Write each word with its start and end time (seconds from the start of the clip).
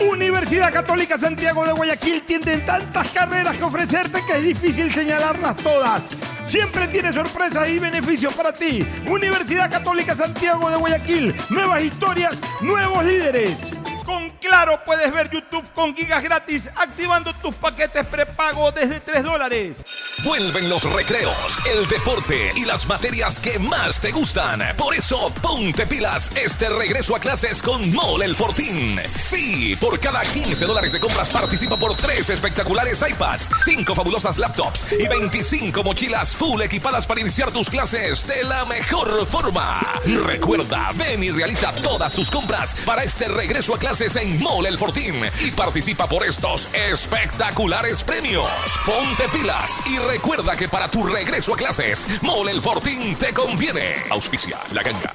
Universidad 0.00 0.72
Católica 0.72 1.18
Santiago 1.18 1.66
de 1.66 1.72
Guayaquil 1.72 2.22
tiene 2.22 2.58
tantas 2.58 3.08
carreras 3.10 3.56
que 3.56 3.64
ofrecerte 3.64 4.22
que 4.24 4.38
es 4.38 4.42
difícil 4.44 4.92
señalarlas 4.92 5.56
todas. 5.56 6.02
Siempre 6.44 6.86
tiene 6.88 7.12
sorpresas 7.12 7.68
y 7.68 7.78
beneficios 7.78 8.32
para 8.34 8.52
ti. 8.52 8.86
Universidad 9.08 9.70
Católica 9.70 10.14
Santiago 10.14 10.70
de 10.70 10.76
Guayaquil. 10.76 11.34
Nuevas 11.50 11.82
historias, 11.82 12.34
nuevos 12.60 13.04
líderes. 13.04 13.56
Con 14.04 14.30
Claro 14.38 14.80
puedes 14.86 15.12
ver 15.12 15.28
YouTube 15.30 15.68
con 15.74 15.94
gigas 15.94 16.22
gratis 16.22 16.70
activando 16.76 17.34
tus 17.34 17.54
paquetes 17.56 18.06
prepago 18.06 18.70
desde 18.72 19.00
3 19.00 19.22
dólares. 19.22 19.76
Vuelven 20.24 20.68
los 20.68 20.82
recreos, 20.94 21.64
el 21.66 21.86
deporte 21.86 22.50
y 22.56 22.64
las 22.64 22.88
materias 22.88 23.38
que 23.38 23.56
más 23.60 24.00
te 24.00 24.10
gustan. 24.10 24.74
Por 24.76 24.92
eso, 24.94 25.32
ponte 25.40 25.86
pilas 25.86 26.32
este 26.34 26.68
regreso 26.70 27.14
a 27.14 27.20
clases 27.20 27.62
con 27.62 27.92
Mole 27.92 28.24
el 28.24 28.34
Fortín. 28.34 28.98
Sí, 29.14 29.76
por 29.80 29.87
cada 29.96 30.20
15 30.20 30.66
dólares 30.66 30.92
de 30.92 31.00
compras 31.00 31.30
participa 31.30 31.76
por 31.76 31.96
3 31.96 32.30
espectaculares 32.30 33.02
iPads, 33.08 33.50
5 33.64 33.94
fabulosas 33.94 34.38
laptops 34.38 34.92
y 34.98 35.08
25 35.08 35.82
mochilas 35.82 36.36
full 36.36 36.60
equipadas 36.60 37.06
para 37.06 37.20
iniciar 37.20 37.50
tus 37.50 37.70
clases 37.70 38.26
de 38.26 38.44
la 38.44 38.64
mejor 38.66 39.26
forma. 39.26 39.80
Recuerda, 40.26 40.90
ven 40.94 41.22
y 41.22 41.30
realiza 41.30 41.72
todas 41.82 42.12
tus 42.12 42.30
compras 42.30 42.76
para 42.84 43.04
este 43.04 43.28
regreso 43.28 43.74
a 43.74 43.78
clases 43.78 44.16
en 44.16 44.38
Mole 44.40 44.68
el 44.68 44.78
Fortín 44.78 45.22
y 45.44 45.50
participa 45.52 46.08
por 46.08 46.24
estos 46.26 46.68
espectaculares 46.74 48.04
premios. 48.04 48.50
Ponte 48.84 49.28
pilas 49.30 49.80
y 49.86 49.98
recuerda 49.98 50.56
que 50.56 50.68
para 50.68 50.90
tu 50.90 51.06
regreso 51.06 51.54
a 51.54 51.56
clases, 51.56 52.20
Mole 52.22 52.52
el 52.52 52.60
Fortín 52.60 53.16
te 53.16 53.32
conviene. 53.32 54.04
Auspicia 54.10 54.58
la 54.72 54.82
ganga. 54.82 55.14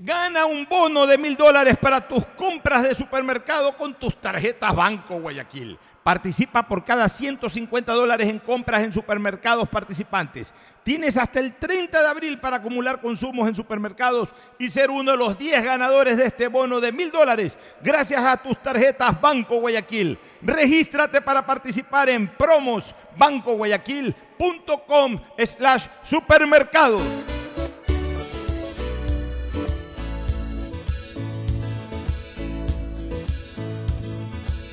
Gana 0.00 0.46
un 0.46 0.64
bono 0.64 1.08
de 1.08 1.18
mil 1.18 1.36
dólares 1.36 1.76
para 1.76 2.00
tus 2.00 2.24
compras 2.24 2.84
de 2.84 2.94
supermercado 2.94 3.76
con 3.76 3.94
tus 3.94 4.16
tarjetas 4.16 4.72
Banco 4.72 5.18
Guayaquil. 5.18 5.76
Participa 6.04 6.68
por 6.68 6.84
cada 6.84 7.08
150 7.08 7.92
dólares 7.92 8.28
en 8.28 8.38
compras 8.38 8.84
en 8.84 8.92
supermercados 8.92 9.68
participantes. 9.68 10.54
Tienes 10.84 11.16
hasta 11.16 11.40
el 11.40 11.56
30 11.56 12.00
de 12.00 12.06
abril 12.06 12.38
para 12.38 12.58
acumular 12.58 13.00
consumos 13.00 13.48
en 13.48 13.56
supermercados 13.56 14.32
y 14.56 14.70
ser 14.70 14.88
uno 14.88 15.10
de 15.10 15.16
los 15.16 15.36
10 15.36 15.64
ganadores 15.64 16.16
de 16.16 16.26
este 16.26 16.46
bono 16.46 16.80
de 16.80 16.92
mil 16.92 17.10
dólares 17.10 17.58
gracias 17.82 18.24
a 18.24 18.36
tus 18.36 18.56
tarjetas 18.62 19.20
Banco 19.20 19.58
Guayaquil. 19.58 20.16
Regístrate 20.42 21.20
para 21.20 21.44
participar 21.44 22.08
en 22.08 22.28
promosbancoguayaquil.com 22.28 25.20
slash 25.38 25.86
supermercado. 26.04 27.00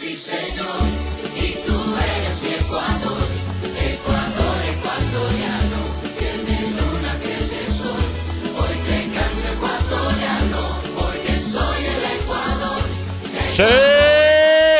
Sí 0.00 0.16
señor, 0.16 0.80
y 1.36 1.52
tú 1.66 1.76
eres 2.16 2.42
mi 2.42 2.54
Ecuador, 2.54 3.20
Ecuador 3.78 4.56
ecuatoriano, 4.72 5.78
piel 6.18 6.46
de 6.46 6.58
luna, 6.70 7.18
piel 7.20 7.50
de 7.50 7.66
sol, 7.66 8.04
hoy 8.56 8.76
te 8.86 8.98
canto 9.14 9.46
ecuatoriano, 9.52 10.80
porque 10.98 11.36
soy 11.36 11.84
el 11.84 12.04
Ecuador. 12.18 12.80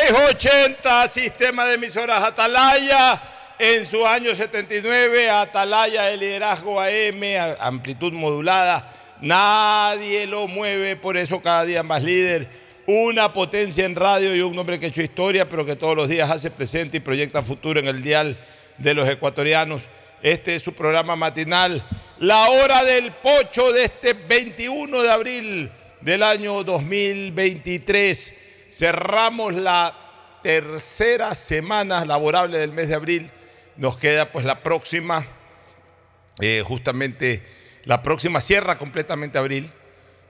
680, 0.09 1.09
sistema 1.09 1.67
de 1.67 1.75
emisoras 1.75 2.23
Atalaya. 2.23 3.21
En 3.59 3.85
su 3.85 4.07
año 4.07 4.35
79, 4.35 5.29
Atalaya, 5.29 6.11
el 6.11 6.21
liderazgo 6.21 6.81
AM, 6.81 7.23
amplitud 7.61 8.15
modulada. 8.15 8.91
Nadie 9.21 10.27
lo 10.27 10.49
mueve, 10.49 10.97
por 10.97 11.19
eso 11.19 11.43
cada 11.43 11.67
día 11.67 11.83
más 11.83 12.03
líder. 12.03 12.70
Una 12.93 13.33
potencia 13.33 13.85
en 13.85 13.95
radio 13.95 14.35
y 14.35 14.41
un 14.41 14.59
hombre 14.59 14.81
que 14.81 14.87
ha 14.87 14.89
hecho 14.89 15.01
historia, 15.01 15.49
pero 15.49 15.65
que 15.65 15.77
todos 15.77 15.95
los 15.97 16.09
días 16.09 16.29
hace 16.29 16.51
presente 16.51 16.97
y 16.97 17.01
proyecta 17.01 17.41
futuro 17.41 17.79
en 17.79 17.87
el 17.87 18.03
dial 18.03 18.37
de 18.79 18.95
los 18.95 19.09
ecuatorianos. 19.09 19.85
Este 20.23 20.57
es 20.57 20.63
su 20.65 20.75
programa 20.75 21.15
matinal, 21.15 21.87
La 22.19 22.51
Hora 22.51 22.83
del 22.83 23.13
Pocho 23.13 23.71
de 23.71 23.85
este 23.85 24.15
21 24.15 25.03
de 25.03 25.09
abril 25.09 25.71
del 26.01 26.25
año 26.25 26.65
2023. 26.65 28.35
Cerramos 28.73 29.55
la 29.55 29.97
tercera 30.43 31.37
semana 31.37 32.05
laborable 32.05 32.59
del 32.59 32.73
mes 32.73 32.89
de 32.89 32.97
abril. 32.97 33.31
Nos 33.77 33.99
queda 33.99 34.33
pues 34.33 34.45
la 34.45 34.65
próxima, 34.65 35.25
eh, 36.41 36.65
justamente 36.67 37.41
la 37.85 38.03
próxima 38.03 38.41
cierra 38.41 38.79
completamente 38.79 39.39
abril. 39.39 39.71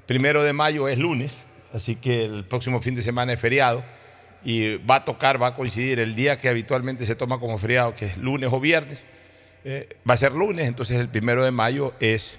Primero 0.04 0.42
de 0.42 0.52
mayo 0.52 0.88
es 0.88 0.98
lunes, 0.98 1.32
así 1.72 1.96
que 1.96 2.24
el 2.24 2.44
próximo 2.44 2.80
fin 2.80 2.94
de 2.94 3.02
semana 3.02 3.32
es 3.32 3.40
feriado 3.40 3.84
y 4.44 4.76
va 4.76 4.96
a 4.96 5.04
tocar, 5.04 5.40
va 5.40 5.48
a 5.48 5.54
coincidir 5.54 5.98
el 6.00 6.14
día 6.14 6.38
que 6.38 6.48
habitualmente 6.48 7.04
se 7.04 7.14
toma 7.14 7.38
como 7.38 7.58
feriado, 7.58 7.94
que 7.94 8.06
es 8.06 8.16
lunes 8.16 8.50
o 8.52 8.60
viernes. 8.60 9.02
Eh, 9.64 9.96
va 10.08 10.14
a 10.14 10.16
ser 10.16 10.32
lunes, 10.32 10.66
entonces 10.66 10.98
el 10.98 11.08
primero 11.08 11.44
de 11.44 11.50
mayo 11.50 11.92
es 12.00 12.38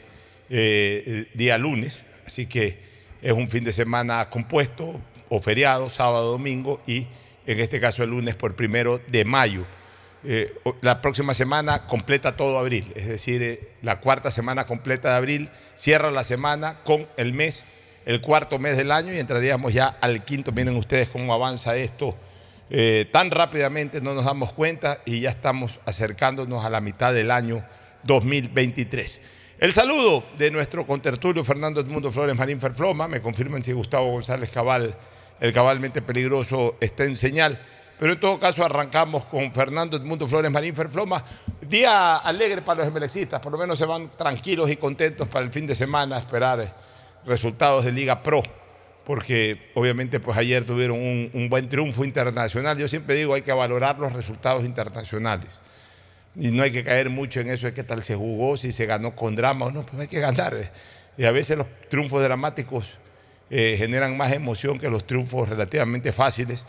eh, 0.50 1.04
eh, 1.06 1.28
día 1.36 1.58
lunes, 1.58 2.04
así 2.26 2.48
que 2.48 2.80
es 3.22 3.32
un 3.32 3.48
fin 3.48 3.64
de 3.64 3.72
semana 3.72 4.30
compuesto 4.30 5.00
o 5.30 5.40
feriado, 5.40 5.90
sábado, 5.92 6.32
domingo 6.32 6.82
y 6.88 7.06
en 7.46 7.60
este 7.60 7.80
caso 7.80 8.04
el 8.04 8.10
lunes 8.10 8.36
por 8.36 8.56
primero 8.56 9.00
de 9.08 9.26
mayo. 9.26 9.66
La 10.82 11.02
próxima 11.02 11.34
semana 11.34 11.88
completa 11.88 12.36
todo 12.36 12.60
abril, 12.60 12.92
es 12.96 13.08
decir, 13.08 13.70
la 13.82 14.00
cuarta 14.00 14.30
semana 14.30 14.66
completa 14.66 15.10
de 15.10 15.16
abril 15.16 15.50
cierra 15.76 16.12
la 16.12 16.24
semana 16.24 16.84
con 16.84 17.08
el 17.18 17.34
mes, 17.34 17.64
el 18.06 18.22
cuarto 18.22 18.60
mes 18.60 18.78
del 18.78 18.92
año 18.92 19.14
y 19.14 19.20
entraríamos 19.20 19.74
ya 19.74 19.98
al 20.02 20.24
quinto. 20.24 20.52
Miren 20.52 20.76
ustedes 20.76 21.10
cómo 21.10 21.34
avanza 21.34 21.76
esto 21.76 22.18
eh, 22.74 23.10
tan 23.12 23.32
rápidamente, 23.32 24.00
no 24.00 24.14
nos 24.14 24.24
damos 24.24 24.54
cuenta 24.54 25.02
y 25.06 25.20
ya 25.20 25.30
estamos 25.30 25.82
acercándonos 25.86 26.64
a 26.64 26.70
la 26.70 26.80
mitad 26.80 27.14
del 27.14 27.30
año 27.30 27.66
2023. 28.04 29.22
El 29.60 29.74
saludo 29.74 30.24
de 30.38 30.50
nuestro 30.52 30.88
contertulio 30.88 31.44
Fernando 31.44 31.82
Edmundo 31.82 32.12
Flores 32.14 32.36
Marín 32.36 32.62
Ferfloma, 32.62 33.10
me 33.10 33.22
confirman 33.22 33.62
si 33.62 33.74
Gustavo 33.74 34.12
González 34.12 34.50
Cabal, 34.52 34.96
el 35.42 35.52
cabalmente 35.52 36.02
peligroso, 36.02 36.78
está 36.80 37.04
en 37.04 37.18
señal. 37.18 37.60
Pero 38.00 38.14
en 38.14 38.20
todo 38.22 38.40
caso 38.40 38.66
arrancamos 38.66 39.26
con 39.26 39.54
Fernando 39.54 39.98
Edmundo 39.98 40.26
Flores 40.28 40.50
Marín 40.50 40.74
Ferfloma. 40.74 41.24
Día 41.60 42.18
alegre 42.18 42.62
para 42.62 42.80
los 42.80 42.88
emelexistas, 42.88 43.42
por 43.42 43.52
lo 43.52 43.58
menos 43.58 43.78
se 43.78 43.86
van 43.86 44.10
tranquilos 44.10 44.72
y 44.72 44.78
contentos 44.78 45.28
para 45.28 45.46
el 45.46 45.52
fin 45.52 45.68
de 45.68 45.76
semana 45.76 46.16
a 46.16 46.20
esperar 46.20 46.91
resultados 47.26 47.86
de 47.86 47.92
Liga 47.92 48.24
Pro 48.24 48.44
porque 49.06 49.72
obviamente 49.74 50.20
pues 50.20 50.38
ayer 50.38 50.64
tuvieron 50.64 50.98
un, 50.98 51.50
buen 51.50 51.68
triunfo 51.70 52.06
internacional. 52.06 52.78
Yo 52.78 52.88
siempre 52.88 53.16
digo 53.16 53.34
hay 53.34 53.42
que 53.42 53.52
valorar 53.52 54.00
los 54.00 54.14
resultados 54.14 54.64
internacionales 54.64 55.60
y 56.36 56.50
no 56.52 56.64
hay 56.64 56.72
que 56.72 56.84
caer 56.84 57.10
mucho 57.10 57.40
en 57.40 57.50
eso 57.50 57.66
de 57.68 57.74
qué 57.74 57.84
tal 57.84 58.04
se 58.04 58.16
jugó, 58.16 58.56
si 58.58 58.72
se 58.72 58.86
ganó 58.86 59.16
con 59.16 59.36
drama 59.36 59.66
o 59.66 59.72
no, 59.72 59.86
pues 59.86 60.02
hay 60.02 60.08
que 60.08 60.20
ganar. 60.20 60.56
Y 61.18 61.26
a 61.26 61.32
veces 61.32 61.58
los 61.58 61.68
triunfos 61.90 62.24
dramáticos 62.24 63.00
eh, 63.50 63.76
generan 63.78 64.16
más 64.16 64.32
emoción 64.32 64.80
que 64.80 64.90
los 64.90 65.06
triunfos 65.06 65.50
relativamente 65.50 66.14
fáciles. 66.14 66.66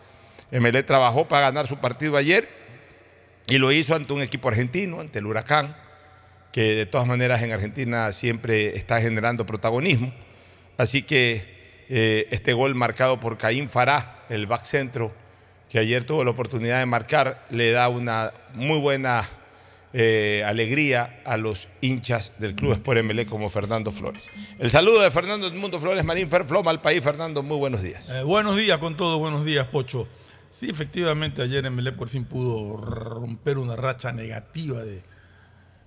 MLE 0.50 0.82
trabajó 0.82 1.28
para 1.28 1.42
ganar 1.42 1.66
su 1.66 1.78
partido 1.78 2.16
ayer 2.16 2.48
y 3.46 3.58
lo 3.58 3.70
hizo 3.72 3.94
ante 3.94 4.12
un 4.12 4.22
equipo 4.22 4.48
argentino, 4.48 5.00
ante 5.00 5.20
el 5.20 5.26
Huracán, 5.26 5.76
que 6.50 6.74
de 6.74 6.86
todas 6.86 7.06
maneras 7.06 7.40
en 7.42 7.52
Argentina 7.52 8.10
siempre 8.12 8.76
está 8.76 9.00
generando 9.00 9.46
protagonismo. 9.46 10.12
Así 10.78 11.02
que 11.02 11.84
eh, 11.88 12.26
este 12.30 12.52
gol 12.52 12.74
marcado 12.74 13.20
por 13.20 13.38
Caín 13.38 13.68
Fará, 13.68 14.24
el 14.28 14.46
back 14.46 14.64
centro, 14.64 15.12
que 15.68 15.78
ayer 15.78 16.04
tuvo 16.04 16.24
la 16.24 16.30
oportunidad 16.30 16.78
de 16.78 16.86
marcar, 16.86 17.46
le 17.50 17.70
da 17.72 17.88
una 17.88 18.32
muy 18.54 18.78
buena 18.78 19.28
eh, 19.94 20.42
alegría 20.46 21.20
a 21.24 21.36
los 21.36 21.68
hinchas 21.82 22.32
del 22.38 22.54
Club 22.54 22.72
Sport 22.74 23.02
MLE 23.02 23.26
como 23.26 23.48
Fernando 23.48 23.90
Flores. 23.90 24.28
El 24.58 24.70
saludo 24.70 25.02
de 25.02 25.10
Fernando 25.10 25.46
Edmundo 25.46 25.78
Flores 25.80 26.04
Marín 26.04 26.28
Ferfloma 26.30 26.70
al 26.70 26.80
país. 26.80 27.02
Fernando, 27.04 27.42
muy 27.42 27.58
buenos 27.58 27.82
días. 27.82 28.08
Eh, 28.10 28.22
buenos 28.22 28.56
días 28.56 28.78
con 28.78 28.96
todo, 28.96 29.18
buenos 29.18 29.44
días, 29.44 29.66
Pocho. 29.68 30.08
Sí, 30.50 30.68
efectivamente, 30.70 31.40
ayer 31.42 31.64
Emelec 31.64 31.96
por 31.96 32.08
fin 32.08 32.24
pudo 32.24 32.76
romper 32.76 33.56
una 33.58 33.76
racha 33.76 34.12
negativa 34.12 34.78
de, 34.82 35.02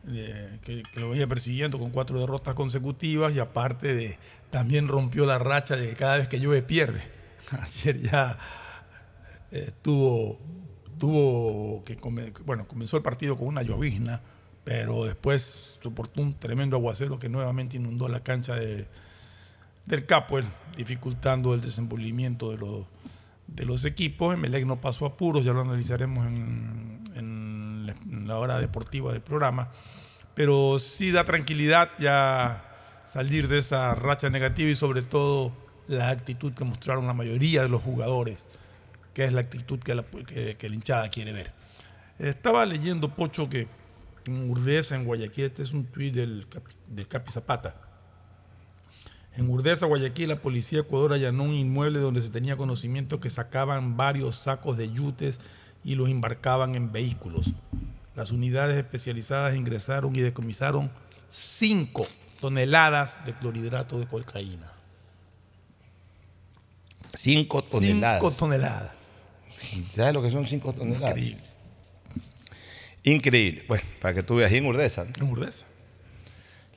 de- 0.04 0.60
que, 0.64 0.82
que 0.84 1.00
lo 1.00 1.12
venía 1.12 1.28
persiguiendo 1.28 1.78
con 1.80 1.92
cuatro 1.92 2.20
derrotas 2.20 2.56
consecutivas 2.56 3.34
y 3.36 3.40
aparte 3.40 3.94
de 3.94 4.18
también 4.52 4.88
rompió 4.88 5.26
la 5.26 5.40
racha 5.40 5.76
de 5.76 5.90
que 5.90 5.96
cada 5.96 6.18
vez 6.18 6.28
que 6.28 6.40
llueve 6.40 6.62
pierde. 6.62 7.02
Ayer 7.62 8.00
ya 8.00 8.38
eh, 9.52 9.72
tuvo, 9.82 10.40
que 11.86 11.98
bueno, 12.46 12.68
comenzó 12.68 12.98
el 12.98 13.04
partido 13.04 13.38
con 13.38 13.48
una 13.48 13.62
llovizna, 13.62 14.22
pero 14.64 15.06
después 15.06 15.78
soportó 15.82 16.22
un 16.22 16.34
tremendo 16.34 16.78
aguacero 16.78 17.20
que 17.20 17.30
nuevamente 17.30 17.78
inundó 17.78 18.08
la 18.08 18.22
cancha 18.22 18.56
de, 18.56 18.88
del 19.86 20.06
Capuel, 20.06 20.46
dificultando 20.75 21.54
el 21.54 21.62
desenvolvimiento 21.62 22.52
de 22.52 22.58
los, 22.58 22.86
de 23.48 23.66
los 23.66 23.86
equipos. 23.86 24.34
Emelec 24.34 24.66
no 24.66 24.82
pasó 24.82 25.06
apuros, 25.06 25.46
ya 25.46 25.54
lo 25.54 25.62
analizaremos 25.62 26.25
en, 26.25 27.02
en 27.16 28.28
la 28.28 28.40
hora 28.40 28.60
deportiva 28.60 29.12
del 29.12 29.22
programa, 29.22 29.70
pero 30.34 30.80
sí 30.80 31.12
da 31.12 31.24
tranquilidad 31.24 31.92
ya 32.00 32.64
salir 33.15 33.48
de 33.48 33.60
esa 33.60 33.95
racha 33.95 34.29
negativa 34.29 34.69
y 34.69 34.75
sobre 34.75 35.01
todo 35.01 35.53
la 35.88 36.10
actitud 36.10 36.51
que 36.51 36.65
mostraron 36.65 37.07
la 37.07 37.13
mayoría 37.13 37.62
de 37.62 37.69
los 37.69 37.81
jugadores, 37.81 38.43
que 39.13 39.24
es 39.24 39.31
la 39.31 39.39
actitud 39.39 39.79
que 39.79 39.95
la, 39.95 40.03
hinchada 40.75 41.07
quiere 41.07 41.31
ver. 41.31 41.53
Estaba 42.19 42.65
leyendo, 42.65 43.15
Pocho, 43.15 43.48
que 43.48 43.69
en 44.25 44.50
Urdesa, 44.50 44.95
en 44.95 45.05
Guayaquil, 45.05 45.45
este 45.45 45.63
es 45.63 45.72
un 45.72 45.86
tuit 45.86 46.13
del, 46.13 46.45
del 46.89 47.07
Capi 47.07 47.31
Zapata. 47.31 47.77
En 49.38 49.50
Urdesa, 49.50 49.86
Guayaquil, 49.86 50.27
la 50.27 50.41
policía 50.41 50.79
de 50.79 50.86
Ecuador 50.86 51.13
allanó 51.13 51.43
un 51.43 51.53
inmueble 51.53 52.00
donde 52.00 52.22
se 52.22 52.31
tenía 52.31 52.57
conocimiento 52.57 53.22
que 53.22 53.29
sacaban 53.29 53.95
varios 53.95 54.36
sacos 54.36 54.75
de 54.75 54.91
yutes 54.91 55.39
y 55.86 55.95
los 55.95 56.10
embarcaban 56.10 56.75
en 56.75 56.91
vehículos. 56.91 57.53
Las 58.13 58.31
unidades 58.31 58.75
especializadas 58.75 59.55
ingresaron 59.55 60.13
y 60.17 60.19
decomisaron 60.19 60.91
5 61.29 62.05
toneladas 62.39 63.24
de 63.25 63.34
clorhidrato 63.34 64.00
de 64.00 64.08
cocaína. 64.08 64.72
Cinco 67.18 67.63
toneladas. 67.63 68.20
5 68.22 68.32
toneladas. 68.36 68.92
¿Sabes 69.96 70.13
lo 70.13 70.22
que 70.22 70.30
son 70.32 70.46
cinco 70.46 70.74
toneladas? 70.74 71.12
Increíble. 71.12 71.42
Increíble. 73.04 73.65
Bueno, 73.68 73.84
para 74.01 74.13
que 74.13 74.24
tú 74.24 74.36
veas, 74.36 74.51
en 74.51 74.65
Urdesa, 74.65 75.06
¿no? 75.06 75.12
En 75.25 75.32
Urdesa. 75.32 75.65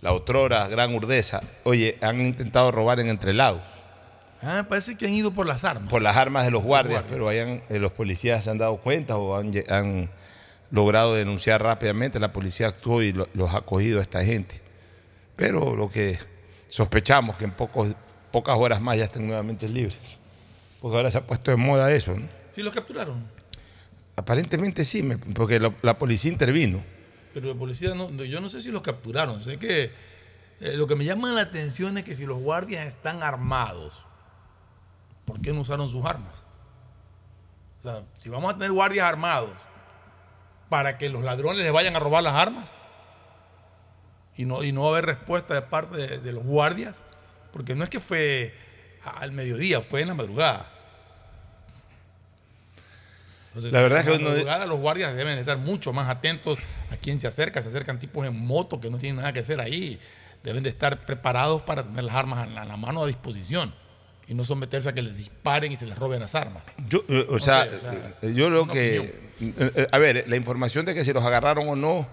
la 0.00 0.12
otrora 0.12 0.68
gran 0.68 0.94
Urdesa, 0.94 1.40
oye, 1.64 1.98
han 2.00 2.20
intentado 2.20 2.70
robar 2.70 3.00
en 3.00 3.08
Entre 3.08 3.32
Lagos 3.34 3.62
Ah, 4.40 4.64
parece 4.68 4.96
que 4.96 5.06
han 5.06 5.14
ido 5.14 5.32
por 5.32 5.46
las 5.48 5.64
armas. 5.64 5.90
por 5.90 6.00
las 6.00 6.16
armas 6.16 6.44
de 6.44 6.52
los 6.52 6.62
guardias, 6.62 7.00
guardias. 7.00 7.12
pero 7.12 7.28
hayan, 7.28 7.60
eh, 7.68 7.80
los 7.80 7.90
policías 7.90 8.44
se 8.44 8.50
han 8.50 8.58
dado 8.58 8.76
cuenta 8.76 9.16
o 9.16 9.36
han, 9.36 10.10
logrado 10.70 11.14
denunciar 11.14 11.60
rápidamente. 11.62 12.20
La 12.20 12.32
policía 12.32 12.68
actuó 12.68 13.02
y 13.02 13.12
lo- 13.12 13.28
los 13.34 13.52
ha 13.54 13.62
cogido 13.62 13.98
a 13.98 14.02
esta 14.02 14.22
gente. 14.24 14.60
Pero 15.38 15.74
lo 15.74 15.88
que 15.88 16.18
sospechamos 16.68 17.36
que 17.36 17.44
en 17.44 17.52
pocos, 17.52 17.94
pocas 18.30 18.56
horas 18.58 18.80
más 18.82 18.98
ya 18.98 19.04
estén 19.04 19.26
nuevamente 19.26 19.68
libres. 19.68 19.96
Porque 20.82 20.96
ahora 20.96 21.10
se 21.10 21.18
ha 21.18 21.22
puesto 21.22 21.50
de 21.50 21.56
moda 21.56 21.90
eso. 21.92 22.14
¿no? 22.14 22.28
Sí, 22.50 22.62
los 22.62 22.74
capturaron. 22.74 23.24
Aparentemente 24.16 24.82
sí, 24.84 25.02
porque 25.34 25.58
la, 25.60 25.72
la 25.82 25.96
policía 25.96 26.30
intervino. 26.30 26.82
Pero 27.32 27.48
la 27.48 27.54
policía, 27.54 27.94
no, 27.94 28.10
no, 28.10 28.24
yo 28.24 28.40
no 28.40 28.48
sé 28.48 28.60
si 28.60 28.70
los 28.70 28.82
capturaron. 28.82 29.40
Sé 29.40 29.58
que 29.58 29.92
Eh, 30.60 30.74
lo 30.76 30.88
que 30.88 30.96
me 30.96 31.04
llama 31.04 31.32
la 31.32 31.42
atención 31.42 31.96
es 31.98 32.04
que 32.04 32.16
si 32.16 32.26
los 32.26 32.38
guardias 32.40 32.84
están 32.88 33.22
armados, 33.22 34.02
¿por 35.24 35.40
qué 35.40 35.52
no 35.52 35.60
usaron 35.60 35.88
sus 35.88 36.04
armas? 36.04 36.34
O 37.78 37.82
sea, 37.82 38.02
si 38.18 38.28
vamos 38.28 38.52
a 38.52 38.58
tener 38.58 38.72
guardias 38.72 39.06
armados 39.06 39.52
para 40.68 40.98
que 40.98 41.10
los 41.10 41.22
ladrones 41.22 41.62
les 41.62 41.72
vayan 41.72 41.94
a 41.94 42.00
robar 42.00 42.24
las 42.24 42.34
armas 42.34 42.64
y 44.38 44.46
no, 44.46 44.62
y 44.64 44.72
no 44.72 44.80
va 44.82 44.86
a 44.88 44.90
haber 44.92 45.04
respuesta 45.04 45.52
de 45.52 45.60
parte 45.62 45.96
de, 45.98 46.18
de 46.20 46.32
los 46.32 46.42
guardias, 46.44 47.00
porque 47.52 47.74
no 47.74 47.84
es 47.84 47.90
que 47.90 48.00
fue 48.00 48.54
al 49.02 49.32
mediodía, 49.32 49.82
fue 49.82 50.00
en 50.00 50.08
la 50.08 50.14
madrugada. 50.14 50.70
Entonces, 53.48 53.72
La 53.72 53.80
verdad 53.80 54.00
es 54.00 54.06
en 54.06 54.12
que 54.12 54.18
la 54.18 54.24
uno- 54.24 54.30
madrugada 54.34 54.66
los 54.66 54.78
guardias 54.78 55.14
deben 55.16 55.38
estar 55.38 55.58
mucho 55.58 55.92
más 55.92 56.08
atentos 56.08 56.58
a 56.90 56.96
quién 56.96 57.20
se 57.20 57.26
acerca. 57.26 57.60
Se 57.62 57.68
acercan 57.68 57.98
tipos 57.98 58.26
en 58.26 58.38
moto 58.38 58.80
que 58.80 58.90
no 58.90 58.98
tienen 58.98 59.16
nada 59.16 59.32
que 59.32 59.40
hacer 59.40 59.60
ahí. 59.60 59.98
Deben 60.44 60.62
de 60.62 60.68
estar 60.68 61.04
preparados 61.04 61.62
para 61.62 61.82
tener 61.82 62.04
las 62.04 62.14
armas 62.14 62.46
en 62.46 62.54
la, 62.54 62.62
en 62.62 62.68
la 62.68 62.76
mano 62.76 63.02
a 63.02 63.06
disposición 63.06 63.74
y 64.28 64.34
no 64.34 64.44
someterse 64.44 64.90
a 64.90 64.92
que 64.92 65.02
les 65.02 65.16
disparen 65.16 65.72
y 65.72 65.76
se 65.76 65.86
les 65.86 65.98
roben 65.98 66.20
las 66.20 66.34
armas. 66.34 66.62
Yo, 66.88 67.02
eh, 67.08 67.26
o, 67.28 67.32
No 67.32 67.38
sea, 67.40 67.64
sé, 67.64 67.74
o 67.74 67.78
sea, 67.78 68.14
eh, 68.22 68.32
yo 68.34 68.46
una 68.48 68.72
que. 68.72 68.98
opinión. 69.40 69.72
eh, 69.74 69.88
a 69.90 69.98
ver, 69.98 70.24
la 70.28 70.36
información 70.36 70.84
de 70.84 70.94
que 70.94 71.02
si 71.04 71.12
los 71.12 71.24
agarraron 71.24 71.68
o 71.68 71.74
no, 71.74 72.06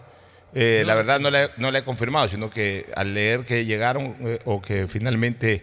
eh, 0.55 0.83
la 0.85 0.95
verdad 0.95 1.19
no 1.19 1.29
la, 1.29 1.51
no 1.57 1.69
la 1.69 1.79
he 1.79 1.83
confirmado, 1.83 2.27
sino 2.27 2.49
que 2.49 2.85
al 2.95 3.13
leer 3.13 3.45
que 3.45 3.65
llegaron 3.65 4.15
eh, 4.21 4.39
o 4.45 4.61
que 4.61 4.87
finalmente 4.87 5.61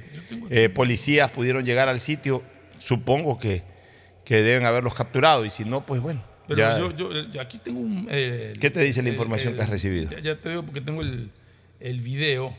eh, 0.51 0.69
policías 0.69 1.31
pudieron 1.33 1.65
llegar 1.65 1.89
al 1.89 1.99
sitio, 1.99 2.43
supongo 2.79 3.39
que, 3.39 3.63
que 4.25 4.43
deben 4.43 4.65
haberlos 4.67 4.95
capturado. 4.95 5.45
Y 5.45 5.51
si 5.51 5.65
no, 5.65 5.85
pues 5.87 6.01
bueno. 6.01 6.23
Pero 6.47 6.59
ya- 6.61 6.79
yo, 6.79 6.95
yo- 6.95 7.31
yo 7.31 7.41
aquí 7.41 7.59
tengo 7.59 7.81
un... 7.81 8.07
eh, 8.11 8.53
¿Qué 8.61 8.71
te 8.71 8.81
dice 8.81 9.03
la 9.03 9.09
información 9.09 9.55
que 9.55 9.63
has 9.63 9.71
recibido? 9.71 10.11
Ya, 10.11 10.21
ya 10.21 10.37
te 10.39 10.51
digo 10.51 10.63
porque 10.63 10.81
tengo 10.81 11.01
el, 11.03 11.31
el 11.81 12.01
video 12.01 12.55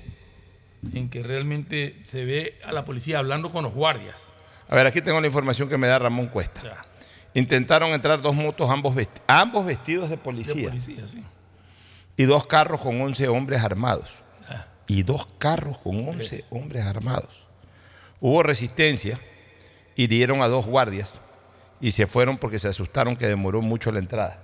en 0.93 1.09
que 1.09 1.21
realmente 1.23 1.95
se 2.03 2.25
ve 2.25 2.55
a 2.65 2.71
la 2.73 2.83
policía 2.83 3.19
hablando 3.19 3.49
con 3.51 3.63
los 3.63 3.73
guardias. 3.73 4.15
A 4.69 4.75
ver, 4.75 4.87
aquí 4.87 5.01
tengo 5.01 5.21
la 5.21 5.27
información 5.27 5.69
que 5.69 5.77
me 5.77 5.87
da 5.87 5.99
Ramón 5.99 6.27
Cuesta. 6.27 6.61
Ya, 6.63 6.77
Intentaron 7.35 7.91
entrar 7.91 8.21
dos 8.21 8.33
motos, 8.35 8.69
ambos, 8.69 8.95
vesti- 8.95 9.21
ambos 9.27 9.65
vestidos 9.65 10.09
de 10.09 10.15
de 10.15 10.21
policía. 10.21 10.69
policía, 10.69 11.07
sí. 11.07 11.23
Y 12.17 12.25
dos 12.25 12.45
carros 12.47 12.81
con 12.81 13.01
11 13.01 13.27
hombres 13.27 13.61
armados. 13.61 14.23
Ah. 14.49 14.67
Y 14.87 15.03
dos 15.03 15.27
carros 15.37 15.77
con 15.79 16.07
11 16.07 16.45
hombres 16.49 16.85
armados. 16.85 17.45
Hubo 18.19 18.43
resistencia, 18.43 19.19
hirieron 19.95 20.41
a 20.41 20.47
dos 20.47 20.65
guardias 20.65 21.13
y 21.81 21.91
se 21.91 22.07
fueron 22.07 22.37
porque 22.37 22.59
se 22.59 22.67
asustaron 22.67 23.15
que 23.15 23.27
demoró 23.27 23.61
mucho 23.61 23.91
la 23.91 23.99
entrada. 23.99 24.39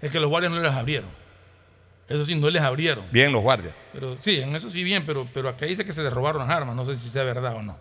Es 0.00 0.10
que 0.10 0.20
los 0.20 0.28
guardias 0.28 0.52
no 0.52 0.60
les 0.60 0.72
abrieron. 0.72 1.08
Eso 2.08 2.24
sí, 2.24 2.34
no 2.34 2.50
les 2.50 2.60
abrieron. 2.60 3.04
Bien 3.12 3.32
los 3.32 3.40
guardias. 3.40 3.72
Pero 3.92 4.16
sí, 4.16 4.40
en 4.40 4.54
eso 4.56 4.68
sí 4.68 4.82
bien, 4.82 5.06
pero, 5.06 5.28
pero 5.32 5.48
acá 5.48 5.66
dice 5.66 5.84
que 5.84 5.92
se 5.92 6.02
les 6.02 6.12
robaron 6.12 6.46
las 6.46 6.50
armas. 6.50 6.74
No 6.74 6.84
sé 6.84 6.96
si 6.96 7.08
sea 7.08 7.22
verdad 7.22 7.54
o 7.54 7.62
no. 7.62 7.78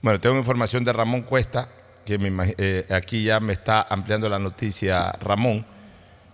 Bueno, 0.00 0.20
tengo 0.20 0.36
información 0.36 0.84
de 0.84 0.92
Ramón 0.92 1.22
Cuesta, 1.22 1.68
que 2.04 2.18
me 2.18 2.54
eh, 2.58 2.86
aquí 2.90 3.24
ya 3.24 3.40
me 3.40 3.52
está 3.52 3.82
ampliando 3.82 4.28
la 4.28 4.38
noticia 4.38 5.12
Ramón. 5.20 5.66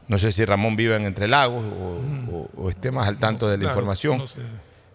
No 0.09 0.19
sé 0.19 0.33
si 0.33 0.45
Ramón 0.45 0.75
vive 0.77 0.97
en 0.97 1.05
Entre 1.07 1.29
Lagos 1.29 1.65
o, 1.65 2.01
o- 2.35 2.51
o 2.65 2.71
esté 2.71 2.91
más 2.91 3.07
al 3.09 3.19
tanto 3.19 3.47
de 3.49 3.57
la 3.59 3.63
Claro, 3.65 3.75
información. 3.77 4.19
no 4.19 4.27
sé. 4.27 4.41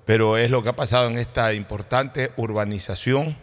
pero 0.05 0.37
es 0.37 0.51
lo 0.51 0.61
que 0.63 0.69
ha 0.69 0.75
pasado 0.75 1.07
en 1.09 1.17
esta 1.17 1.53
importante 1.53 2.31
urbanización 2.35 3.37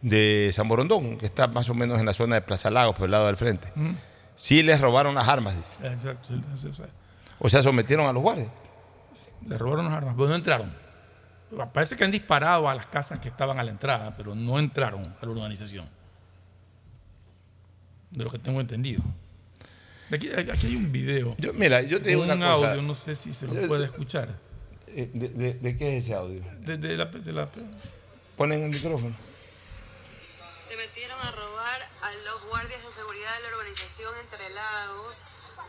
de 0.00 0.50
San 0.52 0.68
Borondón, 0.68 1.16
que 1.18 1.26
está 1.26 1.46
más 1.48 1.68
o 1.70 1.74
menos 1.74 1.98
en 1.98 2.06
la 2.06 2.12
zona 2.12 2.36
de 2.36 2.42
Plaza 2.42 2.70
Lagos, 2.70 2.94
por 2.94 3.06
el 3.06 3.10
lado 3.12 3.26
del 3.26 3.36
frente. 3.36 3.72
Sí 4.34 4.62
les 4.62 4.80
robaron 4.80 5.14
las 5.16 5.26
armas, 5.28 5.56
dice. 5.56 5.92
Exacto. 5.92 6.28
sí, 6.28 6.40
sí, 6.56 6.72
sí. 6.72 6.82
O 7.40 7.48
sea, 7.48 7.62
sometieron 7.62 8.06
a 8.06 8.12
los 8.12 8.22
guardias. 8.22 8.48
Les 9.46 9.58
robaron 9.58 9.86
las 9.86 9.94
armas, 9.94 10.14
pero 10.16 10.28
no 10.28 10.34
entraron. 10.36 10.72
Parece 11.72 11.96
que 11.96 12.04
han 12.04 12.10
disparado 12.12 12.68
a 12.68 12.74
las 12.74 12.86
casas 12.86 13.18
que 13.18 13.28
estaban 13.28 13.58
a 13.58 13.62
la 13.64 13.70
entrada, 13.72 14.14
pero 14.16 14.34
no 14.34 14.58
entraron 14.58 15.14
a 15.20 15.26
la 15.26 15.30
urbanización. 15.32 15.86
De 18.10 18.24
lo 18.24 18.30
que 18.30 18.38
tengo 18.38 18.60
entendido. 18.60 19.02
Aquí, 20.12 20.30
aquí 20.30 20.66
hay 20.66 20.76
un 20.76 20.92
video. 20.92 21.34
Yo, 21.38 21.52
mira, 21.54 21.80
yo 21.82 22.00
te 22.02 22.10
digo 22.10 22.22
un 22.22 22.30
una 22.30 22.52
cosa. 22.54 22.70
audio, 22.72 22.82
no 22.82 22.94
sé 22.94 23.16
si 23.16 23.32
se 23.32 23.46
lo 23.46 23.54
Yo- 23.54 23.66
puede 23.66 23.86
escuchar. 23.86 24.28
Eh, 24.88 25.10
¿De, 25.14 25.28
de- 25.30 25.54
de 25.54 25.76
qué 25.78 25.96
es 25.96 26.04
ese 26.04 26.14
audio? 26.14 26.42
De, 26.60 26.76
de 26.76 26.96
la, 26.96 27.06
de 27.06 27.32
la- 27.32 27.48
Ponen 28.36 28.62
el 28.62 28.70
micrófono. 28.70 29.16
Se 30.68 30.76
metieron 30.76 31.18
a 31.20 31.30
robar 31.30 31.80
a 32.02 32.12
los 32.26 32.44
guardias 32.48 32.82
de 32.84 32.92
seguridad 32.92 33.36
de 33.36 33.42
la 33.50 33.56
urbanización 33.56 34.12
Entre 34.20 34.50
Lagos, 34.50 35.16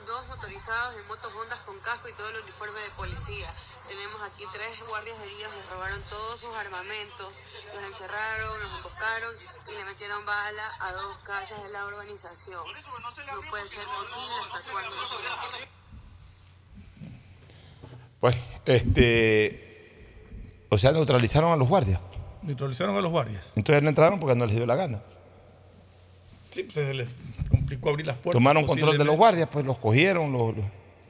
dos 0.08 0.28
motorizados 0.28 0.96
en 1.00 1.08
motos 1.08 1.32
Hondas 1.34 1.60
con 1.66 1.80
casco 1.80 2.10
y 2.10 2.14
todo 2.14 2.30
el 2.30 2.38
uniforme 2.44 2.80
de 2.82 2.90
policía. 2.98 3.48
Tenemos 3.88 4.22
aquí 4.24 4.44
tres 4.54 4.80
guardias 4.88 5.18
heridos, 5.20 5.54
les 5.56 5.70
robaron 5.70 6.02
todos 6.10 6.40
sus 6.40 6.56
armamentos, 6.56 7.34
los 7.76 7.84
encerraron, 7.84 8.60
los 8.64 8.78
emboscaron 8.78 9.36
y 9.68 9.72
le 9.76 9.86
metieron 9.86 10.26
bala 10.26 10.72
a 10.80 10.94
dos 10.94 11.18
casas 11.20 11.62
de 11.64 11.70
la 11.70 11.86
urbanización. 11.86 12.64
No 12.64 13.50
puede 13.50 13.68
ser 13.70 13.86
posible 13.86 14.36
hasta 14.54 14.72
cuándo. 14.72 14.96
Pues, 18.20 18.36
este. 18.66 19.60
O 20.70 20.78
sea, 20.78 20.92
neutralizaron 20.92 21.52
a 21.52 21.56
los 21.58 21.68
guardias. 21.68 22.00
Neutralizaron 22.42 22.96
a 22.96 23.02
los 23.02 23.12
guardias. 23.12 23.52
Entonces 23.56 23.84
no 23.84 23.90
entraron 23.90 24.20
porque 24.20 24.36
no 24.36 24.46
les 24.46 24.56
dio 24.56 24.66
la 24.66 24.76
gana. 24.76 25.02
Sí, 26.50 26.64
pues 26.64 26.74
se 26.76 26.94
les 26.94 27.10
complicó 27.50 27.90
abrir 27.90 28.08
las 28.08 28.18
puertas. 28.18 28.40
Tomaron 28.40 28.66
control 28.66 28.98
de 28.98 29.04
los 29.04 29.16
guardias, 29.18 29.50
pues 29.52 29.66
los 29.66 29.78
cogieron, 29.78 30.32
los- 30.32 30.56
los, 30.56 30.66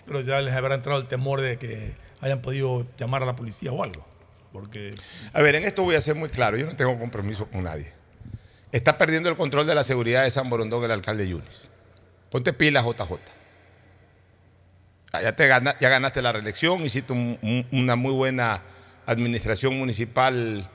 Pero 0.06 0.22
ya 0.22 0.42
les 0.42 0.53
habrá 0.53 0.75
entrado 0.75 1.00
el 1.00 1.08
temor 1.08 1.42
de 1.42 1.58
que 1.60 1.96
hayan 2.24 2.42
podido 2.42 2.86
llamar 2.98 3.22
a 3.24 3.25
la 3.25 3.36
policía 3.36 3.72
o 3.72 3.84
algo. 3.84 4.06
Porque 4.51 4.96
A 5.34 5.42
ver, 5.42 5.56
en 5.56 5.63
esto 5.65 5.84
voy 5.84 5.96
a 5.96 6.01
ser 6.01 6.15
muy 6.15 6.30
claro, 6.30 6.58
yo 6.58 6.65
no 6.65 6.75
tengo 6.75 6.98
compromiso 6.98 7.48
con 7.48 7.63
nadie. 7.63 7.92
Está 8.72 8.98
perdiendo 8.98 9.30
el 9.30 9.36
control 9.36 9.68
de 9.68 9.75
la 9.75 9.84
seguridad 9.84 10.24
de 10.24 10.32
San 10.32 10.50
Borondón 10.50 10.84
el 10.84 10.92
alcalde 10.92 11.27
Yunis. 11.27 11.70
Ponte 12.32 12.53
pilas, 12.53 12.84
JJ. 12.86 13.20
Ah, 15.12 15.22
Ya, 15.22 15.36
te 15.36 15.48
ya 15.48 15.89
ganaste 15.89 16.22
la 16.22 16.32
reelección, 16.32 16.82
hiciste 16.84 17.13
un- 17.13 17.38
un- 17.42 17.68
una 17.72 17.96
muy 17.96 18.12
buena 18.13 18.63
administración 19.06 19.77
municipal 19.77 20.68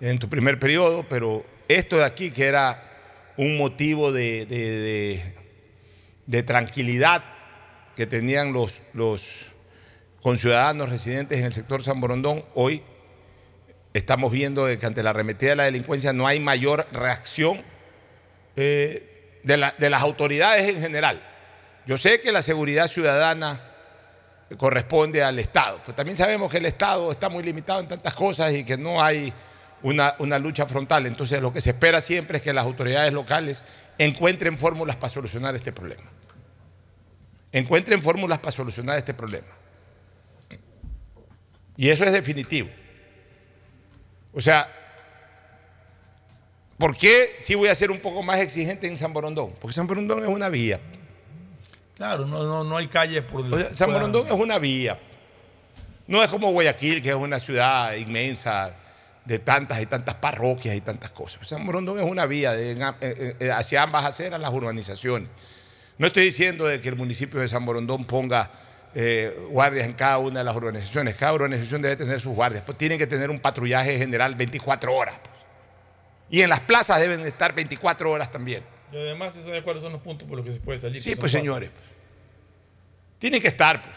en 0.00 0.18
tu 0.18 0.28
primer 0.28 0.58
periodo, 0.58 1.04
pero 1.08 1.44
esto 1.68 1.96
de 1.96 2.04
aquí, 2.04 2.30
que 2.30 2.46
era 2.46 2.84
un 3.36 3.56
motivo 3.56 4.12
de, 4.12 4.46
de- 4.46 4.70
de- 4.80 5.34
de 6.26 6.42
tranquilidad 6.44 7.24
que 7.96 8.06
tenían 8.06 8.52
los, 8.52 8.80
los 8.92 9.46
conciudadanos 10.22 10.88
residentes 10.90 11.38
en 11.38 11.46
el 11.46 11.52
sector 11.52 11.82
San 11.82 12.00
Borondón, 12.00 12.44
hoy 12.54 12.82
estamos 13.94 14.30
viendo 14.30 14.66
que 14.66 14.86
ante 14.86 15.02
la 15.02 15.10
arremetida 15.10 15.50
de 15.50 15.56
la 15.56 15.64
delincuencia 15.64 16.12
no 16.12 16.26
hay 16.26 16.40
mayor 16.40 16.86
reacción 16.92 17.62
eh, 18.56 19.40
de, 19.42 19.56
la- 19.56 19.74
de 19.78 19.90
las 19.90 20.02
autoridades 20.02 20.68
en 20.68 20.80
general. 20.80 21.22
Yo 21.86 21.96
sé 21.96 22.20
que 22.20 22.32
la 22.32 22.42
seguridad 22.42 22.86
ciudadana 22.86 23.62
corresponde 24.56 25.22
al 25.24 25.38
Estado, 25.38 25.80
pero 25.84 25.94
también 25.94 26.16
sabemos 26.16 26.50
que 26.50 26.58
el 26.58 26.66
Estado 26.66 27.10
está 27.10 27.28
muy 27.28 27.42
limitado 27.42 27.80
en 27.80 27.88
tantas 27.88 28.14
cosas 28.14 28.52
y 28.52 28.64
que 28.64 28.76
no 28.76 29.02
hay 29.02 29.32
una 29.82 30.38
lucha 30.38 30.66
frontal. 30.66 31.06
Entonces 31.06 31.40
lo 31.40 31.52
que 31.52 31.60
se 31.60 31.70
espera 31.70 32.00
siempre 32.00 32.38
es 32.38 32.44
que 32.44 32.52
las 32.52 32.64
autoridades 32.66 33.12
locales 33.12 33.62
encuentren 33.96 34.58
fórmulas 34.58 34.96
para 34.96 35.08
solucionar 35.10 35.54
este 35.56 35.72
problema. 35.72 36.10
Encuentren 37.52 38.02
fórmulas 38.02 38.38
para 38.38 38.52
solucionar 38.52 38.98
este 38.98 39.14
problema. 39.14 39.48
Y 41.80 41.88
eso 41.88 42.04
es 42.04 42.12
definitivo. 42.12 42.68
O 44.34 44.40
sea, 44.42 44.68
¿por 46.76 46.94
qué 46.94 47.38
si 47.40 47.54
voy 47.54 47.68
a 47.68 47.74
ser 47.74 47.90
un 47.90 48.00
poco 48.00 48.22
más 48.22 48.38
exigente 48.40 48.86
en 48.86 48.98
San 48.98 49.14
Borondón? 49.14 49.54
Porque 49.58 49.72
San 49.74 49.86
Borondón 49.86 50.22
es 50.22 50.28
una 50.28 50.50
vía. 50.50 50.78
Claro, 51.96 52.26
no, 52.26 52.44
no, 52.44 52.64
no 52.64 52.76
hay 52.76 52.86
calles 52.86 53.22
por 53.22 53.40
donde. 53.40 53.56
O 53.56 53.60
sea, 53.60 53.74
San 53.74 53.92
Borondón 53.94 54.26
es 54.26 54.32
una 54.34 54.58
vía. 54.58 54.98
No 56.06 56.22
es 56.22 56.28
como 56.28 56.52
Guayaquil, 56.52 57.00
que 57.00 57.08
es 57.08 57.14
una 57.14 57.38
ciudad 57.38 57.94
inmensa 57.94 58.76
de 59.24 59.38
tantas 59.38 59.80
y 59.80 59.86
tantas 59.86 60.16
parroquias 60.16 60.76
y 60.76 60.82
tantas 60.82 61.12
cosas. 61.14 61.48
San 61.48 61.64
Borondón 61.64 61.98
es 61.98 62.04
una 62.04 62.26
vía 62.26 62.52
de- 62.52 62.72
eh, 63.00 63.36
eh, 63.40 63.50
hacia 63.50 63.82
ambas 63.82 64.04
aceras 64.04 64.38
las 64.38 64.52
urbanizaciones. 64.52 65.30
No 65.96 66.08
estoy 66.08 66.24
diciendo 66.24 66.66
de 66.66 66.78
que 66.78 66.90
el 66.90 66.96
municipio 66.96 67.40
de 67.40 67.48
San 67.48 67.64
Borondón 67.64 68.04
ponga 68.04 68.50
eh, 68.94 69.36
guardias 69.50 69.86
en 69.86 69.92
cada 69.94 70.18
una 70.18 70.40
de 70.40 70.44
las 70.44 70.56
urbanizaciones. 70.56 71.14
Cada 71.16 71.32
urbanización 71.34 71.80
debe 71.82 71.96
tener 71.96 72.20
sus 72.20 72.34
guardias. 72.34 72.62
Pues 72.64 72.76
tienen 72.78 72.98
que 72.98 73.06
tener 73.06 73.30
un 73.30 73.40
patrullaje 73.40 73.96
general 73.98 74.34
24 74.34 74.94
horas. 74.94 75.16
pues. 75.22 75.30
Y 76.30 76.42
en 76.42 76.48
las 76.50 76.60
plazas 76.60 77.00
deben 77.00 77.20
estar 77.26 77.54
24 77.54 78.10
horas 78.10 78.30
también. 78.30 78.62
Y 78.92 78.96
además 78.96 79.34
se 79.34 79.42
sabe 79.42 79.62
cuáles 79.62 79.82
son 79.82 79.92
los 79.92 80.00
puntos 80.00 80.28
por 80.28 80.36
los 80.38 80.46
que 80.46 80.52
se 80.52 80.60
puede 80.60 80.78
salir. 80.78 81.02
Sí, 81.02 81.14
pues 81.16 81.30
señores. 81.32 81.70
Tienen 83.18 83.40
que 83.40 83.48
estar, 83.48 83.82
pues. 83.82 83.94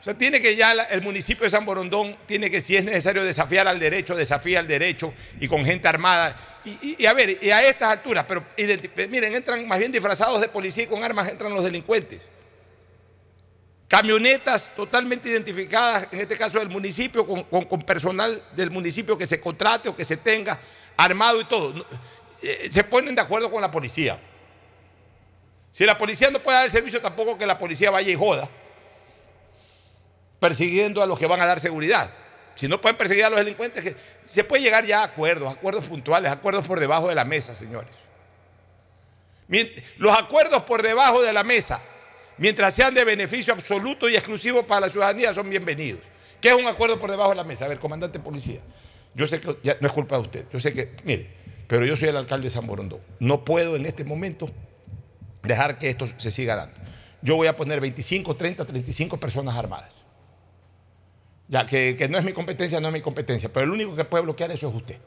O 0.00 0.04
sea, 0.04 0.14
tiene 0.14 0.40
que 0.40 0.56
ya 0.56 0.72
el 0.72 1.00
municipio 1.02 1.44
de 1.44 1.50
San 1.50 1.64
Borondón 1.64 2.16
tiene 2.26 2.50
que, 2.50 2.60
si 2.60 2.76
es 2.76 2.82
necesario, 2.82 3.22
desafiar 3.22 3.68
al 3.68 3.78
derecho, 3.78 4.16
desafía 4.16 4.58
al 4.58 4.66
derecho 4.66 5.14
y 5.38 5.46
con 5.46 5.64
gente 5.64 5.86
armada. 5.86 6.34
Y, 6.64 6.70
y- 6.70 6.96
y 6.98 7.06
a 7.06 7.12
ver, 7.12 7.38
y 7.40 7.50
a 7.50 7.62
estas 7.68 7.90
alturas, 7.92 8.24
pero 8.26 8.44
miren, 9.08 9.34
entran 9.36 9.66
más 9.68 9.78
bien 9.78 9.92
disfrazados 9.92 10.40
de 10.40 10.48
policía 10.48 10.84
y 10.84 10.86
con 10.88 11.04
armas 11.04 11.28
entran 11.28 11.54
los 11.54 11.62
delincuentes. 11.62 12.20
Camionetas 13.92 14.70
totalmente 14.74 15.28
identificadas, 15.28 16.08
en 16.10 16.20
este 16.20 16.34
caso 16.34 16.58
del 16.58 16.70
municipio, 16.70 17.26
con, 17.26 17.82
personal 17.82 18.42
del 18.56 18.70
municipio 18.70 19.18
que 19.18 19.26
se 19.26 19.38
contrate 19.38 19.90
o 19.90 19.94
que 19.94 20.02
se 20.02 20.16
tenga 20.16 20.58
armado 20.96 21.38
y 21.42 21.44
todo. 21.44 21.86
Eh, 22.42 22.70
Se 22.70 22.84
ponen 22.84 23.14
de 23.14 23.20
acuerdo 23.20 23.50
con 23.50 23.60
la 23.60 23.70
policía. 23.70 24.18
Si 25.72 25.84
la 25.84 25.98
policía 25.98 26.30
no 26.30 26.42
puede 26.42 26.56
dar 26.56 26.64
el 26.64 26.70
servicio, 26.70 27.02
tampoco 27.02 27.36
que 27.36 27.44
la 27.44 27.58
policía 27.58 27.90
vaya 27.90 28.10
y 28.10 28.14
joda, 28.14 28.48
persiguiendo 30.40 31.02
a 31.02 31.06
los 31.06 31.18
que 31.18 31.26
van 31.26 31.42
a 31.42 31.46
dar 31.46 31.60
seguridad. 31.60 32.10
Si 32.54 32.68
no 32.68 32.80
pueden 32.80 32.96
perseguir 32.96 33.26
a 33.26 33.28
los 33.28 33.40
delincuentes, 33.40 33.94
se 34.24 34.42
puede 34.42 34.62
llegar 34.62 34.86
ya 34.86 35.02
a 35.02 35.04
acuerdos, 35.04 35.52
acuerdos 35.52 35.84
puntuales, 35.84 36.32
acuerdos 36.32 36.66
por 36.66 36.80
debajo 36.80 37.10
de 37.10 37.14
la 37.14 37.26
mesa, 37.26 37.54
señores. 37.54 37.94
Los 39.98 40.16
acuerdos 40.16 40.62
por 40.62 40.80
debajo 40.80 41.20
de 41.20 41.34
la 41.34 41.44
mesa, 41.44 41.82
mientras 42.42 42.74
sean 42.74 42.92
de 42.92 43.04
beneficio 43.04 43.54
absoluto 43.54 44.08
y 44.08 44.16
exclusivo 44.16 44.66
para 44.66 44.82
la 44.86 44.88
ciudadanía, 44.90 45.32
son 45.32 45.48
bienvenidos. 45.48 46.00
¿Qué 46.40 46.48
es 46.48 46.54
un 46.54 46.66
acuerdo 46.66 46.98
por 46.98 47.08
debajo 47.08 47.30
de 47.30 47.36
la 47.36 47.44
mesa? 47.44 47.66
A 47.66 47.68
ver, 47.68 47.78
comandante 47.78 48.18
de 48.18 48.24
policía, 48.24 48.58
yo 49.14 49.28
sé 49.28 49.40
que 49.40 49.58
ya 49.62 49.76
no 49.80 49.86
es 49.86 49.92
culpa 49.92 50.16
de 50.16 50.22
usted, 50.22 50.46
yo 50.52 50.58
sé 50.58 50.72
que, 50.72 50.96
mire, 51.04 51.30
pero 51.68 51.84
yo 51.86 51.96
soy 51.96 52.08
el 52.08 52.16
alcalde 52.16 52.48
de 52.48 52.50
San 52.50 52.66
Borondón. 52.66 52.98
No 53.20 53.44
puedo 53.44 53.76
en 53.76 53.86
este 53.86 54.02
momento 54.02 54.50
dejar 55.44 55.78
que 55.78 55.88
esto 55.88 56.08
se 56.16 56.32
siga 56.32 56.56
dando. 56.56 56.74
Yo 57.22 57.36
voy 57.36 57.46
a 57.46 57.54
poner 57.54 57.80
25, 57.80 58.34
30, 58.34 58.64
35 58.64 59.18
personas 59.18 59.56
armadas. 59.56 59.94
Ya 61.46 61.64
que, 61.64 61.94
que 61.96 62.08
no 62.08 62.18
es 62.18 62.24
mi 62.24 62.32
competencia, 62.32 62.80
no 62.80 62.88
es 62.88 62.94
mi 62.94 63.00
competencia, 63.00 63.52
pero 63.52 63.66
el 63.66 63.70
único 63.70 63.94
que 63.94 64.04
puede 64.04 64.24
bloquear 64.24 64.50
eso 64.50 64.68
es 64.68 64.74
usted. 64.74 64.98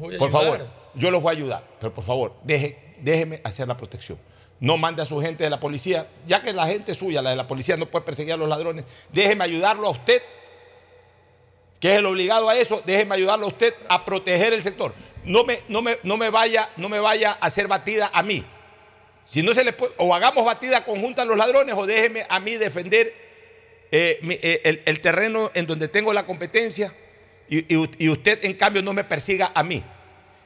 Por 0.00 0.12
ayudar. 0.12 0.30
favor, 0.30 0.66
yo 0.96 1.12
los 1.12 1.22
voy 1.22 1.34
a 1.34 1.36
ayudar, 1.36 1.64
pero 1.78 1.94
por 1.94 2.02
favor, 2.02 2.34
deje, 2.42 2.96
déjeme 3.00 3.40
hacer 3.44 3.68
la 3.68 3.76
protección. 3.76 4.18
No 4.60 4.76
mande 4.76 5.02
a 5.02 5.04
su 5.04 5.20
gente 5.20 5.44
de 5.44 5.50
la 5.50 5.60
policía, 5.60 6.08
ya 6.26 6.42
que 6.42 6.52
la 6.52 6.66
gente 6.66 6.94
suya, 6.94 7.22
la 7.22 7.30
de 7.30 7.36
la 7.36 7.46
policía, 7.46 7.76
no 7.76 7.86
puede 7.86 8.04
perseguir 8.04 8.32
a 8.32 8.36
los 8.36 8.48
ladrones, 8.48 8.84
déjeme 9.12 9.44
ayudarlo 9.44 9.86
a 9.86 9.90
usted, 9.90 10.20
que 11.78 11.92
es 11.92 11.98
el 11.98 12.06
obligado 12.06 12.48
a 12.48 12.56
eso, 12.56 12.82
déjeme 12.84 13.14
ayudarlo 13.14 13.46
a 13.46 13.48
usted 13.48 13.74
a 13.88 14.04
proteger 14.04 14.52
el 14.52 14.62
sector. 14.62 14.94
No 15.24 15.44
me, 15.44 15.60
no 15.68 15.82
me, 15.82 15.98
no 16.02 16.16
me, 16.16 16.30
vaya, 16.30 16.70
no 16.76 16.88
me 16.88 16.98
vaya 16.98 17.38
a 17.40 17.46
hacer 17.46 17.68
batida 17.68 18.10
a 18.12 18.22
mí. 18.22 18.44
Si 19.26 19.42
no 19.42 19.54
se 19.54 19.62
le 19.62 19.72
puede, 19.72 19.92
o 19.98 20.14
hagamos 20.14 20.44
batida 20.44 20.84
conjunta 20.84 21.22
a 21.22 21.24
los 21.24 21.36
ladrones, 21.36 21.76
o 21.76 21.86
déjeme 21.86 22.24
a 22.28 22.40
mí 22.40 22.56
defender 22.56 23.14
eh, 23.92 24.18
eh, 24.22 24.82
el, 24.86 25.00
terreno 25.00 25.50
en 25.54 25.66
donde 25.66 25.88
tengo 25.88 26.12
la 26.12 26.26
competencia 26.26 26.92
y 27.48 28.08
usted 28.08 28.44
en 28.44 28.54
cambio 28.54 28.82
no 28.82 28.92
me 28.92 29.04
persiga 29.04 29.52
a 29.54 29.62
mí. 29.62 29.82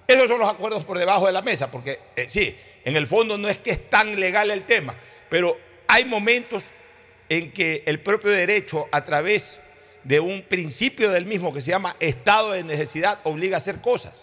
Esos 0.06 0.28
son 0.28 0.40
los 0.40 0.48
acuerdos 0.48 0.84
por 0.84 0.98
debajo 0.98 1.26
de 1.26 1.32
la 1.32 1.42
mesa, 1.42 1.70
porque 1.70 1.98
eh, 2.16 2.26
sí, 2.28 2.54
en 2.84 2.96
el 2.96 3.06
fondo 3.06 3.38
no 3.38 3.48
es 3.48 3.58
que 3.58 3.70
es 3.70 3.90
tan 3.90 4.18
legal 4.18 4.50
el 4.50 4.64
tema, 4.64 4.94
pero 5.28 5.58
hay 5.88 6.04
momentos 6.04 6.66
en 7.28 7.52
que 7.52 7.82
el 7.86 8.00
propio 8.00 8.30
derecho, 8.30 8.88
a 8.92 9.04
través 9.04 9.58
de 10.04 10.20
un 10.20 10.42
principio 10.42 11.10
del 11.10 11.26
mismo 11.26 11.52
que 11.52 11.60
se 11.60 11.70
llama 11.70 11.96
estado 12.00 12.52
de 12.52 12.64
necesidad, 12.64 13.20
obliga 13.24 13.56
a 13.56 13.58
hacer 13.58 13.80
cosas. 13.80 14.20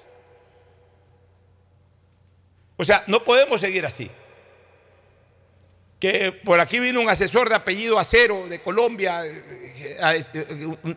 O 2.76 2.84
sea, 2.84 3.04
no 3.08 3.24
podemos 3.24 3.62
seguir 3.62 3.86
así. 3.86 4.10
Que 6.00 6.32
por 6.32 6.62
aquí 6.62 6.80
vino 6.80 7.02
un 7.02 7.10
asesor 7.10 7.50
de 7.50 7.56
apellido 7.56 8.00
Acero 8.00 8.48
de 8.48 8.62
Colombia, 8.62 9.26
eh, 9.26 9.98
a- 10.02 10.16
eh, 10.16 10.24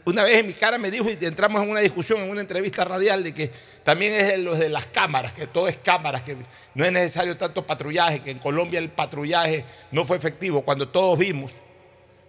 una 0.04 0.22
vez 0.22 0.38
en 0.38 0.46
mi 0.46 0.52
cara 0.52 0.78
me 0.78 0.92
dijo 0.92 1.06
y 1.10 1.18
entramos 1.24 1.60
en 1.60 1.70
una 1.70 1.80
discusión, 1.80 2.20
en 2.20 2.30
una 2.30 2.40
entrevista 2.40 2.84
radial, 2.84 3.24
de 3.24 3.34
que 3.34 3.50
también 3.82 4.12
es 4.12 4.38
los 4.38 4.60
de 4.60 4.68
las 4.68 4.86
cámaras, 4.86 5.32
que 5.32 5.48
todo 5.48 5.66
es 5.66 5.76
cámaras, 5.78 6.22
que 6.22 6.36
no 6.76 6.84
es 6.84 6.92
necesario 6.92 7.36
tanto 7.36 7.66
patrullaje, 7.66 8.20
que 8.20 8.30
en 8.30 8.38
Colombia 8.38 8.78
el 8.78 8.90
patrullaje 8.90 9.64
no 9.90 10.04
fue 10.04 10.16
efectivo, 10.16 10.62
cuando 10.62 10.88
todos 10.88 11.18
vimos 11.18 11.50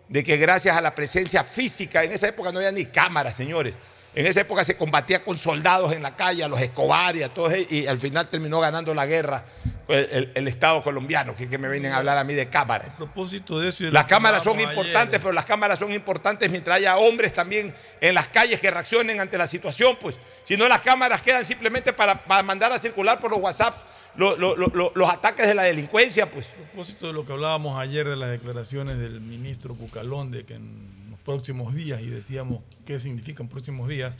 de 0.09 0.23
que 0.23 0.37
gracias 0.37 0.75
a 0.75 0.81
la 0.81 0.95
presencia 0.95 1.43
física, 1.43 2.03
en 2.03 2.11
esa 2.11 2.27
época 2.27 2.51
no 2.51 2.57
había 2.57 2.71
ni 2.71 2.85
cámaras, 2.85 3.35
señores. 3.35 3.75
En 4.15 4.25
esa 4.25 4.41
época 4.41 4.63
se 4.63 4.77
combatía 4.77 5.23
con 5.23 5.37
soldados 5.37 5.93
en 5.93 6.01
la 6.01 6.15
calle, 6.15 6.47
los 6.47 6.59
Escobar 6.61 7.15
todos, 7.29 7.53
y 7.69 7.85
al 7.85 7.99
final 7.99 8.29
terminó 8.29 8.59
ganando 8.59 8.93
la 8.95 9.05
guerra 9.05 9.45
el, 9.87 10.47
Estado 10.47 10.81
colombiano, 10.81 11.35
que, 11.35 11.47
que 11.49 11.57
me 11.57 11.67
vienen 11.69 11.91
a 11.91 11.97
hablar 11.97 12.17
a 12.17 12.23
mí 12.23 12.33
de 12.33 12.47
cámaras. 12.47 12.93
A 12.93 12.97
propósito 12.97 13.59
de 13.59 13.69
eso. 13.69 13.83
Las 13.91 14.05
cámaras 14.05 14.43
son 14.43 14.59
importantes, 14.59 15.15
ayer, 15.15 15.21
pero 15.21 15.33
las 15.33 15.45
cámaras 15.45 15.79
son 15.79 15.91
importantes 15.93 16.49
mientras 16.51 16.77
haya 16.77 16.97
hombres 16.97 17.33
también 17.33 17.73
en 17.99 18.15
las 18.15 18.27
calles 18.29 18.59
que 18.61 18.71
reaccionen 18.71 19.19
ante 19.19 19.37
la 19.37 19.47
situación, 19.47 19.97
pues. 19.99 20.17
Si 20.43 20.55
no, 20.57 20.67
las 20.67 20.81
cámaras 20.81 21.21
quedan 21.21 21.45
simplemente 21.45 21.91
para, 21.93 22.23
para 22.23 22.43
mandar 22.43 22.71
a 22.71 22.79
circular 22.79 23.19
por 23.19 23.31
los 23.31 23.39
WhatsApp 23.39 23.75
lo- 24.15 24.37
lo- 24.37 24.55
lo- 24.55 24.67
lo- 24.67 24.91
los 24.93 25.09
ataques 25.09 25.47
de 25.47 25.55
la 25.55 25.63
delincuencia, 25.63 26.29
pues. 26.29 26.45
A 26.47 26.55
propósito 26.71 27.07
de 27.07 27.13
lo 27.13 27.25
que 27.25 27.33
hablábamos 27.33 27.79
ayer 27.79 28.07
de 28.07 28.15
las 28.15 28.29
declaraciones 28.29 28.97
del 28.99 29.21
ministro 29.21 29.73
Bucalón 29.73 30.29
de 30.31 30.45
que 30.45 30.53
en 30.55 31.07
los 31.09 31.19
próximos 31.21 31.73
días, 31.73 31.99
y 32.01 32.07
decíamos 32.07 32.61
qué 32.85 32.99
significan 32.99 33.47
próximos 33.47 33.89
días, 33.89 34.13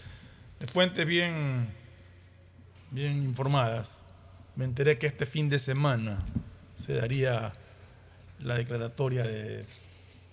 de 0.60 0.68
fuentes 0.68 1.06
bien, 1.06 1.68
bien 2.92 3.18
informadas, 3.24 3.92
me 4.56 4.66
enteré 4.66 4.98
que 4.98 5.08
este 5.08 5.26
fin 5.26 5.50
de 5.50 5.60
semana 5.60 6.24
se 6.76 6.94
daría 6.94 7.54
la 8.40 8.56
declaratoria 8.56 9.24
de 9.24 9.66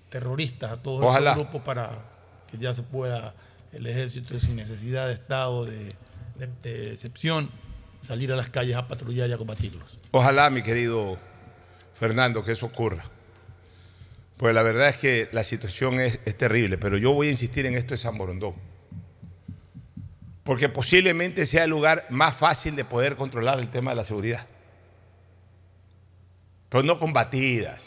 terroristas 0.08 0.72
a 0.72 0.82
todos 0.82 1.00
los 1.00 1.34
grupos 1.34 1.62
para 1.62 2.04
que 2.50 2.58
ya 2.58 2.74
se 2.74 2.82
pueda 2.82 3.34
el 3.72 3.86
ejército 3.86 4.38
sin 4.40 4.56
necesidad 4.56 5.06
de 5.06 5.14
estado 5.14 5.64
de, 5.64 5.94
de 6.62 6.92
excepción 6.92 7.50
salir 8.02 8.32
a 8.32 8.36
las 8.36 8.48
calles 8.48 8.76
a 8.76 8.88
patrullar 8.88 9.28
y 9.30 9.32
a 9.32 9.38
combatirlos. 9.38 9.98
Ojalá, 10.10 10.50
mi 10.50 10.62
querido 10.62 11.18
Fernando, 11.94 12.42
que 12.42 12.52
eso 12.52 12.66
ocurra. 12.66 13.02
Pues 14.36 14.54
la 14.54 14.62
verdad 14.62 14.88
es 14.88 14.96
que 14.96 15.28
la 15.32 15.44
situación 15.44 16.00
es, 16.00 16.18
es 16.24 16.36
terrible, 16.36 16.78
pero 16.78 16.96
yo 16.96 17.12
voy 17.12 17.28
a 17.28 17.30
insistir 17.30 17.66
en 17.66 17.74
esto 17.74 17.94
de 17.94 17.98
San 17.98 18.16
Borondón. 18.16 18.54
Porque 20.44 20.68
posiblemente 20.68 21.46
sea 21.46 21.64
el 21.64 21.70
lugar 21.70 22.06
más 22.10 22.34
fácil 22.34 22.76
de 22.76 22.84
poder 22.84 23.16
controlar 23.16 23.58
el 23.58 23.70
tema 23.70 23.90
de 23.92 23.96
la 23.96 24.04
seguridad. 24.04 24.46
Pero 26.68 26.82
no 26.82 26.98
combatidas. 26.98 27.84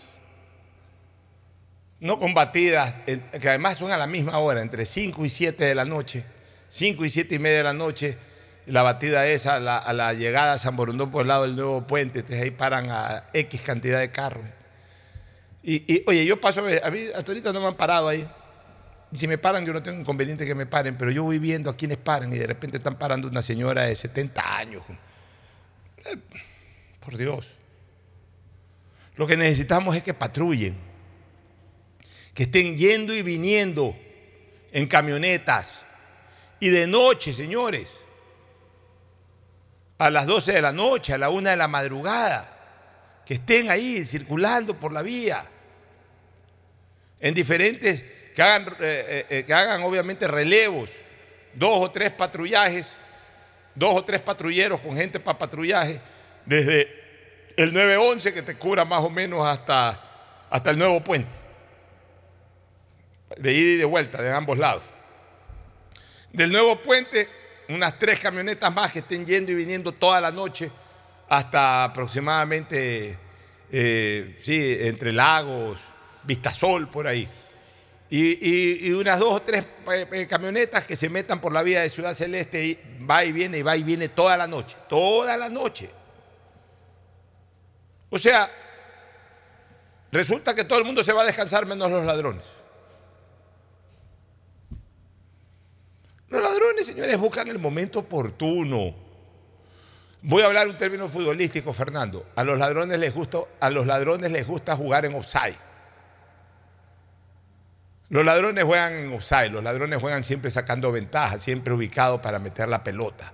No 1.99 2.19
combatidas, 2.19 2.95
que 3.05 3.49
además 3.49 3.77
son 3.77 3.91
a 3.91 3.97
la 3.97 4.07
misma 4.07 4.37
hora, 4.37 4.61
entre 4.61 4.85
5 4.85 5.25
y 5.25 5.29
7 5.29 5.63
de 5.63 5.73
la 5.73 5.85
noche, 5.85 6.25
5 6.67 7.05
y 7.05 7.09
7 7.09 7.35
y 7.35 7.39
media 7.39 7.57
de 7.59 7.63
la 7.63 7.73
noche, 7.73 8.17
la 8.65 8.81
batida 8.81 9.25
es 9.25 9.45
a 9.45 9.59
la, 9.59 9.77
a 9.77 9.93
la 9.93 10.13
llegada 10.13 10.53
a 10.53 10.57
San 10.57 10.75
Borondón 10.75 11.11
por 11.11 11.21
el 11.21 11.29
lado 11.29 11.43
del 11.43 11.55
nuevo 11.55 11.87
puente, 11.87 12.19
entonces 12.19 12.43
ahí 12.43 12.51
paran 12.51 12.89
a 12.91 13.27
X 13.33 13.61
cantidad 13.61 13.99
de 13.99 14.11
carros. 14.11 14.45
Y, 15.63 16.03
oye, 16.07 16.25
yo 16.25 16.41
paso, 16.41 16.59
a 16.61 16.91
mí 16.91 17.05
hasta 17.15 17.31
ahorita 17.31 17.53
no 17.53 17.61
me 17.61 17.67
han 17.67 17.75
parado 17.75 18.09
ahí. 18.09 18.27
Y 19.13 19.15
si 19.15 19.27
me 19.27 19.37
paran, 19.37 19.63
yo 19.63 19.73
no 19.73 19.83
tengo 19.83 19.99
inconveniente 19.99 20.43
que 20.43 20.55
me 20.55 20.65
paren, 20.65 20.97
pero 20.97 21.11
yo 21.11 21.23
voy 21.23 21.37
viendo 21.37 21.69
a 21.69 21.77
quienes 21.77 21.99
paran 21.99 22.33
y 22.33 22.37
de 22.39 22.47
repente 22.47 22.77
están 22.77 22.97
parando 22.97 23.27
una 23.27 23.43
señora 23.43 23.83
de 23.83 23.93
70 23.93 24.57
años. 24.57 24.81
Eh, 26.05 26.17
por 26.99 27.15
Dios. 27.15 27.53
Lo 29.15 29.27
que 29.27 29.37
necesitamos 29.37 29.95
es 29.95 30.01
que 30.01 30.15
patrullen, 30.15 30.75
que 32.33 32.43
estén 32.43 32.75
yendo 32.75 33.13
y 33.13 33.21
viniendo 33.21 33.95
en 34.71 34.87
camionetas 34.87 35.85
y 36.59 36.69
de 36.69 36.87
noche, 36.87 37.33
señores, 37.33 37.89
a 39.99 40.09
las 40.09 40.25
12 40.25 40.53
de 40.53 40.61
la 40.63 40.73
noche, 40.73 41.13
a 41.13 41.19
la 41.19 41.29
1 41.29 41.51
de 41.51 41.55
la 41.55 41.67
madrugada, 41.67 43.21
que 43.27 43.35
estén 43.35 43.69
ahí 43.69 44.03
circulando 44.05 44.75
por 44.79 44.91
la 44.91 45.03
vía, 45.03 45.45
en 47.19 47.35
diferentes, 47.35 48.03
que 48.33 48.41
hagan, 48.41 48.67
eh, 48.67 48.75
eh, 48.79 49.25
eh, 49.29 49.43
que 49.43 49.53
hagan 49.53 49.83
obviamente 49.83 50.27
relevos, 50.27 50.89
dos 51.53 51.77
o 51.81 51.91
tres 51.91 52.11
patrullajes, 52.11 52.89
dos 53.75 53.95
o 53.95 54.03
tres 54.03 54.21
patrulleros 54.21 54.79
con 54.79 54.97
gente 54.97 55.19
para 55.19 55.37
patrullaje, 55.37 56.01
desde 56.45 56.89
el 57.55 57.73
911 57.73 58.33
que 58.33 58.41
te 58.41 58.55
cubra 58.55 58.85
más 58.85 59.01
o 59.01 59.09
menos 59.09 59.45
hasta, 59.45 60.01
hasta 60.49 60.71
el 60.71 60.79
nuevo 60.79 61.03
puente, 61.03 61.31
de 63.37 63.53
ida 63.53 63.71
y 63.73 63.77
de 63.77 63.85
vuelta, 63.85 64.21
de 64.21 64.31
ambos 64.31 64.57
lados. 64.57 64.83
Del 66.31 66.51
nuevo 66.51 66.81
puente, 66.81 67.29
unas 67.69 67.99
tres 67.99 68.19
camionetas 68.19 68.73
más 68.73 68.91
que 68.91 68.99
estén 68.99 69.25
yendo 69.25 69.51
y 69.51 69.55
viniendo 69.55 69.91
toda 69.91 70.19
la 70.19 70.31
noche 70.31 70.71
hasta 71.29 71.83
aproximadamente, 71.83 73.17
sí, 73.71 74.77
entre 74.81 75.11
lagos, 75.11 75.79
Vistasol, 76.23 76.89
por 76.89 77.07
ahí. 77.07 77.29
Y, 78.09 78.91
unas 78.91 79.19
dos 79.19 79.33
o 79.33 79.41
tres 79.41 79.65
eh, 79.91 80.07
eh, 80.11 80.27
camionetas 80.27 80.85
que 80.85 80.95
se 80.95 81.09
metan 81.09 81.41
por 81.41 81.51
la 81.51 81.63
vía 81.63 81.81
de 81.81 81.89
Ciudad 81.89 82.13
Celeste 82.13 82.63
y 82.63 82.79
va 83.09 83.25
y 83.25 83.31
viene, 83.31 83.57
y 83.57 83.61
va 83.63 83.75
y 83.75 83.83
viene 83.83 84.09
toda 84.09 84.37
la 84.37 84.45
noche, 84.45 84.77
toda 84.87 85.35
la 85.35 85.49
noche. 85.49 85.89
O 88.09 88.19
sea, 88.19 88.51
resulta 90.11 90.53
que 90.53 90.63
todo 90.63 90.77
el 90.77 90.85
mundo 90.85 91.03
se 91.03 91.11
va 91.11 91.23
a 91.23 91.25
descansar 91.25 91.65
menos 91.65 91.89
los 91.89 92.05
ladrones. 92.05 92.45
Los 96.29 96.41
ladrones, 96.41 96.85
señores, 96.85 97.17
buscan 97.19 97.47
el 97.47 97.57
momento 97.57 97.99
oportuno. 97.99 98.95
Voy 100.21 100.41
a 100.41 100.45
hablar 100.45 100.67
un 100.67 100.77
término 100.77 101.09
futbolístico, 101.09 101.73
Fernando. 101.73 102.27
A 102.35 102.43
los 102.43 102.57
ladrones 102.57 102.97
les 102.97 103.13
gusta, 103.13 103.39
a 103.59 103.69
los 103.69 103.85
ladrones 103.85 104.31
les 104.31 104.47
gusta 104.47 104.75
jugar 104.75 105.05
en 105.05 105.15
offside. 105.15 105.57
Los 108.13 108.23
ladrones 108.23 108.63
juegan 108.63 108.93
en 108.93 109.11
offside, 109.11 109.49
los 109.49 109.63
ladrones 109.63 109.99
juegan 109.99 110.23
siempre 110.23 110.51
sacando 110.51 110.91
ventaja, 110.91 111.39
siempre 111.39 111.73
ubicados 111.73 112.21
para 112.21 112.37
meter 112.37 112.67
la 112.67 112.83
pelota. 112.83 113.33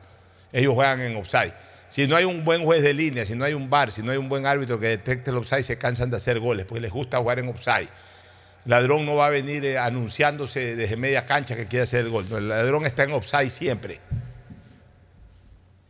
Ellos 0.54 0.74
juegan 0.74 1.02
en 1.02 1.18
offside. 1.18 1.52
Si 1.90 2.08
no 2.08 2.16
hay 2.16 2.24
un 2.24 2.46
buen 2.46 2.64
juez 2.64 2.82
de 2.82 2.94
línea, 2.94 3.26
si 3.26 3.36
no 3.36 3.44
hay 3.44 3.54
un 3.54 3.70
bar, 3.70 3.92
si 3.92 4.02
no 4.02 4.14
hay 4.14 4.18
un 4.18 4.30
buen 4.30 4.46
árbitro 4.46 4.80
que 4.80 4.88
detecte 4.88 5.32
el 5.32 5.36
offside, 5.36 5.64
se 5.64 5.78
cansan 5.78 6.10
de 6.10 6.16
hacer 6.16 6.40
goles, 6.40 6.66
porque 6.66 6.80
les 6.80 6.94
gusta 6.94 7.18
jugar 7.18 7.40
en 7.40 7.50
offside. 7.50 7.90
El 8.64 8.72
ladrón 8.72 9.06
no 9.06 9.16
va 9.16 9.26
a 9.26 9.30
venir 9.30 9.66
eh, 9.66 9.78
anunciándose 9.78 10.78
desde 10.78 10.96
media 10.96 11.26
cancha 11.26 11.58
que 11.58 11.66
quiere 11.66 11.84
hacer 11.84 12.06
el 12.06 12.10
gol. 12.10 12.26
El 12.32 12.48
ladrón 12.48 12.86
está 12.86 13.04
en 13.04 13.12
offside 13.12 13.50
siempre. 13.50 14.00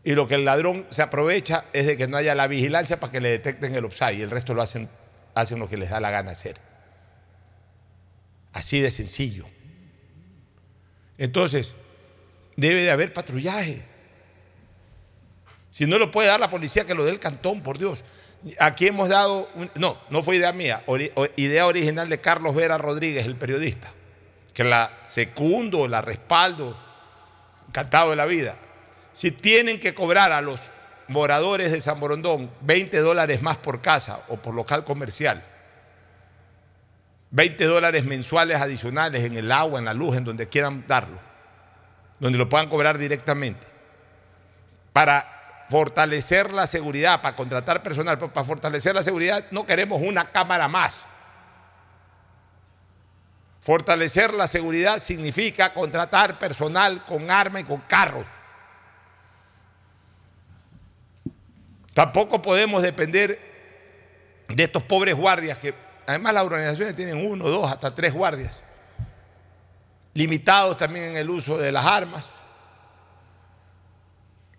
Y 0.03 0.15
lo 0.15 0.27
que 0.27 0.33
el 0.33 0.45
ladrón 0.45 0.87
se 0.89 1.03
aprovecha 1.03 1.65
es 1.73 1.85
de 1.85 1.95
que 1.95 2.07
no 2.07 2.17
haya 2.17 2.33
la 2.33 2.47
vigilancia 2.47 2.99
para 2.99 3.11
que 3.11 3.21
le 3.21 3.29
detecten 3.29 3.75
el 3.75 3.85
offside 3.85 4.17
y 4.17 4.21
el 4.23 4.31
resto 4.31 4.55
lo 4.55 4.63
hacen, 4.63 4.89
hacen 5.35 5.59
lo 5.59 5.69
que 5.69 5.77
les 5.77 5.91
da 5.91 5.99
la 5.99 6.09
gana 6.09 6.31
hacer. 6.31 6.68
Así 8.53 8.79
de 8.79 8.91
sencillo. 8.91 9.45
Entonces, 11.17 11.73
debe 12.55 12.83
de 12.83 12.91
haber 12.91 13.13
patrullaje. 13.13 13.83
Si 15.71 15.85
no 15.85 15.99
lo 15.99 16.11
puede 16.11 16.27
dar 16.27 16.39
la 16.39 16.49
policía, 16.49 16.85
que 16.85 16.95
lo 16.95 17.05
dé 17.05 17.11
el 17.11 17.19
cantón, 17.19 17.61
por 17.61 17.77
Dios. 17.77 18.03
Aquí 18.59 18.87
hemos 18.87 19.09
dado, 19.09 19.49
no, 19.75 19.97
no 20.09 20.23
fue 20.23 20.37
idea 20.37 20.53
mía, 20.53 20.83
idea 21.35 21.67
original 21.67 22.07
de 22.07 22.21
Carlos 22.21 22.55
Vera 22.55 22.77
Rodríguez, 22.77 23.25
el 23.25 23.35
periodista, 23.35 23.89
que 24.53 24.63
la 24.63 24.91
secundo, 25.09 25.87
la 25.87 26.01
respaldo, 26.01 26.77
encantado 27.67 28.11
de 28.11 28.15
la 28.15 28.25
vida. 28.25 28.57
Si 29.11 29.31
tienen 29.31 29.79
que 29.79 29.93
cobrar 29.93 30.31
a 30.31 30.41
los 30.41 30.61
moradores 31.09 31.71
de 31.71 31.81
San 31.81 31.99
Borondón 31.99 32.49
20 32.61 32.97
dólares 32.99 33.41
más 33.41 33.57
por 33.57 33.81
casa 33.81 34.23
o 34.29 34.37
por 34.37 34.55
local 34.55 34.85
comercial, 34.85 35.43
20 37.31 37.65
dólares 37.65 38.05
mensuales 38.05 38.61
adicionales 38.61 39.23
en 39.23 39.37
el 39.37 39.51
agua, 39.51 39.79
en 39.79 39.85
la 39.85 39.93
luz, 39.93 40.15
en 40.15 40.23
donde 40.23 40.47
quieran 40.47 40.85
darlo, 40.87 41.19
donde 42.19 42.37
lo 42.37 42.49
puedan 42.49 42.69
cobrar 42.69 42.97
directamente, 42.97 43.67
para 44.93 45.67
fortalecer 45.69 46.51
la 46.51 46.65
seguridad, 46.65 47.21
para 47.21 47.35
contratar 47.35 47.83
personal, 47.83 48.17
para 48.17 48.43
fortalecer 48.43 48.95
la 48.95 49.03
seguridad 49.03 49.45
no 49.51 49.65
queremos 49.65 50.01
una 50.01 50.31
cámara 50.31 50.67
más. 50.67 51.05
Fortalecer 53.61 54.33
la 54.33 54.47
seguridad 54.47 54.99
significa 54.99 55.73
contratar 55.73 56.39
personal 56.39 57.03
con 57.05 57.29
arma 57.29 57.59
y 57.59 57.65
con 57.65 57.81
carros. 57.81 58.25
Tampoco 61.93 62.41
podemos 62.41 62.81
depender 62.81 63.39
de 64.47 64.63
estos 64.63 64.81
pobres 64.83 65.15
guardias 65.15 65.57
que, 65.57 65.75
además 66.09 66.33
las 66.33 66.43
organizaciones 66.43 66.95
tienen 66.95 67.25
uno, 67.25 67.47
dos, 67.47 67.71
hasta 67.71 67.93
tres 67.93 68.13
guardias, 68.13 68.59
limitados 70.13 70.75
también 70.77 71.05
en 71.05 71.17
el 71.17 71.29
uso 71.29 71.57
de 71.57 71.71
las 71.71 71.85
armas, 71.85 72.27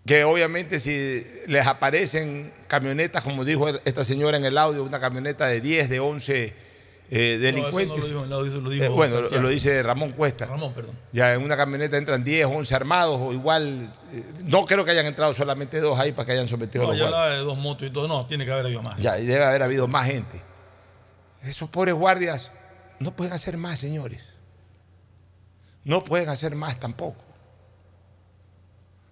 que 0.05 0.23
obviamente 0.23 0.79
si 0.79 1.25
les 1.47 1.67
aparecen 1.67 2.53
camionetas, 2.67 3.21
como 3.23 3.45
dijo 3.45 3.67
esta 3.85 4.03
señora 4.03 4.37
en 4.37 4.45
el 4.45 4.57
audio, 4.57 4.83
una 4.83 4.99
camioneta 4.99 5.45
de 5.45 5.61
10, 5.61 5.89
de 5.89 5.99
11 5.99 6.55
eh, 7.13 7.37
delincuentes. 7.39 7.99
No, 7.99 8.05
eso 8.05 8.21
no 8.21 8.25
lo 8.25 8.43
dijo 8.43 8.45
eso 8.45 8.61
lo 8.61 8.69
dijo 8.71 8.85
Eh, 8.85 8.87
bueno, 8.89 9.15
lo, 9.15 9.21
Santiago. 9.23 9.43
lo 9.43 9.49
dice 9.49 9.83
Ramón 9.83 10.11
Cuesta. 10.13 10.45
Ramón, 10.47 10.73
perdón. 10.73 10.97
Ya 11.11 11.33
en 11.33 11.43
una 11.43 11.55
camioneta 11.57 11.97
entran 11.97 12.23
10, 12.23 12.45
11 12.47 12.73
armados 12.75 13.19
o 13.21 13.31
igual. 13.33 13.93
eh, 14.13 14.23
no 14.45 14.63
creo 14.65 14.83
que 14.85 14.91
hayan 14.91 15.05
entrado 15.05 15.33
solamente 15.33 15.79
dos 15.81 15.99
ahí 15.99 16.13
para 16.13 16.25
que 16.25 16.31
hayan 16.31 16.47
sometido 16.47 16.83
a 16.83 16.87
No, 16.87 16.91
los 16.93 16.97
ya 16.97 17.03
guardias. 17.03 17.21
hablaba 17.23 17.37
de 17.39 17.45
dos 17.45 17.57
motos 17.57 17.87
y 17.87 17.91
todo. 17.91 18.07
No, 18.07 18.25
tiene 18.25 18.45
que 18.45 18.51
haber 18.53 18.65
habido 18.65 18.81
más. 18.81 18.99
Ya, 18.99 19.19
y 19.19 19.25
debe 19.27 19.43
haber 19.45 19.61
habido 19.61 19.87
más 19.87 20.07
gente. 20.07 20.41
Esos 21.43 21.69
pobres 21.69 21.95
guardias 21.95 22.51
no 22.99 23.15
pueden 23.15 23.33
hacer 23.33 23.57
más, 23.57 23.79
señores. 23.79 24.25
No 25.83 26.03
pueden 26.03 26.29
hacer 26.29 26.55
más 26.55 26.79
tampoco. 26.79 27.23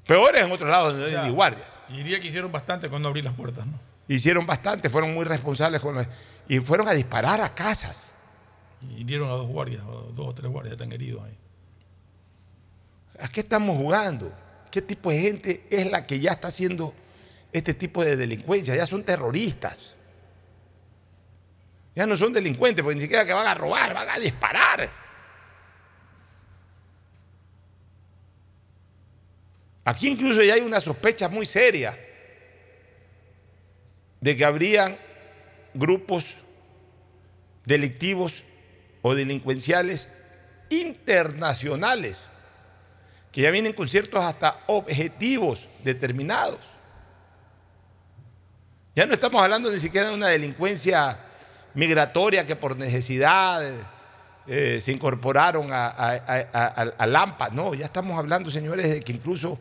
Peores 0.05 0.43
en 0.43 0.51
otros 0.51 0.69
lados 0.69 0.93
donde 0.93 1.01
no 1.01 1.07
O 1.07 1.09
sea, 1.09 1.21
hay 1.23 1.29
ni 1.29 1.35
guardias. 1.35 1.67
y 1.89 1.97
Diría 1.97 2.19
que 2.19 2.27
hicieron 2.27 2.51
bastante 2.51 2.89
cuando 2.89 3.09
abrí 3.09 3.21
las 3.21 3.33
puertas, 3.33 3.65
¿no? 3.65 3.79
Hicieron 4.07 4.45
bastante, 4.45 4.89
fueron 4.89 5.13
muy 5.13 5.25
responsables 5.25 5.81
con 5.81 6.07
y 6.47 6.59
fueron 6.59 6.87
a 6.87 6.93
disparar 6.93 7.41
a 7.41 7.53
casas. 7.53 8.07
Y 8.81 9.01
hirieron 9.01 9.29
a 9.29 9.33
dos 9.33 9.47
guardias, 9.47 9.83
o 9.85 10.11
dos 10.15 10.27
o 10.27 10.33
tres 10.33 10.51
guardias 10.51 10.73
están 10.73 10.91
heridos 10.91 11.23
ahí. 11.23 11.37
¿A 13.21 13.27
qué 13.27 13.41
estamos 13.41 13.77
jugando? 13.77 14.33
¿Qué 14.71 14.81
tipo 14.81 15.11
de 15.11 15.19
gente 15.19 15.67
es 15.69 15.89
la 15.89 16.05
que 16.05 16.19
ya 16.19 16.31
está 16.31 16.47
haciendo 16.47 16.93
este 17.51 17.73
tipo 17.73 18.03
de 18.03 18.15
delincuencia? 18.15 18.75
Ya 18.75 18.85
son 18.85 19.03
terroristas. 19.03 19.95
Ya 21.99 22.07
no 22.07 22.15
son 22.15 22.31
delincuentes, 22.31 22.81
porque 22.81 22.95
ni 22.95 23.01
siquiera 23.01 23.25
que 23.25 23.33
van 23.33 23.45
a 23.45 23.53
robar, 23.53 23.93
van 23.93 24.07
a 24.09 24.17
disparar. 24.17 24.89
Aquí 29.83 30.07
incluso 30.07 30.41
ya 30.41 30.53
hay 30.53 30.61
una 30.61 30.79
sospecha 30.79 31.27
muy 31.27 31.45
seria 31.45 31.99
de 34.21 34.37
que 34.37 34.45
habrían 34.45 34.97
grupos 35.73 36.37
delictivos 37.65 38.45
o 39.01 39.13
delincuenciales 39.13 40.09
internacionales 40.69 42.21
que 43.29 43.41
ya 43.41 43.51
vienen 43.51 43.73
con 43.73 43.89
ciertos 43.89 44.23
hasta 44.23 44.63
objetivos 44.67 45.67
determinados. 45.83 46.61
Ya 48.95 49.05
no 49.05 49.13
estamos 49.13 49.43
hablando 49.43 49.69
ni 49.69 49.81
siquiera 49.81 50.07
de 50.07 50.13
una 50.13 50.29
delincuencia 50.29 51.25
migratoria 51.73 52.45
que 52.45 52.55
por 52.55 52.77
necesidad 52.77 53.61
eh, 54.47 54.79
se 54.81 54.91
incorporaron 54.91 55.71
a, 55.71 55.87
a, 55.87 56.93
a- 56.97 57.07
Lampa. 57.07 57.49
No, 57.49 57.73
ya 57.73 57.85
estamos 57.85 58.17
hablando, 58.17 58.49
señores, 58.51 58.89
de 58.89 58.99
que 59.01 59.11
incluso 59.11 59.59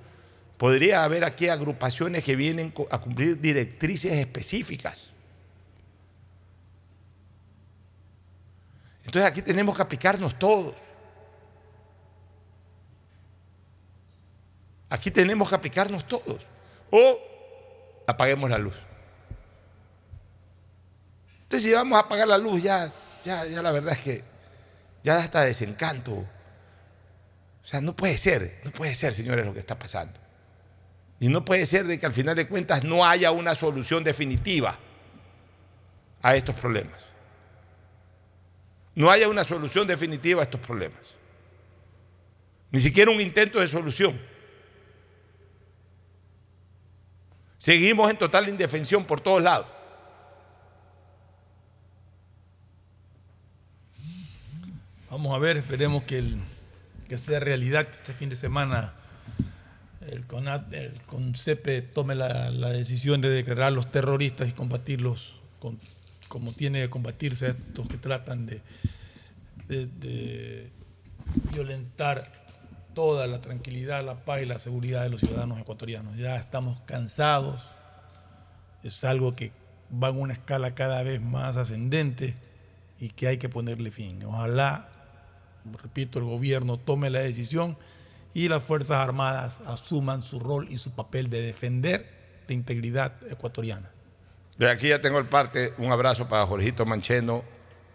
podría 0.57 1.05
haber 1.05 1.25
aquí 1.25 1.49
agrupaciones 1.49 2.25
que 2.25 2.35
vienen 2.37 2.73
a 2.91 2.99
cumplir 2.99 3.41
directrices 3.41 4.13
específicas. 4.15 5.11
Entonces 9.05 9.31
aquí 9.31 9.41
tenemos 9.43 9.77
que 9.77 9.83
aplicarnos 9.83 10.39
todos. 10.39 10.75
Aquí 14.91 15.11
tenemos 15.11 15.49
que 15.49 15.55
aplicarnos 15.55 16.07
todos. 16.07 16.47
O 16.91 17.19
apaguemos 18.07 18.49
la 18.51 18.59
luz. 18.59 18.75
Entonces, 21.49 21.67
si 21.67 21.73
vamos 21.73 21.97
a 21.97 22.01
apagar 22.01 22.29
la 22.29 22.37
luz, 22.37 22.63
ya, 22.63 22.93
ya, 23.25 23.47
ya 23.47 23.63
la 23.63 23.73
verdad 23.73 23.95
es 23.95 24.01
que 24.01 24.23
ya 25.03 25.15
da 25.15 25.21
hasta 25.21 25.41
desencanto. 25.41 26.13
O 26.13 26.27
sea, 27.63 27.81
no 27.81 27.97
puede 27.97 28.19
ser, 28.19 28.61
no 28.65 28.71
puede 28.71 28.95
ser, 28.95 29.15
señores, 29.15 29.47
lo 29.47 29.55
que 29.55 29.61
está 29.61 29.79
pasando. 29.79 30.21
Y 31.19 31.31
no 31.31 31.47
puede 31.47 31.65
ser 31.65 31.87
de 31.87 31.99
que 31.99 32.05
al 32.05 32.13
final 32.13 32.37
de 32.37 32.47
cuentas 32.47 32.85
no 32.85 33.07
haya 33.07 33.31
una 33.31 33.55
solución 33.55 34.05
definitiva 34.05 34.79
a 36.21 36.37
estos 36.37 36.55
problemas. 36.55 37.03
No 38.95 39.11
haya 39.11 39.27
una 39.27 39.43
solución 39.43 39.87
definitiva 39.87 40.43
a 40.43 40.45
estos 40.45 40.61
problemas. 40.61 41.15
Ni 42.73 42.81
siquiera 42.81 43.11
un 43.11 43.23
intento 43.23 43.59
de 43.59 43.69
solución. 43.69 44.21
Seguimos 47.57 48.11
en 48.11 48.19
total 48.19 48.51
indefensión 48.51 49.07
por 49.07 49.23
todos 49.23 49.43
lados. 49.43 49.78
Vamos 55.19 55.35
a 55.35 55.39
ver, 55.39 55.57
esperemos 55.57 56.05
que, 56.05 56.23
sea 57.17 57.41
realidad 57.41 57.89
que 57.89 57.97
este 57.97 58.13
fin 58.13 58.29
de 58.29 58.37
semana 58.37 58.93
el, 60.07 60.25
CONAT, 60.29 60.73
el 60.73 60.93
CONCEPE 61.07 61.83
tome 61.83 62.15
la, 62.15 62.53
decisión 62.71 63.21
de 63.21 63.29
declarar 63.29 63.73
los 63.73 63.91
terroristas 63.91 64.49
y 64.49 64.53
combatirlos 64.53 65.35
como 66.29 66.53
tiene 66.53 66.83
que 66.83 66.91
combatirse 66.91 67.47
a 67.47 67.49
estos 67.49 67.89
que 67.89 67.97
tratan 67.97 68.47
de- 68.47 68.63
de 69.67 70.71
violentar 71.53 72.31
toda 72.95 73.27
la 73.27 73.41
tranquilidad, 73.41 74.05
la 74.05 74.25
paz 74.25 74.43
y 74.43 74.47
la 74.47 74.61
seguridad 74.61 75.03
de 75.03 75.11
los 75.11 75.19
ciudadanos 75.19 75.59
ecuatorianos. 75.59 76.17
Ya 76.17 76.37
estamos 76.37 76.79
cansados, 76.83 77.67
es 78.85 79.03
algo 79.03 79.35
que 79.35 79.51
va 79.93 80.11
en 80.11 80.21
una 80.21 80.35
escala 80.35 80.77
cada 80.77 81.03
vez 81.03 81.21
más 81.21 81.57
ascendente 81.57 82.37
y 83.01 83.09
que 83.09 83.27
hay 83.27 83.39
que 83.39 83.49
ponerle 83.49 83.91
fin. 83.91 84.23
Ojalá, 84.23 84.91
repito, 85.83 86.19
el 86.19 86.25
gobierno 86.25 86.79
tome 86.79 87.11
la 87.11 87.21
decisión 87.21 87.77
y 88.35 88.49
las 88.49 88.63
Fuerzas 88.63 88.99
Armadas 88.99 89.61
asuman 89.67 90.23
su 90.23 90.41
rol 90.41 90.67
y 90.71 90.79
su 90.79 90.93
papel 90.93 91.31
de 91.31 91.43
defender 91.43 92.09
la 92.47 92.55
integridad 92.55 93.15
ecuatoriana. 93.31 93.91
De 94.57 94.71
aquí 94.71 94.89
ya 94.89 95.01
tengo 95.01 95.19
el 95.19 95.27
parte, 95.27 95.73
un 95.79 95.93
abrazo 95.93 96.29
para 96.29 96.45
Jorgito 96.47 96.85
Mancheno 96.85 97.45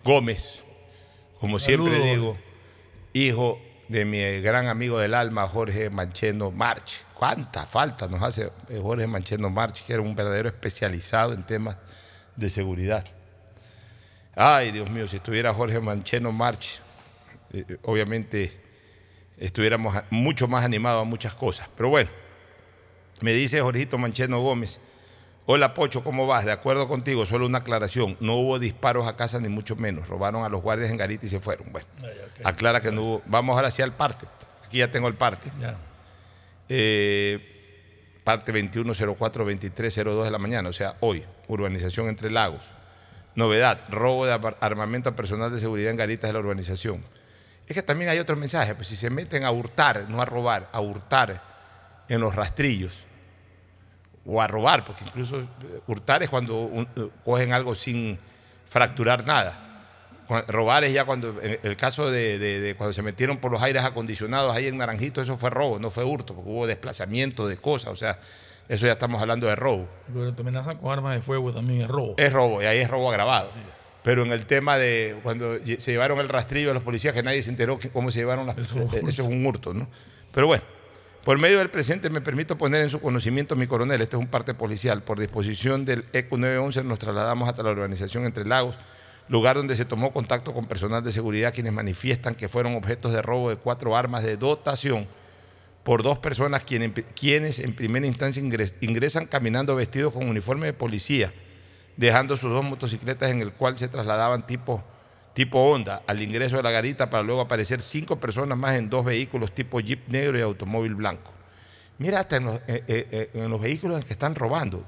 Gómez, 0.04 0.62
como 1.39 1.60
siempre 1.60 1.99
digo, 1.99 2.38
hijo 3.12 3.60
de 3.89 4.06
mi 4.06 4.41
gran 4.41 4.67
amigo 4.67 4.97
del 4.97 5.13
alma, 5.13 5.47
Jorge 5.47 5.89
Mancheno 5.89 6.52
March. 6.52 7.02
¿Cuánta 7.13 7.65
falta 7.65 8.08
nos 8.08 8.23
hace 8.23 8.52
eh, 8.69 8.80
Jorge 8.82 9.08
Mancheno 9.08 9.49
March, 9.49 9.84
que 9.86 9.93
era 9.93 10.02
un 10.02 10.15
verdadero 10.15 10.49
especializado 10.49 11.34
en 11.34 11.43
temas 11.43 11.78
de 12.36 12.49
seguridad? 12.49 13.06
Ay, 14.36 14.71
Dios 14.71 14.89
mío, 14.89 15.08
si 15.08 15.17
estuviera 15.17 15.54
Jorge 15.54 15.80
Mancheno 15.80 16.32
March, 16.32 16.80
eh, 17.53 17.77
obviamente 17.83 18.51
estuviéramos 19.37 19.95
mucho 20.09 20.47
más 20.47 20.63
animados 20.65 21.01
a 21.01 21.05
muchas 21.05 21.33
cosas. 21.33 21.69
Pero 21.75 21.89
bueno, 21.89 22.09
me 23.21 23.33
dice 23.33 23.61
Jorgito 23.61 23.97
Mancheno 23.97 24.39
Gómez, 24.41 24.79
hola 25.45 25.73
Pocho, 25.73 26.03
¿cómo 26.03 26.27
vas? 26.27 26.45
De 26.45 26.51
acuerdo 26.51 26.87
contigo, 26.87 27.25
solo 27.25 27.45
una 27.45 27.59
aclaración, 27.59 28.17
no 28.19 28.33
hubo 28.35 28.59
disparos 28.59 29.07
a 29.07 29.15
casa 29.15 29.39
ni 29.39 29.49
mucho 29.49 29.75
menos, 29.75 30.07
robaron 30.07 30.43
a 30.43 30.49
los 30.49 30.61
guardias 30.61 30.89
en 30.91 30.97
Garita 30.97 31.25
y 31.25 31.29
se 31.29 31.39
fueron. 31.39 31.71
Bueno, 31.71 31.87
aclara 32.43 32.81
que 32.81 32.91
no 32.91 33.01
hubo, 33.01 33.21
vamos 33.25 33.55
ahora 33.55 33.67
hacia 33.69 33.85
el 33.85 33.91
parte, 33.93 34.25
aquí 34.65 34.77
ya 34.79 34.89
tengo 34.91 35.07
el 35.07 35.15
parte. 35.15 35.51
Ya. 35.59 35.77
Eh, 36.69 37.49
parte 38.23 38.53
2104-2302 38.53 40.23
de 40.23 40.31
la 40.31 40.37
mañana, 40.37 40.69
o 40.69 40.73
sea, 40.73 40.95
hoy, 41.01 41.23
urbanización 41.47 42.07
Entre 42.09 42.31
Lagos. 42.31 42.63
Novedad, 43.35 43.81
robo 43.89 44.25
de 44.25 44.33
ar- 44.33 44.57
armamento 44.61 45.09
a 45.09 45.15
personal 45.15 45.51
de 45.51 45.59
seguridad 45.59 45.89
en 45.91 45.97
garitas 45.97 46.29
de 46.29 46.33
la 46.33 46.39
urbanización. 46.39 47.03
Es 47.67 47.76
que 47.76 47.82
también 47.84 48.10
hay 48.10 48.19
otro 48.19 48.36
mensaje, 48.36 48.76
pues 48.76 48.88
si 48.88 48.95
se 48.95 49.10
meten 49.10 49.43
a 49.45 49.52
hurtar, 49.52 50.10
no 50.10 50.21
a 50.21 50.26
robar, 50.26 50.69
a 50.71 50.82
hurtar 50.82 51.41
en 52.10 52.19
los 52.19 52.36
rastrillos, 52.36 53.06
o 54.26 54.41
a 54.41 54.47
robar, 54.47 54.84
porque 54.86 55.04
incluso 55.06 55.39
eh, 55.39 55.47
hurtar 55.88 56.23
es 56.23 56.30
cuando 56.30 56.62
un- 56.62 56.88
eh, 56.95 57.10
cogen 57.26 57.54
algo 57.54 57.76
sin 57.76 58.19
fracturar 58.69 59.26
nada. 59.26 59.60
Robar 60.47 60.84
es 60.86 60.93
ya 60.93 61.04
cuando, 61.06 61.39
en 61.41 61.60
el 61.62 61.76
caso 61.78 62.10
de, 62.10 62.39
de- 62.39 62.60
de 62.62 62.76
cuando 62.76 62.93
se 62.93 63.02
metieron 63.02 63.38
por 63.38 63.52
los 63.52 63.62
aires 63.62 63.84
acondicionados 63.84 64.56
ahí 64.56 64.67
en 64.67 64.78
Naranjito, 64.78 65.21
eso 65.21 65.38
fue 65.38 65.49
robo, 65.49 65.80
no 65.80 65.91
fue 65.91 66.04
hurto, 66.06 66.34
porque 66.34 66.49
hubo 66.49 66.65
desplazamiento 66.67 67.45
de 67.47 67.58
cosas, 67.58 67.91
o 67.91 67.95
sea, 67.95 68.17
eso 68.69 68.86
ya 68.86 68.93
estamos 68.93 69.21
hablando 69.21 69.47
de 69.47 69.56
robo. 69.56 69.88
Pero 70.13 70.34
te 70.34 70.41
amenazan 70.41 70.78
con 70.78 70.91
armas 70.91 71.15
de 71.15 71.21
fuego 71.21 71.54
también 71.54 71.82
es 71.82 71.88
robo. 71.89 72.15
Es 72.17 72.32
robo, 72.32 72.62
y 72.62 72.65
ahí 72.65 72.80
es 72.80 72.89
robo 72.89 73.10
agravado. 73.12 73.49
Pero 74.03 74.23
en 74.23 74.31
el 74.31 74.45
tema 74.45 74.77
de 74.77 75.15
cuando 75.23 75.57
se 75.77 75.91
llevaron 75.91 76.19
el 76.19 76.29
rastrillo 76.29 76.71
a 76.71 76.73
los 76.73 76.83
policías, 76.83 77.13
que 77.13 77.23
nadie 77.23 77.41
se 77.41 77.49
enteró 77.49 77.79
que- 77.79 77.89
cómo 77.89 78.11
se 78.11 78.19
llevaron 78.19 78.45
las 78.47 78.57
Eso 78.57 78.79
eh, 78.79 79.01
Eso 79.07 79.21
es 79.21 79.27
un 79.27 79.45
hurto, 79.45 79.73
¿no? 79.73 79.87
Pero 80.33 80.47
bueno, 80.47 80.63
por 81.23 81.37
medio 81.39 81.57
del 81.59 81.69
presente 81.69 82.09
me 82.09 82.19
permito 82.19 82.57
poner 82.57 82.81
en 82.81 82.89
su 82.89 82.99
conocimiento, 82.99 83.55
mi 83.55 83.65
coronel, 83.67 84.01
este 84.01 84.17
es 84.17 84.19
un 84.19 84.27
parte 84.27 84.53
policial, 84.53 85.03
por 85.03 85.19
disposición 85.19 85.85
del 85.85 86.05
ECU 86.11 86.37
911 86.37 86.83
nos 86.83 86.99
trasladamos 86.99 87.47
hasta 87.47 87.63
la 87.63 87.71
urbanización 87.71 88.25
Entre 88.25 88.45
Lagos, 88.45 88.77
lugar 89.29 89.55
donde 89.55 89.75
se 89.77 89.85
tomó 89.85 90.11
contacto 90.11 90.53
con 90.53 90.65
personal 90.67 91.01
de 91.01 91.13
seguridad 91.13 91.53
quienes 91.53 91.71
manifiestan 91.71 92.35
que 92.35 92.49
fueron 92.49 92.75
objetos 92.75 93.13
de 93.13 93.21
robo 93.21 93.49
de 93.49 93.55
cuatro 93.55 93.95
armas 93.95 94.21
de 94.23 94.35
dotación 94.35 95.07
por 95.83 96.03
dos 96.03 96.17
personas 96.17 96.65
quien- 96.65 96.91
quienes 97.15 97.59
en 97.59 97.73
primera 97.73 98.05
instancia 98.05 98.41
ingres- 98.43 98.73
ingresan 98.81 99.25
caminando 99.27 99.75
vestidos 99.77 100.11
con 100.11 100.27
uniforme 100.27 100.65
de 100.65 100.73
policía, 100.73 101.33
dejando 101.97 102.38
sus 102.38 102.51
dos 102.51 102.63
motocicletas 102.63 103.29
en 103.32 103.41
el 103.41 103.53
cual 103.53 103.77
se 103.77 103.88
trasladaban 103.88 104.45
tipo, 104.47 104.84
tipo 105.34 105.60
Honda 105.60 106.03
al 106.08 106.21
ingreso 106.21 106.58
de 106.58 106.63
la 106.63 106.71
garita 106.71 107.10
para 107.10 107.23
luego 107.23 107.41
aparecer 107.41 107.82
cinco 107.82 108.19
personas 108.19 108.58
más 108.58 108.75
en 108.75 108.89
dos 108.89 109.06
vehículos 109.06 109.53
tipo 109.53 109.79
Jeep 109.79 110.08
negro 110.08 110.38
y 110.38 110.41
automóvil 110.41 110.95
blanco. 110.95 111.32
Mira, 111.97 112.19
hasta 112.19 112.38
en 112.38 112.45
los, 112.45 112.56
eh, 112.67 112.84
eh, 112.88 113.08
eh, 113.12 113.29
en 113.34 113.49
los 113.49 113.62
vehículos 113.62 114.01
en 114.01 114.08
que 114.08 114.13
están 114.13 114.36
robando, 114.36 114.84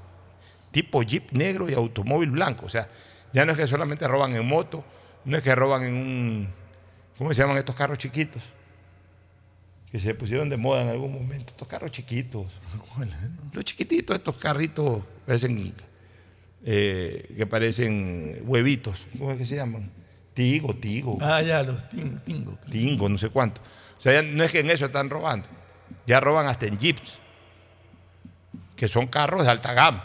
tipo 0.70 1.02
Jeep 1.02 1.32
negro 1.32 1.70
y 1.70 1.74
automóvil 1.74 2.30
blanco. 2.30 2.66
O 2.66 2.68
sea, 2.68 2.88
ya 3.32 3.44
no 3.44 3.52
es 3.52 3.58
que 3.58 3.66
solamente 3.66 4.06
roban 4.08 4.34
en 4.34 4.46
moto, 4.46 4.84
no 5.24 5.36
es 5.36 5.42
que 5.42 5.54
roban 5.54 5.84
en 5.84 5.94
un, 5.94 6.48
¿cómo 7.16 7.32
se 7.32 7.42
llaman 7.42 7.56
estos 7.56 7.74
carros 7.74 7.98
chiquitos? 7.98 8.42
Que 9.90 9.98
se 9.98 10.14
pusieron 10.14 10.48
de 10.48 10.56
moda 10.56 10.82
en 10.82 10.88
algún 10.88 11.12
momento, 11.12 11.50
estos 11.50 11.68
carros 11.68 11.90
chiquitos. 11.92 12.46
Los 13.52 13.64
chiquititos, 13.64 14.16
estos 14.16 14.36
carritos 14.36 15.02
parecen, 15.24 15.74
eh, 16.68 17.32
que 17.36 17.46
parecen 17.46 18.40
huevitos, 18.44 19.06
¿cómo 19.16 19.30
es 19.30 19.38
que 19.38 19.46
se 19.46 19.54
llaman? 19.54 19.90
Tigo, 20.34 20.74
tigo. 20.74 21.16
Ah, 21.20 21.40
ya, 21.40 21.62
los 21.62 21.88
ting- 21.88 22.20
tingos. 22.24 22.60
Tingo, 22.70 23.08
no 23.08 23.16
sé 23.16 23.30
cuánto. 23.30 23.60
O 23.96 24.00
sea, 24.00 24.20
no 24.20 24.42
es 24.44 24.50
que 24.52 24.60
en 24.60 24.70
eso 24.70 24.86
están 24.86 25.08
robando. 25.08 25.48
Ya 26.06 26.18
roban 26.20 26.46
hasta 26.48 26.66
en 26.66 26.76
jeeps, 26.78 27.18
que 28.74 28.88
son 28.88 29.06
carros 29.06 29.44
de 29.44 29.50
alta 29.50 29.72
gama. 29.72 30.04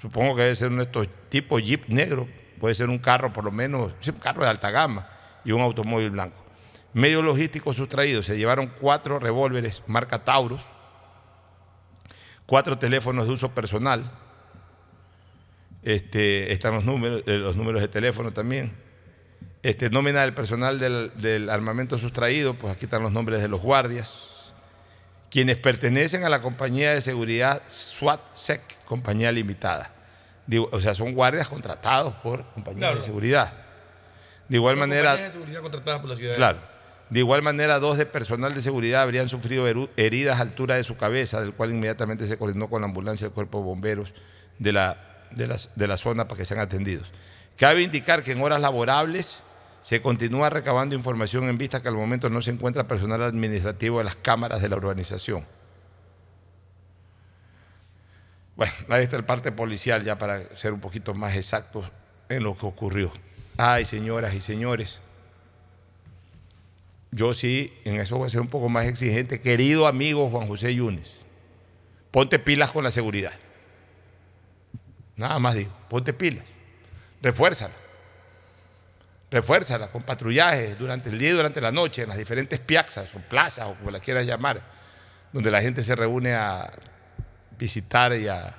Supongo 0.00 0.36
que 0.36 0.42
debe 0.42 0.54
ser 0.54 0.68
uno 0.68 0.78
de 0.78 0.84
estos 0.84 1.08
tipos 1.30 1.62
jeep 1.64 1.88
negro. 1.88 2.28
Puede 2.60 2.74
ser 2.74 2.88
un 2.90 2.98
carro, 2.98 3.32
por 3.32 3.44
lo 3.44 3.50
menos, 3.50 3.94
un 4.06 4.12
carro 4.20 4.42
de 4.44 4.50
alta 4.50 4.70
gama 4.70 5.08
y 5.44 5.52
un 5.52 5.62
automóvil 5.62 6.10
blanco. 6.10 6.36
Medios 6.92 7.24
logísticos 7.24 7.76
sustraídos. 7.76 8.26
Se 8.26 8.36
llevaron 8.36 8.70
cuatro 8.80 9.18
revólveres 9.18 9.82
marca 9.86 10.22
Taurus, 10.24 10.60
cuatro 12.46 12.78
teléfonos 12.78 13.26
de 13.26 13.32
uso 13.32 13.50
personal. 13.52 14.10
Este, 15.86 16.52
están 16.52 16.74
los 16.74 16.84
números, 16.84 17.22
eh, 17.26 17.38
los 17.38 17.54
números 17.54 17.80
de 17.80 17.86
teléfono 17.86 18.32
también. 18.32 18.72
Este, 19.62 19.88
nómina 19.88 20.22
del 20.22 20.34
personal 20.34 20.80
del, 20.80 21.12
del 21.14 21.48
armamento 21.48 21.96
sustraído, 21.96 22.54
pues 22.54 22.74
aquí 22.74 22.86
están 22.86 23.04
los 23.04 23.12
nombres 23.12 23.40
de 23.40 23.46
los 23.46 23.60
guardias, 23.62 24.52
quienes 25.30 25.58
pertenecen 25.58 26.24
a 26.24 26.28
la 26.28 26.40
compañía 26.42 26.92
de 26.92 27.00
seguridad 27.00 27.62
SWAT-SEC, 27.68 28.60
compañía 28.84 29.30
limitada. 29.30 29.92
Digo, 30.48 30.68
o 30.72 30.80
sea, 30.80 30.92
son 30.92 31.14
guardias 31.14 31.48
contratados 31.48 32.14
por 32.14 32.44
compañías 32.52 32.80
Claro. 32.80 32.96
de 32.98 33.04
seguridad. 33.04 33.52
De 34.48 34.56
igual 34.56 34.76
manera, 34.76 35.10
Compañías 35.10 35.34
de 35.34 35.38
seguridad 35.38 35.62
contratadas 35.62 36.00
por 36.00 36.10
la 36.10 36.16
ciudad. 36.16 36.34
Claro. 36.34 36.58
De 37.10 37.20
igual 37.20 37.42
manera, 37.42 37.78
dos 37.78 37.96
de 37.96 38.06
personal 38.06 38.54
de 38.54 38.60
seguridad 38.62 39.02
habrían 39.02 39.28
sufrido 39.28 39.68
heridas 39.96 40.40
a 40.40 40.42
altura 40.42 40.74
de 40.74 40.82
su 40.82 40.96
cabeza, 40.96 41.40
del 41.40 41.52
cual 41.52 41.70
inmediatamente 41.70 42.26
se 42.26 42.36
coordinó 42.36 42.68
con 42.68 42.82
la 42.82 42.88
ambulancia 42.88 43.28
del 43.28 43.34
cuerpo 43.34 43.58
de 43.58 43.64
bomberos 43.64 44.14
de 44.58 44.72
la, 44.72 45.15
de 45.30 45.86
la 45.86 45.96
zona 45.96 46.28
para 46.28 46.38
que 46.38 46.44
sean 46.44 46.60
atendidos. 46.60 47.12
Cabe 47.56 47.82
indicar 47.82 48.22
que 48.22 48.32
en 48.32 48.40
horas 48.42 48.60
laborables 48.60 49.42
se 49.82 50.02
continúa 50.02 50.50
recabando 50.50 50.94
información 50.94 51.48
en 51.48 51.58
vista 51.58 51.80
que 51.80 51.88
al 51.88 51.94
momento 51.94 52.28
no 52.28 52.40
se 52.40 52.50
encuentra 52.50 52.88
personal 52.88 53.22
administrativo 53.22 53.98
de 53.98 54.04
las 54.04 54.16
cámaras 54.16 54.60
de 54.60 54.68
la 54.68 54.76
urbanización. 54.76 55.46
Bueno, 58.56 58.72
ahí 58.88 59.04
está 59.04 59.16
el 59.16 59.24
parte 59.24 59.52
policial 59.52 60.02
ya 60.02 60.18
para 60.18 60.56
ser 60.56 60.72
un 60.72 60.80
poquito 60.80 61.14
más 61.14 61.36
exactos 61.36 61.84
en 62.28 62.42
lo 62.42 62.56
que 62.56 62.66
ocurrió. 62.66 63.12
Ay, 63.56 63.84
señoras 63.84 64.34
y 64.34 64.40
señores, 64.40 65.00
yo 67.12 67.32
sí, 67.32 67.72
en 67.84 68.00
eso 68.00 68.18
voy 68.18 68.26
a 68.26 68.30
ser 68.30 68.40
un 68.40 68.48
poco 68.48 68.68
más 68.68 68.86
exigente. 68.86 69.40
Querido 69.40 69.86
amigo 69.86 70.28
Juan 70.30 70.48
José 70.48 70.74
Yunes, 70.74 71.12
ponte 72.10 72.38
pilas 72.38 72.72
con 72.72 72.82
la 72.82 72.90
seguridad. 72.90 73.32
Nada 75.16 75.38
más 75.38 75.54
digo, 75.54 75.72
ponte 75.88 76.12
pilas. 76.12 76.46
Refuérzala. 77.22 77.74
Refuérzala 79.30 79.88
con 79.88 80.02
patrullajes 80.02 80.78
durante 80.78 81.08
el 81.08 81.18
día 81.18 81.30
y 81.30 81.32
durante 81.32 81.60
la 81.60 81.72
noche 81.72 82.02
en 82.02 82.08
las 82.08 82.18
diferentes 82.18 82.60
piazzas 82.60 83.12
o 83.14 83.18
plazas 83.18 83.68
o 83.68 83.74
como 83.74 83.90
las 83.90 84.02
quieras 84.02 84.26
llamar, 84.26 84.62
donde 85.32 85.50
la 85.50 85.60
gente 85.60 85.82
se 85.82 85.96
reúne 85.96 86.34
a 86.34 86.70
visitar 87.58 88.14
y 88.14 88.28
a, 88.28 88.56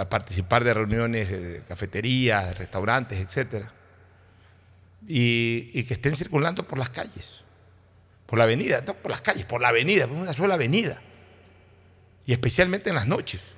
a 0.00 0.08
participar 0.08 0.64
de 0.64 0.72
reuniones, 0.72 1.28
de 1.30 1.62
cafeterías, 1.68 2.56
restaurantes, 2.56 3.18
etcétera. 3.18 3.72
Y, 5.06 5.70
y 5.74 5.84
que 5.84 5.94
estén 5.94 6.16
circulando 6.16 6.66
por 6.66 6.78
las 6.78 6.88
calles, 6.88 7.44
por 8.26 8.38
la 8.38 8.44
avenida, 8.44 8.82
no 8.86 8.94
por 8.94 9.10
las 9.10 9.20
calles, 9.20 9.44
por 9.44 9.60
la 9.60 9.68
avenida, 9.68 10.06
por 10.06 10.16
una 10.16 10.32
sola 10.32 10.54
avenida. 10.54 11.00
Y 12.24 12.32
especialmente 12.32 12.88
en 12.88 12.96
las 12.96 13.06
noches. 13.06 13.55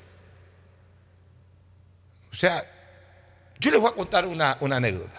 O 2.30 2.34
sea, 2.34 2.62
yo 3.58 3.70
les 3.70 3.80
voy 3.80 3.90
a 3.90 3.94
contar 3.94 4.26
una, 4.26 4.58
anécdota. 4.60 5.16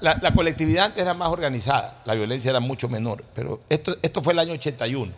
La, 0.00 0.32
colectividad 0.34 0.86
antes 0.86 1.02
era 1.02 1.14
más 1.14 1.28
organizada, 1.28 2.02
la 2.04 2.14
violencia 2.14 2.50
era 2.50 2.60
mucho 2.60 2.88
menor, 2.88 3.24
pero 3.34 3.62
esto, 3.68 4.22
fue 4.22 4.32
el 4.32 4.38
año 4.40 4.52
81. 4.52 5.12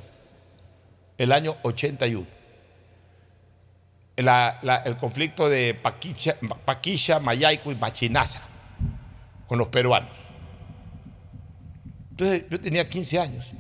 El 1.19 1.33
año 1.33 1.57
81. 1.63 2.27
La- 4.17 4.83
el 4.85 4.97
conflicto 4.97 5.49
de 5.49 5.75
Paquicha, 5.75 6.37
Paquilla, 6.65 7.21
Mayaico 7.21 7.73
y 7.73 7.75
Machinaza 7.75 8.43
con 9.47 9.59
los 9.59 9.69
peruanos. 9.69 10.17
Entonces 12.11 12.45
yo 12.51 12.61
tenía 12.61 12.89
15 12.89 13.19
años, 13.19 13.53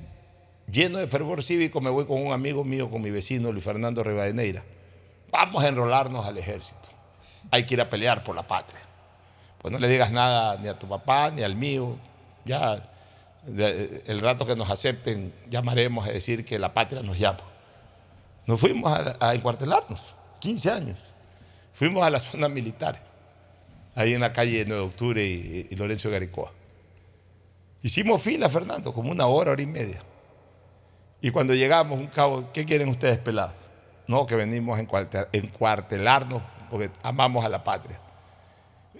lleno 0.70 0.98
de 0.98 1.08
fervor 1.08 1.42
cívico, 1.42 1.80
me 1.80 1.88
voy 1.88 2.04
con 2.04 2.20
un 2.20 2.32
amigo 2.32 2.62
mío, 2.62 2.90
con 2.90 3.00
mi 3.00 3.10
vecino 3.10 3.50
Luis 3.50 3.64
Fernando 3.64 4.04
Rivadeneira. 4.04 4.62
Vamos 5.30 5.62
a 5.62 5.68
enrolarnos 5.68 6.26
al 6.26 6.38
ejército. 6.38 6.88
Hay 7.50 7.64
que 7.64 7.74
ir 7.74 7.80
a 7.80 7.88
pelear 7.88 8.24
por 8.24 8.34
la 8.34 8.46
patria. 8.46 8.80
Pues 9.58 9.72
no 9.72 9.78
le 9.78 9.88
digas 9.88 10.10
nada 10.10 10.56
ni 10.56 10.68
a 10.68 10.78
tu 10.78 10.88
papá 10.88 11.30
ni 11.30 11.42
al 11.42 11.54
mío. 11.54 11.96
Ya 12.44 12.82
el 13.46 14.20
rato 14.20 14.46
que 14.46 14.56
nos 14.56 14.70
acepten 14.70 15.32
llamaremos 15.48 16.06
a 16.06 16.12
decir 16.12 16.44
que 16.44 16.58
la 16.58 16.72
patria 16.72 17.02
nos 17.02 17.18
llama. 17.18 17.40
Nos 18.46 18.58
fuimos 18.58 18.92
a, 18.92 19.34
encuartelarnos, 19.34 20.00
15 20.40 20.70
años. 20.70 20.98
Fuimos 21.72 22.04
a 22.04 22.10
la 22.10 22.18
zona 22.18 22.48
militar, 22.48 23.00
ahí 23.94 24.14
en 24.14 24.20
la 24.20 24.32
calle 24.32 24.64
9 24.66 24.82
de 24.82 24.88
octubre 24.88 25.24
y, 25.24 25.68
y 25.70 25.76
Lorenzo 25.76 26.10
Garicoa. 26.10 26.52
Hicimos 27.82 28.20
fila, 28.20 28.48
Fernando, 28.48 28.92
como 28.92 29.10
una 29.10 29.26
hora, 29.26 29.52
hora 29.52 29.62
y 29.62 29.66
media. 29.66 30.00
Y 31.22 31.30
cuando 31.30 31.54
llegamos, 31.54 31.98
un 31.98 32.08
cabo, 32.08 32.50
¿qué 32.52 32.64
quieren 32.64 32.88
ustedes 32.88 33.18
pelados? 33.18 33.54
No, 34.10 34.26
que 34.26 34.34
venimos 34.34 34.76
a 34.76 34.82
encuarte- 34.82 35.28
encuartelarnos 35.32 36.42
porque 36.68 36.90
amamos 37.04 37.44
a 37.44 37.48
la 37.48 37.62
patria. 37.62 38.00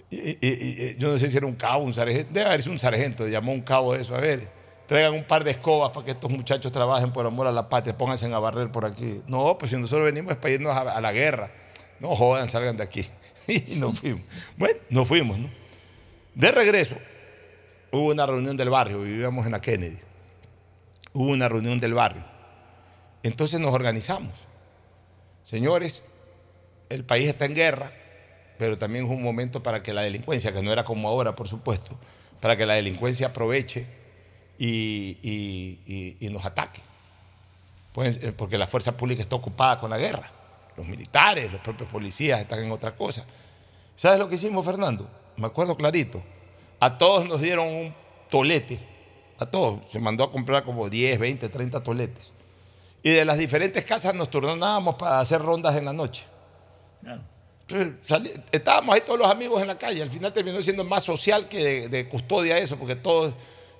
Y- 0.09 0.37
y- 0.41 0.95
yo 0.97 1.11
no 1.11 1.17
sé 1.17 1.27
si 1.29 1.35
era 1.35 1.45
un 1.45 1.55
cabo, 1.55 1.83
un 1.83 1.93
sargento. 1.93 2.31
Debe 2.33 2.45
haber 2.47 2.61
sido 2.61 2.71
un 2.71 2.79
sargento. 2.79 3.27
Llamó 3.27 3.51
un 3.51 3.61
cabo 3.61 3.93
de 3.93 4.01
eso. 4.03 4.15
A 4.15 4.19
ver, 4.21 4.49
traigan 4.87 5.13
un 5.13 5.25
par 5.25 5.43
de 5.43 5.51
escobas 5.51 5.91
para 5.91 6.05
que 6.05 6.11
estos 6.11 6.31
muchachos 6.31 6.71
trabajen 6.71 7.11
por 7.11 7.25
amor 7.25 7.45
a 7.47 7.51
la 7.51 7.67
patria. 7.67 7.97
Pónganse 7.97 8.33
a 8.33 8.39
barrer 8.39 8.71
por 8.71 8.85
aquí. 8.85 9.21
No, 9.27 9.57
pues 9.57 9.71
si 9.71 9.77
nosotros 9.77 10.05
venimos 10.05 10.31
es 10.31 10.37
para 10.37 10.53
irnos 10.53 10.75
a, 10.75 10.81
a 10.81 11.01
la 11.01 11.11
guerra. 11.11 11.51
No 11.99 12.15
jodan, 12.15 12.47
salgan 12.47 12.77
de 12.77 12.83
aquí. 12.83 13.05
Y 13.47 13.75
nos 13.75 13.99
fuimos. 13.99 14.21
Bueno, 14.55 14.79
nos 14.89 15.07
fuimos, 15.07 15.37
¿no? 15.39 15.49
De 16.35 16.51
regreso, 16.53 16.95
hubo 17.91 18.11
una 18.11 18.25
reunión 18.25 18.55
del 18.55 18.69
barrio. 18.69 19.01
Vivíamos 19.01 19.45
en 19.45 19.51
la 19.51 19.59
Kennedy. 19.59 19.97
Hubo 21.11 21.29
una 21.31 21.49
reunión 21.49 21.79
del 21.81 21.93
barrio. 21.93 22.23
Entonces 23.23 23.59
nos 23.59 23.73
organizamos. 23.73 24.31
Señores, 25.51 26.01
el 26.87 27.03
país 27.03 27.27
está 27.27 27.43
en 27.43 27.53
guerra, 27.53 27.91
pero 28.57 28.77
también 28.77 29.03
es 29.03 29.11
un 29.11 29.21
momento 29.21 29.61
para 29.61 29.83
que 29.83 29.91
la 29.91 30.01
delincuencia, 30.01 30.53
que 30.53 30.63
no 30.63 30.71
era 30.71 30.85
como 30.85 31.09
ahora, 31.09 31.35
por 31.35 31.49
supuesto, 31.49 31.99
para 32.39 32.55
que 32.55 32.65
la 32.65 32.75
delincuencia 32.75 33.27
aproveche 33.27 33.85
y, 34.57 36.17
nos 36.31 36.45
ataque. 36.45 36.79
Pues, 37.91 38.21
eh, 38.23 38.31
porque 38.31 38.57
la 38.57 38.65
fuerza 38.65 38.95
pública 38.95 39.21
está 39.21 39.35
ocupada 39.35 39.77
con 39.81 39.89
la 39.89 39.97
guerra. 39.97 40.31
Los 40.77 40.87
militares, 40.87 41.51
los 41.51 41.59
propios 41.59 41.89
policías 41.89 42.39
están 42.39 42.63
en 42.63 42.71
otra 42.71 42.95
cosa. 42.95 43.25
¿Sabes 43.97 44.19
lo 44.19 44.29
que 44.29 44.35
hicimos, 44.35 44.65
Fernando? 44.65 45.09
Me 45.35 45.47
acuerdo 45.47 45.75
clarito. 45.75 46.23
A 46.79 46.97
todos 46.97 47.27
nos 47.27 47.41
dieron 47.41 47.67
un 47.67 47.93
tolete. 48.29 48.79
A 49.37 49.45
todos. 49.45 49.81
Se 49.91 49.99
mandó 49.99 50.23
a 50.23 50.31
comprar 50.31 50.63
como 50.63 50.89
10, 50.89 51.19
20, 51.19 51.49
30 51.49 51.83
toletes. 51.83 52.31
Y 53.03 53.11
de 53.11 53.25
las 53.25 53.37
diferentes 53.37 53.83
casas 53.83 54.13
nos 54.13 54.29
turnábamos 54.29 54.95
para 54.95 55.19
hacer 55.19 55.41
rondas 55.41 55.75
en 55.75 55.85
la 55.85 55.93
noche. 55.93 56.23
Entonces, 57.69 58.39
estábamos 58.51 58.93
ahí 58.93 59.01
todos 59.01 59.17
los 59.17 59.29
amigos 59.29 59.61
en 59.61 59.67
la 59.67 59.77
calle. 59.77 60.01
Al 60.01 60.09
final 60.09 60.31
terminó 60.33 60.61
siendo 60.61 60.83
más 60.83 61.03
social 61.03 61.47
que 61.47 61.63
de, 61.63 61.89
de 61.89 62.07
custodia 62.07 62.57
eso, 62.57 62.77
porque 62.77 62.95
todos, 62.95 63.33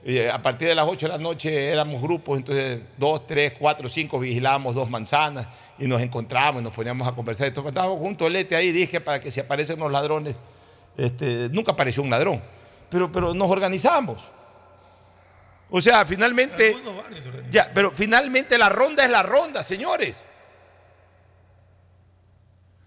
eh, 0.03 0.29
a 0.29 0.41
partir 0.41 0.67
de 0.69 0.75
las 0.75 0.87
8 0.87 1.05
de 1.05 1.11
la 1.11 1.17
noche 1.17 1.71
éramos 1.71 2.01
grupos, 2.01 2.39
entonces 2.39 2.81
dos, 2.97 3.27
tres, 3.27 3.53
cuatro, 3.59 3.87
cinco 3.89 4.17
vigilábamos 4.17 4.73
dos 4.73 4.89
manzanas 4.89 5.47
y 5.77 5.87
nos 5.87 6.01
encontrábamos 6.01 6.61
y 6.61 6.63
nos 6.63 6.73
poníamos 6.73 7.07
a 7.07 7.11
conversar. 7.11 7.47
Entonces 7.47 7.69
estábamos 7.69 7.97
con 7.97 8.07
un 8.07 8.17
tolete 8.17 8.55
ahí, 8.55 8.71
dije, 8.71 9.01
para 9.01 9.19
que 9.19 9.29
si 9.29 9.39
aparecen 9.39 9.79
los 9.79 9.91
ladrones, 9.91 10.35
este, 10.97 11.49
nunca 11.49 11.73
apareció 11.73 12.01
un 12.01 12.09
ladrón, 12.09 12.41
pero, 12.89 13.11
pero 13.11 13.33
nos 13.33 13.49
organizamos. 13.51 14.23
O 15.71 15.81
sea, 15.81 16.05
finalmente... 16.05 16.75
Ya, 17.49 17.71
pero 17.73 17.91
finalmente 17.91 18.57
la 18.57 18.69
ronda 18.69 19.03
es 19.03 19.09
la 19.09 19.23
ronda, 19.23 19.63
señores. 19.63 20.17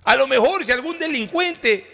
A 0.05 0.15
lo 0.17 0.27
mejor 0.27 0.65
si 0.65 0.71
algún 0.71 0.99
delincuente 0.99 1.87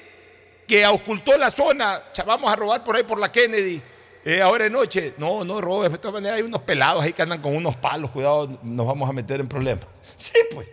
que 0.66 0.87
ocultó 0.87 1.37
la 1.38 1.50
zona, 1.50 2.03
vamos 2.26 2.53
a 2.53 2.57
robar 2.57 2.85
por 2.85 2.96
ahí 2.96 3.05
por 3.05 3.18
la 3.18 3.31
Kennedy, 3.31 3.81
eh, 4.24 4.42
ahora 4.42 4.64
de 4.64 4.70
noche, 4.70 5.14
no, 5.16 5.44
no 5.44 5.61
robes, 5.61 5.90
de 5.90 5.98
todas 5.98 6.14
maneras 6.14 6.37
hay 6.37 6.42
unos 6.42 6.62
pelados 6.62 7.03
ahí 7.03 7.12
que 7.12 7.22
andan 7.22 7.40
con 7.40 7.57
unos 7.57 7.76
palos, 7.76 8.11
cuidado, 8.11 8.59
nos 8.62 8.87
vamos 8.87 9.09
a 9.09 9.12
meter 9.12 9.40
en 9.40 9.48
problemas. 9.48 9.87
Sí, 10.16 10.38
pues. 10.53 10.68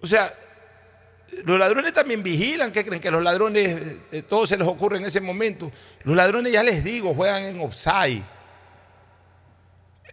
O 0.00 0.06
sea, 0.06 0.34
los 1.44 1.58
ladrones 1.58 1.92
también 1.92 2.22
vigilan, 2.24 2.72
¿qué 2.72 2.84
creen? 2.84 3.00
Que 3.00 3.10
los 3.10 3.22
ladrones, 3.22 3.68
eh, 3.68 4.00
eh, 4.10 4.22
todo 4.22 4.46
se 4.46 4.56
les 4.56 4.66
ocurre 4.66 4.96
en 4.96 5.04
ese 5.04 5.20
momento. 5.20 5.70
Los 6.02 6.16
ladrones, 6.16 6.52
ya 6.52 6.64
les 6.64 6.82
digo, 6.82 7.14
juegan 7.14 7.44
en 7.44 7.60
offside. 7.60 8.22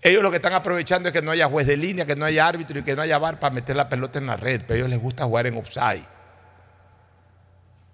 Ellos 0.01 0.23
lo 0.23 0.29
que 0.31 0.37
están 0.37 0.53
aprovechando 0.53 1.09
es 1.09 1.13
que 1.13 1.21
no 1.21 1.31
haya 1.31 1.47
juez 1.47 1.67
de 1.67 1.75
línea, 1.75 2.05
que 2.05 2.15
no 2.15 2.25
haya 2.25 2.47
árbitro 2.47 2.79
y 2.79 2.83
que 2.83 2.95
no 2.95 3.01
haya 3.01 3.17
bar 3.17 3.39
para 3.39 3.53
meter 3.53 3.75
la 3.75 3.89
pelota 3.89 4.19
en 4.19 4.27
la 4.27 4.37
red, 4.37 4.61
pero 4.65 4.75
a 4.75 4.77
ellos 4.77 4.89
les 4.89 4.99
gusta 4.99 5.25
jugar 5.25 5.47
en 5.47 5.57
offside. 5.57 6.05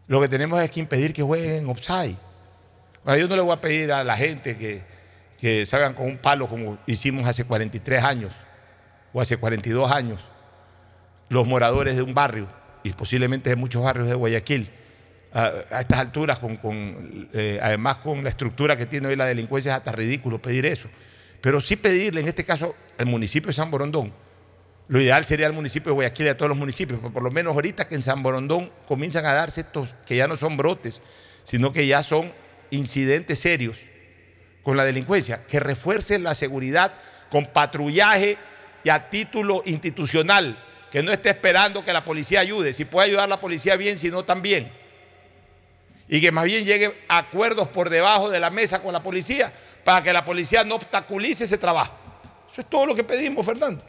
Lo 0.07 0.21
que 0.21 0.29
tenemos 0.29 0.61
es 0.61 0.69
que 0.69 0.79
impedir 0.79 1.13
que 1.13 1.23
jueguen 1.23 1.63
en 1.63 1.69
offside. 1.69 2.17
Ahora, 3.03 3.17
yo 3.17 3.27
no 3.27 3.35
le 3.35 3.41
voy 3.41 3.53
a 3.53 3.61
pedir 3.61 3.91
a 3.91 4.03
la 4.03 4.15
gente 4.15 4.55
que, 4.55 4.83
que 5.39 5.65
salgan 5.65 5.93
con 5.93 6.05
un 6.05 6.17
palo 6.17 6.47
como 6.47 6.77
hicimos 6.85 7.25
hace 7.27 7.43
43 7.43 8.03
años 8.03 8.33
o 9.13 9.21
hace 9.21 9.37
42 9.37 9.91
años 9.91 10.27
los 11.29 11.47
moradores 11.47 11.95
de 11.95 12.01
un 12.03 12.13
barrio 12.13 12.47
y 12.83 12.91
posiblemente 12.93 13.49
de 13.49 13.55
muchos 13.55 13.83
barrios 13.83 14.07
de 14.07 14.15
Guayaquil. 14.15 14.69
A, 15.33 15.51
estas 15.79 15.99
alturas, 15.99 16.39
eh, 17.33 17.59
además 17.61 17.97
con 17.97 18.23
la 18.23 18.29
estructura 18.29 18.77
que 18.77 18.85
tiene 18.85 19.07
hoy 19.07 19.15
la 19.15 19.25
delincuencia, 19.25 19.71
es 19.73 19.77
hasta 19.79 19.91
ridículo 19.91 20.41
pedir 20.41 20.65
eso. 20.65 20.87
Pero 21.45 21.62
sí 21.62 21.75
pedirle, 21.75 22.21
en 22.21 22.27
este 22.27 22.43
caso, 22.43 22.75
al 22.97 23.05
municipio 23.05 23.49
de 23.49 23.53
San 23.53 23.69
Borondón, 23.69 24.12
lo 24.88 24.99
ideal 24.99 25.25
sería 25.25 25.45
al 25.45 25.53
municipio 25.53 25.91
de 25.91 25.93
Guayaquil 25.93 26.25
y 26.25 26.29
a 26.29 26.38
todos 26.38 26.49
los 26.49 26.58
municipios, 26.58 26.99
pero 26.99 27.13
por 27.13 27.21
lo 27.21 27.29
menos 27.29 27.53
ahorita 27.53 27.88
que 27.88 27.93
en 27.93 28.01
San 28.01 28.23
Borondón 28.23 28.71
comienzan 28.88 29.27
a 29.27 29.34
darse 29.36 29.62
estos, 29.62 29.93
que 30.08 30.15
ya 30.15 30.27
no 30.27 30.38
son 30.38 30.58
brotes, 30.58 31.03
sino 31.43 31.71
que 31.71 31.86
ya 31.86 32.01
son 32.01 32.34
incidentes 32.71 33.38
serios 33.38 33.81
con 34.63 34.75
la 34.75 34.86
delincuencia, 34.86 35.45
que 35.45 35.60
refuercen 35.60 36.23
la 36.23 36.34
seguridad 36.34 36.93
con 37.29 37.45
patrullaje 37.45 38.39
y 38.84 38.89
a 38.89 39.12
título 39.12 39.62
institucional, 39.67 40.58
que 40.89 41.03
no 41.03 41.12
esté 41.12 41.29
esperando 41.29 41.86
que 41.86 41.93
la 41.93 42.03
policía 42.03 42.39
ayude, 42.39 42.73
si 42.73 42.86
puede 42.86 43.10
ayudar 43.10 43.29
la 43.29 43.39
policía 43.39 43.75
bien, 43.75 43.99
si 43.99 44.10
no 44.10 44.25
también. 44.25 44.71
Y 46.08 46.21
que 46.21 46.31
más 46.31 46.45
bien 46.45 46.65
llegue 46.65 47.03
a 47.08 47.19
acuerdos 47.19 47.67
por 47.67 47.91
debajo 47.91 48.31
de 48.31 48.39
la 48.39 48.49
mesa 48.49 48.81
con 48.81 48.93
la 48.93 49.03
policía 49.03 49.53
para 49.86 50.04
que 50.04 50.12
la 50.12 50.26
policía 50.26 50.65
no 50.65 50.76
obstaculice 50.76 51.45
ese 51.45 51.58
trabajo. 51.58 51.93
Eso 52.52 52.62
es 52.62 52.69
todo 52.69 52.86
lo 52.88 52.95
que 52.95 53.04
pedimos, 53.04 53.45
Fernando. 53.45 53.86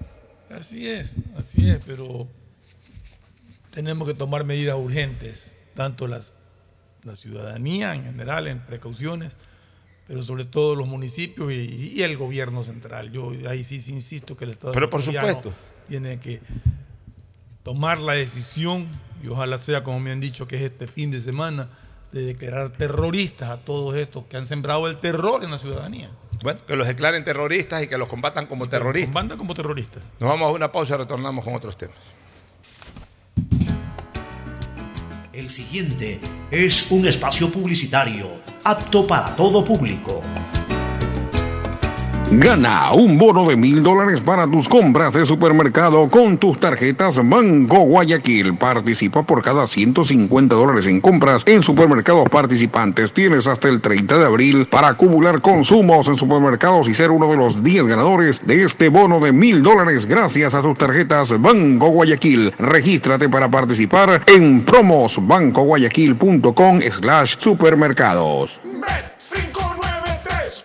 Así 0.51 0.87
es, 0.89 1.15
así 1.37 1.71
es, 1.71 1.79
pero 1.85 2.29
tenemos 3.73 4.07
que 4.07 4.15
tomar 4.15 4.45
medidas 4.45 4.77
urgentes, 4.77 5.51
tanto 5.75 6.07
las, 6.07 6.35
la 7.03 7.17
ciudadanía 7.17 7.95
en 7.95 8.05
general, 8.05 8.47
en 8.47 8.61
precauciones, 8.61 9.33
pero 10.07 10.23
sobre 10.23 10.45
todo 10.45 10.77
los 10.77 10.87
municipios 10.87 11.51
y, 11.51 11.95
y 11.97 12.03
el 12.03 12.17
gobierno 12.17 12.63
central. 12.63 13.11
Yo 13.11 13.33
ahí 13.49 13.65
sí, 13.65 13.81
sí 13.81 13.93
insisto 13.93 14.37
que 14.37 14.45
el 14.45 14.51
Estado 14.51 14.75
Pero 14.75 14.91
por 14.91 15.03
supuesto. 15.03 15.53
tiene 15.89 16.21
que 16.21 16.41
tomar 17.63 17.99
la 17.99 18.13
decisión, 18.13 18.87
y 19.25 19.29
ojalá 19.29 19.59
sea 19.59 19.83
como 19.83 19.99
me 19.99 20.13
han 20.13 20.21
dicho 20.21 20.47
que 20.47 20.57
es 20.57 20.63
este 20.63 20.87
fin 20.87 21.11
de 21.11 21.21
semana, 21.21 21.71
de 22.13 22.23
declarar 22.23 22.71
terroristas 22.71 23.51
a 23.51 23.59
todos 23.59 23.95
estos 23.97 24.25
que 24.27 24.37
han 24.37 24.47
sembrado 24.47 24.87
el 24.89 24.99
terror 24.99 25.45
en 25.45 25.51
la 25.51 25.59
ciudadanía. 25.59 26.11
Bueno, 26.43 26.61
que 26.67 26.77
los 26.77 26.87
declaren 26.87 27.25
terroristas 27.25 27.83
y 27.83 27.89
que 27.89 27.99
los 27.99 28.09
combatan 28.09 28.47
como 28.47 28.69
terroristas. 28.69 29.13
Combatan 29.13 29.39
como 29.39 29.55
terroristas. 29.55 30.03
Nos 30.21 30.29
vamos 30.29 30.49
a 30.49 30.53
una 30.53 30.71
pausa 30.71 30.95
y 30.95 30.99
retornamos 30.99 31.45
con 31.45 31.55
otros 31.55 31.77
temas. 31.77 31.97
El 35.33 35.51
siguiente 35.51 36.19
es 36.51 36.91
un 36.91 37.07
espacio 37.07 37.51
publicitario 37.51 38.41
apto 38.65 39.07
para 39.07 39.37
todo 39.37 39.65
público. 39.65 40.23
Gana 42.29 42.93
un 42.93 43.19
bono 43.19 43.49
de 43.49 43.57
mil 43.57 43.85
dólares 43.85 44.21
para 44.21 44.51
tus 44.51 44.69
compras 44.69 45.15
de 45.15 45.25
supermercado 45.25 46.11
con 46.11 46.39
tus 46.39 46.59
tarjetas 46.59 47.21
Banco 47.23 47.83
Guayaquil. 47.83 48.57
Participa 48.57 49.23
por 49.23 49.45
cada 49.45 49.69
150 49.69 50.57
dólares 50.57 50.89
en 50.89 51.01
compras 51.01 51.45
en 51.47 51.63
supermercados 51.63 52.29
participantes. 52.29 53.13
Tienes 53.13 53.47
hasta 53.47 53.69
el 53.69 53.81
30 53.81 54.19
de 54.19 54.25
abril 54.25 54.67
para 54.69 54.89
acumular 54.89 55.41
consumos 55.41 56.09
en 56.09 56.17
supermercados 56.17 56.89
y 56.89 56.95
ser 56.95 57.13
uno 57.13 57.31
de 57.31 57.37
los 57.37 57.63
10 57.63 57.87
ganadores 57.87 58.45
de 58.45 58.65
este 58.65 58.89
bono 58.89 59.21
de 59.21 59.31
mil 59.31 59.63
dólares 59.63 60.07
gracias 60.07 60.53
a 60.55 60.63
tus 60.63 60.77
tarjetas 60.77 61.41
Banco 61.41 61.91
Guayaquil. 61.91 62.53
Regístrate 62.59 63.29
para 63.29 63.49
participar 63.49 64.25
en 64.27 64.65
promosbancoguayaquil.com 64.65 66.81
slash 66.91 67.37
supermercados. 67.39 68.61
Bet593.es 68.65 70.65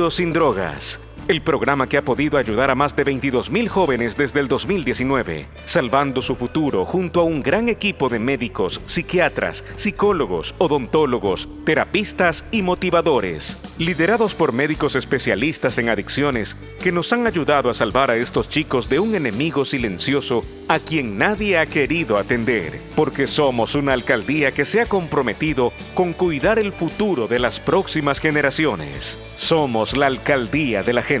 sin 0.09 0.33
drogas. 0.33 0.99
El 1.31 1.41
programa 1.41 1.87
que 1.87 1.95
ha 1.95 2.01
podido 2.01 2.37
ayudar 2.37 2.71
a 2.71 2.75
más 2.75 2.93
de 2.93 3.05
22.000 3.05 3.69
jóvenes 3.69 4.17
desde 4.17 4.41
el 4.41 4.49
2019, 4.49 5.47
salvando 5.63 6.21
su 6.21 6.35
futuro 6.35 6.83
junto 6.83 7.21
a 7.21 7.23
un 7.23 7.41
gran 7.41 7.69
equipo 7.69 8.09
de 8.09 8.19
médicos, 8.19 8.81
psiquiatras, 8.85 9.63
psicólogos, 9.77 10.53
odontólogos, 10.57 11.47
terapistas 11.63 12.43
y 12.51 12.63
motivadores, 12.63 13.57
liderados 13.77 14.35
por 14.35 14.51
médicos 14.51 14.97
especialistas 14.97 15.77
en 15.77 15.87
adicciones 15.87 16.57
que 16.81 16.91
nos 16.91 17.13
han 17.13 17.25
ayudado 17.25 17.69
a 17.69 17.73
salvar 17.73 18.11
a 18.11 18.17
estos 18.17 18.49
chicos 18.49 18.89
de 18.89 18.99
un 18.99 19.15
enemigo 19.15 19.63
silencioso 19.63 20.43
a 20.67 20.79
quien 20.79 21.17
nadie 21.17 21.57
ha 21.57 21.65
querido 21.65 22.17
atender, 22.17 22.77
porque 22.93 23.25
somos 23.25 23.75
una 23.75 23.93
alcaldía 23.93 24.51
que 24.51 24.65
se 24.65 24.81
ha 24.81 24.85
comprometido 24.85 25.71
con 25.93 26.11
cuidar 26.11 26.59
el 26.59 26.73
futuro 26.73 27.29
de 27.29 27.39
las 27.39 27.61
próximas 27.61 28.19
generaciones. 28.19 29.17
Somos 29.37 29.95
la 29.95 30.07
alcaldía 30.07 30.83
de 30.83 30.91
la 30.91 31.01
gente. 31.01 31.20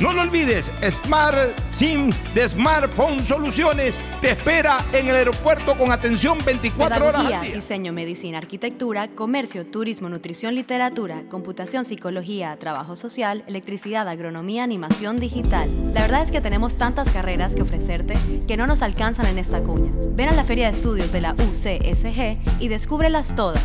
No 0.00 0.12
lo 0.12 0.20
olvides, 0.20 0.70
Smart 0.90 1.58
SIM 1.72 2.10
de 2.34 2.46
Smartphone 2.46 3.24
Soluciones 3.24 3.98
te 4.20 4.32
espera 4.32 4.84
en 4.92 5.08
el 5.08 5.16
aeropuerto 5.16 5.74
con 5.74 5.90
atención 5.90 6.36
24 6.44 7.06
horas 7.06 7.24
al 7.24 7.40
día. 7.40 7.54
diseño, 7.54 7.94
medicina, 7.94 8.36
arquitectura, 8.36 9.08
comercio, 9.08 9.66
turismo, 9.66 10.10
nutrición, 10.10 10.54
literatura, 10.54 11.22
computación, 11.30 11.86
psicología, 11.86 12.58
trabajo 12.58 12.94
social, 12.94 13.42
electricidad, 13.46 14.06
agronomía, 14.06 14.64
animación 14.64 15.16
digital. 15.16 15.70
La 15.94 16.02
verdad 16.02 16.22
es 16.24 16.30
que 16.30 16.42
tenemos 16.42 16.76
tantas 16.76 17.10
carreras 17.10 17.54
que 17.54 17.62
ofrecerte 17.62 18.18
que 18.46 18.58
no 18.58 18.66
nos 18.66 18.82
alcanzan 18.82 19.24
en 19.26 19.38
esta 19.38 19.62
cuña. 19.62 19.92
Ven 20.10 20.28
a 20.28 20.34
la 20.34 20.44
Feria 20.44 20.66
de 20.66 20.72
Estudios 20.72 21.10
de 21.10 21.22
la 21.22 21.32
UCSG 21.32 22.60
y 22.60 22.68
descúbrelas 22.68 23.34
todas. 23.34 23.64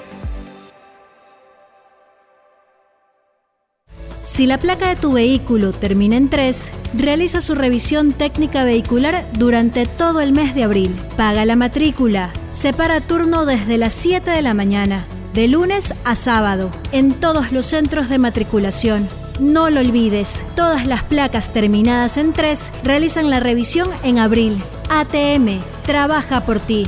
Si 4.23 4.45
la 4.45 4.59
placa 4.59 4.89
de 4.89 4.95
tu 4.95 5.13
vehículo 5.13 5.73
termina 5.73 6.15
en 6.15 6.29
3, 6.29 6.71
realiza 6.93 7.41
su 7.41 7.55
revisión 7.55 8.13
técnica 8.13 8.63
vehicular 8.63 9.27
durante 9.33 9.87
todo 9.87 10.21
el 10.21 10.31
mes 10.31 10.53
de 10.53 10.63
abril. 10.63 10.95
Paga 11.17 11.43
la 11.43 11.55
matrícula. 11.55 12.31
Separa 12.51 13.01
turno 13.01 13.45
desde 13.45 13.79
las 13.79 13.93
7 13.93 14.29
de 14.29 14.43
la 14.43 14.53
mañana, 14.53 15.05
de 15.33 15.47
lunes 15.47 15.95
a 16.05 16.15
sábado, 16.15 16.69
en 16.91 17.13
todos 17.13 17.51
los 17.51 17.65
centros 17.65 18.09
de 18.09 18.19
matriculación. 18.19 19.09
No 19.39 19.71
lo 19.71 19.79
olvides, 19.79 20.45
todas 20.55 20.85
las 20.85 21.01
placas 21.03 21.51
terminadas 21.51 22.17
en 22.17 22.33
3 22.33 22.71
realizan 22.83 23.31
la 23.31 23.39
revisión 23.39 23.89
en 24.03 24.19
abril. 24.19 24.61
ATM, 24.89 25.59
trabaja 25.85 26.41
por 26.41 26.59
ti. 26.59 26.87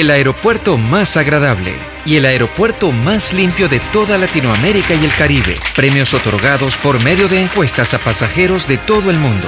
el 0.00 0.10
aeropuerto 0.10 0.76
más 0.76 1.16
agradable 1.16 1.72
y 2.04 2.16
el 2.16 2.24
aeropuerto 2.24 2.90
más 2.90 3.32
limpio 3.32 3.68
de 3.68 3.78
toda 3.92 4.18
Latinoamérica 4.18 4.92
y 4.92 5.04
el 5.04 5.14
Caribe. 5.14 5.56
Premios 5.76 6.14
otorgados 6.14 6.76
por 6.78 7.00
medio 7.04 7.28
de 7.28 7.40
encuestas 7.40 7.94
a 7.94 8.00
pasajeros 8.00 8.66
de 8.66 8.76
todo 8.76 9.08
el 9.08 9.18
mundo. 9.18 9.46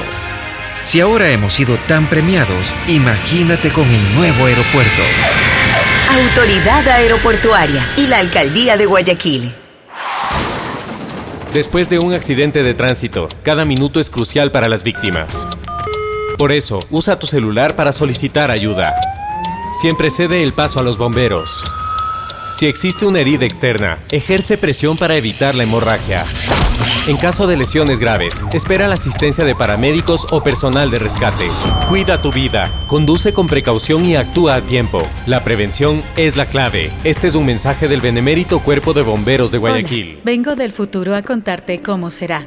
Si 0.84 1.00
ahora 1.00 1.30
hemos 1.30 1.52
sido 1.52 1.76
tan 1.88 2.06
premiados, 2.06 2.76
imagínate 2.86 3.72
con 3.72 3.90
el 3.90 4.14
nuevo 4.14 4.46
aeropuerto. 4.46 5.02
Autoridad 6.10 6.86
Aeroportuaria 6.90 7.94
y 7.96 8.06
la 8.06 8.18
Alcaldía 8.18 8.76
de 8.76 8.86
Guayaquil. 8.86 9.52
Después 11.52 11.90
de 11.90 11.98
un 11.98 12.12
accidente 12.14 12.62
de 12.62 12.74
tránsito, 12.74 13.26
cada 13.42 13.64
minuto 13.64 13.98
es 13.98 14.10
crucial 14.10 14.52
para 14.52 14.68
las 14.68 14.84
víctimas. 14.84 15.48
Por 16.38 16.52
eso, 16.52 16.78
usa 16.90 17.18
tu 17.18 17.26
celular 17.26 17.74
para 17.74 17.90
solicitar 17.90 18.52
ayuda. 18.52 18.94
Siempre 19.76 20.08
cede 20.08 20.42
el 20.42 20.54
paso 20.54 20.80
a 20.80 20.82
los 20.82 20.96
bomberos. 20.96 21.62
Si 22.50 22.64
existe 22.64 23.04
una 23.04 23.18
herida 23.18 23.44
externa, 23.44 23.98
ejerce 24.10 24.56
presión 24.56 24.96
para 24.96 25.16
evitar 25.16 25.54
la 25.54 25.64
hemorragia. 25.64 26.24
En 27.08 27.18
caso 27.18 27.46
de 27.46 27.58
lesiones 27.58 27.98
graves, 27.98 28.42
espera 28.54 28.88
la 28.88 28.94
asistencia 28.94 29.44
de 29.44 29.54
paramédicos 29.54 30.28
o 30.30 30.42
personal 30.42 30.90
de 30.90 30.98
rescate. 30.98 31.50
Cuida 31.90 32.22
tu 32.22 32.32
vida, 32.32 32.86
conduce 32.86 33.34
con 33.34 33.48
precaución 33.48 34.06
y 34.06 34.16
actúa 34.16 34.54
a 34.54 34.62
tiempo. 34.62 35.06
La 35.26 35.44
prevención 35.44 36.02
es 36.16 36.36
la 36.36 36.46
clave. 36.46 36.90
Este 37.04 37.26
es 37.26 37.34
un 37.34 37.44
mensaje 37.44 37.86
del 37.86 38.00
Benemérito 38.00 38.60
Cuerpo 38.60 38.94
de 38.94 39.02
Bomberos 39.02 39.50
de 39.50 39.58
Guayaquil. 39.58 40.12
Hola, 40.14 40.22
vengo 40.24 40.56
del 40.56 40.72
futuro 40.72 41.14
a 41.14 41.20
contarte 41.20 41.80
cómo 41.80 42.10
será. 42.10 42.46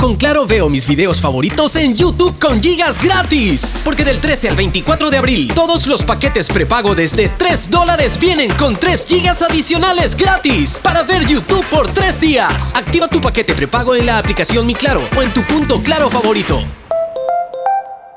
Con 0.00 0.14
Claro 0.14 0.46
veo 0.46 0.68
mis 0.68 0.86
videos 0.86 1.20
favoritos 1.20 1.74
en 1.74 1.92
YouTube 1.92 2.38
con 2.38 2.62
gigas 2.62 3.02
gratis. 3.02 3.74
Porque 3.84 4.04
del 4.04 4.20
13 4.20 4.50
al 4.50 4.54
24 4.54 5.10
de 5.10 5.18
abril, 5.18 5.52
todos 5.52 5.88
los 5.88 6.04
paquetes 6.04 6.46
prepago 6.46 6.94
desde 6.94 7.28
3 7.28 7.68
dólares 7.68 8.16
vienen 8.16 8.48
con 8.52 8.76
3 8.76 9.04
gigas 9.04 9.42
adicionales 9.42 10.16
gratis 10.16 10.78
para 10.80 11.02
ver 11.02 11.26
YouTube 11.26 11.64
por 11.64 11.88
3 11.88 12.20
días. 12.20 12.72
Activa 12.76 13.08
tu 13.08 13.20
paquete 13.20 13.54
prepago 13.54 13.96
en 13.96 14.06
la 14.06 14.18
aplicación 14.18 14.68
Mi 14.68 14.76
Claro 14.76 15.02
o 15.16 15.20
en 15.20 15.34
tu 15.34 15.42
punto 15.42 15.82
Claro 15.82 16.08
favorito. 16.08 16.62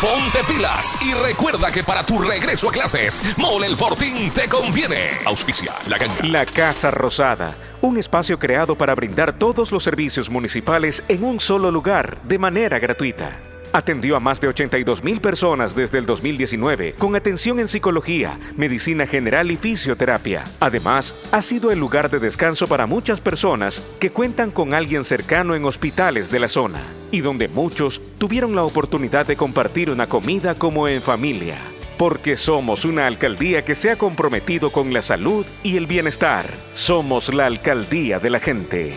Ponte 0.00 0.40
pilas 0.46 0.98
y 1.02 1.14
recuerda 1.14 1.70
que 1.70 1.84
para 1.84 2.04
tu 2.04 2.20
regreso 2.20 2.68
a 2.68 2.72
clases, 2.72 3.34
Mole 3.38 3.66
el 3.66 3.76
Fortín 3.76 4.30
te 4.32 4.48
conviene. 4.48 5.18
Auspicia 5.24 5.72
la 5.88 5.98
ganga. 5.98 6.24
La 6.24 6.44
Casa 6.44 6.90
Rosada, 6.90 7.54
un 7.80 7.96
espacio 7.96 8.38
creado 8.38 8.74
para 8.74 8.94
brindar 8.94 9.38
todos 9.38 9.70
los 9.72 9.84
servicios 9.84 10.28
municipales 10.28 11.02
en 11.08 11.24
un 11.24 11.40
solo 11.40 11.70
lugar 11.70 12.18
de 12.22 12.38
manera 12.38 12.78
gratuita. 12.78 13.53
Atendió 13.74 14.14
a 14.14 14.20
más 14.20 14.40
de 14.40 14.46
82 14.46 15.02
mil 15.02 15.20
personas 15.20 15.74
desde 15.74 15.98
el 15.98 16.06
2019 16.06 16.94
con 16.96 17.16
atención 17.16 17.58
en 17.58 17.66
psicología, 17.66 18.38
medicina 18.56 19.04
general 19.04 19.50
y 19.50 19.56
fisioterapia. 19.56 20.44
Además, 20.60 21.12
ha 21.32 21.42
sido 21.42 21.72
el 21.72 21.80
lugar 21.80 22.08
de 22.08 22.20
descanso 22.20 22.68
para 22.68 22.86
muchas 22.86 23.20
personas 23.20 23.82
que 23.98 24.10
cuentan 24.10 24.52
con 24.52 24.74
alguien 24.74 25.02
cercano 25.02 25.56
en 25.56 25.64
hospitales 25.64 26.30
de 26.30 26.38
la 26.38 26.48
zona 26.48 26.84
y 27.10 27.18
donde 27.18 27.48
muchos 27.48 28.00
tuvieron 28.16 28.54
la 28.54 28.62
oportunidad 28.62 29.26
de 29.26 29.34
compartir 29.34 29.90
una 29.90 30.06
comida 30.06 30.54
como 30.54 30.86
en 30.86 31.02
familia. 31.02 31.58
Porque 31.98 32.36
somos 32.36 32.84
una 32.84 33.08
alcaldía 33.08 33.64
que 33.64 33.74
se 33.74 33.90
ha 33.90 33.96
comprometido 33.96 34.70
con 34.70 34.92
la 34.92 35.02
salud 35.02 35.44
y 35.64 35.76
el 35.76 35.88
bienestar. 35.88 36.46
Somos 36.74 37.34
la 37.34 37.46
alcaldía 37.46 38.20
de 38.20 38.30
la 38.30 38.38
gente. 38.38 38.92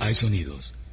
Hay 0.00 0.14
sonidos 0.14 0.61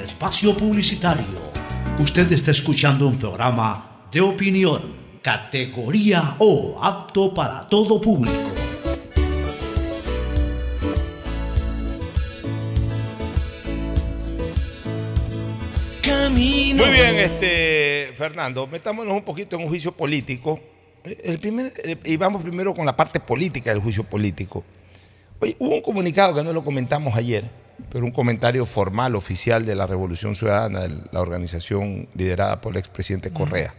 espacio 0.00 0.56
publicitario. 0.56 1.50
Usted 1.98 2.32
está 2.32 2.50
escuchando 2.50 3.06
un 3.08 3.18
programa 3.18 4.06
de 4.10 4.20
opinión, 4.20 4.80
categoría 5.22 6.36
O, 6.38 6.78
apto 6.82 7.32
para 7.34 7.68
todo 7.68 8.00
público. 8.00 8.50
Muy 16.80 16.90
bien, 16.92 17.16
este, 17.16 18.12
Fernando, 18.14 18.66
metámonos 18.66 19.14
un 19.14 19.22
poquito 19.22 19.56
en 19.56 19.62
un 19.62 19.68
juicio 19.68 19.92
político. 19.92 20.58
El 21.04 21.38
primer, 21.38 21.72
eh, 21.84 21.96
y 22.04 22.16
vamos 22.16 22.42
primero 22.42 22.74
con 22.74 22.86
la 22.86 22.96
parte 22.96 23.20
política 23.20 23.70
del 23.70 23.80
juicio 23.80 24.04
político. 24.04 24.64
Oye, 25.40 25.56
hubo 25.58 25.74
un 25.74 25.82
comunicado 25.82 26.34
que 26.34 26.42
no 26.42 26.52
lo 26.52 26.64
comentamos 26.64 27.14
ayer, 27.14 27.44
pero 27.90 28.04
un 28.04 28.10
comentario 28.10 28.66
formal, 28.66 29.14
oficial 29.14 29.64
de 29.64 29.74
la 29.74 29.86
Revolución 29.86 30.36
Ciudadana, 30.36 30.80
de 30.80 31.02
la 31.10 31.20
organización 31.20 32.08
liderada 32.14 32.60
por 32.60 32.72
el 32.72 32.78
expresidente 32.78 33.32
Correa, 33.32 33.74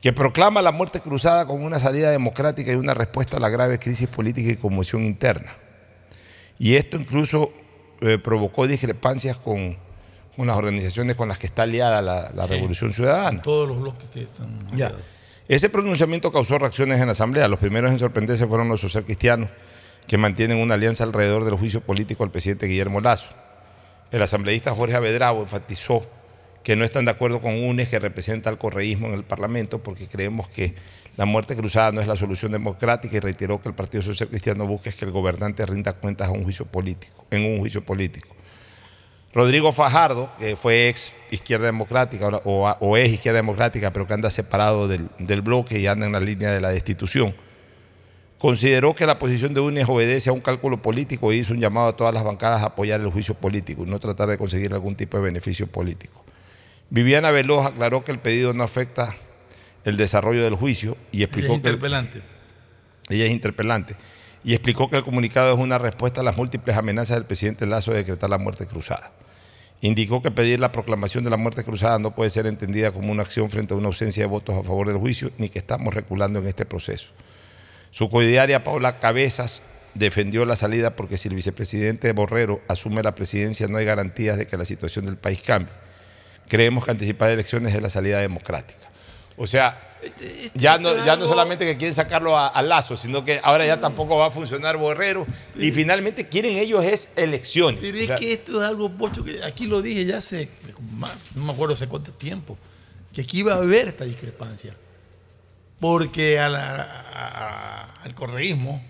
que 0.00 0.12
proclama 0.12 0.62
la 0.62 0.72
muerte 0.72 1.00
cruzada 1.00 1.46
como 1.46 1.66
una 1.66 1.78
salida 1.78 2.10
democrática 2.10 2.72
y 2.72 2.76
una 2.76 2.94
respuesta 2.94 3.36
a 3.36 3.40
la 3.40 3.48
grave 3.48 3.78
crisis 3.78 4.08
política 4.08 4.50
y 4.50 4.56
conmoción 4.56 5.04
interna. 5.04 5.56
Y 6.58 6.74
esto 6.74 6.96
incluso 6.96 7.52
eh, 8.00 8.18
provocó 8.18 8.66
discrepancias 8.66 9.36
con 9.36 9.76
con 10.40 10.46
las 10.46 10.56
organizaciones 10.56 11.16
con 11.16 11.28
las 11.28 11.36
que 11.36 11.46
está 11.46 11.64
aliada 11.64 12.00
la, 12.00 12.46
Revolución 12.46 12.94
Ciudadana. 12.94 13.42
Todos 13.42 13.68
los 13.68 13.78
bloques 13.78 14.08
que 14.08 14.22
están. 14.22 14.66
Ya. 14.74 14.90
Ese 15.48 15.68
pronunciamiento 15.68 16.32
causó 16.32 16.58
reacciones 16.58 16.98
en 16.98 17.06
la 17.06 17.12
Asamblea. 17.12 17.46
Los 17.46 17.58
primeros 17.58 17.90
en 17.90 17.98
sorprenderse 17.98 18.46
fueron 18.46 18.68
los 18.68 18.80
socialcristianos, 18.80 19.50
que 20.10 20.18
mantienen 20.18 20.58
una 20.58 20.74
alianza 20.74 21.04
alrededor 21.04 21.44
del 21.44 21.54
juicio 21.54 21.82
político 21.82 22.24
al 22.24 22.32
presidente 22.32 22.66
Guillermo 22.66 22.98
Lazo. 22.98 23.30
El 24.10 24.20
asambleísta 24.20 24.74
Jorge 24.74 24.96
Avedrabo 24.96 25.40
enfatizó 25.40 26.04
que 26.64 26.74
no 26.74 26.84
están 26.84 27.04
de 27.04 27.12
acuerdo 27.12 27.40
con 27.40 27.54
UNES 27.54 27.90
que 27.90 28.00
representa 28.00 28.50
al 28.50 28.58
correísmo 28.58 29.06
en 29.06 29.12
el 29.14 29.22
Parlamento 29.22 29.84
porque 29.84 30.08
creemos 30.08 30.48
que 30.48 30.74
la 31.16 31.26
muerte 31.26 31.54
cruzada 31.54 31.92
no 31.92 32.00
es 32.00 32.08
la 32.08 32.16
solución 32.16 32.50
democrática 32.50 33.18
y 33.18 33.20
reiteró 33.20 33.62
que 33.62 33.68
el 33.68 33.76
Partido 33.76 34.02
Social 34.02 34.28
Cristiano 34.28 34.66
busca 34.66 34.90
que 34.90 35.04
el 35.04 35.12
gobernante 35.12 35.64
rinda 35.64 35.92
cuentas 35.92 36.26
a 36.26 36.32
un 36.32 36.42
juicio 36.42 36.66
político, 36.66 37.24
en 37.30 37.44
un 37.44 37.60
juicio 37.60 37.84
político. 37.84 38.34
Rodrigo 39.32 39.70
Fajardo, 39.70 40.28
que 40.40 40.56
fue 40.56 40.88
ex 40.88 41.12
izquierda 41.30 41.66
democrática 41.66 42.26
o, 42.26 42.96
es 42.96 43.12
izquierda 43.12 43.36
democrática, 43.36 43.92
pero 43.92 44.08
que 44.08 44.14
anda 44.14 44.28
separado 44.28 44.88
del, 44.88 45.40
bloque 45.40 45.78
y 45.78 45.86
anda 45.86 46.06
en 46.06 46.10
la 46.10 46.20
línea 46.20 46.50
de 46.50 46.60
la 46.60 46.70
destitución, 46.70 47.32
consideró 48.40 48.94
que 48.94 49.04
la 49.04 49.18
posición 49.18 49.52
de 49.52 49.60
UNES 49.60 49.86
obedece 49.86 50.30
a 50.30 50.32
un 50.32 50.40
cálculo 50.40 50.80
político 50.80 51.30
y 51.30 51.40
hizo 51.40 51.52
un 51.52 51.60
llamado 51.60 51.88
a 51.88 51.96
todas 51.96 52.14
las 52.14 52.24
bancadas 52.24 52.62
a 52.62 52.68
apoyar 52.68 52.98
el 53.00 53.10
juicio 53.10 53.34
político 53.34 53.84
y 53.84 53.90
no 53.90 54.00
tratar 54.00 54.30
de 54.30 54.38
conseguir 54.38 54.72
algún 54.72 54.96
tipo 54.96 55.18
de 55.18 55.24
beneficio 55.24 55.66
político. 55.66 56.24
Viviana 56.88 57.30
Veloz 57.32 57.66
aclaró 57.66 58.02
que 58.02 58.12
el 58.12 58.18
pedido 58.18 58.54
no 58.54 58.64
afecta 58.64 59.14
el 59.84 59.98
desarrollo 59.98 60.42
del 60.42 60.54
juicio 60.54 60.96
y 61.12 61.22
explicó 61.22 61.48
ella 61.48 61.54
es 61.54 61.58
interpelante. 61.58 62.22
que. 63.08 63.14
ella 63.14 63.24
es 63.26 63.30
interpelante. 63.30 63.96
Y 64.42 64.54
explicó 64.54 64.88
que 64.88 64.96
el 64.96 65.04
comunicado 65.04 65.52
es 65.52 65.58
una 65.58 65.76
respuesta 65.76 66.22
a 66.22 66.24
las 66.24 66.38
múltiples 66.38 66.74
amenazas 66.78 67.16
del 67.16 67.26
presidente 67.26 67.66
Lazo 67.66 67.90
de 67.90 67.98
decretar 67.98 68.30
la 68.30 68.38
muerte 68.38 68.66
cruzada. 68.66 69.12
Indicó 69.82 70.22
que 70.22 70.30
pedir 70.30 70.60
la 70.60 70.72
proclamación 70.72 71.24
de 71.24 71.30
la 71.30 71.36
muerte 71.36 71.62
cruzada 71.62 71.98
no 71.98 72.14
puede 72.14 72.30
ser 72.30 72.46
entendida 72.46 72.90
como 72.90 73.12
una 73.12 73.22
acción 73.22 73.50
frente 73.50 73.74
a 73.74 73.76
una 73.76 73.88
ausencia 73.88 74.22
de 74.22 74.28
votos 74.28 74.56
a 74.56 74.62
favor 74.62 74.86
del 74.86 74.96
juicio, 74.96 75.30
ni 75.36 75.50
que 75.50 75.58
estamos 75.58 75.92
reculando 75.92 76.38
en 76.38 76.46
este 76.46 76.64
proceso. 76.64 77.12
Su 77.90 78.08
coidiaria 78.08 78.62
Paula 78.64 78.98
Cabezas 79.00 79.62
defendió 79.94 80.44
la 80.44 80.56
salida 80.56 80.94
porque 80.94 81.16
si 81.16 81.28
el 81.28 81.34
vicepresidente 81.34 82.12
Borrero 82.12 82.60
asume 82.68 83.02
la 83.02 83.14
presidencia 83.14 83.66
no 83.66 83.78
hay 83.78 83.84
garantías 83.84 84.38
de 84.38 84.46
que 84.46 84.56
la 84.56 84.64
situación 84.64 85.06
del 85.06 85.16
país 85.16 85.42
cambie. 85.42 85.72
Creemos 86.48 86.84
que 86.84 86.92
anticipar 86.92 87.30
elecciones 87.30 87.74
es 87.74 87.82
la 87.82 87.90
salida 87.90 88.18
democrática. 88.18 88.90
O 89.36 89.46
sea, 89.46 89.78
ya 90.54 90.78
no, 90.78 91.04
ya 91.04 91.16
no 91.16 91.26
solamente 91.26 91.64
que 91.64 91.76
quieren 91.76 91.94
sacarlo 91.94 92.38
a, 92.38 92.62
Lazo, 92.62 92.96
sino 92.96 93.24
que 93.24 93.40
ahora 93.42 93.66
ya 93.66 93.80
tampoco 93.80 94.16
va 94.16 94.26
a 94.26 94.30
funcionar 94.30 94.76
Borrero 94.76 95.26
y 95.56 95.70
finalmente 95.72 96.28
quieren 96.28 96.56
ellos 96.56 96.84
es 96.84 97.10
elecciones. 97.16 97.80
Pero 97.80 97.98
es 97.98 98.20
que 98.20 98.32
esto 98.32 98.62
es 98.62 98.68
algo, 98.68 98.90
Pocho, 98.90 99.24
que 99.24 99.42
aquí 99.44 99.66
lo 99.66 99.82
dije 99.82 100.04
ya 100.04 100.18
hace, 100.18 100.48
no 101.34 101.44
me 101.44 101.52
acuerdo 101.52 101.74
hace 101.74 101.86
cuánto 101.86 102.12
tiempo, 102.12 102.58
que 103.12 103.22
aquí 103.22 103.40
iba 103.40 103.54
a 103.54 103.56
haber 103.56 103.88
esta 103.88 104.04
discrepancia. 104.04 104.74
Porque 105.80 106.38
al 106.38 108.14
correísmo 108.14 108.82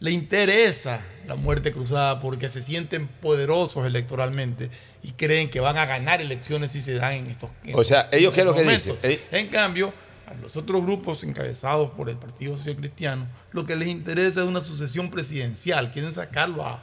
le 0.00 0.10
interesa 0.12 1.00
la 1.26 1.34
muerte 1.34 1.72
cruzada 1.72 2.20
porque 2.20 2.48
se 2.48 2.62
sienten 2.62 3.08
poderosos 3.08 3.86
electoralmente 3.86 4.70
y 5.02 5.12
creen 5.12 5.50
que 5.50 5.60
van 5.60 5.76
a 5.76 5.86
ganar 5.86 6.20
elecciones 6.20 6.70
si 6.72 6.80
se 6.80 6.94
dan 6.94 7.14
en 7.14 7.26
estos 7.26 7.50
O 7.74 7.84
sea, 7.84 8.08
ellos 8.12 8.32
qué 8.34 8.40
es 8.40 8.46
lo 8.46 8.54
que 8.54 8.62
dicen? 8.62 8.96
En 9.32 9.48
cambio, 9.48 9.92
a 10.26 10.34
los 10.34 10.56
otros 10.56 10.82
grupos 10.82 11.24
encabezados 11.24 11.90
por 11.90 12.08
el 12.10 12.16
Partido 12.16 12.56
Social 12.56 12.76
Cristiano, 12.76 13.26
lo 13.52 13.64
que 13.66 13.76
les 13.76 13.88
interesa 13.88 14.40
es 14.40 14.46
una 14.46 14.60
sucesión 14.60 15.10
presidencial. 15.10 15.90
Quieren 15.90 16.12
sacarlo 16.14 16.64
a, 16.64 16.82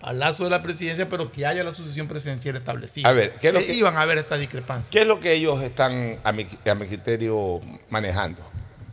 al 0.00 0.18
lazo 0.18 0.44
de 0.44 0.50
la 0.50 0.62
presidencia, 0.62 1.08
pero 1.08 1.30
que 1.30 1.46
haya 1.46 1.62
la 1.62 1.74
sucesión 1.74 2.08
presidencial 2.08 2.56
establecida. 2.56 3.08
A 3.08 3.12
ver, 3.12 3.34
¿qué 3.40 3.48
es 3.48 3.54
lo 3.54 3.60
Eh, 3.60 3.66
que- 3.66 3.74
Iban 3.74 3.96
a 3.96 4.02
haber 4.02 4.18
esta 4.18 4.36
discrepancia. 4.36 4.90
¿Qué 4.90 5.02
es 5.02 5.06
lo 5.06 5.20
que 5.20 5.32
ellos 5.34 5.60
están, 5.62 6.16
a 6.24 6.32
mi, 6.32 6.46
a 6.68 6.74
mi 6.74 6.86
criterio, 6.86 7.60
manejando? 7.90 8.42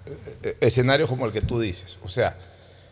Eh, 0.05 0.37
eh, 0.43 0.57
Escenarios 0.61 1.09
como 1.09 1.25
el 1.25 1.31
que 1.31 1.41
tú 1.41 1.59
dices. 1.59 1.97
O 2.03 2.09
sea, 2.09 2.35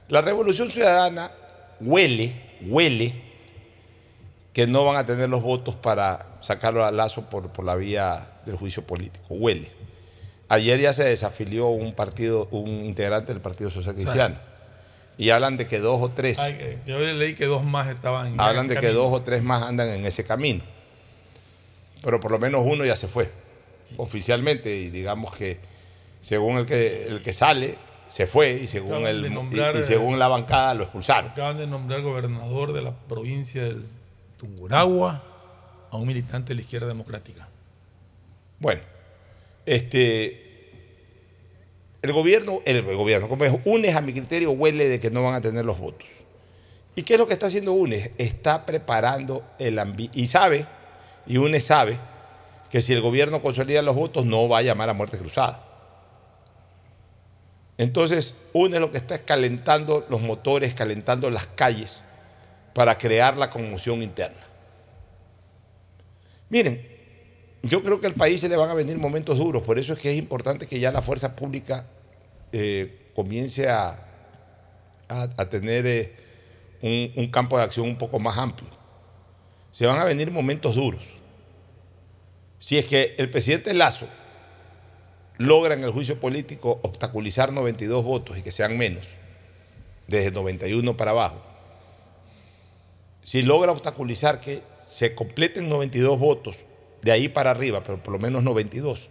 la 0.07 0.21
revolución 0.21 0.71
ciudadana 0.71 1.31
huele, 1.79 2.35
huele 2.65 3.31
que 4.53 4.67
no 4.67 4.85
van 4.85 4.97
a 4.97 5.05
tener 5.05 5.29
los 5.29 5.41
votos 5.41 5.75
para 5.75 6.37
sacarlo 6.41 6.85
al 6.85 6.97
lazo 6.97 7.29
por, 7.29 7.51
por 7.51 7.65
la 7.65 7.75
vía 7.75 8.33
del 8.45 8.55
juicio 8.55 8.83
político. 8.83 9.25
Huele. 9.29 9.69
Ayer 10.49 10.81
ya 10.81 10.91
se 10.91 11.05
desafilió 11.05 11.67
un 11.67 11.93
partido, 11.93 12.49
un 12.51 12.67
integrante 12.67 13.31
del 13.31 13.41
Partido 13.41 13.69
Social 13.69 13.95
Cristiano. 13.95 14.35
Y 15.17 15.29
hablan 15.29 15.55
de 15.55 15.67
que 15.67 15.79
dos 15.79 16.01
o 16.01 16.09
tres. 16.09 16.39
Ay, 16.39 16.57
eh, 16.59 16.77
yo 16.85 16.99
leí 16.99 17.35
que 17.35 17.45
dos 17.45 17.63
más 17.63 17.87
estaban 17.87 18.33
en 18.33 18.41
Hablan 18.41 18.65
ese 18.65 18.73
de 18.73 18.75
que 18.75 18.87
camino. 18.87 19.03
dos 19.03 19.13
o 19.13 19.21
tres 19.21 19.43
más 19.43 19.63
andan 19.63 19.89
en 19.89 20.05
ese 20.05 20.25
camino. 20.25 20.63
Pero 22.01 22.19
por 22.19 22.31
lo 22.31 22.39
menos 22.39 22.63
uno 22.65 22.83
ya 22.83 22.95
se 22.95 23.07
fue 23.07 23.31
oficialmente 23.97 24.75
y 24.75 24.89
digamos 24.89 25.33
que 25.35 25.59
según 26.21 26.57
el 26.57 26.65
que, 26.65 27.03
el 27.05 27.21
que 27.21 27.33
sale, 27.33 27.77
se 28.07 28.27
fue 28.27 28.53
y 28.53 28.67
según, 28.67 29.07
el, 29.07 29.25
y- 29.25 29.83
según 29.83 30.19
la 30.19 30.27
bancada 30.27 30.73
lo 30.73 30.83
expulsaron. 30.83 31.31
Acaban 31.31 31.57
de 31.57 31.67
nombrar 31.67 32.01
gobernador 32.01 32.73
de 32.73 32.81
la 32.81 32.91
provincia 32.93 33.63
del 33.63 33.85
Tunguragua 34.37 35.23
a 35.91 35.97
un 35.97 36.07
militante 36.07 36.49
de 36.49 36.55
la 36.55 36.61
izquierda 36.61 36.87
democrática. 36.87 37.47
Bueno, 38.59 38.81
este, 39.65 40.69
el 42.01 42.11
gobierno, 42.13 42.61
el, 42.65 42.81
gobierno, 42.83 43.29
como 43.29 43.45
es, 43.45 43.53
UNES 43.65 43.95
a 43.95 44.01
mi 44.01 44.11
criterio 44.11 44.51
huele 44.51 44.87
de 44.87 44.99
que 44.99 45.09
no 45.11 45.23
van 45.23 45.35
a 45.35 45.41
tener 45.41 45.65
los 45.65 45.79
votos. 45.79 46.07
¿Y 46.95 47.03
qué 47.03 47.13
es 47.13 47.19
lo 47.19 47.27
que 47.27 47.33
está 47.33 47.45
haciendo 47.47 47.73
UNES? 47.73 48.11
Está 48.17 48.65
preparando 48.65 49.43
el 49.57 49.79
ambiente 49.79 50.19
y 50.19 50.27
sabe, 50.27 50.65
y 51.25 51.37
UNES 51.37 51.63
sabe, 51.63 51.97
que 52.69 52.81
si 52.81 52.93
el 52.93 53.01
gobierno 53.01 53.41
consolida 53.41 53.81
los 53.81 53.95
votos 53.95 54.25
no 54.25 54.49
va 54.49 54.59
a 54.59 54.61
llamar 54.61 54.89
a 54.89 54.93
muerte 54.93 55.17
cruzada. 55.17 55.67
Entonces, 57.81 58.35
UNES 58.53 58.79
lo 58.79 58.91
que 58.91 58.99
está 58.99 59.15
es 59.15 59.21
calentando 59.21 60.05
los 60.07 60.21
motores, 60.21 60.75
calentando 60.75 61.31
las 61.31 61.47
calles 61.47 61.99
para 62.75 62.95
crear 62.99 63.37
la 63.37 63.49
conmoción 63.49 64.03
interna. 64.03 64.37
Miren, 66.49 66.87
yo 67.63 67.81
creo 67.81 67.99
que 67.99 68.05
al 68.05 68.13
país 68.13 68.39
se 68.39 68.49
le 68.49 68.55
van 68.55 68.69
a 68.69 68.75
venir 68.75 68.99
momentos 68.99 69.39
duros, 69.39 69.63
por 69.63 69.79
eso 69.79 69.93
es 69.93 69.99
que 69.99 70.11
es 70.11 70.17
importante 70.19 70.67
que 70.67 70.79
ya 70.79 70.91
la 70.91 71.01
fuerza 71.01 71.35
pública 71.35 71.87
eh, 72.51 73.09
comience 73.15 73.67
a 73.67 74.05
tener 75.49 75.87
eh, 75.87 76.15
un, 76.83 77.11
un 77.15 77.31
campo 77.31 77.57
de 77.57 77.63
acción 77.63 77.87
un 77.87 77.97
poco 77.97 78.19
más 78.19 78.37
amplio. 78.37 78.69
Se 79.71 79.87
van 79.87 79.97
a 79.97 80.03
venir 80.03 80.29
momentos 80.29 80.75
duros. 80.75 81.17
Si 82.59 82.77
es 82.77 82.85
que 82.85 83.15
el 83.17 83.31
presidente 83.31 83.73
Lazo 83.73 84.07
logra 85.41 85.73
en 85.73 85.83
el 85.83 85.91
juicio 85.91 86.19
político 86.19 86.79
obstaculizar 86.83 87.51
92 87.51 88.03
votos 88.03 88.37
y 88.37 88.41
que 88.41 88.51
sean 88.51 88.77
menos, 88.77 89.07
desde 90.07 90.31
91 90.31 90.95
para 90.97 91.11
abajo, 91.11 91.41
si 93.23 93.41
logra 93.41 93.71
obstaculizar 93.71 94.39
que 94.39 94.61
se 94.87 95.15
completen 95.15 95.69
92 95.69 96.19
votos 96.19 96.65
de 97.01 97.11
ahí 97.11 97.29
para 97.29 97.51
arriba, 97.51 97.83
pero 97.83 98.01
por 98.01 98.13
lo 98.13 98.19
menos 98.19 98.43
92, 98.43 99.09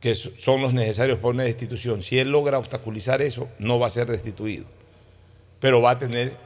que 0.00 0.14
so- 0.14 0.30
son 0.36 0.60
los 0.60 0.72
necesarios 0.72 1.18
para 1.18 1.30
una 1.30 1.44
destitución, 1.44 2.02
si 2.02 2.18
él 2.18 2.30
logra 2.30 2.58
obstaculizar 2.58 3.22
eso, 3.22 3.48
no 3.58 3.78
va 3.78 3.86
a 3.86 3.90
ser 3.90 4.06
destituido, 4.08 4.66
pero 5.60 5.80
va 5.80 5.92
a 5.92 5.98
tener 5.98 6.36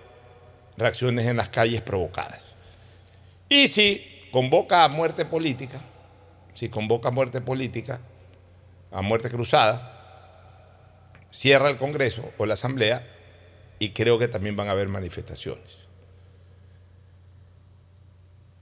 reacciones 0.76 1.26
en 1.26 1.37
las 1.37 1.49
calles 1.49 1.83
provocadas. 1.83 2.47
Y 3.49 3.68
si 3.68 4.03
convoca 4.31 4.85
a 4.85 4.89
muerte 4.89 5.24
política, 5.24 5.81
si 6.55 6.68
convoca 6.68 7.09
a 7.09 7.12
muerte 7.12 7.41
política, 7.41 8.01
a 8.91 9.03
muerte 9.03 9.30
cruzada, 9.30 9.97
cierra 11.30 11.70
el 11.70 11.76
Congreso 11.76 12.32
o 12.38 12.47
la 12.47 12.55
Asamblea 12.55 13.07
y 13.78 13.91
creo 13.91 14.18
que 14.18 14.28
también 14.28 14.57
van 14.57 14.68
a 14.68 14.72
haber 14.72 14.88
manifestaciones. 14.88 15.78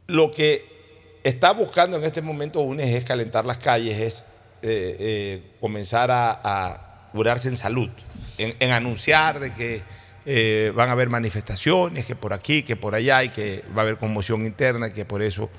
Lo 0.07 0.31
que 0.31 1.18
está 1.24 1.53
buscando 1.53 1.97
en 1.97 2.05
este 2.05 2.22
momento 2.22 2.61
UNES 2.61 2.95
es 2.95 3.05
calentar 3.05 3.45
las 3.45 3.59
calles, 3.59 3.99
es 3.99 4.20
eh, 4.62 4.97
eh, 4.99 5.43
comenzar 5.61 6.11
a, 6.11 6.41
a 6.43 7.11
curarse 7.12 7.49
en 7.49 7.57
salud, 7.57 7.91
en, 8.39 8.70
anunciar 8.70 9.53
que 9.55 9.83
eh, 10.24 10.72
van 10.74 10.89
a 10.89 10.93
haber 10.93 11.09
manifestaciones, 11.09 12.07
que 12.07 12.14
por 12.14 12.33
aquí, 12.33 12.62
que 12.62 12.76
por 12.76 12.95
allá, 12.95 13.22
y 13.24 13.31
que 13.31 13.64
va 13.76 13.83
a 13.83 13.85
haber 13.85 13.99
conmoción 13.99 14.47
interna, 14.47 14.89
y 14.89 14.93
que 14.93 15.05
por 15.05 15.22
eso 15.22 15.51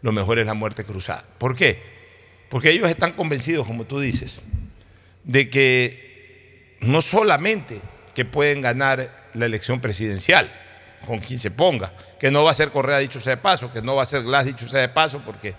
lo 0.00 0.12
mejor 0.12 0.38
es 0.38 0.46
la 0.46 0.54
muerte 0.54 0.84
cruzada. 0.84 1.24
¿Por 1.38 1.56
qué? 1.56 2.01
Porque 2.52 2.68
ellos 2.70 2.88
están 2.90 3.12
convencidos, 3.14 3.66
como 3.66 3.84
tú 3.84 3.98
dices, 3.98 4.40
de 5.24 5.48
que 5.48 6.76
no 6.80 7.00
solamente 7.00 7.80
que 8.14 8.26
pueden 8.26 8.60
ganar 8.60 9.30
la 9.32 9.46
elección 9.46 9.80
presidencial 9.80 10.52
con 11.06 11.18
quien 11.20 11.38
se 11.40 11.50
ponga, 11.50 11.92
que 12.20 12.30
no 12.30 12.44
va 12.44 12.50
a 12.50 12.54
ser 12.54 12.68
Correa 12.68 12.98
dicho 12.98 13.20
sea 13.22 13.36
de 13.36 13.42
paso, 13.42 13.72
que 13.72 13.80
no 13.80 13.96
va 13.96 14.02
a 14.02 14.04
ser 14.06 14.22
Glass 14.22 14.44
dicho 14.44 14.68
sea 14.68 14.80
de 14.80 14.90
paso, 14.90 15.22
porque 15.24 15.54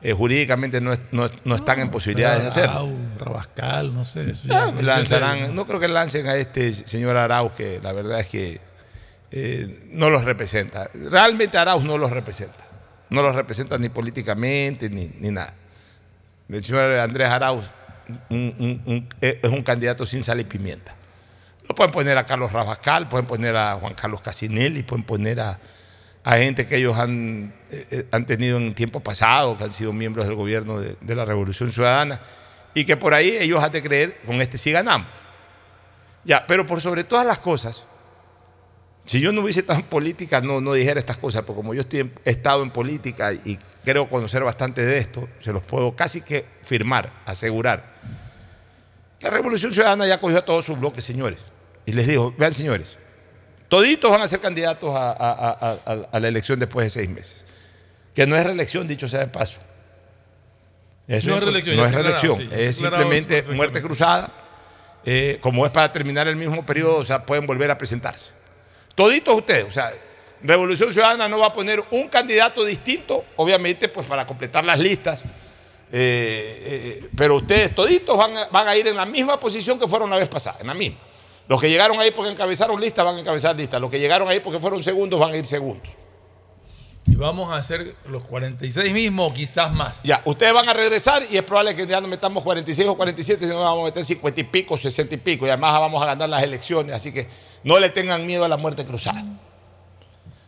eh, 0.00 0.14
jurídicamente 0.14 0.80
no, 0.80 0.94
es- 0.94 1.02
no- 1.12 1.28
no 1.44 1.54
están 1.56 1.78
en 1.80 1.90
posibilidades 1.90 2.40
de 2.42 2.48
hacerlo. 2.48 2.70
Arau, 2.70 2.96
Rabascal, 3.18 3.92
no 3.94 4.02
sé. 4.06 4.32
Ah, 4.50 4.72
lanzarán, 4.82 5.54
no 5.54 5.66
creo 5.66 5.78
que 5.78 5.88
lancen 5.88 6.26
a 6.26 6.36
este 6.36 6.72
señor 6.72 7.18
Arauz, 7.18 7.52
que 7.52 7.80
la 7.82 7.92
verdad 7.92 8.18
es 8.20 8.28
que 8.28 8.60
eh, 9.30 9.88
no 9.92 10.08
los 10.08 10.24
representa. 10.24 10.88
Realmente 10.94 11.58
Arauz 11.58 11.84
no 11.84 11.98
los 11.98 12.10
representa. 12.10 12.66
No 13.10 13.20
los 13.20 13.34
representa 13.36 13.76
ni 13.76 13.90
políticamente 13.90 14.88
ni, 14.88 15.10
ni 15.20 15.30
nada. 15.30 15.54
Señor 16.62 16.92
Andrés 16.98 17.28
Arauz 17.28 17.70
un- 18.28 19.08
es 19.20 19.50
un 19.50 19.62
candidato 19.62 20.04
sin 20.06 20.22
sal 20.24 20.40
y 20.40 20.44
pimienta. 20.44 20.94
Lo 21.68 21.74
pueden 21.74 21.92
poner 21.92 22.18
a 22.18 22.26
Carlos 22.26 22.52
Rabascal, 22.52 23.08
pueden 23.08 23.26
poner 23.26 23.56
a 23.56 23.74
Juan 23.74 23.94
Carlos 23.94 24.20
Casinelli, 24.20 24.82
pueden 24.82 25.04
poner 25.04 25.38
a, 25.40 25.60
a 26.24 26.36
gente 26.36 26.66
que 26.66 26.76
ellos 26.76 26.98
han, 26.98 27.54
eh, 27.70 27.86
eh, 27.92 28.06
han 28.10 28.26
tenido 28.26 28.58
en 28.58 28.74
tiempo 28.74 29.00
pasado, 29.00 29.56
que 29.56 29.64
han 29.64 29.72
sido 29.72 29.92
miembros 29.92 30.26
del 30.26 30.34
gobierno 30.34 30.80
de, 30.80 30.96
de 31.00 31.14
la 31.14 31.24
Revolución 31.24 31.70
Ciudadana, 31.70 32.20
y 32.74 32.84
que 32.84 32.96
por 32.96 33.14
ahí 33.14 33.36
ellos 33.38 33.62
han 33.62 33.70
de 33.70 33.82
creer, 33.82 34.20
con 34.26 34.40
este 34.42 34.58
sí 34.58 34.72
ganamos. 34.72 35.06
Ya, 36.24 36.44
pero 36.46 36.66
por 36.66 36.80
sobre 36.80 37.04
todas 37.04 37.24
las 37.24 37.38
cosas, 37.38 37.84
si 39.10 39.20
yo 39.20 39.32
no 39.32 39.40
hubiese 39.42 39.60
estado 39.60 39.80
en 39.80 39.86
política, 39.86 40.40
no, 40.40 40.60
no 40.60 40.72
dijera 40.72 41.00
estas 41.00 41.16
cosas, 41.16 41.42
porque 41.42 41.56
como 41.56 41.74
yo 41.74 41.80
estoy 41.80 42.00
en- 42.00 42.12
he 42.24 42.30
estado 42.30 42.62
en 42.62 42.70
política 42.70 43.32
y 43.32 43.58
creo 43.84 44.08
conocer 44.08 44.44
bastante 44.44 44.84
de 44.86 44.98
esto, 44.98 45.28
se 45.40 45.52
los 45.52 45.64
puedo 45.64 45.96
casi 45.96 46.20
que 46.20 46.44
firmar, 46.62 47.12
asegurar. 47.26 47.94
La 49.20 49.30
Revolución 49.30 49.74
Ciudadana 49.74 50.06
ya 50.06 50.20
cogió 50.20 50.38
a 50.38 50.44
todos 50.44 50.64
sus 50.64 50.78
bloques, 50.78 51.02
señores. 51.02 51.44
Y 51.86 51.92
les 51.92 52.06
dijo, 52.06 52.32
vean, 52.38 52.54
señores, 52.54 52.98
toditos 53.68 54.10
van 54.12 54.20
a 54.22 54.28
ser 54.28 54.38
candidatos 54.38 54.94
a, 54.94 55.10
a- 55.10 55.32
a- 55.32 55.78
a- 55.86 56.08
a 56.12 56.20
la 56.20 56.28
elección 56.28 56.60
después 56.60 56.86
de 56.86 56.90
seis 56.90 57.10
meses. 57.10 57.42
Que 58.14 58.26
no 58.28 58.36
es 58.36 58.46
reelección, 58.46 58.86
dicho 58.86 59.08
sea 59.08 59.20
de 59.20 59.26
paso. 59.26 59.58
Eso 61.08 61.28
No 61.28 61.34
es 61.34 61.40
reelección, 61.42 61.76
No 61.76 61.84
es 61.86 61.92
reelección, 61.92 62.36
sí, 62.36 62.48
es 62.52 62.76
simplemente 62.76 63.42
muerte 63.56 63.82
cruzada. 63.82 64.32
Eh, 65.04 65.38
como 65.40 65.64
es 65.66 65.72
para 65.72 65.90
terminar 65.90 66.28
el 66.28 66.36
mismo 66.36 66.64
periodo, 66.64 66.98
o 66.98 67.04
sea, 67.04 67.26
pueden 67.26 67.44
volver 67.46 67.70
a 67.72 67.76
presentarse. 67.76 68.38
Toditos 68.94 69.34
ustedes, 69.34 69.64
o 69.64 69.72
sea, 69.72 69.92
Revolución 70.42 70.92
Ciudadana 70.92 71.28
no 71.28 71.38
va 71.38 71.46
a 71.46 71.52
poner 71.52 71.82
un 71.90 72.08
candidato 72.08 72.64
distinto, 72.64 73.24
obviamente, 73.36 73.88
pues 73.88 74.06
para 74.06 74.26
completar 74.26 74.64
las 74.64 74.78
listas. 74.78 75.22
Eh, 75.92 77.00
eh, 77.02 77.08
pero 77.16 77.36
ustedes 77.36 77.74
toditos 77.74 78.16
van 78.16 78.36
a, 78.36 78.46
van 78.46 78.68
a 78.68 78.76
ir 78.76 78.86
en 78.86 78.96
la 78.96 79.04
misma 79.04 79.40
posición 79.40 79.78
que 79.78 79.88
fueron 79.88 80.08
la 80.08 80.16
vez 80.16 80.28
pasada, 80.28 80.58
en 80.60 80.68
la 80.68 80.74
misma. 80.74 80.98
Los 81.48 81.60
que 81.60 81.68
llegaron 81.68 81.98
ahí 81.98 82.12
porque 82.12 82.30
encabezaron 82.30 82.80
listas 82.80 83.04
van 83.04 83.16
a 83.16 83.20
encabezar 83.20 83.56
listas. 83.56 83.80
Los 83.80 83.90
que 83.90 83.98
llegaron 83.98 84.28
ahí 84.28 84.38
porque 84.38 84.60
fueron 84.60 84.82
segundos 84.84 85.18
van 85.18 85.32
a 85.32 85.36
ir 85.36 85.44
segundos. 85.44 85.92
Y 87.06 87.16
vamos 87.16 87.50
a 87.50 87.56
hacer 87.56 87.96
los 88.06 88.22
46 88.22 88.92
mismos 88.92 89.32
o 89.32 89.34
quizás 89.34 89.72
más. 89.72 90.00
Ya, 90.04 90.22
ustedes 90.26 90.52
van 90.52 90.68
a 90.68 90.72
regresar 90.72 91.24
y 91.28 91.36
es 91.36 91.42
probable 91.42 91.74
que 91.74 91.86
ya 91.88 92.00
no 92.00 92.06
metamos 92.06 92.44
46 92.44 92.88
o 92.88 92.96
47, 92.96 93.46
sino 93.46 93.58
vamos 93.58 93.82
a 93.82 93.84
meter 93.86 94.04
50 94.04 94.40
y 94.40 94.44
pico, 94.44 94.78
60 94.78 95.12
y 95.12 95.18
pico. 95.18 95.44
Y 95.44 95.48
además 95.48 95.80
vamos 95.80 96.00
a 96.00 96.06
ganar 96.06 96.28
las 96.28 96.42
elecciones. 96.44 96.94
Así 96.94 97.10
que 97.10 97.26
no 97.64 97.78
le 97.78 97.88
tengan 97.90 98.26
miedo 98.26 98.44
a 98.44 98.48
la 98.48 98.56
muerte 98.56 98.84
cruzada. 98.84 99.24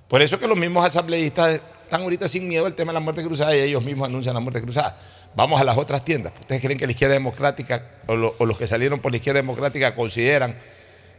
Por 0.08 0.22
eso 0.22 0.38
que 0.38 0.46
los 0.46 0.58
mismos 0.58 0.84
asambleístas 0.84 1.60
están 1.84 2.02
ahorita 2.02 2.28
sin 2.28 2.46
miedo 2.48 2.66
al 2.66 2.74
tema 2.74 2.92
de 2.92 2.94
la 2.94 3.00
muerte 3.00 3.22
cruzada 3.22 3.56
y 3.56 3.60
ellos 3.60 3.82
mismos 3.84 4.08
anuncian 4.08 4.34
la 4.34 4.40
muerte 4.40 4.60
cruzada. 4.62 4.98
Vamos 5.34 5.60
a 5.60 5.64
las 5.64 5.78
otras 5.78 6.04
tiendas. 6.04 6.32
¿Ustedes 6.38 6.60
creen 6.60 6.78
que 6.78 6.86
la 6.86 6.92
izquierda 6.92 7.14
democrática 7.14 7.86
o, 8.06 8.14
lo- 8.16 8.34
o 8.38 8.44
los 8.46 8.58
que 8.58 8.66
salieron 8.66 9.00
por 9.00 9.10
la 9.12 9.16
izquierda 9.16 9.40
democrática 9.40 9.94
consideran 9.94 10.58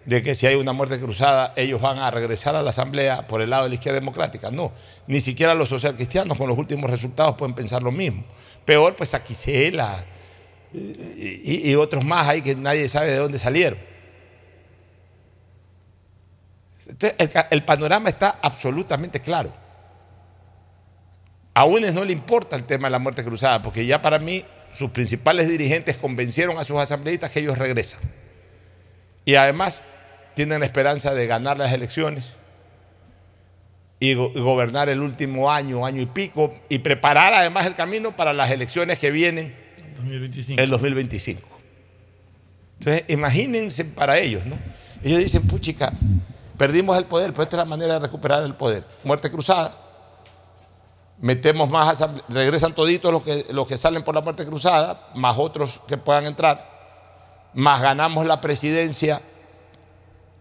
de 0.05 0.21
que 0.21 0.35
si 0.35 0.45
hay 0.45 0.55
una 0.55 0.73
muerte 0.73 0.99
cruzada, 0.99 1.53
ellos 1.55 1.79
van 1.81 1.97
a 1.97 2.11
regresar 2.11 2.55
a 2.55 2.61
la 2.61 2.69
Asamblea 2.71 3.25
por 3.25 3.41
el 3.41 3.49
lado 3.49 3.63
de 3.63 3.69
la 3.69 3.75
izquierda 3.75 3.99
democrática. 3.99 4.51
No, 4.51 4.71
ni 5.07 5.21
siquiera 5.21 5.55
los 5.55 5.69
socialcristianos 5.69 6.37
con 6.37 6.47
los 6.47 6.57
últimos 6.57 6.89
resultados 6.89 7.35
pueden 7.35 7.55
pensar 7.55 7.81
lo 7.81 7.91
mismo. 7.91 8.23
Peor, 8.65 8.95
pues 8.95 9.13
Aquisela 9.13 10.05
y, 10.73 11.71
y 11.71 11.75
otros 11.75 12.03
más 12.03 12.27
ahí 12.27 12.41
que 12.41 12.55
nadie 12.55 12.87
sabe 12.89 13.11
de 13.11 13.17
dónde 13.17 13.37
salieron. 13.39 13.79
Entonces, 16.93 17.15
el, 17.19 17.29
el 17.49 17.63
panorama 17.65 18.09
está 18.09 18.37
absolutamente 18.41 19.19
claro. 19.19 19.51
A 21.55 21.65
UNES 21.65 21.93
no 21.93 22.05
le 22.05 22.13
importa 22.13 22.55
el 22.55 22.63
tema 22.63 22.87
de 22.87 22.91
la 22.91 22.99
muerte 22.99 23.23
cruzada, 23.23 23.61
porque 23.61 23.85
ya 23.85 24.01
para 24.01 24.19
mí 24.19 24.45
sus 24.71 24.89
principales 24.91 25.47
dirigentes 25.49 25.97
convencieron 25.97 26.57
a 26.57 26.63
sus 26.63 26.77
asambleístas 26.77 27.31
que 27.31 27.39
ellos 27.39 27.57
regresan. 27.57 27.99
Y 29.25 29.35
además 29.35 29.81
tienen 30.35 30.59
la 30.59 30.65
esperanza 30.65 31.13
de 31.13 31.27
ganar 31.27 31.57
las 31.57 31.71
elecciones 31.73 32.33
y 33.99 34.13
go- 34.15 34.31
gobernar 34.35 34.89
el 34.89 34.99
último 35.01 35.51
año, 35.51 35.85
año 35.85 36.01
y 36.01 36.05
pico, 36.07 36.53
y 36.69 36.79
preparar 36.79 37.33
además 37.33 37.65
el 37.65 37.75
camino 37.75 38.15
para 38.15 38.33
las 38.33 38.49
elecciones 38.51 38.99
que 38.99 39.11
vienen 39.11 39.55
2025. 39.97 40.61
el 40.61 40.69
2025. 40.69 41.41
Entonces, 42.79 43.03
imagínense 43.07 43.85
para 43.85 44.17
ellos, 44.19 44.45
¿no? 44.45 44.57
Ellos 45.03 45.19
dicen, 45.19 45.43
puchica, 45.43 45.93
perdimos 46.63 46.97
el 46.97 47.03
poder, 47.03 47.31
pero 47.33 47.43
esta 47.43 47.57
es 47.57 47.57
la 47.57 47.65
manera 47.65 47.95
de 47.95 47.99
recuperar 47.99 48.41
el 48.41 48.55
poder. 48.55 48.85
Muerte 49.03 49.29
cruzada. 49.29 49.75
Metemos 51.19 51.69
más, 51.69 52.01
regresan 52.29 52.73
toditos 52.73 53.11
los 53.11 53.21
que, 53.21 53.47
los 53.49 53.67
que 53.67 53.75
salen 53.75 54.01
por 54.01 54.15
la 54.15 54.21
muerte 54.21 54.45
cruzada, 54.45 55.09
más 55.13 55.37
otros 55.37 55.81
que 55.89 55.97
puedan 55.97 56.25
entrar, 56.25 57.51
más 57.53 57.81
ganamos 57.81 58.25
la 58.25 58.39
presidencia 58.39 59.21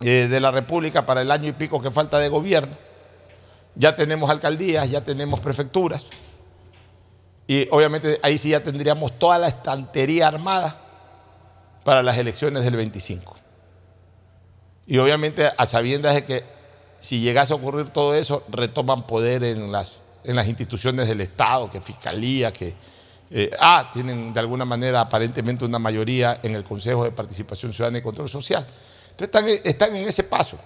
eh, 0.01 0.29
de 0.31 0.39
la 0.39 0.53
República 0.53 1.05
para 1.05 1.23
el 1.23 1.31
año 1.33 1.49
y 1.49 1.53
pico 1.55 1.83
que 1.83 1.91
falta 1.91 2.21
de 2.21 2.29
gobierno. 2.29 2.77
Ya 3.75 3.97
tenemos 3.97 4.31
alcaldías, 4.31 4.89
ya 4.89 5.03
tenemos 5.03 5.41
prefecturas. 5.41 6.07
Y 7.49 7.67
obviamente 7.73 8.21
ahí 8.23 8.39
sí 8.39 8.51
ya 8.51 8.63
tendríamos 8.63 9.19
toda 9.19 9.41
la 9.41 9.49
estantería 9.49 10.29
armada 10.29 10.79
para 11.83 12.01
las 12.01 12.17
elecciones 12.17 12.63
del 12.63 12.77
25. 12.77 13.43
Y 14.87 14.99
obviamente 14.99 15.51
a 15.57 15.67
sabiendas 15.67 16.15
de 16.15 16.25
que 16.25 16.45
si 17.01 17.21
llegase 17.21 17.53
a 17.53 17.57
ocurrir 17.57 17.91
todo 17.91 18.15
eso, 18.15 18.45
retoman 18.49 19.07
poder 19.07 19.45
en 19.45 19.73
las, 19.73 20.01
en 20.25 20.37
las 20.37 20.47
instituciones 20.47 21.09
del 21.09 21.21
Estado, 21.21 21.69
que 21.71 21.81
Fiscalía, 21.81 22.53
que... 22.53 22.75
eh, 23.31 23.51
ah, 23.59 23.91
tienen 23.93 24.33
de 24.33 24.41
alguna 24.41 24.65
manera 24.65 25.01
aparentemente 25.01 25.65
una 25.65 25.79
mayoría 25.79 26.41
en 26.43 26.55
el 26.55 26.65
Consejo 26.65 27.05
de 27.05 27.11
Participación 27.13 27.73
Ciudadana 27.73 27.99
y 27.99 28.03
Control 28.03 28.29
Social. 28.29 28.67
Entonces 29.11 29.27
están, 29.29 29.49
están 29.65 29.97
en 29.97 30.07
ese 30.09 30.25
paso. 30.25 30.59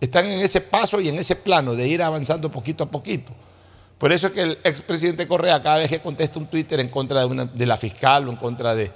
Están 0.00 0.26
en 0.26 0.40
ese 0.40 0.60
paso 0.60 1.00
y 1.00 1.08
en 1.08 1.18
ese 1.18 1.36
plano 1.36 1.74
de 1.74 1.86
ir 1.86 2.02
avanzando 2.02 2.50
poquito 2.50 2.84
a 2.84 2.90
poquito. 2.90 3.32
Por 3.98 4.12
eso 4.12 4.28
es 4.28 4.32
que 4.32 4.42
el 4.42 4.58
expresidente 4.64 5.26
Correa, 5.28 5.60
cada 5.60 5.76
vez 5.76 5.90
que 5.90 6.00
contesta 6.00 6.38
un 6.38 6.46
Twitter 6.46 6.80
en 6.80 6.88
contra 6.88 7.20
de, 7.20 7.26
una- 7.26 7.44
de 7.44 7.66
la 7.66 7.76
fiscal 7.76 8.26
o 8.26 8.30
en 8.30 8.36
contra 8.36 8.74
de, 8.74 8.90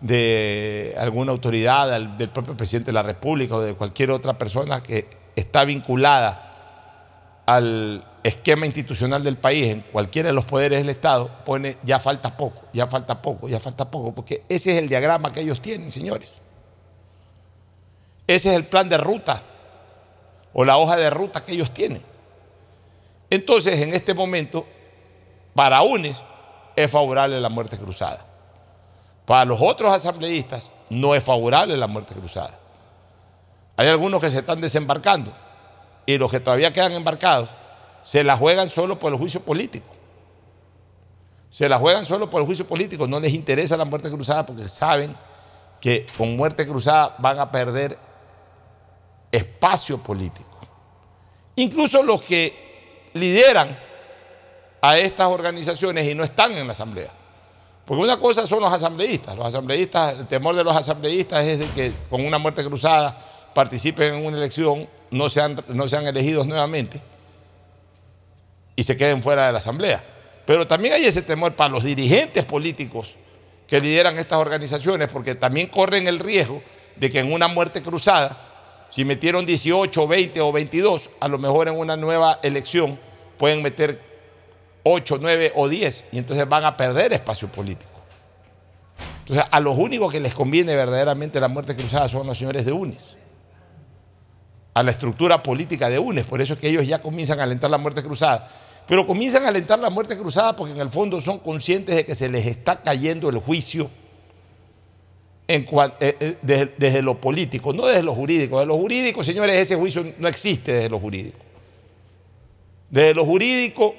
de 0.00 0.94
alguna 0.98 1.32
autoridad, 1.32 2.00
del 2.00 2.28
propio 2.28 2.56
presidente 2.56 2.86
de 2.86 2.94
la 2.94 3.02
República 3.02 3.56
o 3.56 3.60
de 3.60 3.74
cualquier 3.74 4.10
otra 4.10 4.36
persona 4.36 4.82
que 4.82 5.08
está 5.34 5.64
vinculada 5.64 7.42
al 7.46 8.04
esquema 8.22 8.66
institucional 8.66 9.22
del 9.22 9.36
país 9.36 9.68
en 9.68 9.80
cualquiera 9.82 10.28
de 10.28 10.34
los 10.34 10.44
poderes 10.44 10.80
del 10.80 10.90
Estado, 10.90 11.30
pone 11.44 11.78
ya 11.84 11.98
falta 11.98 12.36
poco, 12.36 12.62
ya 12.72 12.86
falta 12.86 13.22
poco, 13.22 13.48
ya 13.48 13.60
falta 13.60 13.88
poco, 13.88 14.12
porque 14.14 14.42
ese 14.48 14.72
es 14.72 14.78
el 14.78 14.88
diagrama 14.88 15.32
que 15.32 15.40
ellos 15.40 15.60
tienen, 15.62 15.92
señores. 15.92 16.34
Ese 18.26 18.50
es 18.50 18.56
el 18.56 18.64
plan 18.64 18.88
de 18.88 18.98
ruta 18.98 19.42
o 20.52 20.64
la 20.64 20.76
hoja 20.78 20.96
de 20.96 21.10
ruta 21.10 21.44
que 21.44 21.52
ellos 21.52 21.72
tienen. 21.72 22.02
Entonces, 23.30 23.78
en 23.80 23.94
este 23.94 24.14
momento, 24.14 24.66
para 25.54 25.82
UNES 25.82 26.20
es 26.74 26.90
favorable 26.90 27.40
la 27.40 27.48
muerte 27.48 27.76
cruzada. 27.78 28.26
Para 29.26 29.44
los 29.44 29.60
otros 29.60 29.92
asambleístas 29.92 30.70
no 30.88 31.14
es 31.14 31.22
favorable 31.22 31.76
la 31.76 31.88
muerte 31.88 32.14
cruzada. 32.14 32.58
Hay 33.76 33.88
algunos 33.88 34.20
que 34.20 34.30
se 34.30 34.38
están 34.38 34.60
desembarcando 34.60 35.32
y 36.06 36.16
los 36.16 36.30
que 36.30 36.40
todavía 36.40 36.72
quedan 36.72 36.92
embarcados 36.92 37.50
se 38.02 38.22
la 38.22 38.36
juegan 38.36 38.70
solo 38.70 38.98
por 38.98 39.12
el 39.12 39.18
juicio 39.18 39.42
político. 39.42 39.88
Se 41.50 41.68
la 41.68 41.78
juegan 41.78 42.06
solo 42.06 42.30
por 42.30 42.40
el 42.40 42.46
juicio 42.46 42.66
político, 42.66 43.06
no 43.08 43.18
les 43.18 43.34
interesa 43.34 43.76
la 43.76 43.84
muerte 43.84 44.10
cruzada 44.10 44.46
porque 44.46 44.68
saben 44.68 45.16
que 45.80 46.06
con 46.16 46.36
muerte 46.36 46.66
cruzada 46.66 47.16
van 47.18 47.40
a 47.40 47.50
perder 47.50 47.98
espacio 49.32 49.98
político. 49.98 50.56
Incluso 51.56 52.02
los 52.02 52.22
que 52.22 53.08
lideran 53.14 53.76
a 54.80 54.98
estas 54.98 55.28
organizaciones 55.28 56.06
y 56.06 56.14
no 56.14 56.22
están 56.22 56.52
en 56.52 56.66
la 56.66 56.72
asamblea. 56.72 57.10
Porque 57.86 58.02
una 58.02 58.18
cosa 58.18 58.46
son 58.46 58.60
los 58.60 58.72
asambleístas. 58.72 59.36
Los 59.36 59.46
asambleístas, 59.46 60.18
el 60.18 60.26
temor 60.26 60.56
de 60.56 60.64
los 60.64 60.76
asambleístas 60.76 61.46
es 61.46 61.58
de 61.60 61.66
que 61.68 61.92
con 62.10 62.24
una 62.26 62.36
muerte 62.36 62.64
cruzada 62.64 63.16
participen 63.54 64.14
en 64.14 64.26
una 64.26 64.36
elección, 64.36 64.88
no 65.10 65.28
sean, 65.28 65.64
no 65.68 65.86
sean 65.88 66.06
elegidos 66.06 66.46
nuevamente 66.46 67.00
y 68.74 68.82
se 68.82 68.96
queden 68.96 69.22
fuera 69.22 69.46
de 69.46 69.52
la 69.52 69.58
asamblea. 69.58 70.04
Pero 70.44 70.66
también 70.66 70.94
hay 70.94 71.04
ese 71.04 71.22
temor 71.22 71.54
para 71.54 71.70
los 71.70 71.84
dirigentes 71.84 72.44
políticos 72.44 73.16
que 73.66 73.80
lideran 73.80 74.18
estas 74.18 74.38
organizaciones, 74.38 75.08
porque 75.10 75.34
también 75.34 75.68
corren 75.68 76.06
el 76.06 76.18
riesgo 76.18 76.62
de 76.96 77.10
que 77.10 77.20
en 77.20 77.32
una 77.32 77.48
muerte 77.48 77.82
cruzada, 77.82 78.86
si 78.90 79.04
metieron 79.04 79.46
18, 79.46 80.06
20 80.06 80.40
o 80.40 80.52
22, 80.52 81.10
a 81.18 81.28
lo 81.28 81.38
mejor 81.38 81.68
en 81.68 81.76
una 81.76 81.96
nueva 81.96 82.38
elección 82.42 82.98
pueden 83.38 83.62
meter 83.62 84.15
8, 84.88 85.18
9 85.20 85.52
o 85.56 85.68
10 85.68 86.04
y 86.12 86.18
entonces 86.18 86.48
van 86.48 86.64
a 86.64 86.76
perder 86.76 87.12
espacio 87.12 87.48
político. 87.48 87.90
Entonces, 89.20 89.44
a 89.50 89.58
los 89.58 89.76
únicos 89.76 90.12
que 90.12 90.20
les 90.20 90.32
conviene 90.32 90.76
verdaderamente 90.76 91.40
la 91.40 91.48
muerte 91.48 91.74
cruzada 91.74 92.06
son 92.08 92.24
los 92.28 92.38
señores 92.38 92.64
de 92.64 92.70
UNES, 92.70 93.04
a 94.74 94.82
la 94.84 94.92
estructura 94.92 95.42
política 95.42 95.88
de 95.88 95.98
UNES. 95.98 96.26
Por 96.26 96.40
eso 96.40 96.52
es 96.52 96.60
que 96.60 96.68
ellos 96.68 96.86
ya 96.86 97.00
comienzan 97.02 97.40
a 97.40 97.42
alentar 97.42 97.68
la 97.68 97.78
muerte 97.78 98.00
cruzada. 98.02 98.48
Pero 98.86 99.04
comienzan 99.04 99.44
a 99.44 99.48
alentar 99.48 99.80
la 99.80 99.90
muerte 99.90 100.16
cruzada 100.16 100.54
porque 100.54 100.72
en 100.72 100.80
el 100.80 100.88
fondo 100.90 101.20
son 101.20 101.40
conscientes 101.40 101.96
de 101.96 102.06
que 102.06 102.14
se 102.14 102.28
les 102.28 102.46
está 102.46 102.80
cayendo 102.82 103.28
el 103.28 103.38
juicio 103.38 103.90
cuan- 105.66 105.94
eh, 105.98 106.16
eh, 106.20 106.36
desde, 106.42 106.74
desde 106.76 107.02
lo 107.02 107.20
político, 107.20 107.72
no 107.72 107.86
desde 107.86 108.04
lo 108.04 108.14
jurídico. 108.14 108.58
Desde 108.60 108.68
lo 108.68 108.76
jurídico, 108.78 109.24
señores, 109.24 109.56
ese 109.60 109.74
juicio 109.74 110.14
no 110.18 110.28
existe 110.28 110.72
desde 110.72 110.88
lo 110.88 111.00
jurídico. 111.00 111.38
Desde 112.88 113.14
lo 113.14 113.24
jurídico 113.24 113.96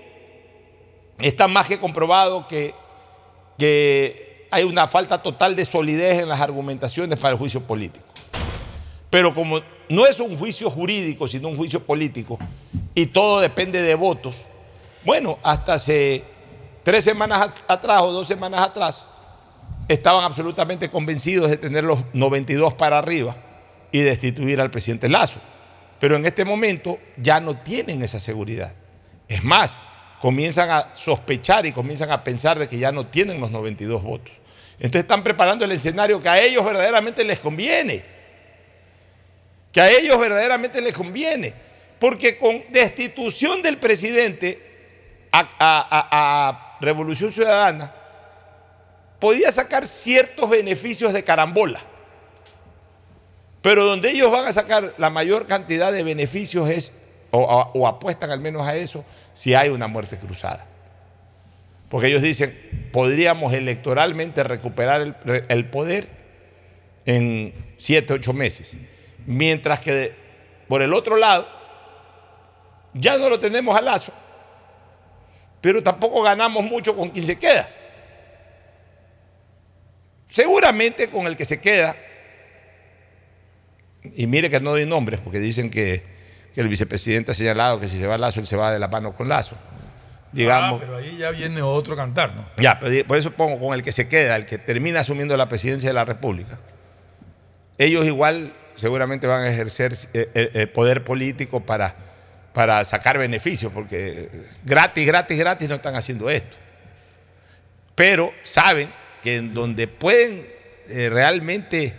está 1.20 1.47
más 1.47 1.68
que 1.68 1.80
comprobado 1.80 2.47
que, 2.47 2.74
que 3.57 4.47
hay 4.51 4.63
una 4.63 4.88
falta 4.88 5.22
total 5.22 5.55
de 5.55 5.65
solidez 5.65 6.20
en 6.22 6.30
las 6.30 6.41
argumentaciones 6.41 7.20
para 7.20 7.34
el 7.34 7.38
juicio 7.38 7.61
político. 7.61 8.05
Pero 9.09 9.34
como 9.34 9.61
no 9.89 10.05
es 10.05 10.20
un 10.20 10.38
juicio 10.38 10.70
jurídico, 10.70 11.28
sino 11.28 11.47
un 11.49 11.57
juicio 11.57 11.82
político, 11.84 12.38
y 12.93 13.07
todo 13.07 13.39
depende 13.39 13.82
de 13.82 13.95
votos, 13.95 14.38
bueno, 15.05 15.39
hasta 15.43 15.76
hace 15.76 16.24
tres 16.84 17.03
semanas 17.03 17.41
at- 17.41 17.72
atrás 17.72 18.01
o 18.01 18.11
dos 18.11 18.28
semanas 18.28 18.61
atrás, 18.61 19.05
estaban 19.88 20.24
absolutamente 20.26 20.89
convencidos 20.89 21.49
de 21.49 21.57
tener 21.57 21.84
los 21.86 21.99
92 22.13 22.74
para 22.74 22.97
arriba 22.99 23.38
y 23.91 24.01
destituir 24.01 24.59
al 24.59 24.70
presidente 24.70 25.07
Lazo. 25.07 25.39
Pero 25.99 26.18
en 26.18 26.26
este 26.26 26.43
momento 26.43 26.99
ya 27.15 27.39
no 27.39 27.55
tienen 27.57 28.03
esa 28.03 28.20
seguridad. 28.20 28.76
Es 29.30 29.43
más, 29.43 29.80
comienzan 30.28 30.69
a 30.69 30.93
sospechar 30.93 31.65
y 31.65 31.71
comienzan 31.71 32.11
a 32.11 32.21
pensar 32.21 32.59
de 32.59 32.67
que 32.67 32.78
ya 32.78 32.91
no 32.91 33.07
tienen 33.07 33.39
los 33.39 33.49
92 33.49 34.03
votos. 34.03 34.34
Entonces 34.73 35.03
están 35.03 35.23
preparando 35.23 35.63
el 35.63 35.71
escenario 35.71 36.21
que 36.21 36.28
a 36.28 36.38
ellos 36.41 36.65
verdaderamente 36.65 37.23
les 37.23 37.39
conviene. 37.39 38.03
Que 39.71 39.80
a 39.80 39.89
ellos 39.89 40.19
verdaderamente 40.19 40.82
les 40.82 40.93
conviene. 40.93 41.53
Porque 41.97 42.38
con 42.38 42.61
destitución 42.71 43.61
del 43.61 43.78
presidente 43.78 45.30
a, 45.32 45.39
a- 45.59 46.07
a- 46.11 46.78
Revolución 46.82 47.32
Ciudadana, 47.32 47.93
podía 49.21 49.49
sacar 49.49 49.88
ciertos 49.88 50.49
beneficios 50.49 51.13
de 51.13 51.23
carambola. 51.23 51.80
Pero 53.61 53.86
donde 53.86 54.11
ellos 54.11 54.30
van 54.30 54.45
a 54.45 54.51
sacar 54.51 54.93
la 54.97 55.09
mayor 55.09 55.47
cantidad 55.47 55.93
de 55.93 56.03
beneficios 56.03 56.69
es, 56.69 56.91
o 57.32 57.88
apuestan 57.88 58.30
al 58.30 58.41
menos 58.41 58.67
a 58.67 58.75
eso, 58.75 59.05
si 59.38 59.54
hay 59.54 59.70
una 59.70 59.86
muerte 59.86 60.18
cruzada. 60.18 60.66
Porque 61.90 62.08
ellos 62.08 62.24
dicen, 62.24 62.90
podríamos 62.92 63.54
electoralmente 63.54 64.44
recuperar 64.44 65.16
el, 65.48 65.66
poder 65.66 66.08
en 67.06 67.54
siete, 67.78 68.14
ocho 68.14 68.34
meses. 68.34 68.74
Mientras 69.28 69.80
que 69.82 70.16
por 70.68 70.82
el 70.82 70.92
otro 70.92 71.18
lado, 71.18 71.48
ya 72.96 73.20
no 73.20 73.30
lo 73.30 73.40
tenemos 73.40 73.78
a 73.78 73.82
lazo, 73.82 74.12
pero 75.62 75.84
tampoco 75.84 76.24
ganamos 76.24 76.66
mucho 76.66 76.96
con 76.96 77.10
quien 77.10 77.28
se 77.28 77.38
queda. 77.38 77.70
Seguramente 80.30 81.10
con 81.10 81.28
el 81.28 81.38
que 81.38 81.46
se 81.46 81.62
queda 81.62 81.96
y 84.16 84.26
mire 84.26 84.50
que 84.50 84.60
no 84.60 84.72
doy 84.72 84.88
nombres 84.88 85.20
porque 85.20 85.38
dicen 85.38 85.70
que, 85.70 86.16
que 86.58 86.62
el 86.62 86.70
vicepresidente 86.70 87.30
ha 87.30 87.36
señalado 87.36 87.80
que 87.80 87.88
si 87.88 87.99
se 87.99 88.08
va 88.08 88.18
Lazo, 88.18 88.39
él 88.39 88.47
se 88.47 88.55
va 88.55 88.72
de 88.72 88.80
la 88.80 88.88
mano 88.88 89.14
con 89.14 89.30
Lazo. 89.30 89.55
Digamos, 90.32 90.82
Ah, 90.82 90.84
pero 90.84 90.97
ahí 90.97 91.16
ya 91.16 91.30
viene 91.30 91.62
otro 91.62 91.95
cantar, 91.95 92.34
¿no? 92.34 92.49
ya, 92.58 92.80
pero 92.80 93.05
por 93.05 93.16
eso 93.16 93.30
pongo 93.30 93.60
con 93.60 93.76
el 93.76 93.84
que 93.84 93.91
se 93.91 94.08
queda, 94.08 94.36
el 94.36 94.47
que 94.47 94.58
termina 94.58 95.01
asumiendo 95.01 95.38
la 95.38 95.47
presidencia 95.47 95.88
de 95.91 95.93
la 95.93 96.03
República. 96.03 96.58
Ellos 97.78 98.08
igual 98.08 98.55
seguramente 98.74 99.28
van 99.28 99.43
a 99.43 99.49
ejercer 99.51 99.93
eh, 100.16 100.32
eh, 100.34 100.49
eh, 100.55 100.66
poder 100.66 101.03
político 101.03 101.60
para, 101.60 101.95
para 102.53 102.84
sacar 102.86 103.20
beneficios, 103.20 103.72
porque 103.72 104.32
gratis, 104.66 105.05
gratis, 105.05 105.38
gratis 105.38 105.70
no 105.70 105.76
están 105.76 105.95
haciendo 105.95 106.28
esto. 106.28 106.58
Pero 107.93 108.34
saben 108.41 108.89
que 109.22 109.36
en 109.36 109.53
donde 109.53 109.88
pueden 109.88 110.47
eh, 110.89 111.08
realmente 111.12 111.93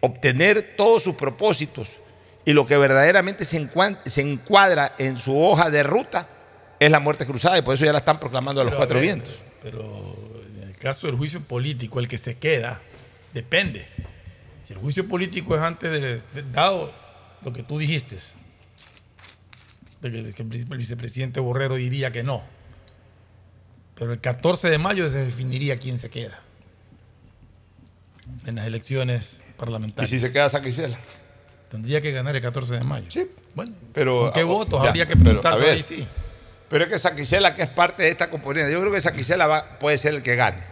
obtener 0.00 0.74
todos 0.74 1.02
sus 1.02 1.16
propósitos 1.16 1.98
y 2.48 2.54
lo 2.54 2.64
que 2.64 2.78
verdaderamente 2.78 3.44
se, 3.44 3.58
encuadra 3.58 4.94
en 4.96 5.18
su 5.18 5.38
hoja 5.38 5.68
de 5.68 5.82
ruta 5.82 6.30
es 6.80 6.90
la 6.90 6.98
muerte 6.98 7.26
cruzada 7.26 7.58
y 7.58 7.62
por 7.62 7.74
eso 7.74 7.84
ya 7.84 7.92
la 7.92 7.98
están 7.98 8.18
proclamando 8.18 8.62
a 8.62 8.64
los 8.64 8.70
Pero, 8.70 8.78
cuatro 8.78 9.00
vientos. 9.00 9.34
Pero 9.62 10.42
en 10.56 10.62
el 10.62 10.74
caso 10.78 11.08
del 11.08 11.16
juicio 11.16 11.42
político, 11.42 12.00
el 12.00 12.08
que 12.08 12.16
se 12.16 12.38
queda, 12.38 12.80
depende. 13.34 13.86
Si 14.64 14.72
el 14.72 14.78
juicio 14.78 15.06
político 15.06 15.54
es 15.56 15.60
antes 15.60 15.92
de, 15.92 16.00
de- 16.00 16.50
dado 16.50 16.90
lo 17.42 17.52
que 17.52 17.62
tú 17.62 17.78
dijiste, 17.78 18.16
de 20.00 20.10
que, 20.10 20.22
de 20.22 20.32
que 20.32 20.40
el 20.40 20.48
vicepresidente 20.78 21.40
Borrero 21.40 21.74
diría 21.74 22.12
que 22.12 22.22
no. 22.22 22.42
Pero 23.94 24.10
el 24.14 24.20
14 24.22 24.70
de 24.70 24.78
mayo 24.78 25.10
se 25.10 25.18
definiría 25.22 25.76
quién 25.78 25.98
se 25.98 26.08
queda 26.08 26.40
en 28.46 28.54
las 28.54 28.66
elecciones 28.66 29.42
¿Y 29.50 29.52
parlamentarias. 29.52 30.08
si 30.08 30.18
se 30.18 30.32
queda 30.32 30.48
Saquicela? 30.48 30.98
Tendría 31.70 32.00
que 32.00 32.12
ganar 32.12 32.34
el 32.34 32.42
14 32.42 32.74
de 32.74 32.80
mayo. 32.84 33.06
Sí. 33.10 33.30
Bueno, 33.54 33.74
Pero, 33.92 34.22
¿con 34.22 34.32
qué 34.32 34.40
ah, 34.40 34.44
votos? 34.44 34.82
ya, 34.82 34.88
Habría 34.88 35.06
que 35.06 35.14
pero, 35.14 35.24
preguntarse 35.24 35.62
a 35.62 35.66
ver, 35.66 35.76
ahí 35.76 35.82
sí. 35.82 36.06
Pero 36.68 36.84
es 36.84 36.90
que 36.90 36.98
Saquicela, 36.98 37.54
que 37.54 37.62
es 37.62 37.68
parte 37.68 38.02
de 38.04 38.10
esta 38.10 38.30
componente, 38.30 38.72
yo 38.72 38.80
creo 38.80 38.92
que 38.92 39.00
Saquicela 39.00 39.46
va, 39.46 39.78
puede 39.78 39.98
ser 39.98 40.14
el 40.14 40.22
que 40.22 40.36
gane. 40.36 40.62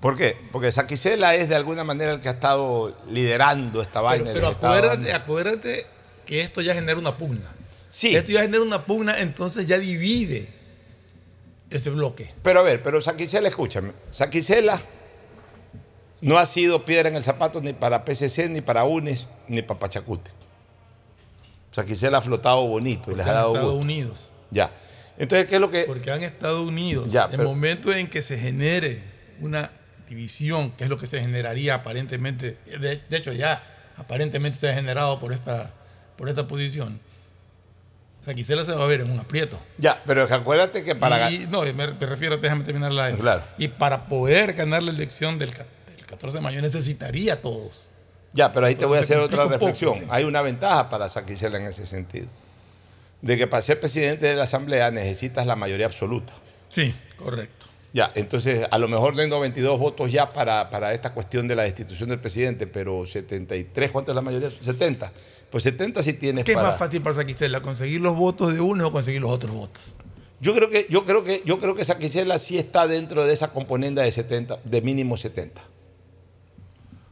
¿Por 0.00 0.16
qué? 0.16 0.36
Porque 0.52 0.70
Saquicela 0.70 1.34
es 1.34 1.48
de 1.48 1.56
alguna 1.56 1.82
manera 1.84 2.12
el 2.12 2.20
que 2.20 2.28
ha 2.28 2.32
estado 2.32 2.96
liderando 3.10 3.82
esta 3.82 4.00
vaina. 4.00 4.30
Pero, 4.32 4.48
acuérdate, 4.48 5.12
acuérdate 5.12 5.86
que 6.24 6.40
esto 6.40 6.60
ya 6.60 6.74
genera 6.74 6.98
una 6.98 7.16
pugna. 7.16 7.50
Sí. 7.88 8.14
Esto 8.14 8.32
ya 8.32 8.42
genera 8.42 8.62
una 8.62 8.84
pugna, 8.84 9.18
entonces 9.18 9.66
ya 9.66 9.78
divide 9.78 10.48
ese 11.70 11.90
bloque. 11.90 12.32
Pero 12.42 12.60
a 12.60 12.62
ver, 12.62 12.82
pero 12.82 13.00
Saquicela, 13.00 13.48
escúchame. 13.48 13.92
Saquicela 14.10 14.80
no 16.20 16.38
ha 16.38 16.46
sido 16.46 16.84
piedra 16.84 17.08
en 17.08 17.16
el 17.16 17.22
zapato 17.22 17.60
ni 17.60 17.72
para 17.72 18.04
PCC, 18.04 18.48
ni 18.48 18.60
para 18.60 18.84
UNES, 18.84 19.28
ni 19.46 19.62
para 19.62 19.78
Pachacute. 19.80 20.30
Saquicela 21.72 22.18
ha 22.18 22.22
flotado 22.22 22.66
bonito 22.66 23.10
y 23.10 23.14
les 23.14 23.18
Porque 23.18 23.30
ha 23.30 23.32
han 23.32 23.36
dado 23.36 23.54
estado 23.54 23.70
gusto. 23.72 23.82
unidos. 23.82 24.30
Ya. 24.50 24.70
Entonces, 25.18 25.48
¿qué 25.48 25.56
es 25.56 25.60
lo 25.60 25.70
que...? 25.70 25.84
Porque 25.84 26.10
han 26.10 26.22
estado 26.22 26.62
unidos. 26.62 27.10
Ya, 27.12 27.28
pero- 27.28 27.42
el 27.42 27.48
momento 27.48 27.92
en 27.92 28.06
que 28.08 28.22
se 28.22 28.38
genere 28.38 29.02
una 29.40 29.70
división, 30.08 30.70
que 30.72 30.84
es 30.84 30.90
lo 30.90 30.96
que 30.98 31.06
se 31.06 31.20
generaría 31.20 31.74
aparentemente, 31.74 32.56
de, 32.66 33.02
de 33.08 33.16
hecho 33.16 33.32
ya 33.32 33.62
aparentemente 33.96 34.58
se 34.58 34.68
ha 34.70 34.74
generado 34.74 35.18
por 35.20 35.32
esta, 35.32 35.74
por 36.16 36.28
esta 36.28 36.48
posición, 36.48 36.98
Saquicela 38.24 38.64
se 38.64 38.72
va 38.72 38.84
a 38.84 38.86
ver 38.86 39.00
en 39.02 39.10
un 39.10 39.18
aprieto. 39.20 39.58
Ya, 39.78 40.02
pero 40.06 40.22
acuérdate 40.24 40.82
que 40.82 40.94
para... 40.94 41.30
Y, 41.30 41.46
no, 41.50 41.62
me, 41.62 41.72
me 41.72 41.86
refiero, 42.06 42.36
déjame 42.38 42.64
terminar 42.64 42.92
la. 42.92 43.12
Claro. 43.16 43.42
Y 43.58 43.68
para 43.68 44.06
poder 44.06 44.54
ganar 44.54 44.82
la 44.82 44.90
elección 44.90 45.38
del 45.38 45.52
14 46.08 46.38
de 46.38 46.40
mayo 46.42 46.60
necesitaría 46.60 47.34
a 47.34 47.36
todos. 47.36 47.88
Ya, 48.32 48.52
pero 48.52 48.66
ahí 48.66 48.74
te 48.74 48.84
voy 48.84 48.98
a 48.98 49.00
hacer 49.00 49.18
otra 49.18 49.44
poco, 49.44 49.50
reflexión. 49.50 49.94
sí. 49.94 50.04
Hay 50.10 50.24
una 50.24 50.42
ventaja 50.42 50.88
para 50.88 51.08
Saquicela 51.08 51.58
en 51.58 51.66
ese 51.66 51.86
sentido. 51.86 52.26
De 53.22 53.36
que 53.36 53.46
para 53.46 53.62
ser 53.62 53.80
presidente 53.80 54.26
de 54.26 54.36
la 54.36 54.44
Asamblea 54.44 54.90
necesitas 54.90 55.46
la 55.46 55.56
mayoría 55.56 55.86
absoluta. 55.86 56.32
Sí, 56.68 56.94
correcto. 57.16 57.66
Ya, 57.92 58.12
entonces 58.14 58.66
a 58.70 58.78
lo 58.78 58.86
mejor 58.86 59.18
hay 59.18 59.28
92 59.28 59.78
votos 59.78 60.12
ya 60.12 60.28
para, 60.30 60.68
para 60.70 60.92
esta 60.92 61.14
cuestión 61.14 61.48
de 61.48 61.56
la 61.56 61.62
destitución 61.62 62.10
del 62.10 62.20
presidente, 62.20 62.66
pero 62.66 63.06
73, 63.06 63.90
¿cuánto 63.90 64.12
es 64.12 64.16
la 64.16 64.22
mayoría? 64.22 64.50
70. 64.50 65.10
Pues 65.50 65.64
70 65.64 66.02
sí 66.02 66.12
tienes 66.12 66.44
¿Qué 66.44 66.52
es 66.52 66.58
más 66.58 66.78
fácil 66.78 67.00
para 67.00 67.16
Saquicela? 67.16 67.62
¿Conseguir 67.62 68.02
los 68.02 68.14
votos 68.14 68.54
de 68.54 68.60
uno 68.60 68.88
o 68.88 68.92
conseguir 68.92 69.22
los 69.22 69.30
otros 69.30 69.52
votos? 69.52 69.96
Yo 70.40 70.54
creo 70.54 70.70
que, 70.70 70.86
yo 70.90 71.04
creo 71.04 71.24
que, 71.24 71.42
yo 71.44 71.58
creo 71.58 71.74
que 71.74 71.84
Saquicela 71.84 72.38
sí 72.38 72.58
está 72.58 72.86
dentro 72.86 73.24
de 73.24 73.32
esa 73.32 73.52
componenda 73.52 74.02
de 74.02 74.12
70, 74.12 74.60
de 74.62 74.82
mínimo 74.82 75.16
70. 75.16 75.60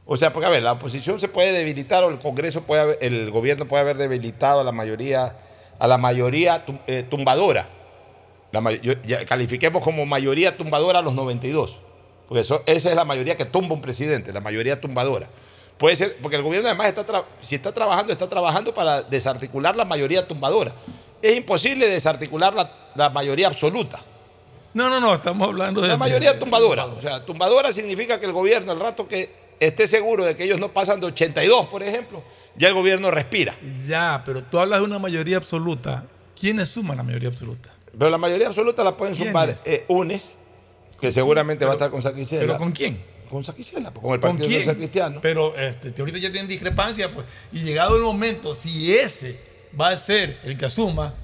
O 0.07 0.17
sea, 0.17 0.33
porque 0.33 0.47
a 0.47 0.51
ver, 0.51 0.63
la 0.63 0.73
oposición 0.73 1.19
se 1.19 1.29
puede 1.29 1.53
debilitar 1.53 2.05
o 2.05 2.09
el 2.11 2.19
Congreso 2.19 2.63
puede 2.63 2.81
haber- 2.83 2.99
el 3.01 3.31
gobierno 3.31 3.67
puede 3.67 3.83
haber 3.83 3.97
debilitado 3.97 4.61
a 4.61 4.65
la 4.65 4.71
mayoría, 4.73 5.37
a 5.79 5.87
la 5.89 5.99
mayoría 5.99 6.65
tum- 6.65 6.79
eh, 6.87 7.05
tumbadora. 7.09 7.69
La 8.53 8.61
may- 8.61 8.81
yo- 8.81 8.95
ya 9.05 9.25
califiquemos 9.27 9.83
como 9.83 10.07
mayoría 10.07 10.57
tumbadora 10.57 11.01
a 11.01 11.03
los 11.03 11.15
92. 11.15 11.81
Porque 12.29 12.41
eso, 12.43 12.63
esa 12.67 12.89
es 12.91 12.95
la 12.97 13.05
mayoría 13.05 13.37
que 13.37 13.45
tumba 13.45 13.75
un 13.75 13.81
presidente, 13.81 14.33
la 14.33 14.41
mayoría 14.41 14.81
tumbadora. 14.81 15.29
Puede 15.77 15.97
ser, 15.97 16.17
porque 16.23 16.37
el 16.37 16.43
gobierno 16.43 16.69
además 16.69 16.87
está, 16.89 17.25
si 17.43 17.57
está 17.57 17.73
trabajando, 17.73 18.13
está 18.13 18.29
trabajando 18.29 18.73
para 18.73 19.03
desarticular 19.03 19.77
la 19.77 19.85
mayoría 19.85 20.27
tumbadora. 20.27 20.73
Es 21.21 21.37
imposible 21.37 21.89
desarticular 21.89 22.55
la, 22.55 22.71
la 22.95 23.11
mayoría 23.11 23.49
absoluta. 23.49 24.01
No, 24.73 24.89
no, 24.89 25.01
no, 25.01 25.15
estamos 25.15 25.49
hablando 25.49 25.81
de. 25.81 25.89
La 25.89 25.97
mayoría 25.97 26.39
tumbadora. 26.39 26.87
O 26.87 27.01
sea, 27.01 27.25
tumbadora 27.25 27.73
significa 27.73 28.21
que 28.21 28.27
el 28.27 28.33
gobierno, 28.33 28.73
el 28.73 28.81
rato 28.81 29.07
que 29.09 29.46
esté 29.61 29.87
seguro 29.87 30.25
de 30.25 30.37
que 30.37 30.45
ellos 30.45 30.59
no 30.59 30.73
pasan 30.73 31.01
de 31.01 31.07
82, 31.07 31.67
por 31.67 31.83
ejemplo, 31.83 32.23
ya 32.57 32.69
el 32.69 32.75
gobierno 32.75 33.11
respira. 33.11 33.57
Ya, 33.87 34.23
pero 34.25 34.43
tú 34.45 34.59
hablas 34.59 34.81
de 34.81 34.87
una 34.87 34.99
mayoría 34.99 35.37
absoluta. 35.37 36.07
¿Quiénes 36.39 36.69
suman 36.69 36.97
la 36.97 37.03
mayoría 37.03 37.29
absoluta? 37.29 37.73
Pero 37.99 38.11
la 38.11 38.19
mayoría 38.19 38.49
absoluta 38.49 38.85
la 38.85 38.97
pueden 38.97 39.15
sumar 39.15 39.55
eh, 39.65 39.85
UNES, 39.89 40.35
que 41.01 41.11
seguramente 41.11 41.65
va 41.65 41.73
a 41.73 41.75
estar 41.75 41.91
con 41.91 42.03
Saquicela. 42.03 42.43
¿Pero 42.43 42.59
con 42.59 42.73
quién? 42.73 43.03
Con 43.31 43.43
Saquicela, 43.43 43.91
pues, 43.91 44.03
con 44.03 44.15
el 44.15 44.21
¿Con 44.21 44.31
Partido 44.31 44.49
quién? 44.49 44.61
Social 44.61 44.77
Cristiano. 44.77 45.19
Pero 45.23 45.57
este, 45.57 45.95
ahorita 45.99 46.19
ya 46.19 46.31
tienen 46.31 46.49
discrepancia, 46.49 47.11
pues. 47.11 47.27
Y 47.53 47.61
llegado 47.61 47.97
el 47.97 48.03
momento, 48.03 48.55
si 48.55 48.95
ese 48.95 49.41
va 49.79 49.89
a 49.89 49.97
ser 49.97 50.39
el 50.45 50.57
que 50.57 50.67
asuma, 50.67 51.15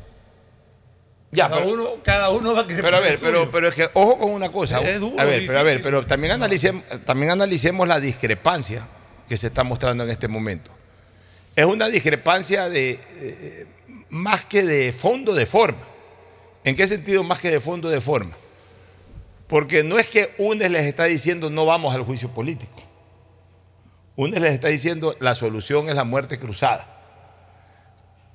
Ya, 1.34 1.48
cada, 1.48 1.62
pero- 1.62 1.72
uno, 1.72 1.88
cada 2.04 2.30
uno 2.30 2.54
va 2.54 2.60
a 2.60 2.66
querer 2.66 2.82
Pero 2.82 2.96
a 2.98 3.00
ver, 3.00 3.18
pero, 3.18 3.50
pero 3.50 3.68
es 3.68 3.74
que 3.74 3.88
ojo 3.94 4.18
con 4.18 4.30
una 4.32 4.52
cosa. 4.52 4.80
Es 4.80 5.00
duro, 5.00 5.18
a 5.18 5.24
ver, 5.24 5.44
pero 5.46 5.58
a 5.58 5.62
ver, 5.62 5.82
pero 5.82 6.06
también 6.06 6.34
analicemos, 6.34 6.84
también 7.06 7.30
analicemos 7.30 7.88
la 7.88 7.98
discrepancia 7.98 8.86
que 9.26 9.38
se 9.38 9.46
está 9.46 9.64
mostrando 9.64 10.04
en 10.04 10.10
este 10.10 10.28
momento. 10.28 10.70
Es 11.56 11.64
una 11.64 11.88
discrepancia 11.88 12.68
de 12.68 13.00
eh, 13.16 13.66
más 14.10 14.44
que 14.44 14.62
de 14.62 14.92
fondo 14.92 15.34
de 15.34 15.46
forma. 15.46 15.80
¿En 16.64 16.76
qué 16.76 16.86
sentido 16.86 17.24
más 17.24 17.40
que 17.40 17.50
de 17.50 17.60
fondo 17.60 17.88
de 17.88 18.02
forma? 18.02 18.36
Porque 19.46 19.82
no 19.82 19.98
es 19.98 20.08
que 20.08 20.34
UNES 20.36 20.70
les 20.70 20.84
está 20.84 21.04
diciendo 21.04 21.48
no 21.48 21.64
vamos 21.64 21.94
al 21.94 22.02
juicio 22.02 22.28
político. 22.28 22.82
UNES 24.16 24.42
les 24.42 24.52
está 24.52 24.68
diciendo 24.68 25.16
la 25.18 25.34
solución 25.34 25.88
es 25.88 25.94
la 25.94 26.04
muerte 26.04 26.38
cruzada. 26.38 26.91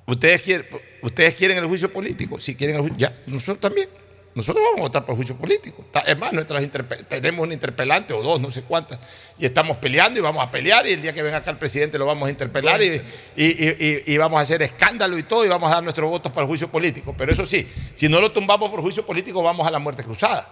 ¿Ustedes 0.08 0.42
quieren, 0.42 0.66
¿Ustedes 1.02 1.34
quieren 1.34 1.58
el 1.58 1.66
juicio 1.66 1.92
político? 1.92 2.40
Si 2.40 2.54
quieren 2.54 2.76
el 2.76 2.82
juicio, 2.82 2.98
ya, 2.98 3.12
nosotros 3.26 3.60
también. 3.60 3.88
Nosotros 4.34 4.62
vamos 4.64 4.78
a 4.78 4.82
votar 4.82 5.04
por 5.04 5.12
el 5.14 5.16
juicio 5.16 5.36
político. 5.36 5.84
Es 6.06 6.16
más, 6.18 6.32
nuestras 6.32 6.62
tenemos 7.08 7.44
un 7.44 7.52
interpelante 7.52 8.14
o 8.14 8.22
dos, 8.22 8.40
no 8.40 8.50
sé 8.52 8.62
cuántas, 8.62 9.00
y 9.38 9.46
estamos 9.46 9.78
peleando 9.78 10.20
y 10.20 10.22
vamos 10.22 10.44
a 10.46 10.50
pelear 10.50 10.86
y 10.86 10.92
el 10.92 11.02
día 11.02 11.12
que 11.12 11.22
venga 11.22 11.38
acá 11.38 11.50
el 11.50 11.58
presidente 11.58 11.98
lo 11.98 12.06
vamos 12.06 12.28
a 12.28 12.30
interpelar 12.30 12.80
y- 12.80 13.02
y- 13.36 13.44
y- 13.44 14.02
y 14.06 14.16
vamos 14.16 14.38
a 14.38 14.42
hacer 14.42 14.62
escándalo 14.62 15.18
y 15.18 15.24
todo 15.24 15.44
y 15.44 15.48
vamos 15.48 15.70
a 15.70 15.76
dar 15.76 15.82
nuestros 15.84 16.08
votos 16.08 16.30
para 16.30 16.42
el 16.42 16.48
juicio 16.48 16.68
político. 16.68 17.14
Pero 17.18 17.32
eso 17.32 17.44
sí, 17.44 17.66
si 17.94 18.08
no 18.08 18.20
lo 18.20 18.30
tumbamos 18.30 18.70
por 18.70 18.80
juicio 18.80 19.04
político, 19.04 19.42
vamos 19.42 19.66
a 19.66 19.70
la 19.72 19.78
muerte 19.80 20.04
cruzada. 20.04 20.48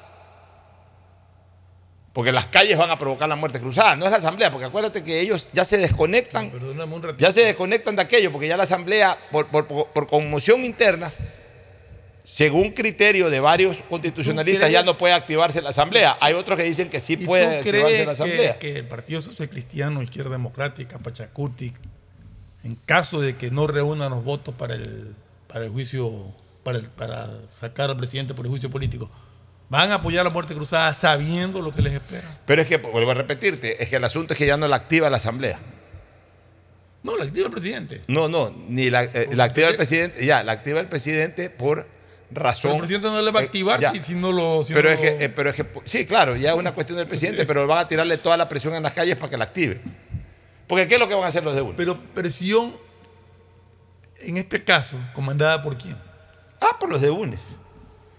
Porque 2.17 2.33
las 2.33 2.47
calles 2.47 2.79
van 2.79 2.91
a 2.91 2.97
provocar 2.99 3.29
la 3.29 3.37
muerte 3.37 3.61
cruzada, 3.61 3.95
no 3.95 4.07
es 4.07 4.11
la 4.11 4.17
asamblea, 4.17 4.51
porque 4.51 4.65
acuérdate 4.65 5.05
que 5.05 5.21
ellos 5.21 5.51
ya 5.53 5.67
se 5.67 5.77
desconectan 5.77 6.47
un 6.47 7.17
ya 7.19 7.31
se 7.31 7.45
desconectan 7.45 7.95
de 7.95 8.01
aquello, 8.01 8.33
porque 8.33 8.49
ya 8.49 8.57
la 8.57 8.63
Asamblea, 8.63 9.15
por, 9.31 9.47
por- 9.49 9.67
por- 9.93 10.07
conmoción 10.07 10.65
interna, 10.65 11.13
según 12.25 12.71
criterio 12.73 13.29
de 13.29 13.39
varios 13.39 13.83
constitucionalistas, 13.91 14.71
ya 14.71 14.83
no 14.83 14.97
puede 14.97 15.13
activarse 15.13 15.61
la 15.61 15.69
Asamblea. 15.69 16.17
Hay 16.23 16.33
otros 16.33 16.57
que 16.57 16.65
dicen 16.65 16.89
que 16.89 17.01
sí 17.01 17.13
¿Y 17.13 17.17
puede 17.19 17.61
tú 17.61 17.69
activarse 17.69 18.07
la 18.07 18.13
Asamblea. 18.13 18.59
que, 18.59 18.73
que 18.73 18.79
el 18.79 18.89
Partido 18.89 19.21
Social 19.21 19.51
Cristiano, 19.51 20.01
Izquierda 20.01 20.31
Democrática, 20.31 20.99
Pachacuti, 20.99 21.75
en 22.65 22.77
caso 22.87 23.21
de 23.21 23.37
que 23.37 23.51
no 23.51 23.67
reúnan 23.67 24.09
los 24.11 24.25
votos 24.25 24.55
para 24.55 24.75
el, 24.75 25.15
para 25.49 25.67
el 25.67 25.71
juicio, 25.71 26.11
para, 26.65 26.79
el- 26.79 26.89
para 26.89 27.29
sacar 27.61 27.91
al 27.91 27.99
presidente 27.99 28.33
por 28.33 28.47
el 28.47 28.51
juicio 28.51 28.71
político, 28.71 29.11
van 29.69 29.91
a 29.91 29.97
apoyar 29.97 30.25
la 30.25 30.31
muerte 30.31 30.55
cruzada 30.55 30.93
sabiendo 30.93 31.61
lo 31.61 31.73
que 31.73 31.83
les 31.83 31.93
espera? 31.93 32.39
Pero 32.47 32.63
es 32.63 32.69
que, 32.69 32.77
vuelvo 32.77 33.11
a 33.11 33.15
repetirte, 33.15 33.83
es 33.83 33.89
que 33.89 33.97
el 33.97 34.05
asunto 34.05 34.35
es 34.35 34.39
que 34.39 34.47
ya 34.47 34.57
no 34.57 34.69
la 34.69 34.77
activa 34.77 35.11
la 35.11 35.17
Asamblea. 35.17 35.61
No, 37.03 37.17
la 37.17 37.25
activa 37.25 37.47
el 37.47 37.53
presidente. 37.53 38.03
No, 38.09 38.29
no, 38.29 38.53
ni 38.69 38.91
la, 38.91 39.05
eh, 39.05 39.29
la 39.33 39.45
activa 39.45 39.69
el 39.69 39.77
presidente, 39.77 40.27
ya, 40.27 40.43
la 40.43 40.53
activa 40.53 40.81
el 40.81 40.89
presidente 40.89 41.51
por 41.51 41.87
razón. 42.31 42.73
Pero 42.73 42.75
el 42.75 42.81
presidente 42.81 43.09
no 43.09 43.23
le 43.23 43.31
va 43.31 43.41
a 43.41 43.43
eh, 43.43 43.47
activar 43.47 43.81
si, 43.93 44.03
si 44.03 44.15
no 44.15 44.33
lo. 44.33 44.63
si 44.65 44.75
pero, 44.75 44.89
no 44.89 44.95
es 44.95 45.01
que, 45.01 45.25
eh, 45.25 45.29
pero 45.29 45.51
es 45.51 45.57
que, 45.57 45.67
sí, 45.85 46.05
claro, 46.05 46.35
ya 46.35 46.51
es 46.51 46.57
una 46.57 46.75
cuestión 46.75 46.99
del 46.99 47.07
presidente, 47.07 47.47
pero 47.47 47.67
van 47.67 47.79
a 47.79 47.89
tirarle 47.89 48.19
toda 48.19 48.37
la 48.37 48.49
presión 48.49 48.75
en 48.75 48.83
las 48.83 48.93
calles 48.93 49.17
para 49.17 49.31
que 49.31 49.37
la 49.37 49.45
active. 49.45 49.81
Porque 50.67 50.89
¿qué 50.89 50.95
es 50.95 51.01
lo 51.01 51.09
que 51.09 51.15
van 51.15 51.25
a 51.25 51.29
hacer 51.29 51.45
los 51.45 51.55
de 51.55 51.63
UNES? 51.63 51.77
Pero 51.77 51.97
presión, 51.97 52.77
en 54.19 54.37
este 54.37 54.65
caso, 54.65 54.99
comandada 55.15 55.63
por 55.63 55.79
quién? 55.79 55.97
Ah, 56.61 56.77
por 56.81 56.91
los 56.91 57.01
de 57.01 57.11
UNES. 57.11 57.41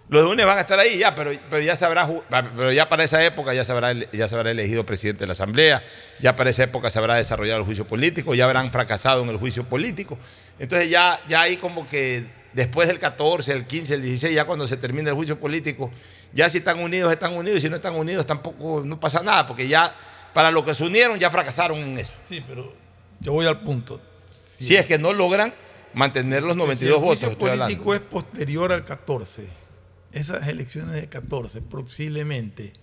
Los 0.10 0.24
de 0.24 0.30
UNES 0.32 0.46
van 0.46 0.58
a 0.58 0.62
estar 0.62 0.80
ahí 0.80 0.98
ya, 1.00 1.14
pero, 1.14 1.32
pero 1.50 1.62
ya 1.62 1.74
ju- 1.76 2.24
pero 2.56 2.72
ya 2.72 2.88
para 2.88 3.04
esa 3.04 3.22
época 3.26 3.54
ya 3.54 3.66
se, 3.66 3.74
habrá, 3.74 3.92
ya 3.92 4.28
se 4.28 4.36
habrá 4.36 4.52
elegido 4.52 4.86
presidente 4.86 5.22
de 5.22 5.28
la 5.28 5.34
Asamblea, 5.34 5.84
ya 6.20 6.34
para 6.36 6.50
esa 6.50 6.64
época 6.64 6.90
se 6.90 6.98
habrá 7.00 7.16
desarrollado 7.16 7.60
el 7.60 7.66
juicio 7.66 7.86
político, 7.86 8.34
ya 8.34 8.46
habrán 8.46 8.72
fracasado 8.72 9.22
en 9.24 9.30
el 9.30 9.38
juicio 9.38 9.66
político. 9.66 10.18
Entonces 10.60 10.90
ya, 10.90 11.20
ya 11.28 11.42
hay 11.42 11.58
como 11.58 11.88
que 11.90 12.26
después 12.54 12.88
del 12.88 13.00
14, 13.00 13.52
el 13.52 13.68
15, 13.68 13.96
el 13.96 14.02
16, 14.02 14.34
ya 14.34 14.46
cuando 14.46 14.66
se 14.66 14.78
termine 14.78 15.10
el 15.10 15.16
juicio 15.16 15.38
político, 15.40 15.92
ya 16.34 16.48
si 16.48 16.60
están 16.60 16.80
unidos, 16.80 17.12
están 17.12 17.34
unidos, 17.36 17.58
y 17.60 17.62
si 17.64 17.70
no 17.70 17.76
están 17.76 17.96
unidos 17.96 18.26
tampoco 18.26 18.84
no 18.86 19.00
pasa 19.00 19.22
nada, 19.24 19.46
porque 19.46 19.68
ya 19.68 19.94
para 20.34 20.52
lo 20.52 20.64
que 20.64 20.74
se 20.74 20.86
unieron 20.86 21.20
ya 21.20 21.30
fracasaron 21.30 21.80
en 21.80 22.00
eso. 22.00 22.14
Sí, 22.26 22.42
pero 22.48 22.74
yo 23.20 23.34
voy 23.34 23.46
al 23.46 23.60
punto. 23.60 24.00
Si 24.32 24.76
es 24.76 24.86
que 24.86 24.98
no 24.98 25.12
logran 25.12 25.54
mantener 25.94 26.44
los 26.44 26.56
92 26.56 26.80
si 26.80 26.86
el 26.86 26.92
votos. 26.94 27.20
juicio 27.20 27.28
hablando. 27.52 27.66
político 27.66 27.94
es 27.94 28.00
posterior 28.02 28.72
al 28.72 28.86
14. 28.86 29.67
Esas 30.12 30.48
elecciones 30.48 30.94
de 30.94 31.08
14, 31.10 31.62
posiblemente, 31.62 32.74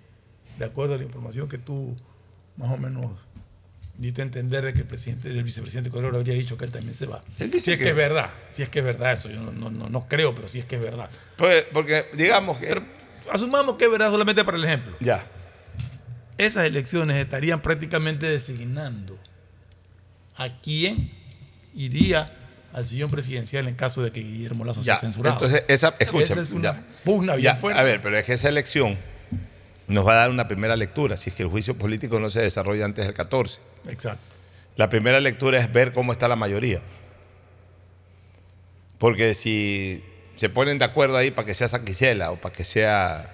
de 0.58 0.64
acuerdo 0.64 0.94
a 0.94 0.98
la 0.98 1.04
información 1.04 1.48
que 1.48 1.58
tú 1.58 1.96
más 2.56 2.70
o 2.70 2.76
menos 2.76 3.12
diste 3.98 4.22
a 4.22 4.24
entender 4.24 4.64
de 4.64 4.74
que 4.74 4.80
el 4.80 4.86
presidente, 4.86 5.28
el 5.30 5.42
vicepresidente 5.44 5.90
Correa 5.90 6.10
habría 6.10 6.34
dicho 6.34 6.56
que 6.58 6.64
él 6.64 6.70
también 6.70 6.94
se 6.94 7.06
va. 7.06 7.22
Él 7.38 7.50
dice 7.50 7.64
si 7.66 7.70
es 7.72 7.78
que- 7.78 7.84
que, 7.84 7.90
es 7.90 7.96
verdad, 7.96 8.30
si 8.52 8.62
es 8.62 8.68
que 8.68 8.80
es 8.80 8.84
verdad 8.84 9.12
eso, 9.12 9.30
yo 9.30 9.40
no, 9.40 9.52
no- 9.52 9.70
no- 9.70 9.88
no 9.88 10.08
creo, 10.08 10.34
pero 10.34 10.48
si 10.48 10.58
es 10.58 10.64
que 10.64 10.76
es 10.76 10.82
verdad. 10.82 11.08
Pues, 11.36 11.64
porque 11.72 12.06
digamos 12.14 12.58
que... 12.58 12.80
asumamos 13.32 13.76
que 13.76 13.84
es 13.86 13.90
verdad 13.90 14.10
solamente 14.10 14.44
para 14.44 14.56
el 14.58 14.64
ejemplo. 14.64 14.96
Ya. 15.00 15.26
Esas 16.36 16.66
elecciones 16.66 17.16
estarían 17.16 17.62
prácticamente 17.62 18.26
designando 18.26 19.16
a 20.36 20.60
quién 20.60 21.10
iría 21.74 22.32
al 22.74 22.84
sillón 22.84 23.08
presidencial 23.08 23.66
en 23.68 23.74
caso 23.76 24.02
de 24.02 24.12
que 24.12 24.20
Guillermo 24.20 24.64
Lazo 24.64 24.80
Ya, 24.82 24.96
sea 24.96 25.08
censurado. 25.08 25.36
Entonces, 25.36 25.64
esa, 25.68 25.94
Esa 25.98 26.40
es 26.40 26.50
una 26.50 26.74
ya. 26.74 26.84
pugna 27.04 27.34
bien 27.36 27.44
Ya, 27.44 27.56
fuerte. 27.56 27.80
A 27.80 27.84
ver, 27.84 28.02
pero 28.02 28.18
es 28.18 28.26
que 28.26 28.34
esa 28.34 28.48
elección 28.48 28.98
nos 29.86 30.06
va 30.06 30.12
a 30.12 30.16
dar 30.16 30.30
una 30.30 30.48
primera 30.48 30.76
lectura, 30.76 31.16
si 31.16 31.30
es 31.30 31.36
que 31.36 31.44
el 31.44 31.48
juicio 31.48 31.78
político 31.78 32.18
no 32.20 32.30
se 32.30 32.40
desarrolla 32.42 32.84
antes 32.84 33.06
del 33.06 33.14
14. 33.14 33.60
Exacto. 33.88 34.22
La 34.76 34.88
primera 34.88 35.20
lectura 35.20 35.58
es 35.58 35.72
ver 35.72 35.92
cómo 35.92 36.12
está 36.12 36.26
la 36.26 36.36
mayoría. 36.36 36.82
Porque 38.98 39.34
si 39.34 40.02
se 40.36 40.48
ponen 40.48 40.78
de 40.78 40.84
acuerdo 40.84 41.16
ahí 41.16 41.30
para 41.30 41.46
que 41.46 41.54
sea 41.54 41.68
Saquicela 41.68 42.30
o 42.32 42.40
para 42.40 42.54
que 42.54 42.64
sea 42.64 43.30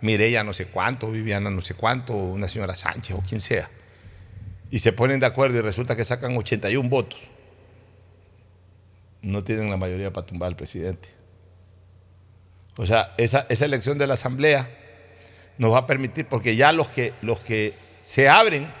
Mireya 0.00 0.44
no 0.44 0.52
sé 0.52 0.66
cuánto, 0.66 1.10
Viviana 1.10 1.50
no 1.50 1.60
sé 1.60 1.74
cuánto, 1.74 2.14
una 2.14 2.48
señora 2.48 2.74
Sánchez 2.74 3.16
o 3.16 3.22
quien 3.22 3.40
sea, 3.40 3.68
y 4.70 4.78
se 4.78 4.92
ponen 4.92 5.20
de 5.20 5.26
acuerdo 5.26 5.58
y 5.58 5.60
resulta 5.60 5.96
que 5.96 6.04
sacan 6.04 6.36
81 6.36 6.88
votos, 6.88 7.20
no 9.22 9.42
tienen 9.44 9.70
la 9.70 9.76
mayoría 9.76 10.12
para 10.12 10.26
tumbar 10.26 10.48
al 10.48 10.56
presidente. 10.56 11.08
O 12.76 12.86
sea, 12.86 13.14
esa, 13.18 13.46
esa 13.48 13.64
elección 13.64 13.98
de 13.98 14.06
la 14.06 14.14
Asamblea 14.14 14.70
nos 15.58 15.72
va 15.72 15.78
a 15.78 15.86
permitir, 15.86 16.26
porque 16.26 16.54
ya 16.54 16.70
los 16.72 16.86
que, 16.88 17.12
los 17.22 17.40
que 17.40 17.74
se 18.00 18.28
abren 18.28 18.72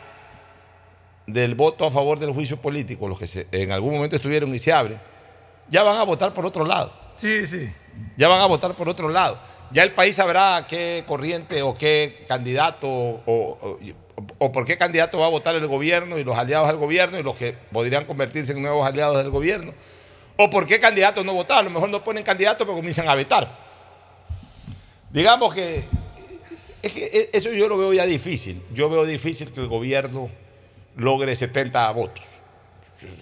del 1.26 1.54
voto 1.54 1.84
a 1.84 1.90
favor 1.90 2.18
del 2.18 2.30
juicio 2.32 2.56
político, 2.58 3.08
los 3.08 3.18
que 3.18 3.26
se- 3.26 3.48
en 3.52 3.72
algún 3.72 3.94
momento 3.94 4.16
estuvieron 4.16 4.54
y 4.54 4.58
se 4.58 4.72
abren, 4.72 4.98
ya 5.68 5.82
van 5.82 5.96
a 5.96 6.04
votar 6.04 6.32
por 6.32 6.46
otro 6.46 6.64
lado. 6.64 6.92
Sí, 7.16 7.44
sí. 7.46 7.70
Ya 8.16 8.28
van 8.28 8.40
a 8.40 8.46
votar 8.46 8.74
por 8.76 8.88
otro 8.88 9.08
lado. 9.08 9.38
Ya 9.72 9.82
el 9.82 9.92
país 9.92 10.16
sabrá 10.16 10.66
qué 10.68 11.04
corriente 11.06 11.60
o 11.62 11.74
qué 11.74 12.24
candidato 12.28 12.88
o, 12.88 13.20
o- 13.26 13.78
o 14.38 14.50
por 14.52 14.64
qué 14.64 14.76
candidato 14.78 15.18
va 15.18 15.26
a 15.26 15.30
votar 15.30 15.54
el 15.56 15.66
gobierno 15.66 16.16
y 16.18 16.24
los 16.24 16.38
aliados 16.38 16.68
del 16.68 16.76
gobierno 16.76 17.18
y 17.18 17.22
los 17.22 17.36
que 17.36 17.52
podrían 17.72 18.04
convertirse 18.04 18.52
en 18.52 18.62
nuevos 18.62 18.86
aliados 18.86 19.18
del 19.18 19.30
gobierno. 19.30 19.74
O 20.40 20.48
por 20.48 20.64
qué 20.66 20.78
candidato 20.78 21.22
no 21.24 21.34
votar. 21.34 21.58
A 21.58 21.62
lo 21.62 21.70
mejor 21.70 21.90
no 21.90 22.02
ponen 22.04 22.22
candidato 22.22 22.64
pero 22.64 22.76
comienzan 22.76 23.08
a 23.08 23.14
vetar. 23.14 23.58
Digamos 25.10 25.52
que, 25.54 25.84
es 26.82 26.92
que 26.92 27.04
e- 27.06 27.30
eso 27.32 27.50
yo 27.50 27.66
lo 27.68 27.76
veo 27.76 27.92
ya 27.92 28.06
difícil. 28.06 28.62
Yo 28.72 28.88
veo 28.88 29.04
difícil 29.04 29.50
que 29.50 29.60
el 29.60 29.66
gobierno 29.68 30.28
logre 30.96 31.34
70 31.34 31.90
votos. 31.92 32.24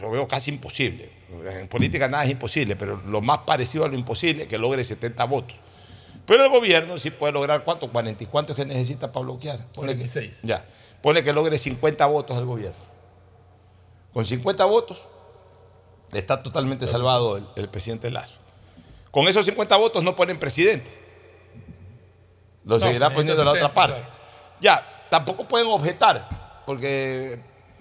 Lo 0.01 0.11
veo 0.11 0.27
casi 0.29 0.51
imposible. 0.51 1.11
En 1.59 1.69
política 1.69 2.07
nada 2.09 2.25
es 2.25 2.31
imposible, 2.31 2.77
pero 2.77 3.01
lo 3.07 3.21
más 3.21 3.41
parecido 3.41 3.85
a 3.85 3.89
lo 3.89 3.95
imposible 3.97 4.45
es 4.45 4.49
que 4.49 4.59
logre 4.59 4.85
70 4.85 5.25
votos. 5.25 5.57
Pero 6.27 6.45
el 6.45 6.51
gobierno 6.51 6.99
sí 6.99 7.11
puede 7.11 7.33
lograr 7.33 7.63
cuánto, 7.65 7.91
40 7.91 8.25
y 8.25 8.27
cuántos 8.27 8.57
que 8.57 8.65
necesita 8.65 9.11
para 9.13 9.25
bloquear. 9.25 9.59
Pone 9.73 9.93
que- 9.93 9.99
46. 10.01 10.41
ya. 10.43 10.65
Pone 11.03 11.23
que 11.23 11.33
logre 11.33 11.57
50 11.57 12.05
votos 12.07 12.37
el 12.37 12.45
gobierno. 12.45 12.79
Con 14.13 14.27
50 14.27 14.65
votos 14.65 15.07
está 16.13 16.43
totalmente 16.43 16.87
salvado 16.87 17.37
el, 17.37 17.47
el 17.57 17.69
presidente 17.69 18.11
Lazo. 18.11 18.39
Con 19.11 19.29
esos 19.29 19.45
50 19.47 19.77
votos 19.77 20.03
no 20.05 20.15
ponen 20.17 20.39
presidente. 20.39 20.91
Lo 22.65 22.79
No, 22.79 22.87
seguirá 22.87 23.11
poniendo 23.11 23.43
la 23.45 23.51
otra 23.53 23.69
70, 23.69 23.75
parte. 23.75 24.03
Ya, 24.61 25.05
tampoco 25.11 25.47
pueden 25.47 25.69
objetar, 25.69 26.29
porque 26.67 27.41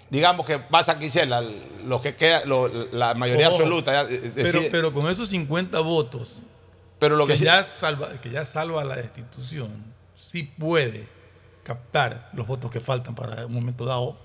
digamos 0.10 0.46
que 0.46 0.60
pasa 0.60 1.00
Quisela, 1.00 1.42
los 1.86 2.02
que 2.02 2.16
queda, 2.16 2.46
lo- 2.46 2.68
la 2.68 3.14
mayoría 3.16 3.48
Ojo, 3.50 3.58
absoluta. 3.58 3.92
ya, 3.92 4.14
eh, 4.14 4.70
Pero, 4.72 4.94
con 4.94 5.10
esos 5.10 5.30
50 5.30 5.80
votos 5.80 6.44
Pero 7.00 7.16
lo 7.16 7.26
que, 7.26 7.34
que, 7.34 7.40
sí- 7.40 7.46
ya 7.46 7.64
salva, 7.64 8.10
que 8.22 8.30
ya 8.30 8.46
salva 8.46 8.84
la 8.84 8.96
destitución, 8.96 9.70
sí 10.16 10.44
puede 10.44 11.08
captar 11.64 12.30
los 12.34 12.46
votos 12.46 12.70
que 12.70 12.80
faltan 12.80 13.16
para 13.16 13.48
un 13.48 13.54
momento 13.54 13.86
dado 13.86 14.16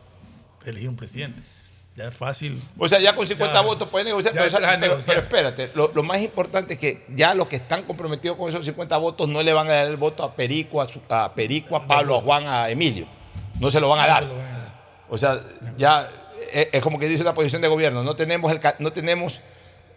elegir 0.66 0.90
un 0.90 0.96
presidente. 0.96 1.40
Ya 1.96 2.08
es 2.08 2.14
fácil. 2.14 2.62
O 2.78 2.88
sea, 2.88 3.00
ya 3.00 3.14
con 3.16 3.26
50 3.26 3.52
Ya- 3.52 3.60
votos 3.62 3.90
pueden 3.90 4.06
negociar. 4.06 4.32
Pero, 4.32 4.48
pero- 4.80 4.98
pero 5.04 5.20
espérate, 5.20 5.70
lo, 5.74 5.90
lo 5.94 6.02
más 6.02 6.20
importante 6.22 6.74
es 6.74 6.80
que 6.80 7.04
ya 7.14 7.34
los 7.34 7.48
que 7.48 7.56
están 7.56 7.82
comprometidos 7.84 8.36
con 8.38 8.48
esos 8.48 8.64
50 8.64 8.96
votos 8.96 9.28
no 9.28 9.42
le 9.42 9.52
van 9.52 9.68
a 9.68 9.72
dar 9.72 9.88
el 9.88 9.96
voto 9.96 10.22
a 10.22 10.34
Perico, 10.34 10.80
a, 10.80 10.86
su- 10.86 11.00
a 11.08 11.34
Perico, 11.34 11.76
a 11.76 11.86
Pablo, 11.86 12.16
a 12.16 12.20
Juan, 12.20 12.46
a 12.46 12.70
Emilio. 12.70 13.06
No 13.58 13.70
se 13.70 13.80
lo 13.80 13.88
van 13.88 14.00
a 14.00 14.06
dar. 14.06 14.26
O 15.08 15.18
sea, 15.18 15.38
ya 15.76 16.08
es, 16.52 16.68
es 16.72 16.82
como 16.82 16.98
que 16.98 17.08
dice 17.08 17.24
la 17.24 17.34
posición 17.34 17.60
de 17.60 17.68
gobierno, 17.68 18.02
no 18.04 18.14
tenemos, 18.16 18.50
el, 18.52 18.60
no 18.78 18.92
tenemos 18.92 19.40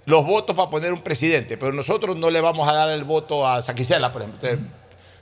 los 0.05 0.25
votos 0.25 0.55
para 0.55 0.69
poner 0.69 0.91
un 0.91 1.01
presidente, 1.03 1.57
pero 1.57 1.71
nosotros 1.71 2.17
no 2.17 2.29
le 2.31 2.41
vamos 2.41 2.67
a 2.67 2.73
dar 2.73 2.89
el 2.89 3.03
voto 3.03 3.47
a 3.47 3.61
Saquicela, 3.61 4.11
por 4.11 4.23
ejemplo. 4.23 4.49
Entonces, 4.49 4.71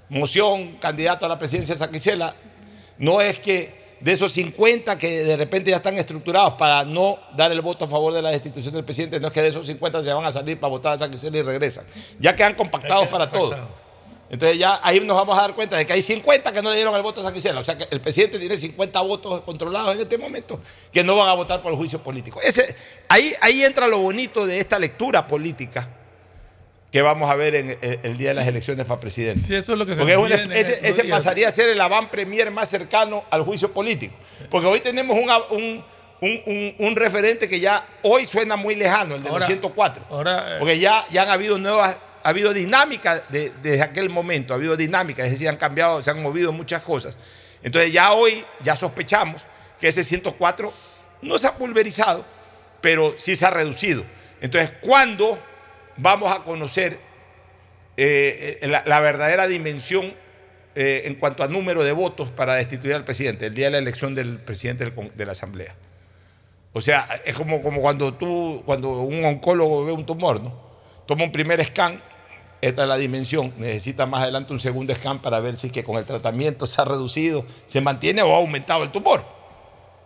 moción, 0.10 0.78
candidato 0.78 1.26
a 1.26 1.30
la 1.30 1.38
presidencia 1.38 1.76
de 1.76 1.80
Saquicela, 1.80 2.34
no 2.98 3.20
es 3.22 3.40
que 3.40 3.81
de 4.02 4.12
esos 4.12 4.32
50 4.32 4.98
que 4.98 5.24
de 5.24 5.38
repente 5.38 5.70
ya 5.70 5.78
están 5.78 5.98
estructurados 5.98 6.56
para 6.56 6.84
no 6.84 7.20
dar 7.36 7.52
el 7.52 7.62
voto 7.62 7.86
a 7.86 7.88
favor 7.88 8.14
de 8.14 8.22
la 8.22 8.32
destitución 8.32 8.74
del 8.74 8.84
presidente, 8.84 9.20
no 9.20 9.28
es 9.28 9.34
que 9.34 9.42
de 9.42 9.50
esos 9.50 9.66
50 9.68 10.04
se 10.04 10.12
van 10.12 10.26
a 10.26 10.32
salir 10.32 10.60
para 10.60 10.70
votar 10.70 10.94
a 10.94 10.98
Saquicela 10.98 11.38
y 11.38 11.42
regresan. 11.44 11.86
Ya 12.20 12.36
quedan 12.36 12.56
compactados 12.56 13.08
para 13.08 13.30
todos. 13.30 13.56
Entonces 14.30 14.58
ya 14.58 14.80
ahí 14.82 15.00
nos 15.02 15.18
vamos 15.18 15.38
a 15.38 15.42
dar 15.42 15.54
cuenta 15.54 15.78
de 15.78 15.86
que 15.86 15.94
hay 15.94 16.02
50 16.02 16.52
que 16.52 16.62
no 16.62 16.70
le 16.70 16.78
dieron 16.78 16.96
el 16.96 17.02
voto 17.02 17.22
a 17.22 17.26
Saquicela. 17.26 17.60
O 17.60 17.64
sea 17.64 17.78
que 17.78 17.88
el 17.92 18.02
presidente 18.02 18.40
tiene 18.40 18.58
50 18.58 19.02
votos 19.02 19.42
controlados 19.42 19.94
en 19.94 20.02
este 20.02 20.18
momento 20.18 20.60
que 20.92 21.04
no 21.04 21.16
van 21.16 21.30
a 21.30 21.34
votar 21.34 21.62
por 21.62 21.72
el 21.72 21.78
juicio 21.78 22.02
político. 22.02 22.42
Ese, 22.42 22.76
ahí, 23.08 23.34
ahí 23.40 23.64
entra 23.64 23.88
lo 23.88 24.00
bonito 24.00 24.48
de 24.48 24.60
esta 24.60 24.80
lectura 24.80 25.28
política 25.28 26.01
que 26.92 27.02
vamos 27.02 27.32
a 27.32 27.36
ver 27.36 27.56
en 27.56 27.70
el, 27.82 28.00
el 28.04 28.18
día 28.18 28.30
de 28.30 28.36
las 28.36 28.48
elecciones 28.48 28.86
para 28.86 29.00
presidente. 29.00 29.48
Sí, 29.48 29.56
eso 29.56 29.74
es 29.74 29.80
lo 29.80 29.86
que 29.86 29.94
se 29.94 30.00
Porque 30.00 30.16
viene 30.18 30.44
en 30.44 30.52
ese, 30.52 31.04
pasaría 31.06 31.48
a 31.48 31.52
ser 31.52 31.70
el 31.70 31.80
avant 31.80 32.10
premier 32.10 32.52
más 32.52 32.70
cercano 32.70 33.24
al 33.30 33.44
juicio 33.44 33.72
político. 33.72 34.14
Porque 34.50 34.68
hoy 34.68 34.82
tenemos 34.82 35.18
un, 35.18 35.30
un, 35.58 35.86
un- 36.20 36.42
un- 36.46 36.76
un 36.80 36.96
referente 36.96 37.48
que 37.48 37.60
ya 37.62 37.86
hoy 38.04 38.26
suena 38.26 38.58
muy 38.58 38.76
lejano, 38.76 39.16
el 39.16 39.24
de 39.24 39.30
Ahora- 39.30 39.40
los 39.40 39.48
104. 39.48 40.04
ahora, 40.10 40.56
eh, 40.56 40.60
Porque 40.60 40.80
ya, 40.80 41.06
ya 41.10 41.24
han 41.24 41.30
habido 41.30 41.58
nuevas, 41.58 41.98
ha 42.24 42.30
habido 42.30 42.52
dinámica 42.54 43.24
de- 43.30 43.52
desde 43.64 43.82
aquel 43.84 44.10
momento, 44.10 44.54
ha 44.54 44.58
habido 44.58 44.76
dinámica, 44.76 45.24
es 45.24 45.32
decir, 45.32 45.48
han 45.48 45.58
cambiado, 45.58 46.04
se 46.04 46.12
han 46.12 46.22
movido 46.22 46.52
muchas 46.52 46.82
cosas. 46.82 47.18
Entonces 47.64 47.94
ya 47.94 48.12
hoy 48.12 48.44
ya 48.62 48.76
sospechamos 48.76 49.46
que 49.80 49.88
ese 49.88 50.04
104 50.04 50.74
no 51.22 51.38
se 51.38 51.48
ha 51.48 51.54
pulverizado, 51.56 52.26
pero 52.82 53.16
sí 53.18 53.36
se 53.38 53.46
ha 53.46 53.50
reducido. 53.50 54.04
Entonces, 54.42 54.74
¿cuándo 54.82 55.40
vamos 55.98 56.32
a 56.32 56.44
conocer 56.44 57.00
eh, 57.98 58.60
eh, 58.62 58.68
la, 58.68 59.00
verdadera 59.00 59.48
dimensión 59.48 60.14
eh, 60.76 61.04
en 61.06 61.16
cuanto 61.16 61.44
a 61.44 61.48
número 61.48 61.84
de 61.84 61.92
votos 61.92 62.30
para 62.30 62.56
destituir 62.56 62.96
al 62.96 63.04
presidente, 63.04 63.48
el 63.48 63.54
día 63.54 63.66
de 63.66 63.72
la 63.72 63.78
elección 63.80 64.16
del 64.16 64.40
presidente 64.40 64.90
de 64.90 65.26
la 65.26 65.34
Asamblea. 65.34 65.76
O 66.74 66.80
sea, 66.80 67.08
es 67.26 67.36
como, 67.36 67.60
como 67.60 67.82
cuando 67.82 68.14
tú, 68.14 68.64
cuando 68.66 69.02
un 69.02 69.24
oncólogo 69.26 69.86
ve 69.86 69.92
un 69.92 70.06
tumor, 70.06 70.42
¿no? 70.42 70.72
Toma 71.06 71.26
un 71.26 71.32
primer 71.32 71.64
scan, 71.66 72.02
esta 72.62 72.84
es 72.84 72.88
la 72.88 72.96
dimensión, 72.96 73.54
necesita 73.58 74.06
más 74.06 74.24
adelante 74.24 74.54
un 74.54 74.60
segundo 74.60 74.96
scan 74.96 75.22
para 75.22 75.40
ver 75.42 75.58
si 75.58 75.68
es 75.68 75.74
que 75.74 75.84
con 75.84 75.98
el 75.98 76.06
tratamiento 76.06 76.66
se 76.66 76.82
ha 76.82 76.86
reducido, 76.86 77.46
se 77.66 77.82
mantiene 77.82 78.22
o 78.22 78.34
ha 78.34 78.38
aumentado 78.38 78.84
el 78.84 78.92
tumor. 78.92 79.41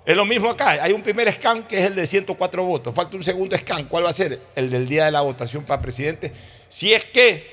Es 0.05 0.15
lo 0.15 0.25
mismo 0.25 0.51
acá, 0.51 0.83
hay 0.83 0.93
un 0.93 1.01
primer 1.01 1.31
scan 1.33 1.63
que 1.63 1.79
es 1.79 1.85
el 1.85 1.95
de 1.95 2.05
104 2.05 2.63
votos, 2.63 2.93
falta 2.93 3.17
un 3.17 3.23
segundo 3.23 3.57
scan, 3.57 3.85
¿cuál 3.85 4.05
va 4.05 4.11
a 4.11 4.13
ser? 4.13 4.39
El 4.55 4.69
del 4.69 4.87
día 4.87 5.05
de 5.05 5.11
la 5.11 5.21
votación 5.21 5.63
para 5.63 5.81
presidente, 5.81 6.31
si 6.69 6.93
es 6.93 7.05
que, 7.05 7.43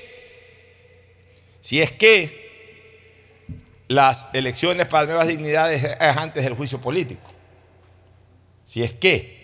si 1.61 1.81
es 1.81 1.91
que 1.91 2.43
las 3.87 4.27
elecciones 4.33 4.87
para 4.87 5.07
nuevas 5.07 5.27
dignidades 5.27 5.83
es 5.83 6.17
antes 6.17 6.43
del 6.43 6.53
juicio 6.53 6.79
político. 6.79 7.31
Si 8.67 8.83
es 8.83 8.93
que 8.93 9.41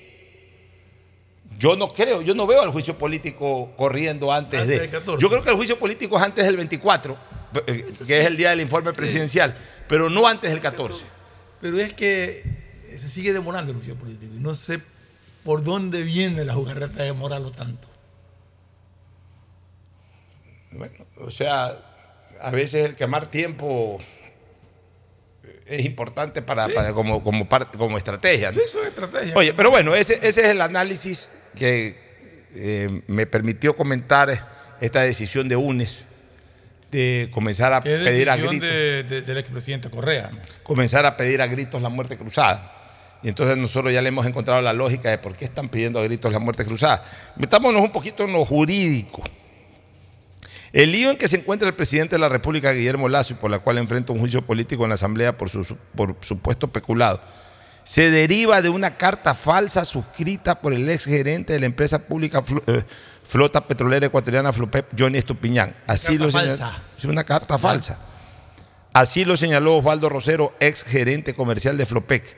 yo 1.57 1.75
no 1.75 1.91
creo, 1.91 2.21
yo 2.21 2.35
no 2.35 2.47
veo 2.47 2.61
al 2.61 2.71
juicio 2.71 2.97
político 2.97 3.71
corriendo 3.75 4.31
antes, 4.31 4.61
Antes 4.61 4.75
de. 4.75 4.81
del 4.81 4.89
14. 4.89 5.21
Yo 5.21 5.29
creo 5.29 5.43
que 5.43 5.49
el 5.49 5.55
juicio 5.55 5.77
político 5.77 6.17
es 6.17 6.23
antes 6.23 6.45
del 6.45 6.57
24, 6.57 7.17
eh, 7.67 7.85
que 8.07 8.19
es 8.19 8.25
el 8.25 8.37
día 8.37 8.51
del 8.51 8.61
informe 8.61 8.93
presidencial, 8.93 9.55
pero 9.87 10.09
no 10.09 10.27
antes 10.27 10.51
del 10.51 10.61
14. 10.61 11.03
Pero 11.59 11.79
es 11.79 11.93
que 11.93 12.58
se 12.97 13.09
sigue 13.09 13.33
demorando 13.33 13.71
el 13.71 13.77
juicio 13.77 13.95
político 13.95 14.33
y 14.35 14.39
no 14.39 14.55
sé 14.55 14.79
por 15.43 15.63
dónde 15.63 16.03
viene 16.03 16.43
la 16.45 16.53
jugarreta 16.53 16.99
de 16.99 17.05
demorarlo 17.05 17.51
tanto. 17.51 17.87
Bueno, 20.71 21.05
o 21.17 21.31
sea, 21.31 21.77
a 22.41 22.51
veces 22.51 22.85
el 22.85 22.95
quemar 22.95 23.27
tiempo 23.27 23.99
es 25.65 25.85
importante 25.85 26.41
para, 26.41 26.65
Sí. 26.65 26.73
para- 26.73 26.93
como, 26.93 27.23
como, 27.23 27.47
parte, 27.49 27.77
como 27.77 27.97
estrategia. 27.97 28.47
¿no? 28.49 28.53
Sí, 28.53 28.61
eso 28.65 28.81
es 28.81 28.87
estrategia. 28.89 29.33
Oye, 29.35 29.53
pero 29.53 29.69
bueno, 29.71 29.95
ese, 29.95 30.15
ese 30.15 30.41
es 30.41 30.47
el 30.49 30.61
análisis 30.61 31.29
que 31.55 31.95
eh, 32.55 33.03
me 33.07 33.25
permitió 33.27 33.75
comentar 33.75 34.77
esta 34.81 35.01
decisión 35.01 35.47
de 35.47 35.55
UNES 35.55 36.05
de 36.91 37.29
comenzar 37.31 37.71
a 37.73 37.81
pedir 37.81 38.27
a 38.29 38.35
gritos, 38.35 38.61
de- 38.61 39.03
de- 39.03 39.21
del 39.21 39.37
expresidente 39.37 39.89
Correa. 39.91 40.31
¿no? 40.33 40.39
comenzar 40.63 41.05
a 41.05 41.15
pedir 41.17 41.41
a 41.41 41.47
gritos 41.47 41.81
la 41.81 41.89
muerte 41.89 42.17
cruzada. 42.17 42.75
Y 43.21 43.29
entonces 43.29 43.57
nosotros 43.57 43.91
ya 43.93 44.01
le 44.01 44.09
hemos 44.09 44.25
encontrado 44.25 44.61
la 44.61 44.71
lógica 44.73 45.09
de 45.09 45.17
por 45.17 45.35
qué 45.35 45.45
están 45.45 45.67
pidiendo 45.69 45.99
a 45.99 46.03
gritos 46.03 46.31
la 46.31 46.39
muerte 46.39 46.63
cruzada. 46.65 47.03
Metámonos 47.35 47.81
un 47.81 47.91
poquito 47.91 48.23
en 48.23 48.31
lo 48.31 48.45
jurídico. 48.45 49.21
El 50.71 50.91
lío 50.91 51.09
en 51.11 51.17
que 51.17 51.27
se 51.27 51.37
encuentra 51.37 51.67
el 51.67 51.73
presidente 51.73 52.15
de 52.15 52.19
la 52.19 52.29
República, 52.29 52.71
Guillermo 52.71 53.09
Lazo, 53.09 53.33
y 53.33 53.37
por 53.37 53.49
la 53.49 53.59
cual 53.59 53.77
enfrenta 53.79 54.13
un 54.13 54.19
juicio 54.19 54.43
político 54.45 54.83
en 54.83 54.89
la 54.89 54.93
Asamblea 54.95 55.35
por, 55.37 55.49
su, 55.49 55.65
por 55.95 56.15
supuesto 56.21 56.67
peculado, 56.67 57.19
se 57.83 58.11
deriva 58.11 58.61
de 58.61 58.69
una 58.69 58.95
carta 58.97 59.33
falsa 59.33 59.83
suscrita 59.83 60.61
por 60.61 60.73
el 60.73 60.87
ex 60.89 61.05
gerente 61.05 61.53
de 61.53 61.59
la 61.59 61.65
empresa 61.65 61.99
pública 62.07 62.43
eh, 62.67 62.83
Flota 63.25 63.67
Petrolera 63.67 64.05
Ecuatoriana 64.05 64.53
Flopep, 64.53 64.93
Johnny 64.97 65.17
Estupiñán. 65.17 65.75
Así 65.87 66.17
Carta 66.17 66.23
lo 66.25 66.31
señaló- 66.31 66.57
falsa. 66.57 66.83
Es 66.97 67.05
una 67.05 67.23
carta 67.23 67.57
falsa. 67.57 67.99
Así 68.93 69.25
lo 69.25 69.37
señaló 69.37 69.77
Osvaldo 69.77 70.07
Rosero, 70.07 70.53
ex 70.59 70.83
gerente 70.83 71.33
comercial 71.33 71.77
de 71.77 71.85
Flopec, 71.87 72.37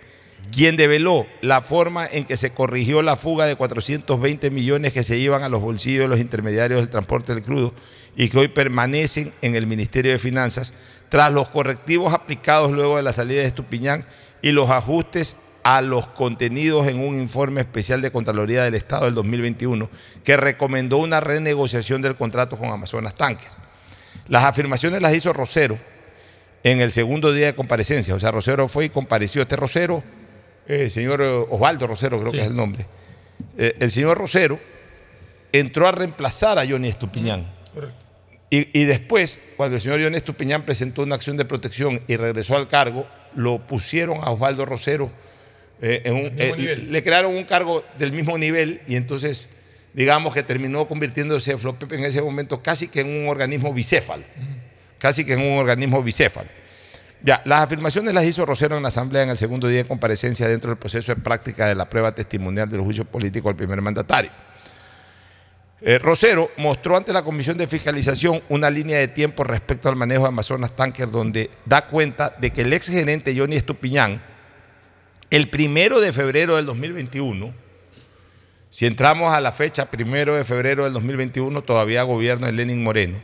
quien 0.51 0.75
develó 0.75 1.27
la 1.41 1.61
forma 1.61 2.07
en 2.07 2.25
que 2.25 2.37
se 2.37 2.51
corrigió 2.51 3.01
la 3.01 3.15
fuga 3.15 3.45
de 3.45 3.55
420 3.55 4.49
millones 4.51 4.93
que 4.93 5.03
se 5.03 5.17
iban 5.17 5.43
a 5.43 5.49
los 5.49 5.61
bolsillos 5.61 6.03
de 6.03 6.07
los 6.07 6.19
intermediarios 6.19 6.81
del 6.81 6.89
transporte 6.89 7.33
del 7.33 7.43
crudo 7.43 7.73
y 8.15 8.29
que 8.29 8.37
hoy 8.37 8.47
permanecen 8.47 9.33
en 9.41 9.55
el 9.55 9.67
Ministerio 9.67 10.11
de 10.11 10.19
Finanzas 10.19 10.73
tras 11.09 11.31
los 11.31 11.49
correctivos 11.49 12.13
aplicados 12.13 12.71
luego 12.71 12.97
de 12.97 13.03
la 13.03 13.13
salida 13.13 13.41
de 13.41 13.47
Estupiñán 13.47 14.05
y 14.41 14.51
los 14.51 14.69
ajustes 14.69 15.37
a 15.63 15.81
los 15.81 16.07
contenidos 16.07 16.87
en 16.87 16.99
un 16.99 17.19
informe 17.19 17.61
especial 17.61 18.01
de 18.01 18.11
Contraloría 18.11 18.63
del 18.63 18.75
Estado 18.75 19.05
del 19.05 19.13
2021 19.13 19.89
que 20.23 20.37
recomendó 20.37 20.97
una 20.97 21.19
renegociación 21.19 22.01
del 22.01 22.15
contrato 22.15 22.57
con 22.57 22.69
Amazonas 22.69 23.15
Tanker. 23.15 23.51
Las 24.27 24.43
afirmaciones 24.45 25.01
las 25.01 25.13
hizo 25.13 25.33
Rosero 25.33 25.77
en 26.63 26.81
el 26.81 26.91
segundo 26.91 27.33
día 27.33 27.47
de 27.47 27.55
comparecencia. 27.55 28.15
O 28.15 28.19
sea, 28.19 28.31
Rosero 28.31 28.67
fue 28.67 28.85
y 28.85 28.89
compareció. 28.89 29.41
Este 29.41 29.55
Rosero, 29.55 30.03
el 30.67 30.89
señor 30.89 31.21
eh, 31.21 31.27
Osvaldo 31.49 31.87
Rosero, 31.87 32.19
creo 32.19 32.31
que 32.31 32.39
es 32.41 32.47
el 32.47 32.55
nombre. 32.55 32.85
Eh, 33.57 33.75
el 33.79 33.91
señor 33.91 34.17
Rosero 34.17 34.59
entró 35.51 35.87
a 35.87 35.91
reemplazar 35.91 36.57
a 36.59 36.65
Johnny 36.67 36.87
Estupiñán. 36.87 37.45
Correcto. 37.73 37.95
Y, 38.49 38.67
y 38.81 38.83
después, 38.85 39.39
cuando 39.57 39.75
el 39.77 39.81
señor 39.81 40.01
Johnny 40.01 40.17
Estupiñán 40.17 40.63
presentó 40.65 41.03
una 41.03 41.15
acción 41.15 41.37
de 41.37 41.45
protección 41.45 42.01
y 42.07 42.15
regresó 42.17 42.55
al 42.57 42.67
cargo, 42.67 43.07
lo 43.35 43.59
pusieron 43.65 44.17
a 44.21 44.29
Osvaldo 44.31 44.65
Rosero. 44.65 45.11
eh, 45.83 46.01
en 46.05 46.13
un- 46.13 46.31
eh, 46.37 46.53
nivel. 46.57 46.91
le 46.91 47.01
crearon 47.01 47.33
un 47.35 47.43
cargo 47.43 47.83
del 47.97 48.11
mismo 48.11 48.37
nivel 48.37 48.81
y 48.87 48.95
entonces, 48.97 49.47
digamos 49.93 50.31
que 50.33 50.43
terminó 50.43 50.87
convirtiéndose 50.87 51.55
en 51.89 52.03
ese 52.05 52.21
momento 52.21 52.61
casi 52.61 52.87
que 52.87 53.01
en 53.01 53.07
un 53.09 53.27
organismo 53.29 53.73
bicéfalo. 53.73 54.23
Casi 54.99 55.25
que 55.25 55.33
en 55.33 55.41
un 55.41 55.57
organismo 55.57 56.03
bicéfalo. 56.03 56.47
Ya, 57.23 57.41
las 57.45 57.61
afirmaciones 57.61 58.13
las 58.15 58.25
hizo 58.25 58.45
Rosero 58.45 58.77
en 58.77 58.81
la 58.81 58.87
Asamblea 58.87 59.23
en 59.23 59.29
el 59.29 59.37
segundo 59.37 59.67
día 59.67 59.83
de 59.83 59.87
comparecencia 59.87 60.47
dentro 60.47 60.69
del 60.69 60.77
proceso 60.77 61.13
de 61.13 61.21
práctica 61.21 61.67
de 61.67 61.75
la 61.75 61.87
prueba 61.87 62.15
testimonial 62.15 62.67
del 62.67 62.81
juicio 62.81 63.05
político 63.05 63.47
al 63.47 63.55
primer 63.55 63.79
mandatario. 63.79 64.31
Eh, 65.81 65.99
Rosero 65.99 66.51
mostró 66.57 66.97
ante 66.97 67.13
la 67.13 67.23
Comisión 67.23 67.57
de 67.57 67.67
Fiscalización 67.67 68.41
una 68.49 68.69
línea 68.69 68.97
de 68.97 69.07
tiempo 69.07 69.43
respecto 69.43 69.87
al 69.87 69.95
manejo 69.95 70.23
de 70.23 70.29
Amazonas 70.29 70.75
Tanker 70.75 71.09
donde 71.11 71.51
da 71.65 71.85
cuenta 71.85 72.35
de 72.39 72.51
que 72.51 72.61
el 72.61 72.73
ex 72.73 72.87
gerente 72.87 73.35
Johnny 73.37 73.55
Estupiñán, 73.55 74.21
el 75.29 75.47
primero 75.49 75.99
de 75.99 76.13
febrero 76.13 76.55
del 76.55 76.65
2021, 76.65 77.53
si 78.71 78.85
entramos 78.85 79.33
a 79.33 79.41
la 79.41 79.51
fecha 79.51 79.91
primero 79.91 80.35
de 80.35 80.45
febrero 80.45 80.85
del 80.85 80.93
2021, 80.93 81.61
todavía 81.63 82.03
gobierna 82.03 82.49
el 82.49 82.55
Lenin 82.55 82.83
Moreno, 82.83 83.19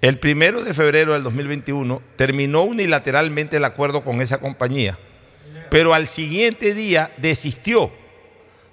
el 0.00 0.18
primero 0.18 0.62
de 0.62 0.74
febrero 0.74 1.12
del 1.12 1.22
2021 1.24 2.02
terminó 2.16 2.62
unilateralmente 2.62 3.56
el 3.56 3.64
acuerdo 3.64 4.02
con 4.02 4.20
esa 4.20 4.38
compañía, 4.38 4.98
pero 5.70 5.92
al 5.92 6.06
siguiente 6.06 6.72
día 6.72 7.10
desistió. 7.16 7.90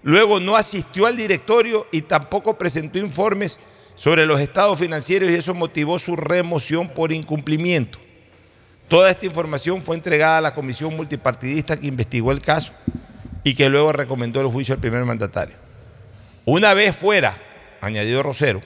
Luego 0.03 0.39
no 0.39 0.55
asistió 0.55 1.07
al 1.07 1.17
directorio 1.17 1.87
y 1.91 2.03
tampoco 2.03 2.59
presentó 2.59 2.99
informes 2.99 3.57
sobre 3.95 4.27
los 4.27 4.39
estados 4.39 4.77
financieros 4.77 5.31
y 5.31 5.33
eso 5.33 5.55
motivó 5.55 5.97
su 5.97 6.15
remoción 6.15 6.89
por 6.89 7.11
incumplimiento. 7.11 7.97
Toda 8.87 9.09
esta 9.09 9.25
información 9.25 9.81
fue 9.81 9.95
entregada 9.95 10.37
a 10.37 10.41
la 10.41 10.53
comisión 10.53 10.95
multipartidista 10.95 11.79
que 11.79 11.87
investigó 11.87 12.31
el 12.31 12.41
caso 12.41 12.73
y 13.43 13.55
que 13.55 13.67
luego 13.67 13.91
recomendó 13.91 14.41
el 14.41 14.47
juicio 14.47 14.75
al 14.75 14.79
primer 14.79 15.03
mandatario. 15.05 15.55
Una 16.45 16.75
vez 16.75 16.95
fuera, 16.95 17.35
añadió 17.81 18.21
Rosero, 18.21 18.61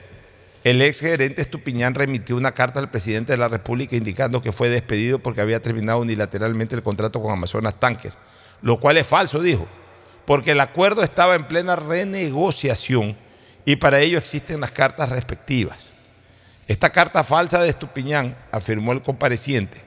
el 0.62 0.82
ex 0.82 1.00
gerente 1.00 1.40
Estupiñán 1.40 1.94
remitió 1.94 2.36
una 2.36 2.52
carta 2.52 2.80
al 2.80 2.90
presidente 2.90 3.32
de 3.32 3.38
la 3.38 3.48
República 3.48 3.96
indicando 3.96 4.42
que 4.42 4.52
fue 4.52 4.68
despedido 4.68 5.18
porque 5.18 5.40
había 5.40 5.62
terminado 5.62 6.00
unilateralmente 6.00 6.76
el 6.76 6.82
contrato 6.82 7.22
con 7.22 7.32
Amazonas 7.32 7.80
Tanker, 7.80 8.12
lo 8.60 8.78
cual 8.78 8.98
es 8.98 9.06
falso, 9.06 9.40
dijo, 9.40 9.66
porque 10.26 10.50
el 10.50 10.60
acuerdo 10.60 11.02
estaba 11.02 11.34
en 11.34 11.48
plena 11.48 11.76
renegociación 11.76 13.16
y 13.64 13.76
para 13.76 14.00
ello 14.00 14.18
existen 14.18 14.60
las 14.60 14.70
cartas 14.70 15.08
respectivas. 15.08 15.78
Esta 16.68 16.90
carta 16.90 17.24
falsa 17.24 17.62
de 17.62 17.70
Estupiñán, 17.70 18.36
afirmó 18.52 18.92
el 18.92 19.00
compareciente, 19.00 19.78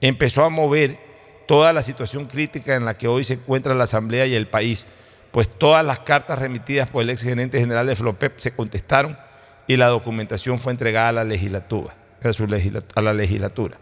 empezó 0.00 0.44
a 0.44 0.50
mover 0.50 0.98
toda 1.46 1.72
la 1.72 1.82
situación 1.82 2.26
crítica 2.26 2.74
en 2.74 2.84
la 2.84 2.98
que 2.98 3.08
hoy 3.08 3.22
se 3.22 3.34
encuentra 3.34 3.74
la 3.74 3.84
Asamblea 3.84 4.26
y 4.26 4.34
el 4.34 4.48
país, 4.48 4.86
pues 5.30 5.48
todas 5.48 5.84
las 5.86 6.00
cartas 6.00 6.40
remitidas 6.40 6.90
por 6.90 7.02
el 7.02 7.10
ex 7.10 7.22
gerente 7.22 7.60
general 7.60 7.86
de 7.86 7.96
Flopep 7.96 8.38
se 8.40 8.52
contestaron 8.52 9.16
y 9.70 9.76
la 9.76 9.86
documentación 9.86 10.58
fue 10.58 10.72
entregada 10.72 11.10
a 11.10 11.12
la 11.12 11.24
legislatura. 11.24 11.94
A, 12.24 12.32
su 12.32 12.44
a 12.96 13.00
la 13.00 13.14
legislatura. 13.14 13.78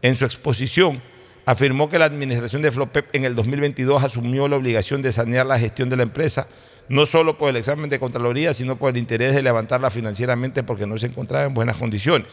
En 0.00 0.14
su 0.14 0.24
exposición, 0.24 1.02
afirmó 1.44 1.90
que 1.90 1.98
la 1.98 2.04
administración 2.04 2.62
de 2.62 2.70
Flopep 2.70 3.12
en 3.12 3.24
el 3.24 3.34
2022 3.34 4.04
asumió 4.04 4.46
la 4.46 4.54
obligación 4.54 5.02
de 5.02 5.10
sanear 5.10 5.44
la 5.44 5.58
gestión 5.58 5.88
de 5.88 5.96
la 5.96 6.04
empresa, 6.04 6.46
no 6.88 7.06
solo 7.06 7.38
por 7.38 7.50
el 7.50 7.56
examen 7.56 7.90
de 7.90 7.98
Contraloría, 7.98 8.54
sino 8.54 8.76
por 8.76 8.90
el 8.90 8.98
interés 8.98 9.34
de 9.34 9.42
levantarla 9.42 9.90
financieramente 9.90 10.62
porque 10.62 10.86
no 10.86 10.96
se 10.96 11.06
encontraba 11.06 11.44
en 11.44 11.54
buenas 11.54 11.76
condiciones. 11.76 12.28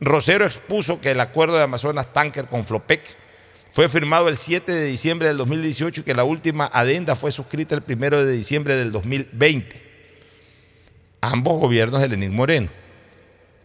Rosero 0.00 0.46
expuso 0.46 1.02
que 1.02 1.10
el 1.10 1.20
acuerdo 1.20 1.58
de 1.58 1.64
Amazonas 1.64 2.10
Tanker 2.14 2.46
con 2.46 2.64
Flopec 2.64 3.02
fue 3.74 3.86
firmado 3.90 4.28
el 4.28 4.38
7 4.38 4.72
de 4.72 4.86
diciembre 4.86 5.28
del 5.28 5.36
2018 5.36 6.00
y 6.00 6.04
que 6.04 6.14
la 6.14 6.24
última 6.24 6.70
adenda 6.72 7.16
fue 7.16 7.32
suscrita 7.32 7.74
el 7.74 7.82
1 7.86 8.24
de 8.24 8.32
diciembre 8.32 8.76
del 8.76 8.92
2020. 8.92 9.87
Ambos 11.20 11.60
gobiernos 11.60 12.00
de 12.00 12.08
Lenín 12.08 12.34
Moreno. 12.34 12.68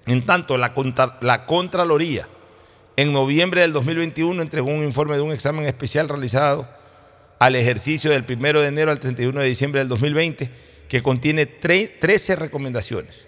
En 0.06 0.26
tanto, 0.26 0.58
la, 0.58 0.74
contra- 0.74 1.18
la 1.22 1.46
Contraloría 1.46 2.28
en 2.98 3.14
noviembre 3.14 3.62
del 3.62 3.74
2021 3.74 4.42
entregó 4.42 4.70
un 4.70 4.84
informe 4.84 5.16
de 5.16 5.22
un 5.22 5.32
examen 5.32 5.66
especial 5.66 6.10
realizado 6.10 6.68
al 7.40 7.56
ejercicio 7.56 8.12
del 8.12 8.26
1 8.28 8.60
de 8.62 8.68
enero 8.68 8.92
al 8.92 9.00
31 9.00 9.40
de 9.40 9.48
diciembre 9.48 9.80
del 9.80 9.88
2020 9.90 10.50
que 10.88 11.02
contiene 11.02 11.48
tre- 11.60 11.92
13 12.00 12.36
recomendaciones. 12.36 13.28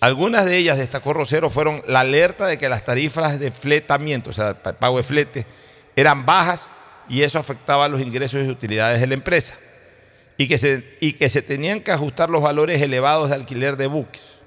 Algunas 0.00 0.46
de 0.46 0.56
ellas, 0.56 0.78
destacó 0.78 1.12
Rosero, 1.12 1.50
fueron 1.50 1.82
la 1.86 2.00
alerta 2.00 2.46
de 2.46 2.56
que 2.56 2.68
las 2.68 2.84
tarifas 2.84 3.38
de 3.38 3.52
fletamiento, 3.52 4.30
o 4.30 4.32
sea, 4.32 4.62
pa- 4.62 4.72
pago 4.72 4.96
de 4.96 5.02
flete, 5.02 5.46
eran 5.94 6.24
bajas 6.24 6.66
y 7.08 7.22
eso 7.22 7.38
afectaba 7.38 7.86
los 7.88 8.00
ingresos 8.00 8.44
y 8.46 8.48
utilidades 8.50 9.00
de 9.00 9.06
la 9.06 9.14
empresa. 9.14 9.56
Y 10.40 10.48
que, 10.48 10.56
se, 10.56 10.96
y 11.00 11.12
que 11.12 11.28
se 11.28 11.42
tenían 11.42 11.82
que 11.82 11.92
ajustar 11.92 12.30
los 12.30 12.40
valores 12.40 12.80
elevados 12.80 13.28
de 13.28 13.34
alquiler 13.34 13.76
de 13.76 13.88
buques. 13.88 14.38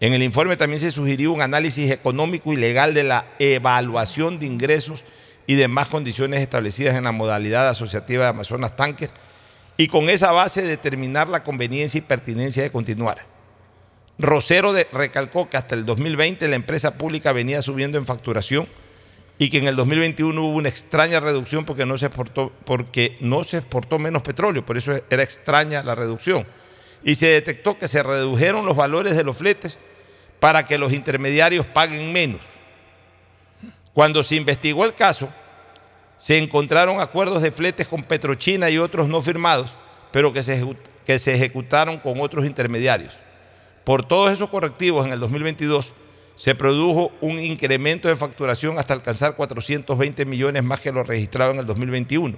En 0.00 0.14
el 0.14 0.22
informe 0.24 0.56
también 0.56 0.80
se 0.80 0.90
sugirió 0.90 1.32
un 1.32 1.42
análisis 1.42 1.92
económico 1.92 2.52
y 2.52 2.56
legal 2.56 2.92
de 2.92 3.04
la 3.04 3.26
evaluación 3.38 4.40
de 4.40 4.46
ingresos 4.46 5.04
y 5.46 5.54
demás 5.54 5.86
condiciones 5.86 6.40
establecidas 6.40 6.96
en 6.96 7.04
la 7.04 7.12
modalidad 7.12 7.68
asociativa 7.68 8.24
de 8.24 8.30
Amazonas 8.30 8.74
Tanker 8.74 9.10
y 9.76 9.86
con 9.86 10.10
esa 10.10 10.32
base 10.32 10.62
determinar 10.62 11.28
la 11.28 11.44
conveniencia 11.44 11.98
y 11.98 12.00
pertinencia 12.00 12.64
de 12.64 12.72
continuar. 12.72 13.18
Rosero 14.18 14.74
recalcó 14.92 15.48
que 15.48 15.56
hasta 15.56 15.76
el 15.76 15.86
2020 15.86 16.48
la 16.48 16.56
empresa 16.56 16.98
pública 16.98 17.30
venía 17.30 17.62
subiendo 17.62 17.96
en 17.96 18.06
facturación 18.06 18.66
y 19.42 19.50
que 19.50 19.58
en 19.58 19.66
el 19.66 19.74
2021 19.74 20.40
hubo 20.40 20.56
una 20.56 20.68
extraña 20.68 21.18
reducción 21.18 21.64
porque 21.64 21.84
no 21.84 21.98
se 21.98 22.06
exportó, 22.06 22.52
porque 22.64 23.16
no 23.18 23.42
se 23.42 23.56
exportó 23.56 23.98
menos 23.98 24.22
petróleo, 24.22 24.64
por 24.64 24.76
eso 24.76 24.92
era 25.10 25.20
extraña 25.24 25.82
la 25.82 25.96
reducción. 25.96 26.46
Y 27.02 27.16
se 27.16 27.26
detectó 27.26 27.76
que 27.76 27.88
se 27.88 28.04
redujeron 28.04 28.64
los 28.64 28.76
valores 28.76 29.16
de 29.16 29.24
los 29.24 29.36
fletes 29.36 29.78
para 30.38 30.64
que 30.64 30.78
los 30.78 30.92
intermediarios 30.92 31.66
paguen 31.66 32.12
menos. 32.12 32.40
Cuando 33.92 34.22
se 34.22 34.36
investigó 34.36 34.84
el 34.84 34.94
caso, 34.94 35.28
se 36.18 36.38
encontraron 36.38 37.00
acuerdos 37.00 37.42
de 37.42 37.50
fletes 37.50 37.88
con 37.88 38.04
Petrochina 38.04 38.70
y 38.70 38.78
otros 38.78 39.08
no 39.08 39.20
firmados, 39.22 39.74
pero 40.12 40.32
que 40.32 40.44
se, 40.44 40.64
que 41.04 41.18
se 41.18 41.34
ejecutaron 41.34 41.98
con 41.98 42.20
otros 42.20 42.46
intermediarios. 42.46 43.18
Por 43.82 44.06
todos 44.06 44.30
esos 44.30 44.48
correctivos 44.48 45.04
en 45.04 45.12
el 45.12 45.18
2022 45.18 45.94
se 46.34 46.54
produjo 46.54 47.12
un 47.20 47.38
incremento 47.40 48.08
de 48.08 48.16
facturación 48.16 48.78
hasta 48.78 48.94
alcanzar 48.94 49.36
420 49.36 50.24
millones 50.24 50.62
más 50.62 50.80
que 50.80 50.92
lo 50.92 51.02
registrado 51.02 51.52
en 51.52 51.58
el 51.58 51.66
2021 51.66 52.36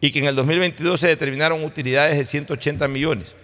y 0.00 0.10
que 0.10 0.18
en 0.20 0.26
el 0.26 0.36
2022 0.36 1.00
se 1.00 1.08
determinaron 1.08 1.64
utilidades 1.64 2.18
de 2.18 2.24
180 2.24 2.86
millones, 2.88 3.34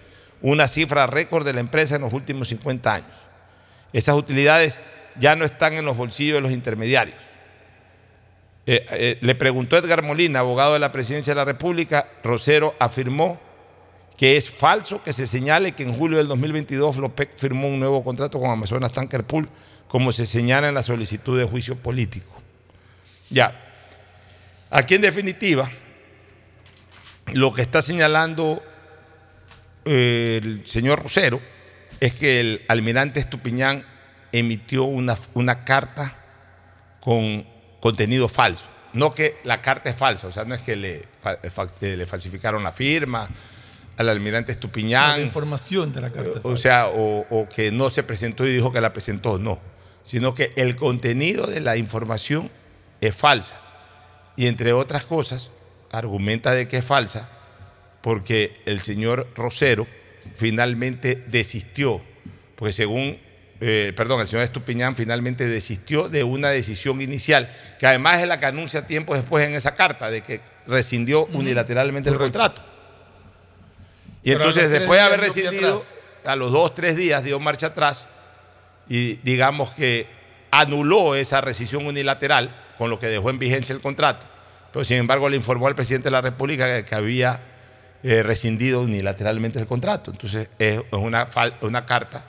una 0.41 0.67
cifra 0.67 1.07
récord 1.07 1.45
de 1.45 1.53
la 1.53 1.59
empresa 1.59 1.95
en 1.95 2.01
los 2.03 2.13
últimos 2.13 2.47
50 2.47 2.93
años. 2.93 3.09
Esas 3.91 4.15
utilidades 4.15 4.81
ya 5.19 5.35
no 5.35 5.45
están 5.45 5.73
en 5.73 5.85
los 5.85 5.97
bolsillos 5.97 6.35
de 6.35 6.41
los 6.41 6.51
intermediarios. 6.51 7.17
Eh, 8.65 8.85
eh, 8.91 9.17
le 9.19 9.35
preguntó 9.35 9.77
Edgar 9.77 10.03
Molina, 10.03 10.39
abogado 10.39 10.73
de 10.73 10.79
la 10.79 10.91
Presidencia 10.91 11.31
de 11.31 11.35
la 11.35 11.45
República, 11.45 12.07
Rosero 12.23 12.75
afirmó 12.79 13.39
que 14.17 14.37
es 14.37 14.49
falso 14.49 15.03
que 15.03 15.11
se 15.11 15.27
señale 15.27 15.73
que 15.73 15.83
en 15.83 15.93
julio 15.93 16.17
del 16.17 16.27
2022 16.27 16.95
Flopec 16.95 17.35
firmó 17.37 17.67
un 17.67 17.79
nuevo 17.79 18.03
contrato 18.03 18.39
con 18.39 18.49
Amazonas 18.49 18.93
Tanker 18.93 19.23
Pool, 19.23 19.49
como 19.93 20.11
se 20.11 20.25
señala 20.25 20.69
en 20.69 20.73
la 20.73 20.81
solicitud 20.81 21.37
de 21.37 21.45
juicio 21.45 21.75
político. 21.75 22.41
Ya, 23.29 23.53
aquí 24.71 24.95
en 24.95 25.03
definitiva, 25.03 25.69
lo 27.31 27.53
que 27.53 27.61
está 27.61 27.79
señalando 27.83 28.63
eh, 29.85 30.39
el 30.41 30.65
señor 30.65 31.03
Rosero 31.03 31.39
es 31.99 32.15
que 32.15 32.39
el 32.39 32.65
almirante 32.69 33.19
Estupiñán 33.19 33.85
emitió 34.31 34.85
una, 34.85 35.15
una 35.35 35.63
carta 35.63 36.17
con 36.99 37.45
contenido 37.79 38.27
falso. 38.27 38.69
No 38.93 39.13
que 39.13 39.35
la 39.43 39.61
carta 39.61 39.91
es 39.91 39.95
falsa, 39.95 40.27
o 40.27 40.31
sea, 40.31 40.43
no 40.43 40.55
es 40.55 40.61
que 40.61 40.75
le, 40.75 41.05
le 41.81 42.05
falsificaron 42.07 42.63
la 42.63 42.71
firma 42.71 43.29
al 43.97 44.09
almirante 44.09 44.53
Estupiñán. 44.53 45.19
La 45.19 45.23
información 45.23 45.93
de 45.93 46.01
la 46.01 46.11
carta. 46.11 46.39
O 46.41 46.57
sea, 46.57 46.87
o, 46.87 47.27
o, 47.29 47.47
que 47.47 47.71
no 47.71 47.91
se 47.91 48.01
presentó 48.01 48.47
y 48.47 48.55
dijo 48.55 48.71
que 48.73 48.81
la 48.81 48.91
presentó, 48.91 49.37
no. 49.37 49.71
Sino 50.03 50.33
que 50.33 50.51
el 50.55 50.75
contenido 50.75 51.47
de 51.47 51.61
la 51.61 51.77
información 51.77 52.51
es 53.01 53.15
falsa. 53.15 53.59
Y 54.35 54.47
entre 54.47 54.73
otras 54.73 55.05
cosas, 55.05 55.51
argumenta 55.91 56.51
de 56.51 56.67
que 56.67 56.77
es 56.77 56.85
falsa 56.85 57.29
porque 58.01 58.61
el 58.65 58.81
señor 58.81 59.27
Rosero 59.33 59.87
finalmente 60.33 61.23
desistió, 61.27 62.01
porque 62.55 62.73
según 62.73 63.17
eh, 63.61 63.93
perdón, 63.95 64.19
el 64.19 64.27
señor 64.27 64.43
Estupiñán 64.43 64.93
finalmente 64.93 65.47
desistió 65.47 66.09
de 66.09 66.25
una 66.25 66.49
decisión 66.49 67.01
inicial, 67.01 67.49
que 67.79 67.87
además 67.87 68.21
es 68.21 68.27
la 68.27 68.37
que 68.37 68.45
anuncia 68.45 68.85
tiempo 68.85 69.15
después 69.15 69.47
en 69.47 69.55
esa 69.55 69.73
carta, 69.73 70.11
de 70.11 70.21
que 70.21 70.41
rescindió 70.67 71.27
unilateralmente 71.27 72.09
el 72.09 72.17
contrato. 72.17 72.61
Y 74.21 74.33
entonces, 74.33 74.69
después 74.69 74.99
de 74.99 75.05
haber 75.05 75.21
rescindido, 75.21 75.81
a 76.25 76.35
los 76.35 76.51
dos, 76.51 76.75
tres 76.75 76.97
días 76.97 77.23
dio 77.23 77.39
marcha 77.39 77.67
atrás 77.67 78.05
y 78.87 79.15
digamos 79.15 79.71
que 79.71 80.07
anuló 80.51 81.15
esa 81.15 81.41
rescisión 81.41 81.85
unilateral, 81.85 82.55
con 82.77 82.89
lo 82.89 82.99
que 82.99 83.07
dejó 83.07 83.29
en 83.29 83.39
vigencia 83.39 83.73
el 83.73 83.81
contrato. 83.81 84.25
Pero 84.71 84.85
sin 84.85 84.97
embargo 84.97 85.29
le 85.29 85.37
informó 85.37 85.67
al 85.67 85.75
presidente 85.75 86.07
de 86.07 86.11
la 86.11 86.21
República 86.21 86.83
que, 86.83 86.95
había 86.95 87.43
eh, 88.03 88.23
rescindido 88.23 88.81
unilateralmente 88.81 89.59
el 89.59 89.67
contrato. 89.67 90.11
Entonces 90.11 90.49
es 90.59 90.81
una, 90.91 91.27
una 91.61 91.85
carta 91.85 92.25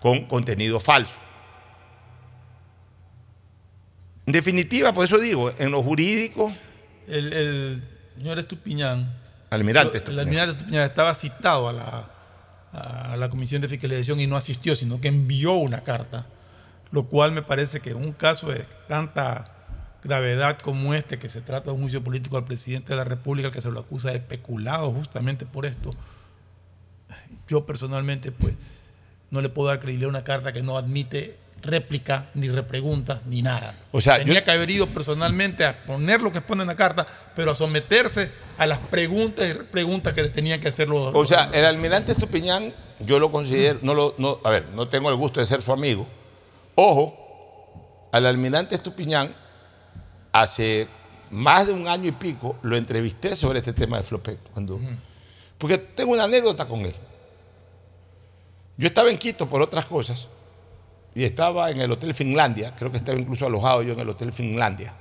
con 0.00 0.26
contenido 0.26 0.80
falso. 0.80 1.18
En 4.26 4.32
definitiva, 4.32 4.92
por 4.92 5.04
eso 5.04 5.18
digo, 5.18 5.52
en 5.58 5.70
lo 5.70 5.82
jurídico. 5.82 6.54
El, 7.06 7.82
señor 8.14 8.38
Estupiñán. 8.38 9.12
Almirante 9.50 9.98
Estupiñán. 9.98 10.20
El 10.20 10.28
almirante 10.28 10.52
Estupiñán 10.58 10.84
estaba 10.84 11.14
citado 11.14 11.68
a 11.68 11.72
la, 11.72 12.13
a 12.74 13.16
la 13.16 13.28
Comisión 13.28 13.62
de 13.62 13.68
Fiscalización 13.68 14.20
y 14.20 14.26
no 14.26 14.36
asistió, 14.36 14.74
sino 14.74 15.00
que 15.00 15.08
envió 15.08 15.52
una 15.52 15.82
carta, 15.82 16.26
lo 16.90 17.06
cual 17.06 17.32
me 17.32 17.42
parece 17.42 17.80
que 17.80 17.90
en 17.90 17.96
un 17.96 18.12
caso 18.12 18.50
de 18.50 18.66
tanta 18.88 19.52
gravedad 20.02 20.58
como 20.58 20.92
este, 20.92 21.18
que 21.18 21.28
se 21.28 21.40
trata 21.40 21.66
de 21.66 21.76
un 21.76 21.82
juicio 21.82 22.02
político 22.02 22.36
al 22.36 22.44
presidente 22.44 22.92
de 22.92 22.96
la 22.96 23.04
República, 23.04 23.50
que 23.50 23.62
se 23.62 23.70
lo 23.70 23.80
acusa 23.80 24.10
de 24.10 24.16
especulado 24.16 24.90
justamente 24.90 25.46
por 25.46 25.66
esto, 25.66 25.94
yo 27.48 27.64
personalmente, 27.64 28.32
pues 28.32 28.54
no 29.30 29.40
le 29.40 29.48
puedo 29.48 29.68
dar 29.68 29.80
credibilidad 29.80 30.08
a 30.08 30.18
una 30.18 30.24
carta 30.24 30.52
que 30.52 30.62
no 30.62 30.76
admite 30.76 31.38
réplica, 31.64 32.30
ni 32.34 32.48
repregunta, 32.48 33.22
ni 33.26 33.42
nada. 33.42 33.74
O 33.90 34.00
sea, 34.00 34.18
Tenía 34.18 34.44
que 34.44 34.50
haber 34.50 34.70
ido 34.70 34.86
personalmente 34.88 35.64
a 35.64 35.84
poner 35.84 36.20
lo 36.20 36.30
que 36.30 36.40
pone 36.40 36.62
en 36.62 36.68
la 36.68 36.76
carta, 36.76 37.06
pero 37.34 37.50
a 37.50 37.54
someterse 37.54 38.30
a 38.58 38.66
las 38.66 38.78
preguntas 38.78 39.50
y 39.50 39.54
preguntas 39.54 40.12
que 40.12 40.22
le 40.22 40.28
tenían 40.28 40.60
que 40.60 40.68
hacer 40.68 40.88
los. 40.88 41.14
O 41.14 41.24
sea, 41.24 41.50
el 41.52 41.64
almirante 41.64 42.12
Estupiñán, 42.12 42.72
yo 43.00 43.18
lo 43.18 43.32
considero, 43.32 43.80
no 43.82 43.94
lo, 43.94 44.14
no, 44.18 44.38
a 44.44 44.50
ver, 44.50 44.68
no 44.74 44.88
tengo 44.88 45.10
el 45.10 45.16
gusto 45.16 45.40
de 45.40 45.46
ser 45.46 45.62
su 45.62 45.72
amigo. 45.72 46.06
Ojo, 46.74 48.08
al 48.12 48.26
almirante 48.26 48.74
Estupiñán, 48.74 49.34
hace 50.32 50.86
más 51.30 51.66
de 51.66 51.72
un 51.72 51.88
año 51.88 52.08
y 52.08 52.12
pico, 52.12 52.56
lo 52.62 52.76
entrevisté 52.76 53.34
sobre 53.34 53.58
este 53.58 53.72
tema 53.72 53.96
de 53.96 54.02
Flopec. 54.02 54.38
Cuando, 54.52 54.78
Porque 55.58 55.78
tengo 55.78 56.12
una 56.12 56.24
anécdota 56.24 56.66
con 56.66 56.80
él. 56.80 56.94
Yo 58.76 58.86
estaba 58.86 59.10
en 59.10 59.18
Quito 59.18 59.48
por 59.48 59.62
otras 59.62 59.84
cosas 59.84 60.28
y 61.14 61.24
estaba 61.24 61.70
en 61.70 61.80
el 61.80 61.92
Hotel 61.92 62.12
Finlandia, 62.14 62.74
creo 62.76 62.90
que 62.90 62.96
estaba 62.96 63.18
incluso 63.18 63.46
alojado 63.46 63.82
yo 63.82 63.92
en 63.92 64.00
el 64.00 64.08
Hotel 64.08 64.32
Finlandia, 64.32 64.94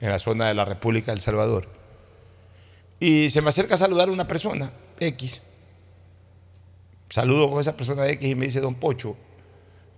en 0.00 0.10
la 0.10 0.18
zona 0.18 0.48
de 0.48 0.54
la 0.54 0.64
República 0.64 1.12
del 1.12 1.20
Salvador. 1.20 1.68
Y 2.98 3.28
se 3.30 3.42
me 3.42 3.50
acerca 3.50 3.74
a 3.74 3.78
saludar 3.78 4.08
una 4.08 4.26
persona, 4.26 4.72
X. 4.98 5.42
Saludo 7.10 7.50
con 7.50 7.60
esa 7.60 7.76
persona 7.76 8.08
X 8.08 8.28
y 8.28 8.34
me 8.34 8.46
dice, 8.46 8.60
don 8.60 8.74
Pocho, 8.76 9.16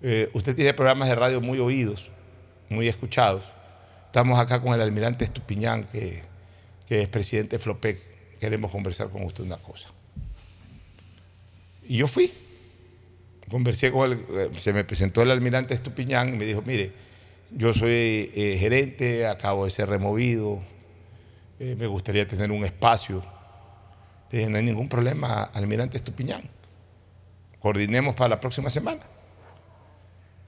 eh, 0.02 0.28
usted 0.34 0.54
tiene 0.54 0.74
programas 0.74 1.08
de 1.08 1.14
radio 1.14 1.40
muy 1.40 1.58
oídos, 1.58 2.10
muy 2.68 2.88
escuchados. 2.88 3.52
Estamos 4.06 4.38
acá 4.38 4.60
con 4.60 4.72
el 4.72 4.80
almirante 4.80 5.24
Estupiñán, 5.24 5.84
que, 5.84 6.22
es 6.88 7.08
presidente 7.08 7.56
de 7.56 7.62
Flopec. 7.62 7.98
Queremos 8.40 8.70
conversar 8.70 9.08
con 9.10 9.22
usted 9.22 9.44
una 9.44 9.56
cosa. 9.56 9.90
Y 11.86 11.98
yo 11.98 12.06
fui 12.06 12.32
conversé 13.48 13.90
con 13.90 14.12
él, 14.12 14.26
eh, 14.30 14.50
se 14.56 14.72
me 14.72 14.84
presentó 14.84 15.22
el 15.22 15.30
almirante 15.30 15.74
Estupiñán 15.74 16.34
y 16.34 16.36
me 16.36 16.44
dijo, 16.44 16.62
mire, 16.64 16.92
yo 17.50 17.72
soy 17.72 18.30
eh, 18.34 18.56
gerente, 18.58 19.26
acabo 19.26 19.64
de 19.64 19.70
ser 19.70 19.88
removido, 19.88 20.60
eh, 21.58 21.74
me 21.78 21.86
gustaría 21.86 22.26
tener 22.26 22.52
un 22.52 22.64
espacio. 22.64 23.24
Dije, 24.30 24.48
no 24.48 24.58
hay 24.58 24.64
ningún 24.64 24.88
problema, 24.88 25.44
almirante 25.44 25.96
Estupiñán. 25.96 26.42
Coordinemos 27.60 28.14
para 28.14 28.28
la 28.28 28.40
próxima 28.40 28.70
semana. 28.70 29.02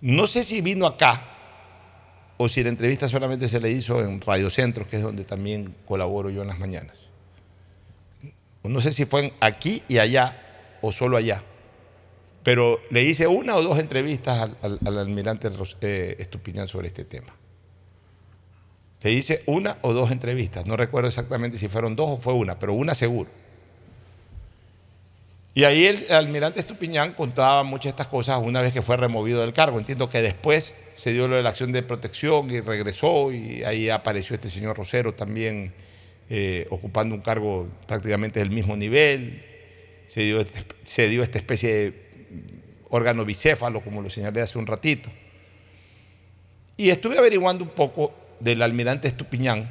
No 0.01 0.27
sé 0.27 0.45
si 0.45 0.61
vino 0.61 0.87
acá 0.87 1.23
o 2.37 2.49
si 2.49 2.63
la 2.63 2.71
entrevista 2.71 3.09
solamente 3.09 3.49
se 3.49 3.61
le 3.61 3.71
hizo 3.71 4.03
en 4.03 4.21
Radio 4.21 4.49
Centro, 4.49 4.89
que 4.89 4.97
es 4.97 5.03
donde 5.03 5.25
también 5.25 5.75
colaboro 5.85 6.31
yo 6.31 6.43
en 6.43 6.49
las 6.49 6.59
mañanas. 6.59 6.99
No 8.63 8.81
sé 8.81 8.93
si 8.93 9.05
fue 9.05 9.33
aquí 9.41 9.83
y 9.89 9.99
allá 9.99 10.79
o 10.81 10.93
solo 10.93 11.17
allá 11.17 11.43
pero 12.43 12.81
le 12.91 13.03
hice 13.03 13.27
una 13.27 13.57
o 13.57 13.63
dos 13.63 13.79
entrevistas 13.79 14.51
al, 14.63 14.99
almirante 14.99 15.49
eh, 15.81 16.17
Estupiñán 16.19 16.69
sobre 16.69 16.89
este 16.89 17.05
tema. 17.05 17.35
Le 19.03 19.13
hice 19.13 19.43
una 19.47 19.79
o 19.83 19.93
dos 19.93 20.11
entrevistas, 20.11 20.67
no 20.67 20.77
recuerdo 20.77 21.09
exactamente 21.09 21.57
si 21.59 21.69
fueron 21.69 21.97
dos 21.97 22.11
o 22.11 22.17
fue 22.19 22.35
una, 22.35 22.59
pero 22.59 22.75
una 22.75 22.95
seguro. 22.95 23.31
Y 25.53 25.65
ahí 25.65 25.87
el, 25.87 26.13
almirante 26.13 26.61
Estupiñán 26.61 27.15
contaba 27.15 27.65
muchas 27.65 27.85
de 27.85 27.91
estas 27.91 28.07
cosas 28.07 28.41
una 28.43 28.63
vez 28.63 28.73
que 28.73 28.83
fue 28.83 28.97
removido 28.97 29.41
del 29.41 29.53
cargo. 29.53 29.79
Entiendo 29.79 30.09
que 30.09 30.23
después 30.23 30.75
se 30.95 31.13
dio 31.13 31.29
lo 31.29 31.37
de 31.37 31.43
la 31.43 31.49
acción 31.51 31.73
de 31.73 31.83
protección 31.83 32.51
y 32.51 32.61
regresó 32.61 33.33
y 33.33 33.65
ahí 33.65 33.91
apareció 33.91 34.35
este 34.35 34.49
señor 34.49 34.77
Rosero 34.77 35.15
también 35.15 35.73
eh, 36.29 36.67
ocupando 36.71 37.15
un 37.15 37.21
cargo 37.21 37.69
prácticamente 37.89 38.39
del 38.39 38.51
mismo 38.51 38.77
nivel. 38.77 39.45
Se 40.07 40.23
dio, 40.23 40.41
este, 40.41 40.63
se 40.85 41.09
dio 41.09 41.23
esta 41.23 41.39
especie 41.39 41.75
de 41.75 42.10
órgano 42.91 43.25
bicéfalo, 43.25 43.81
como 43.81 44.03
lo 44.03 44.11
señalé 44.11 44.43
hace 44.43 44.59
un 44.59 44.67
ratito. 44.67 45.09
Y 46.77 46.91
estuve 46.91 47.19
averiguando 47.19 47.65
un 47.65 47.71
poco 47.71 48.13
del 48.41 48.63
almirante 48.63 49.09
Estupiñán. 49.09 49.71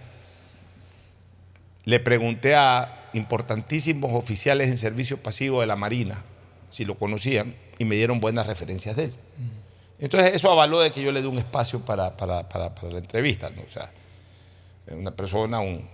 Le 1.85 1.99
pregunté 1.99 2.55
a 2.55 3.09
importantísimos 3.13 4.13
oficiales 4.13 4.69
en 4.69 4.77
servicio 4.77 5.17
pasivo 5.17 5.61
de 5.61 5.67
la 5.67 5.75
Marina 5.75 6.23
si 6.69 6.85
lo 6.85 6.95
conocían 6.95 7.55
y 7.79 7.85
me 7.85 7.95
dieron 7.95 8.19
buenas 8.19 8.45
referencias 8.45 8.95
de 8.95 9.05
él. 9.05 9.13
Entonces 9.97 10.35
eso 10.35 10.51
avaló 10.51 10.79
de 10.79 10.91
que 10.91 11.01
yo 11.01 11.11
le 11.11 11.21
dé 11.21 11.27
un 11.27 11.39
espacio 11.39 11.79
para, 11.83 12.15
para- 12.15 12.47
para- 12.47 12.75
para 12.75 12.91
la 12.93 12.99
entrevista. 12.99 13.49
¿no? 13.49 13.63
O 13.63 13.69
sea, 13.69 13.91
una 14.91 15.11
persona, 15.11 15.59
un 15.59 15.87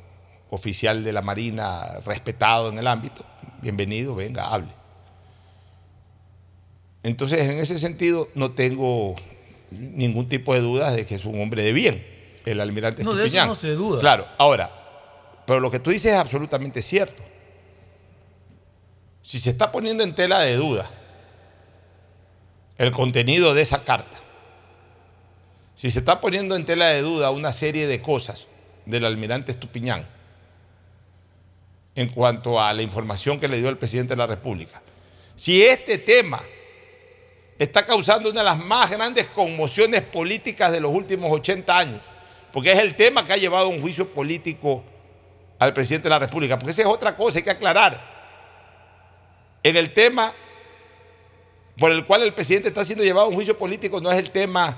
oficial 0.50 1.04
de 1.04 1.14
la 1.14 1.22
Marina 1.22 2.00
respetado 2.06 2.70
en 2.70 2.78
el 2.78 2.88
ámbito, 2.88 3.26
bienvenido, 3.62 4.14
venga, 4.16 4.48
hable. 4.48 4.70
Entonces, 7.06 7.48
en 7.48 7.60
ese 7.60 7.78
sentido, 7.78 8.30
no 8.34 8.54
tengo 8.54 9.16
ningún 9.70 10.28
tipo 10.28 10.56
de 10.56 10.62
dudas 10.62 10.96
de 10.96 11.06
que 11.06 11.14
es 11.14 11.26
un 11.26 11.40
hombre 11.40 11.64
de 11.64 11.72
bien, 11.72 12.04
el 12.46 12.60
almirante 12.60 13.04
No, 13.04 13.12
de 13.12 13.18
eso 13.18 13.26
Estupiñán. 13.26 13.48
no 13.48 13.54
se 13.54 13.76
duda. 13.76 14.00
Claro, 14.00 14.28
ahora, 14.40 14.72
pero 15.46 15.60
lo 15.60 15.70
que 15.70 15.78
tú 15.80 15.92
dices 15.92 16.14
es 16.14 16.18
absolutamente 16.18 16.82
cierto. 16.82 17.22
Si 19.22 19.38
se 19.38 19.52
está 19.52 19.72
poniendo 19.72 20.04
en 20.04 20.16
tela 20.16 20.40
de 20.40 20.56
duda 20.56 20.90
el 22.80 22.90
contenido 22.90 23.54
de 23.54 23.62
esa 23.62 23.84
carta, 23.84 24.18
si 25.76 25.92
se 25.92 26.00
está 26.00 26.20
poniendo 26.20 26.56
en 26.56 26.66
tela 26.66 26.88
de 26.88 27.02
duda 27.02 27.30
una 27.30 27.52
serie 27.52 27.86
de 27.86 28.02
cosas 28.02 28.48
del 28.88 29.06
almirante 29.06 29.52
Estupiñán 29.52 30.08
en 31.94 32.10
cuanto 32.10 32.60
a 32.60 32.74
la 32.74 32.82
información 32.82 33.40
que 33.40 33.48
le 33.48 33.60
dio 33.60 33.70
el 33.70 33.78
presidente 33.78 34.14
de 34.14 34.18
la 34.18 34.26
República, 34.28 34.82
si 35.36 35.62
este 35.62 36.00
tema 36.00 36.42
está 37.58 37.86
causando 37.86 38.30
una 38.30 38.42
de 38.42 38.46
las 38.46 38.60
más 38.60 38.92
grandes 38.92 39.28
conmociones 39.28 40.04
políticas 40.04 40.72
de 40.72 40.80
los 40.80 40.92
últimos 40.92 41.32
80 41.32 41.78
años, 41.78 42.06
porque 42.52 42.72
es 42.72 42.80
el 42.80 42.96
tema 42.96 43.26
que 43.26 43.34
ha 43.34 43.38
llevado 43.38 43.66
a 43.66 43.70
un 43.70 43.82
juicio 43.82 44.14
político 44.14 44.84
al 45.60 45.74
presidente 45.74 46.06
de 46.06 46.10
la 46.12 46.20
República, 46.20 46.58
porque 46.58 46.72
esa 46.72 46.82
es 46.82 46.88
otra 46.88 47.16
cosa, 47.16 47.40
hay 47.40 47.44
que 47.44 47.52
aclarar. 47.52 48.14
En 49.64 49.76
el 49.78 49.94
tema 49.94 50.34
por 51.78 51.92
el 51.92 52.06
cual 52.06 52.24
el 52.24 52.34
presidente 52.34 52.70
está 52.70 52.86
siendo 52.86 53.04
llevado 53.04 53.28
a 53.28 53.30
un 53.30 53.36
juicio 53.36 53.58
político 53.58 54.00
no 54.00 54.12
es 54.12 54.18
el 54.18 54.32
tema 54.32 54.78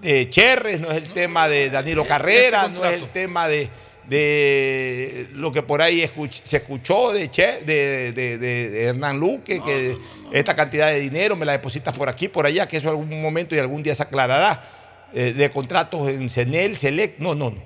de 0.00 0.28
Cherres, 0.30 0.80
no 0.80 0.90
es 0.90 0.96
el 0.96 1.12
tema 1.12 1.48
de 1.48 1.70
Danilo 1.70 2.04
Carrera, 2.04 2.68
no 2.68 2.84
es 2.84 2.94
el 2.94 3.08
tema 3.10 3.48
de, 3.48 3.70
de 4.08 5.28
lo 5.32 5.50
que 5.52 5.62
por 5.62 5.80
ahí 5.82 6.02
escuch- 6.02 6.42
se 6.44 6.58
escuchó 6.58 7.12
de, 7.12 7.30
Che- 7.30 7.60
de, 7.64 8.12
de- 8.12 8.84
Hernán 8.84 9.18
Luque, 9.18 9.60
que 9.64 9.96
esta 10.32 10.54
cantidad 10.54 10.88
de 10.90 11.00
dinero 11.00 11.36
me 11.36 11.46
la 11.46 11.52
depositas 11.52 11.96
por 11.96 12.08
aquí, 12.08 12.28
por 12.28 12.46
allá, 12.46 12.66
que 12.68 12.76
eso 12.76 12.90
algún 12.90 13.20
momento 13.22 13.54
y 13.54 13.58
algún 13.58 13.82
día 13.82 13.94
se 13.94 14.02
aclarará, 14.02 15.08
eh, 15.14 15.32
de 15.32 15.50
contratos 15.50 16.08
en 16.08 16.28
CENEL, 16.28 16.76
SELEC, 16.76 17.18
no, 17.18 17.34
no, 17.34 17.50
no. 17.50 17.62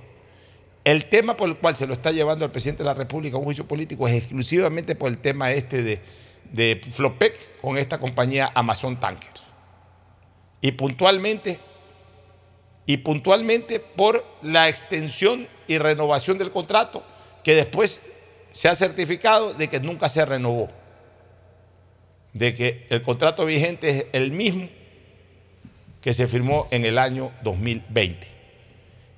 El 0.85 1.07
tema 1.07 1.37
por 1.37 1.49
el 1.49 1.57
cual 1.57 1.77
se 1.77 1.87
lo 1.87 1.93
está 1.93 2.13
llevando 2.13 2.45
al 2.45 2.51
presidente 2.53 2.83
de 2.83 2.87
la 2.87 2.95
República 2.95 3.37
a 3.37 3.39
un 3.41 3.45
juicio 3.45 3.67
político 3.67 4.07
es 4.09 4.15
exclusivamente 4.15 4.95
por 4.95 5.11
el 5.11 5.19
tema 5.19 5.53
este 5.53 5.83
de, 5.83 6.01
de 6.53 6.81
Flopec 6.93 7.61
con 7.61 7.77
esta 7.77 7.99
compañía 7.99 8.51
Amazon 8.55 8.99
Tankers. 8.99 9.43
Y 10.61 10.73
puntualmente, 10.73 11.59
y 12.87 12.97
puntualmente 12.99 13.81
por 13.81 14.25
la 14.43 14.69
extensión 14.69 15.47
y 15.69 15.79
renovación 15.79 16.39
del 16.39 16.51
contrato 16.51 17.05
que 17.45 17.55
después 17.55 18.01
se 18.51 18.69
ha 18.69 18.75
certificado 18.75 19.55
de 19.55 19.69
que 19.69 19.79
nunca 19.79 20.09
se 20.09 20.25
renovó. 20.25 20.71
De 22.33 22.55
que 22.55 22.87
el 22.91 23.03
contrato 23.03 23.45
vigente 23.45 23.91
es 23.91 24.07
el 24.13 24.33
mismo 24.33 24.69
que 26.01 26.15
se 26.15 26.27
firmó 26.27 26.67
en 26.71 26.85
el 26.85 26.99
año 26.99 27.33
2020. 27.43 28.27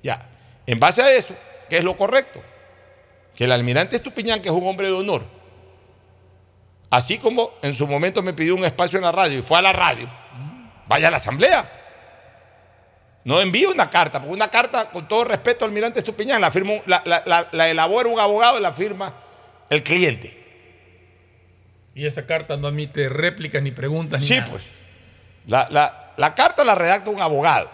Ya, 0.03 0.29
en 0.65 0.79
base 0.79 1.01
a 1.01 1.11
eso, 1.11 1.35
¿qué 1.69 1.77
es 1.77 1.83
lo 1.83 1.95
correcto? 1.95 2.41
Que 3.35 3.45
el 3.45 3.51
almirante 3.51 3.95
Estupiñán, 3.95 4.41
que 4.41 4.49
es 4.49 4.55
un 4.55 4.67
hombre 4.67 4.87
de 4.87 4.93
honor, 4.93 5.23
así 6.89 7.17
como 7.17 7.51
en 7.61 7.73
su 7.75 7.87
momento 7.87 8.21
me 8.21 8.33
pidió 8.33 8.55
un 8.55 8.65
espacio 8.65 8.97
en 8.97 9.05
la 9.05 9.11
radio 9.11 9.39
y 9.39 9.41
fue 9.41 9.57
a 9.57 9.61
la 9.61 9.73
radio, 9.73 10.09
vaya 10.87 11.07
a 11.07 11.11
la 11.11 11.17
asamblea. 11.17 11.80
No 13.23 13.39
envíe 13.39 13.65
una 13.67 13.89
carta, 13.89 14.19
porque 14.19 14.33
una 14.33 14.49
carta, 14.49 14.89
con 14.89 15.07
todo 15.07 15.23
respeto 15.25 15.63
al 15.65 15.69
almirante 15.71 15.99
Estupiñán, 15.99 16.41
la, 16.41 16.49
firma, 16.51 16.73
la, 16.87 17.01
la- 17.05 17.21
la- 17.25 17.47
la 17.51 17.69
elabora 17.69 18.09
un 18.09 18.19
abogado 18.19 18.57
y 18.57 18.61
la 18.61 18.73
firma 18.73 19.13
el 19.69 19.83
cliente. 19.83 20.37
Y 21.93 22.05
esa 22.05 22.25
carta 22.25 22.57
no 22.57 22.67
admite 22.67 23.09
réplicas 23.09 23.61
ni 23.61 23.71
preguntas 23.71 24.21
ni 24.21 24.25
Sí, 24.27 24.35
nada. 24.37 24.49
pues. 24.49 24.63
La, 25.47 25.67
la- 25.69 26.13
la 26.17 26.33
carta 26.35 26.63
la 26.63 26.73
redacta 26.75 27.09
un 27.11 27.21
abogado. 27.21 27.69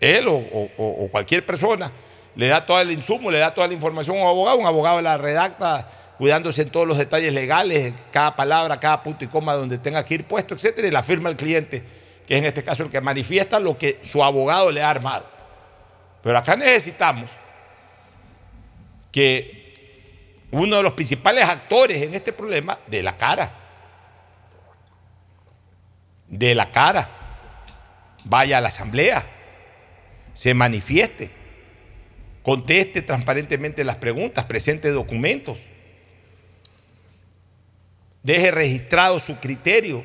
Él 0.00 0.28
o, 0.28 0.32
o- 0.34 0.70
o- 0.78 1.04
o 1.04 1.08
cualquier 1.10 1.44
persona 1.44 1.90
le 2.34 2.48
da 2.48 2.64
todo 2.64 2.80
el 2.80 2.90
insumo, 2.90 3.30
le 3.30 3.38
da 3.38 3.52
toda 3.52 3.66
la 3.68 3.74
información 3.74 4.16
a 4.18 4.22
un 4.22 4.26
abogado. 4.28 4.58
Un 4.58 4.66
abogado 4.66 5.00
la 5.02 5.18
redacta 5.18 5.86
cuidándose 6.18 6.62
en 6.62 6.70
todos 6.70 6.86
los 6.86 6.98
detalles 6.98 7.32
legales, 7.34 7.92
cada 8.10 8.34
palabra, 8.36 8.78
cada 8.80 9.02
punto 9.02 9.24
y 9.24 9.28
coma 9.28 9.54
donde 9.54 9.76
tenga 9.78 10.02
que 10.04 10.14
ir 10.14 10.24
puesto, 10.24 10.54
etcétera, 10.54 10.86
y 10.88 10.90
la 10.90 11.02
firma 11.02 11.28
el 11.28 11.36
cliente, 11.36 11.82
que 12.26 12.34
es 12.34 12.40
en 12.40 12.46
este 12.46 12.62
caso 12.62 12.82
el 12.82 12.90
que 12.90 13.00
manifiesta 13.00 13.60
lo 13.60 13.76
que 13.76 13.98
su 14.02 14.22
abogado 14.22 14.70
le 14.70 14.82
ha 14.82 14.90
armado. 14.90 15.28
Pero 16.22 16.38
acá 16.38 16.56
necesitamos 16.56 17.30
que 19.10 20.44
uno 20.50 20.76
de 20.76 20.82
los 20.82 20.92
principales 20.92 21.48
actores 21.48 22.02
en 22.02 22.14
este 22.14 22.32
problema 22.32 22.78
de 22.86 23.02
la 23.02 23.16
cara 23.16 23.62
de 26.32 26.54
la 26.54 26.70
cara, 26.70 27.10
vaya 28.24 28.58
a 28.58 28.60
la 28.62 28.68
asamblea, 28.68 29.24
se 30.32 30.54
manifieste, 30.54 31.30
conteste 32.42 33.02
transparentemente 33.02 33.84
las 33.84 33.96
preguntas, 33.96 34.46
presente 34.46 34.90
documentos, 34.90 35.60
deje 38.22 38.50
registrado 38.50 39.20
su 39.20 39.36
criterio, 39.40 40.02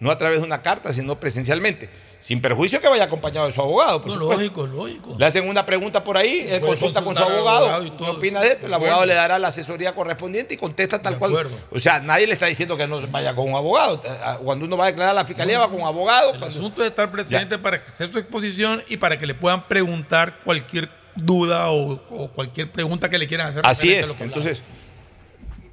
no 0.00 0.10
a 0.10 0.18
través 0.18 0.40
de 0.40 0.46
una 0.46 0.60
carta, 0.60 0.92
sino 0.92 1.18
presencialmente, 1.18 1.88
sin 2.18 2.40
perjuicio 2.40 2.80
que 2.80 2.88
vaya 2.88 3.04
acompañado 3.04 3.46
de 3.46 3.52
su 3.52 3.60
abogado. 3.60 4.00
por 4.02 4.08
No, 4.08 4.14
supuesto. 4.14 4.34
lógico, 4.42 4.66
lógico. 4.66 5.16
Le 5.18 5.26
hacen 5.26 5.48
una 5.48 5.64
pregunta 5.64 6.02
por 6.04 6.16
ahí, 6.16 6.40
él 6.48 6.60
Puede 6.60 6.72
consulta 6.72 7.02
con 7.02 7.14
su 7.16 7.22
abogado, 7.22 7.96
¿qué 7.96 8.04
opina 8.04 8.40
de 8.40 8.48
esto? 8.48 8.66
El 8.66 8.74
abogado 8.74 9.06
le 9.06 9.14
dará 9.14 9.38
la 9.38 9.48
asesoría 9.48 9.94
correspondiente 9.94 10.54
y 10.54 10.56
contesta 10.56 11.00
tal 11.00 11.18
cual. 11.18 11.48
O 11.70 11.78
sea, 11.78 12.00
nadie 12.00 12.26
le 12.26 12.32
está 12.32 12.46
diciendo 12.46 12.76
que 12.76 12.86
no 12.86 13.00
vaya 13.08 13.34
con 13.34 13.48
un 13.48 13.54
abogado. 13.56 14.00
Cuando 14.42 14.64
uno 14.66 14.76
va 14.76 14.84
a 14.84 14.86
declarar 14.88 15.12
a 15.12 15.14
la 15.14 15.24
fiscalía, 15.24 15.58
va 15.58 15.68
con 15.70 15.80
un 15.80 15.86
abogado. 15.86 16.32
El 16.34 16.38
Cuando- 16.40 16.46
asunto 16.58 16.82
es 16.82 16.88
estar 16.90 17.10
presente 17.10 17.58
para 17.58 17.76
hacer 17.76 18.10
su 18.10 18.18
exposición 18.18 18.82
y 18.88 18.96
para 18.96 19.18
que 19.18 19.26
le 19.26 19.34
puedan 19.34 19.62
preguntar 19.68 20.38
cualquier 20.44 20.88
duda 21.16 21.70
o, 21.70 21.92
o 22.10 22.28
cualquier 22.32 22.70
pregunta 22.72 23.08
que 23.08 23.18
le 23.18 23.28
quieran 23.28 23.48
hacer. 23.48 23.62
Así 23.64 23.94
es. 23.94 24.08
lo 24.08 24.16
que 24.16 24.24
Entonces, 24.24 24.62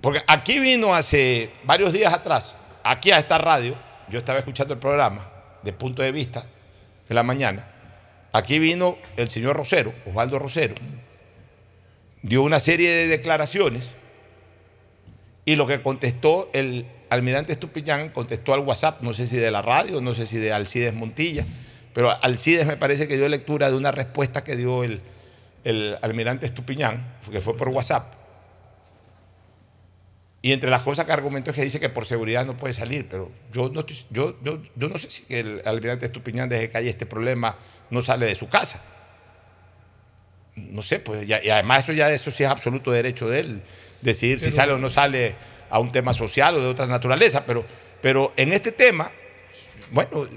porque 0.01 0.21
aquí 0.27 0.59
vino 0.59 0.93
hace 0.93 1.51
varios 1.63 1.93
días 1.93 2.13
atrás, 2.13 2.55
aquí 2.83 3.11
a 3.11 3.17
esta 3.19 3.37
radio, 3.37 3.75
yo 4.11 4.19
estaba 4.19 4.39
escuchando 4.39 4.73
el 4.73 4.79
programa 4.79 5.27
de 5.63 5.73
punto 5.73 6.01
de 6.03 6.11
vista 6.11 6.45
de 7.07 7.15
la 7.15 7.23
mañana. 7.23 7.67
Aquí 8.33 8.59
vino 8.59 8.97
el 9.17 9.29
señor 9.29 9.57
Rosero, 9.57 9.93
Osvaldo 10.05 10.37
Rosero, 10.37 10.75
dio 12.21 12.43
una 12.43 12.59
serie 12.59 12.91
de 12.91 13.07
declaraciones 13.07 13.91
y 15.45 15.55
lo 15.55 15.65
que 15.65 15.81
contestó 15.81 16.49
el 16.53 16.85
almirante 17.09 17.51
Estupiñán 17.51 18.09
contestó 18.09 18.53
al 18.53 18.61
WhatsApp, 18.61 19.01
no 19.01 19.13
sé 19.13 19.27
si 19.27 19.37
de 19.37 19.51
la 19.51 19.61
radio, 19.61 20.01
no 20.01 20.13
sé 20.13 20.25
si 20.25 20.37
de 20.37 20.53
Alcides 20.53 20.93
Montilla, 20.93 21.45
pero 21.93 22.11
Alcides 22.23 22.67
me 22.67 22.77
parece 22.77 23.07
que 23.07 23.17
dio 23.17 23.27
lectura 23.27 23.69
de 23.69 23.75
una 23.75 23.91
respuesta 23.91 24.43
que 24.43 24.55
dio 24.55 24.83
el, 24.83 25.01
el 25.63 25.97
almirante 26.01 26.45
Estupiñán, 26.45 27.17
que 27.29 27.41
fue 27.41 27.57
por 27.57 27.69
WhatsApp. 27.69 28.20
Y 30.43 30.53
entre 30.53 30.69
las 30.71 30.81
cosas 30.81 31.05
que 31.05 31.11
argumentó 31.11 31.51
es 31.51 31.55
que 31.55 31.63
dice 31.63 31.79
que 31.79 31.89
por 31.89 32.05
seguridad 32.05 32.45
no 32.45 32.57
puede 32.57 32.73
salir, 32.73 33.07
pero 33.07 33.31
yo 33.53 33.69
no, 33.69 33.81
estoy- 33.81 34.05
yo, 34.09 34.35
yo, 34.43 34.59
yo 34.75 34.89
no 34.89 34.97
sé 34.97 35.11
si 35.11 35.25
el 35.29 35.61
almirante 35.65 36.05
Estupiñán 36.07 36.49
desde 36.49 36.69
que 36.69 36.77
hay 36.79 36.87
este 36.89 37.05
problema 37.05 37.57
no 37.91 38.01
sale 38.01 38.25
de 38.25 38.33
su 38.35 38.49
casa. 38.49 38.83
No 40.55 40.81
sé, 40.81 40.99
pues, 40.99 41.27
ya- 41.27 41.43
y 41.43 41.49
además 41.49 41.83
eso 41.83 41.93
ya 41.93 42.11
eso 42.11 42.31
sí 42.31 42.43
es 42.43 42.49
absoluto 42.49 42.91
derecho 42.91 43.29
de 43.29 43.39
él, 43.39 43.61
decidir 44.01 44.39
si 44.39 44.51
sale 44.51 44.73
o 44.73 44.77
no 44.79 44.89
sale 44.89 45.35
a 45.69 45.79
un 45.79 45.91
tema 45.91 46.13
social 46.13 46.55
o 46.55 46.59
de 46.59 46.67
otra 46.67 46.87
naturaleza, 46.87 47.45
pero, 47.45 47.63
pero 48.01 48.33
en 48.35 48.51
este 48.51 48.71
tema, 48.71 49.11
bueno, 49.91 50.27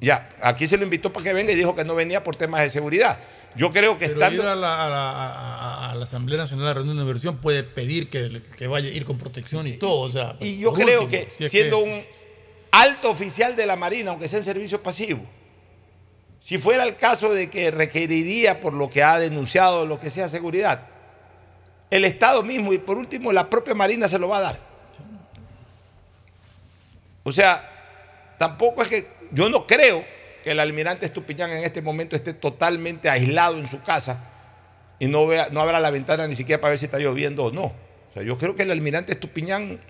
ya, 0.00 0.28
aquí 0.42 0.66
se 0.68 0.76
lo 0.76 0.84
invitó 0.84 1.12
para 1.12 1.24
que 1.24 1.32
venga 1.32 1.50
y 1.52 1.56
dijo 1.56 1.74
que 1.74 1.84
no 1.84 1.94
venía 1.94 2.22
por 2.22 2.36
temas 2.36 2.60
de 2.60 2.70
seguridad. 2.70 3.18
Yo 3.56 3.72
creo 3.72 3.96
que 3.98 4.06
Pero 4.08 4.20
estando... 4.20 4.42
ir 4.42 4.48
a 4.48 4.54
la, 4.56 4.86
a 4.86 4.90
la- 4.90 5.12
a- 5.12 5.90
a 5.90 5.94
la 5.94 6.04
Asamblea 6.04 6.38
Nacional 6.38 6.66
de 6.68 6.74
Reunión 6.74 6.96
de 6.96 7.02
Inversión 7.02 7.38
puede 7.38 7.62
pedir 7.64 8.10
que, 8.10 8.42
que 8.56 8.66
vaya 8.66 8.88
a 8.88 8.92
ir 8.92 9.04
con 9.04 9.16
protección 9.18 9.66
y 9.66 9.72
todo. 9.74 10.00
O 10.00 10.08
sea, 10.08 10.36
Y 10.40 10.58
yo 10.58 10.70
por 10.72 10.80
creo 10.84 11.04
último, 11.04 11.24
que 11.24 11.30
si 11.30 11.48
siendo 11.48 11.82
que- 11.82 11.90
un 11.90 12.02
alto 12.72 13.10
oficial 13.10 13.56
de 13.56 13.64
la 13.66 13.76
Marina, 13.76 14.10
aunque 14.10 14.28
sea 14.28 14.38
en 14.40 14.44
servicio 14.44 14.82
pasivo, 14.82 15.22
si 16.38 16.58
fuera 16.58 16.82
el 16.84 16.96
caso 16.96 17.32
de 17.32 17.48
que 17.50 17.70
requeriría 17.70 18.60
por 18.60 18.72
lo 18.74 18.90
que 18.90 19.02
ha 19.02 19.18
denunciado, 19.18 19.86
lo 19.86 19.98
que 19.98 20.10
sea 20.10 20.28
seguridad, 20.28 20.86
el 21.90 22.04
Estado 22.04 22.42
mismo 22.42 22.72
y 22.72 22.78
por 22.78 22.98
último 22.98 23.32
la 23.32 23.48
propia 23.48 23.74
Marina 23.74 24.06
se 24.08 24.18
lo 24.18 24.28
va 24.28 24.38
a 24.38 24.40
dar. 24.42 24.58
O 27.24 27.32
sea, 27.32 28.34
tampoco 28.38 28.82
es 28.82 28.88
que 28.88 29.08
yo 29.32 29.48
no 29.48 29.66
creo 29.66 30.04
que 30.46 30.52
el 30.52 30.60
almirante 30.60 31.06
Estupiñán 31.06 31.50
en 31.50 31.64
este 31.64 31.82
momento 31.82 32.14
esté 32.14 32.32
totalmente 32.32 33.10
aislado 33.10 33.58
en 33.58 33.66
su 33.66 33.82
casa 33.82 34.30
y 35.00 35.08
no, 35.08 35.26
vea, 35.26 35.48
no 35.50 35.60
abra 35.60 35.80
la 35.80 35.90
ventana 35.90 36.28
ni 36.28 36.36
siquiera 36.36 36.60
para 36.60 36.70
ver 36.70 36.78
si 36.78 36.84
está 36.84 37.00
lloviendo 37.00 37.46
o 37.46 37.50
no. 37.50 37.64
O 37.64 38.12
sea, 38.14 38.22
yo 38.22 38.38
creo 38.38 38.54
que 38.54 38.62
el 38.62 38.70
almirante 38.70 39.12
Estupiñán 39.12 39.80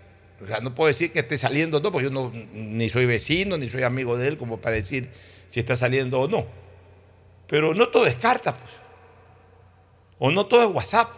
O 0.40 0.46
sea, 0.46 0.60
no 0.60 0.74
puedo 0.74 0.88
decir 0.88 1.12
que 1.12 1.18
esté 1.18 1.36
saliendo 1.36 1.76
o 1.76 1.80
no, 1.82 1.92
porque 1.92 2.06
yo 2.06 2.10
no, 2.10 2.32
ni 2.54 2.88
soy 2.88 3.04
vecino, 3.04 3.58
ni 3.58 3.68
soy 3.68 3.82
amigo 3.82 4.16
de 4.16 4.28
él, 4.28 4.38
como 4.38 4.58
para 4.58 4.76
decir 4.76 5.10
si 5.46 5.60
está 5.60 5.76
saliendo 5.76 6.22
o 6.22 6.26
no. 6.26 6.46
Pero 7.48 7.74
no 7.74 7.88
todo 7.88 8.06
es 8.06 8.14
carta, 8.14 8.54
pues. 8.56 8.72
O 10.18 10.30
no 10.30 10.46
todo 10.46 10.66
es 10.66 10.74
WhatsApp. 10.74 11.10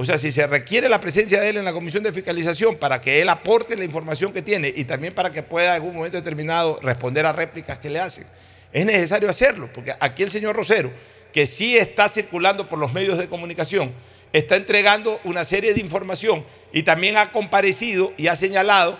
O 0.00 0.04
sea, 0.04 0.16
si 0.16 0.30
se 0.30 0.46
requiere 0.46 0.88
la 0.88 1.00
presencia 1.00 1.40
de 1.40 1.48
él 1.48 1.56
en 1.56 1.64
la 1.64 1.72
comisión 1.72 2.04
de 2.04 2.12
fiscalización 2.12 2.76
para 2.76 3.00
que 3.00 3.20
él 3.20 3.28
aporte 3.28 3.76
la 3.76 3.82
información 3.82 4.32
que 4.32 4.42
tiene 4.42 4.72
y 4.76 4.84
también 4.84 5.12
para 5.12 5.32
que 5.32 5.42
pueda 5.42 5.70
en 5.70 5.72
algún 5.72 5.92
momento 5.92 6.16
determinado 6.16 6.78
responder 6.84 7.26
a 7.26 7.32
réplicas 7.32 7.78
que 7.78 7.90
le 7.90 7.98
hacen, 7.98 8.24
es 8.72 8.86
necesario 8.86 9.28
hacerlo, 9.28 9.68
porque 9.74 9.92
aquí 9.98 10.22
el 10.22 10.30
señor 10.30 10.54
Rosero, 10.54 10.92
que 11.32 11.48
sí 11.48 11.76
está 11.76 12.08
circulando 12.08 12.68
por 12.68 12.78
los 12.78 12.92
medios 12.92 13.18
de 13.18 13.28
comunicación, 13.28 13.90
está 14.32 14.54
entregando 14.54 15.18
una 15.24 15.42
serie 15.42 15.74
de 15.74 15.80
información 15.80 16.44
y 16.72 16.84
también 16.84 17.16
ha 17.16 17.32
comparecido 17.32 18.12
y 18.16 18.28
ha 18.28 18.36
señalado 18.36 18.96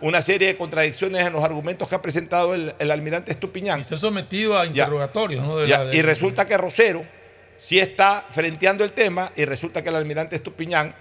una 0.00 0.20
serie 0.20 0.48
de 0.48 0.56
contradicciones 0.56 1.24
en 1.24 1.32
los 1.32 1.44
argumentos 1.44 1.88
que 1.88 1.94
ha 1.94 2.02
presentado 2.02 2.56
el, 2.56 2.90
almirante 2.90 3.30
Estupiñán. 3.30 3.82
Y 3.82 3.84
se 3.84 3.94
ha 3.94 3.98
sometido 3.98 4.58
a 4.58 4.66
interrogatorios, 4.66 5.44
¿no? 5.44 5.64
Y 5.92 6.02
resulta 6.02 6.44
que 6.48 6.56
Rosero 6.56 7.19
sí 7.60 7.78
está 7.78 8.26
frenteando 8.30 8.84
el 8.84 8.92
tema 8.92 9.32
y 9.36 9.44
resulta 9.44 9.82
que 9.82 9.90
el 9.90 9.96
almirante 9.96 10.36
Estupiñán 10.36 10.94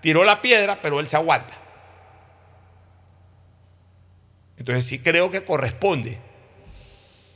tiró 0.00 0.24
la 0.24 0.42
piedra, 0.42 0.80
pero 0.82 1.00
él 1.00 1.08
se 1.08 1.16
aguanta. 1.16 1.54
Entonces 4.58 4.84
sí 4.84 4.98
creo 4.98 5.30
que 5.30 5.44
corresponde, 5.44 6.18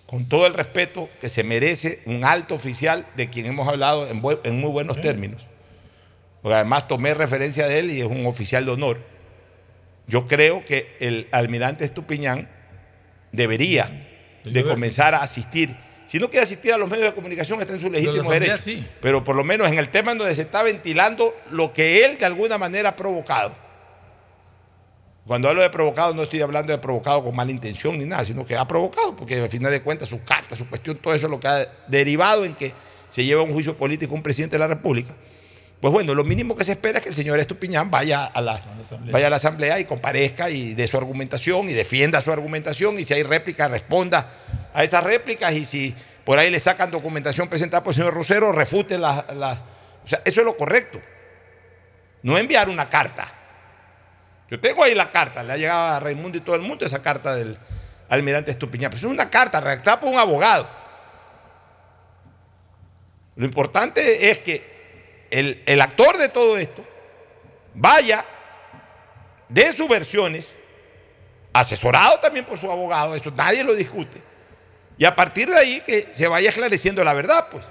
con 0.06 0.26
todo 0.26 0.46
el 0.46 0.54
respeto 0.54 1.08
que 1.20 1.28
se 1.28 1.42
merece 1.42 2.00
un 2.04 2.24
alto 2.24 2.54
oficial 2.54 3.06
de 3.16 3.30
quien 3.30 3.46
hemos 3.46 3.66
hablado 3.66 4.08
en, 4.08 4.20
muy 4.20 4.70
buenos 4.70 5.00
términos, 5.00 5.46
porque 6.42 6.56
además 6.56 6.86
tomé 6.88 7.14
referencia 7.14 7.66
de 7.66 7.78
él 7.78 7.90
y 7.90 8.00
es 8.00 8.06
un 8.06 8.26
oficial 8.26 8.66
de 8.66 8.72
honor. 8.72 9.00
Yo 10.06 10.26
creo 10.26 10.64
que 10.64 10.96
el 11.00 11.28
almirante 11.32 11.84
Estupiñán 11.84 12.50
debería 13.32 13.90
de 14.44 14.62
comenzar 14.62 15.14
a 15.14 15.22
asistir 15.22 15.74
si 16.04 16.18
no 16.18 16.28
quiere 16.28 16.44
asistir 16.44 16.72
a 16.72 16.78
los 16.78 16.88
medios 16.88 17.06
de 17.06 17.14
comunicación, 17.14 17.60
está 17.60 17.72
en 17.72 17.80
su 17.80 17.90
legítimo 17.90 18.30
derecho. 18.30 18.54
Pero 19.00 19.24
por 19.24 19.36
lo 19.36 19.44
menos 19.44 19.70
en 19.70 19.78
el 19.78 19.88
tema 19.88 20.12
en 20.12 20.18
donde 20.18 20.34
se 20.34 20.42
está 20.42 20.62
ventilando 20.62 21.34
lo 21.50 21.72
que 21.72 22.04
él 22.04 22.18
de 22.18 22.26
alguna 22.26 22.58
manera 22.58 22.90
ha 22.90 22.96
provocado. 22.96 23.54
Cuando 25.26 25.48
hablo 25.48 25.62
de 25.62 25.70
provocado, 25.70 26.12
no 26.12 26.24
estoy 26.24 26.42
hablando 26.42 26.72
de 26.72 26.78
provocado 26.78 27.24
con 27.24 27.34
mala 27.34 27.50
intención 27.50 27.96
ni 27.96 28.04
nada, 28.04 28.26
sino 28.26 28.44
que 28.44 28.56
ha 28.56 28.68
provocado, 28.68 29.16
porque 29.16 29.40
al 29.40 29.48
final 29.48 29.72
de 29.72 29.80
cuentas 29.80 30.08
su 30.08 30.22
carta, 30.22 30.54
su 30.54 30.68
cuestión, 30.68 30.98
todo 30.98 31.14
eso 31.14 31.26
es 31.26 31.30
lo 31.30 31.40
que 31.40 31.48
ha 31.48 31.66
derivado 31.88 32.44
en 32.44 32.54
que 32.54 32.74
se 33.08 33.24
lleva 33.24 33.42
un 33.42 33.52
juicio 33.52 33.76
político 33.76 34.14
un 34.14 34.22
presidente 34.22 34.56
de 34.56 34.60
la 34.60 34.66
República. 34.66 35.14
Pues 35.84 35.92
bueno, 35.92 36.14
lo 36.14 36.24
mínimo 36.24 36.56
que 36.56 36.64
se 36.64 36.72
espera 36.72 36.96
es 36.96 37.02
que 37.02 37.10
el 37.10 37.14
señor 37.14 37.38
Estupiñán 37.38 37.90
vaya 37.90 38.24
a 38.24 38.40
la, 38.40 38.58
vaya 39.10 39.26
a 39.26 39.28
la 39.28 39.36
asamblea 39.36 39.78
y 39.78 39.84
comparezca 39.84 40.48
y 40.48 40.72
dé 40.72 40.88
su 40.88 40.96
argumentación 40.96 41.68
y 41.68 41.74
defienda 41.74 42.22
su 42.22 42.32
argumentación 42.32 42.98
y 42.98 43.04
si 43.04 43.12
hay 43.12 43.22
réplica 43.22 43.68
responda 43.68 44.30
a 44.72 44.82
esas 44.82 45.04
réplicas 45.04 45.52
y 45.52 45.66
si 45.66 45.94
por 46.24 46.38
ahí 46.38 46.50
le 46.50 46.58
sacan 46.58 46.90
documentación 46.90 47.48
presentada 47.48 47.84
por 47.84 47.90
el 47.90 47.96
señor 47.96 48.14
Rosero, 48.14 48.50
refute 48.50 48.96
las... 48.96 49.26
o 49.28 50.06
sea, 50.06 50.22
eso 50.24 50.40
es 50.40 50.46
lo 50.46 50.56
correcto. 50.56 51.02
No 52.22 52.38
enviar 52.38 52.70
una 52.70 52.88
carta. 52.88 53.30
Yo 54.50 54.58
tengo 54.58 54.84
ahí 54.84 54.94
la 54.94 55.12
carta, 55.12 55.42
le 55.42 55.52
ha 55.52 55.56
llegado 55.58 55.96
a 55.96 56.00
Raimundo 56.00 56.38
y 56.38 56.40
todo 56.40 56.56
el 56.56 56.62
mundo 56.62 56.86
esa 56.86 57.02
carta 57.02 57.34
del 57.34 57.58
almirante 58.08 58.50
Estupiñán, 58.50 58.90
pero 58.90 59.06
es 59.06 59.12
una 59.12 59.28
carta 59.28 59.60
redactada 59.60 60.00
por 60.00 60.10
un 60.10 60.18
abogado. 60.18 60.66
Lo 63.36 63.44
importante 63.44 64.30
es 64.30 64.38
que 64.38 64.73
el, 65.38 65.62
el 65.66 65.80
actor 65.80 66.16
de 66.18 66.28
todo 66.28 66.56
esto 66.56 66.84
vaya, 67.74 68.24
de 69.48 69.72
sus 69.72 69.88
versiones, 69.88 70.52
asesorado 71.52 72.18
también 72.20 72.44
por 72.44 72.58
su 72.58 72.70
abogado, 72.70 73.14
eso 73.14 73.30
nadie 73.36 73.62
lo 73.62 73.74
discute 73.74 74.34
y 74.96 75.04
a 75.04 75.16
partir 75.16 75.48
de 75.48 75.56
ahí 75.56 75.82
que 75.84 76.08
se 76.14 76.28
vaya 76.28 76.48
esclareciendo 76.48 77.02
la 77.04 77.14
verdad, 77.14 77.48
pues. 77.50 77.64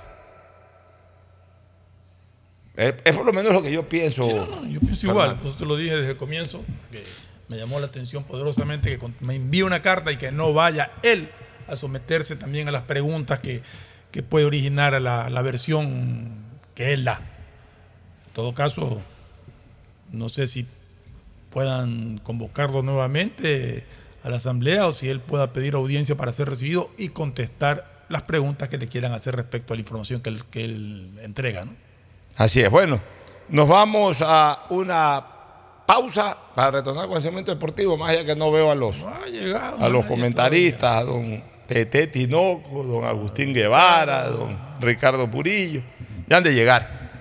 Es, 2.75 3.15
por 3.15 3.25
lo 3.25 3.33
menos 3.33 3.53
lo 3.53 3.61
que 3.61 3.71
yo 3.71 3.87
pienso. 3.87 4.27
yo 4.67 4.79
pienso 4.79 5.07
igual, 5.07 5.37
pues 5.41 5.55
te 5.55 5.65
lo 5.65 5.77
dije 5.77 5.95
desde 5.95 6.11
el 6.11 6.17
comienzo, 6.17 6.63
que 6.91 7.03
me 7.47 7.57
llamó 7.57 7.79
la 7.79 7.85
atención 7.85 8.23
poderosamente 8.23 8.97
que 8.97 9.09
me 9.19 9.35
envíe 9.35 9.61
una 9.61 9.81
carta 9.81 10.11
y 10.11 10.17
que 10.17 10.31
no 10.31 10.53
vaya 10.53 10.91
él 11.03 11.29
a 11.67 11.75
someterse 11.75 12.35
también 12.35 12.67
a 12.67 12.71
las 12.71 12.81
preguntas 12.81 13.39
que, 13.39 13.61
puede 14.29 14.45
originar 14.45 14.99
la, 15.01 15.29
la 15.29 15.41
versión 15.41 16.35
que 16.75 16.93
él 16.93 17.03
da. 17.03 17.32
En 18.33 18.35
todo 18.35 18.55
caso, 18.55 18.99
no 20.11 20.27
sé 20.27 20.47
si 20.47 20.65
puedan 21.51 22.17
convocarlo 22.17 22.81
nuevamente 22.81 23.85
a 24.23 24.29
la 24.31 24.37
Asamblea 24.37 24.87
o 24.87 24.91
si 24.91 25.07
él 25.07 25.19
pueda 25.19 25.53
pedir 25.53 25.75
audiencia 25.75 26.15
para 26.15 26.31
ser 26.31 26.49
recibido 26.49 26.89
y 26.97 27.09
contestar 27.09 27.85
las 28.09 28.23
preguntas 28.23 28.69
que 28.69 28.79
le 28.79 28.87
quieran 28.87 29.11
hacer 29.11 29.35
respecto 29.35 29.75
a 29.75 29.77
la 29.77 29.81
información 29.81 30.21
que 30.21 30.31
él, 30.31 30.43
que 30.45 30.63
él 30.63 31.19
entrega. 31.21 31.65
¿no? 31.65 31.75
Así 32.35 32.61
es, 32.61 32.71
bueno, 32.71 32.99
nos 33.49 33.67
vamos 33.67 34.23
a 34.25 34.65
una 34.71 35.23
pausa 35.85 36.35
para 36.55 36.71
retornar 36.71 37.05
con 37.05 37.17
el 37.17 37.21
segmento 37.21 37.53
deportivo, 37.53 37.97
más 37.97 38.09
allá 38.09 38.25
que 38.25 38.35
no 38.35 38.51
veo 38.51 38.71
a 38.71 38.75
los, 38.75 38.95
a 39.79 39.89
los 39.89 40.05
comentaristas, 40.05 40.91
a 40.91 41.03
don 41.03 41.43
Tete 41.67 42.07
Tinoco, 42.07 42.81
don 42.83 43.05
Agustín 43.05 43.53
Guevara, 43.53 44.27
don 44.29 44.57
Ricardo 44.81 45.29
Purillo, 45.29 45.83
ya 46.27 46.37
han 46.37 46.43
de 46.43 46.55
llegar. 46.55 47.02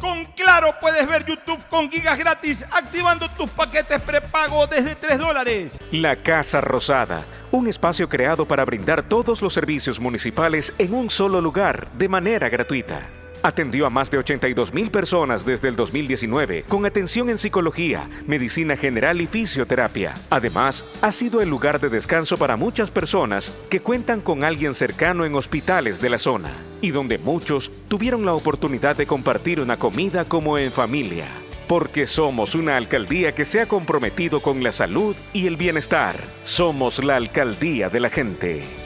Con 0.00 0.26
Claro 0.26 0.74
puedes 0.80 1.06
ver 1.08 1.24
YouTube 1.24 1.64
con 1.70 1.90
gigas 1.90 2.18
gratis 2.18 2.64
activando 2.70 3.28
tus 3.30 3.48
paquetes 3.50 4.00
prepago 4.02 4.66
desde 4.66 4.94
3 4.94 5.18
dólares. 5.18 5.78
La 5.90 6.16
Casa 6.16 6.60
Rosada, 6.60 7.22
un 7.50 7.66
espacio 7.66 8.06
creado 8.08 8.46
para 8.46 8.64
brindar 8.66 9.02
todos 9.02 9.40
los 9.40 9.54
servicios 9.54 9.98
municipales 9.98 10.74
en 10.78 10.92
un 10.92 11.08
solo 11.08 11.40
lugar 11.40 11.88
de 11.92 12.08
manera 12.08 12.50
gratuita. 12.50 13.08
Atendió 13.42 13.86
a 13.86 13.90
más 13.90 14.10
de 14.10 14.18
82 14.18 14.72
mil 14.72 14.90
personas 14.90 15.44
desde 15.44 15.68
el 15.68 15.76
2019 15.76 16.64
con 16.68 16.86
atención 16.86 17.30
en 17.30 17.38
psicología, 17.38 18.08
medicina 18.26 18.76
general 18.76 19.20
y 19.20 19.26
fisioterapia. 19.26 20.14
Además, 20.30 20.84
ha 21.02 21.12
sido 21.12 21.40
el 21.40 21.48
lugar 21.48 21.80
de 21.80 21.88
descanso 21.88 22.36
para 22.36 22.56
muchas 22.56 22.90
personas 22.90 23.52
que 23.70 23.80
cuentan 23.80 24.20
con 24.20 24.44
alguien 24.44 24.74
cercano 24.74 25.24
en 25.24 25.34
hospitales 25.34 26.00
de 26.00 26.10
la 26.10 26.18
zona 26.18 26.50
y 26.80 26.90
donde 26.90 27.18
muchos 27.18 27.70
tuvieron 27.88 28.24
la 28.24 28.34
oportunidad 28.34 28.96
de 28.96 29.06
compartir 29.06 29.60
una 29.60 29.76
comida 29.76 30.24
como 30.24 30.58
en 30.58 30.72
familia. 30.72 31.26
Porque 31.68 32.06
somos 32.06 32.54
una 32.54 32.76
alcaldía 32.76 33.34
que 33.34 33.44
se 33.44 33.60
ha 33.60 33.66
comprometido 33.66 34.40
con 34.40 34.62
la 34.62 34.70
salud 34.70 35.16
y 35.32 35.46
el 35.48 35.56
bienestar. 35.56 36.14
Somos 36.44 37.02
la 37.02 37.16
alcaldía 37.16 37.88
de 37.88 38.00
la 38.00 38.10
gente. 38.10 38.85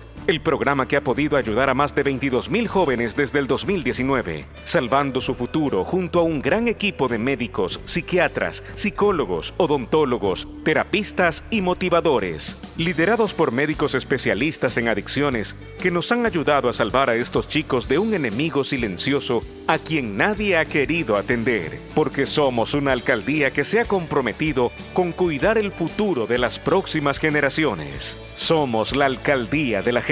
El 0.27 0.39
programa 0.39 0.87
que 0.87 0.97
ha 0.97 1.03
podido 1.03 1.35
ayudar 1.35 1.71
a 1.71 1.73
más 1.73 1.95
de 1.95 2.05
22.000 2.05 2.67
jóvenes 2.67 3.15
desde 3.15 3.39
el 3.39 3.47
2019, 3.47 4.45
salvando 4.65 5.19
su 5.19 5.33
futuro 5.33 5.83
junto 5.83 6.19
a 6.19 6.23
un 6.23 6.43
gran 6.43 6.67
equipo 6.67 7.07
de 7.07 7.17
médicos, 7.17 7.81
psiquiatras, 7.85 8.63
psicólogos, 8.75 9.55
odontólogos, 9.57 10.47
terapistas 10.63 11.43
y 11.49 11.61
motivadores, 11.61 12.59
liderados 12.77 13.33
por 13.33 13.51
médicos 13.51 13.95
especialistas 13.95 14.77
en 14.77 14.89
adicciones 14.89 15.55
que 15.79 15.89
nos 15.89 16.11
han 16.11 16.27
ayudado 16.27 16.69
a 16.69 16.73
salvar 16.73 17.09
a 17.09 17.15
estos 17.15 17.49
chicos 17.49 17.87
de 17.87 17.97
un 17.97 18.13
enemigo 18.13 18.63
silencioso 18.63 19.41
a 19.67 19.79
quien 19.79 20.17
nadie 20.17 20.55
ha 20.55 20.65
querido 20.65 21.17
atender, 21.17 21.79
porque 21.95 22.27
somos 22.27 22.75
una 22.75 22.91
alcaldía 22.91 23.49
que 23.49 23.63
se 23.63 23.79
ha 23.79 23.85
comprometido 23.85 24.71
con 24.93 25.13
cuidar 25.13 25.57
el 25.57 25.71
futuro 25.71 26.27
de 26.27 26.37
las 26.37 26.59
próximas 26.59 27.17
generaciones. 27.17 28.17
Somos 28.35 28.95
la 28.95 29.05
alcaldía 29.05 29.81
de 29.81 29.91
la 29.91 30.01
gente. 30.01 30.10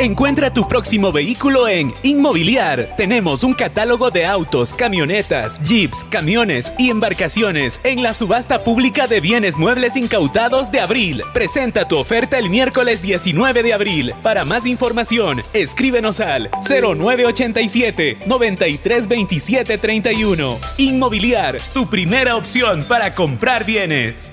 Encuentra 0.00 0.50
tu 0.50 0.66
próximo 0.66 1.12
vehículo 1.12 1.68
en 1.68 1.94
Inmobiliar. 2.02 2.96
Tenemos 2.96 3.44
un 3.44 3.52
catálogo 3.52 4.10
de 4.10 4.24
autos, 4.24 4.72
camionetas, 4.72 5.60
jeeps, 5.60 6.04
camiones 6.04 6.72
y 6.78 6.88
embarcaciones 6.88 7.78
en 7.84 8.02
la 8.02 8.14
subasta 8.14 8.64
pública 8.64 9.06
de 9.06 9.20
bienes 9.20 9.58
muebles 9.58 9.96
incautados 9.96 10.72
de 10.72 10.80
abril. 10.80 11.22
Presenta 11.34 11.86
tu 11.86 11.98
oferta 11.98 12.38
el 12.38 12.48
miércoles 12.48 13.02
19 13.02 13.62
de 13.62 13.74
abril. 13.74 14.14
Para 14.22 14.46
más 14.46 14.64
información, 14.64 15.42
escríbenos 15.52 16.20
al 16.20 16.48
0987 16.66 18.20
932731. 18.26 20.58
Inmobiliar, 20.78 21.58
tu 21.74 21.90
primera 21.90 22.36
opción 22.36 22.86
para 22.88 23.14
comprar 23.14 23.66
bienes. 23.66 24.32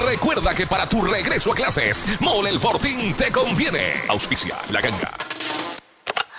recuerda 0.00 0.54
que 0.54 0.66
para 0.66 0.88
tu 0.88 1.02
regreso 1.02 1.52
a 1.52 1.54
clases, 1.54 2.20
Mole 2.20 2.50
el 2.50 2.58
Fortín 2.58 3.14
te 3.14 3.30
conviene. 3.30 4.04
Auspicia 4.08 4.56
la 4.70 4.80
ganga. 4.80 5.12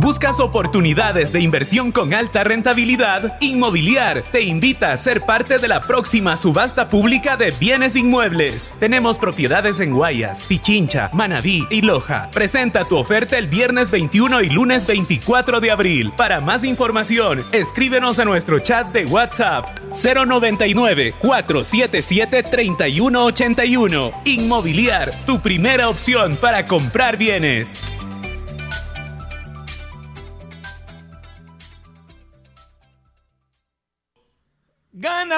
¿Buscas 0.00 0.38
oportunidades 0.38 1.32
de 1.32 1.40
inversión 1.40 1.90
con 1.90 2.14
alta 2.14 2.44
rentabilidad? 2.44 3.36
Inmobiliar 3.40 4.22
te 4.30 4.42
invita 4.42 4.92
a 4.92 4.96
ser 4.96 5.22
parte 5.22 5.58
de 5.58 5.66
la 5.66 5.80
próxima 5.80 6.36
subasta 6.36 6.88
pública 6.88 7.36
de 7.36 7.50
bienes 7.50 7.96
inmuebles. 7.96 8.72
Tenemos 8.78 9.18
propiedades 9.18 9.80
en 9.80 9.92
Guayas, 9.92 10.44
Pichincha, 10.44 11.10
Manabí 11.12 11.66
y 11.68 11.82
Loja. 11.82 12.30
Presenta 12.30 12.84
tu 12.84 12.96
oferta 12.96 13.36
el 13.38 13.48
viernes 13.48 13.90
21 13.90 14.42
y 14.42 14.50
lunes 14.50 14.86
24 14.86 15.58
de 15.58 15.72
abril. 15.72 16.12
Para 16.16 16.40
más 16.40 16.62
información, 16.62 17.44
escríbenos 17.50 18.20
a 18.20 18.24
nuestro 18.24 18.60
chat 18.60 18.86
de 18.92 19.04
WhatsApp 19.04 19.66
099 19.90 21.14
477 21.18 22.44
3181. 22.44 24.12
Inmobiliar, 24.26 25.12
tu 25.26 25.40
primera 25.40 25.88
opción 25.88 26.38
para 26.40 26.68
comprar 26.68 27.16
bienes. 27.16 27.84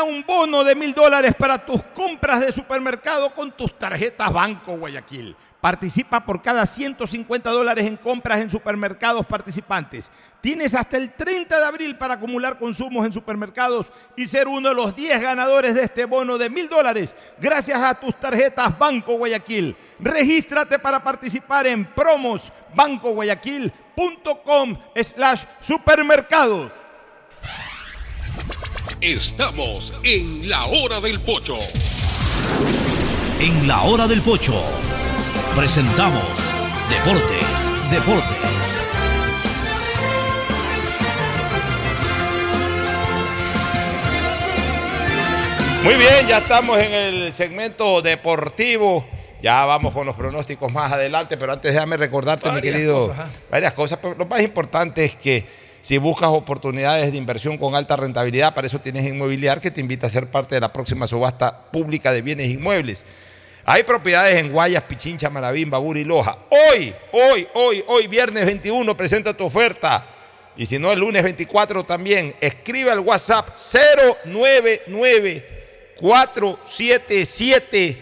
Un 0.02 0.24
bono 0.26 0.64
de 0.64 0.74
mil 0.74 0.94
dólares 0.94 1.34
para 1.38 1.58
tus 1.58 1.82
compras 1.94 2.40
de 2.40 2.50
supermercado 2.52 3.28
con 3.30 3.52
tus 3.52 3.78
tarjetas 3.78 4.32
Banco 4.32 4.76
Guayaquil. 4.76 5.36
Participa 5.60 6.24
por 6.24 6.40
cada 6.40 6.64
150 6.64 7.50
dólares 7.50 7.84
en 7.86 7.98
compras 7.98 8.40
en 8.40 8.48
supermercados 8.48 9.26
participantes. 9.26 10.10
Tienes 10.40 10.74
hasta 10.74 10.96
el 10.96 11.12
30 11.12 11.58
de 11.58 11.66
abril 11.66 11.98
para 11.98 12.14
acumular 12.14 12.58
consumos 12.58 13.04
en 13.04 13.12
supermercados 13.12 13.92
y 14.16 14.26
ser 14.26 14.48
uno 14.48 14.70
de 14.70 14.74
los 14.74 14.96
10 14.96 15.20
ganadores 15.20 15.74
de 15.74 15.82
este 15.82 16.06
bono 16.06 16.38
de 16.38 16.48
mil 16.48 16.66
dólares 16.66 17.14
gracias 17.38 17.82
a 17.82 17.92
tus 17.94 18.18
tarjetas 18.18 18.78
Banco 18.78 19.18
Guayaquil. 19.18 19.76
Regístrate 19.98 20.78
para 20.78 21.04
participar 21.04 21.66
en 21.66 21.84
promosbancoguayaquil.com 21.84 24.78
slash 24.94 25.44
supermercados. 25.60 26.72
Estamos 29.02 29.94
en 30.02 30.46
la 30.46 30.66
hora 30.66 31.00
del 31.00 31.22
pocho. 31.22 31.56
En 33.38 33.66
la 33.66 33.84
hora 33.84 34.06
del 34.06 34.20
pocho 34.20 34.62
presentamos 35.56 36.52
Deportes, 36.90 37.72
Deportes. 37.90 38.80
Muy 45.82 45.94
bien, 45.94 46.26
ya 46.28 46.36
estamos 46.36 46.78
en 46.78 46.92
el 46.92 47.32
segmento 47.32 48.02
deportivo. 48.02 49.08
Ya 49.40 49.64
vamos 49.64 49.94
con 49.94 50.04
los 50.04 50.14
pronósticos 50.14 50.70
más 50.70 50.92
adelante, 50.92 51.38
pero 51.38 51.54
antes 51.54 51.72
déjame 51.72 51.96
recordarte, 51.96 52.52
mi 52.52 52.60
querido, 52.60 53.10
varias 53.50 53.72
cosas. 53.72 53.98
Pero 54.02 54.14
lo 54.18 54.26
más 54.26 54.42
importante 54.42 55.06
es 55.06 55.16
que 55.16 55.69
si 55.80 55.98
buscas 55.98 56.30
oportunidades 56.30 57.10
de 57.10 57.18
inversión 57.18 57.58
con 57.58 57.74
alta 57.74 57.96
rentabilidad, 57.96 58.54
para 58.54 58.66
eso 58.66 58.80
tienes 58.80 59.06
Inmobiliar 59.06 59.60
que 59.60 59.70
te 59.70 59.80
invita 59.80 60.06
a 60.06 60.10
ser 60.10 60.30
parte 60.30 60.54
de 60.54 60.60
la 60.60 60.72
próxima 60.72 61.06
subasta 61.06 61.70
pública 61.70 62.12
de 62.12 62.22
bienes 62.22 62.50
inmuebles. 62.50 63.02
Hay 63.64 63.84
propiedades 63.84 64.36
en 64.36 64.52
Guayas, 64.52 64.82
Pichincha, 64.84 65.30
Maravín, 65.30 65.70
Babur 65.70 65.96
y 65.96 66.04
Loja. 66.04 66.36
Hoy, 66.50 66.94
hoy, 67.12 67.48
hoy, 67.54 67.82
hoy, 67.86 68.06
viernes 68.06 68.44
21, 68.46 68.96
presenta 68.96 69.34
tu 69.34 69.44
oferta. 69.44 70.06
Y 70.56 70.66
si 70.66 70.78
no, 70.78 70.92
el 70.92 70.98
lunes 70.98 71.22
24 71.22 71.84
también. 71.84 72.34
Escribe 72.40 72.90
al 72.90 73.00
WhatsApp 73.00 73.50
099 74.24 75.60
477 76.00 77.96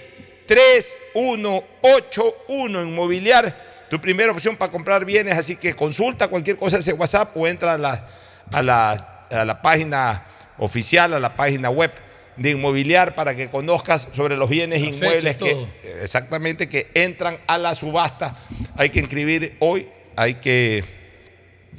3181 0.47 2.83
Inmobiliar, 2.83 3.68
tu 3.91 4.01
primera 4.01 4.33
opción 4.33 4.57
para 4.57 4.71
comprar 4.71 5.05
bienes, 5.05 5.37
así 5.37 5.57
que 5.57 5.75
consulta 5.75 6.29
cualquier 6.29 6.57
cosa 6.57 6.79
ese 6.79 6.93
WhatsApp 6.93 7.37
o 7.37 7.47
entra 7.47 7.75
a 7.75 7.79
la, 7.79 8.07
a 8.53 8.63
la, 8.63 9.27
a 9.31 9.45
la 9.45 9.63
página 9.63 10.27
oficial, 10.59 11.15
a 11.15 11.21
la 11.21 11.35
página 11.37 11.71
web 11.71 11.93
de 12.37 12.51
Inmobiliar 12.51 13.15
para 13.15 13.35
que 13.35 13.49
conozcas 13.49 14.09
sobre 14.13 14.37
los 14.37 14.49
bienes 14.49 14.81
La 14.81 14.89
inmuebles 14.89 15.37
que 15.37 15.55
todo. 15.55 15.69
exactamente 16.03 16.69
que 16.69 16.91
entran 16.95 17.39
a 17.47 17.59
la 17.59 17.75
subasta. 17.75 18.37
Hay 18.77 18.91
que 18.91 19.01
inscribir 19.01 19.57
hoy, 19.59 19.89
hay 20.17 20.35
que 20.37 20.85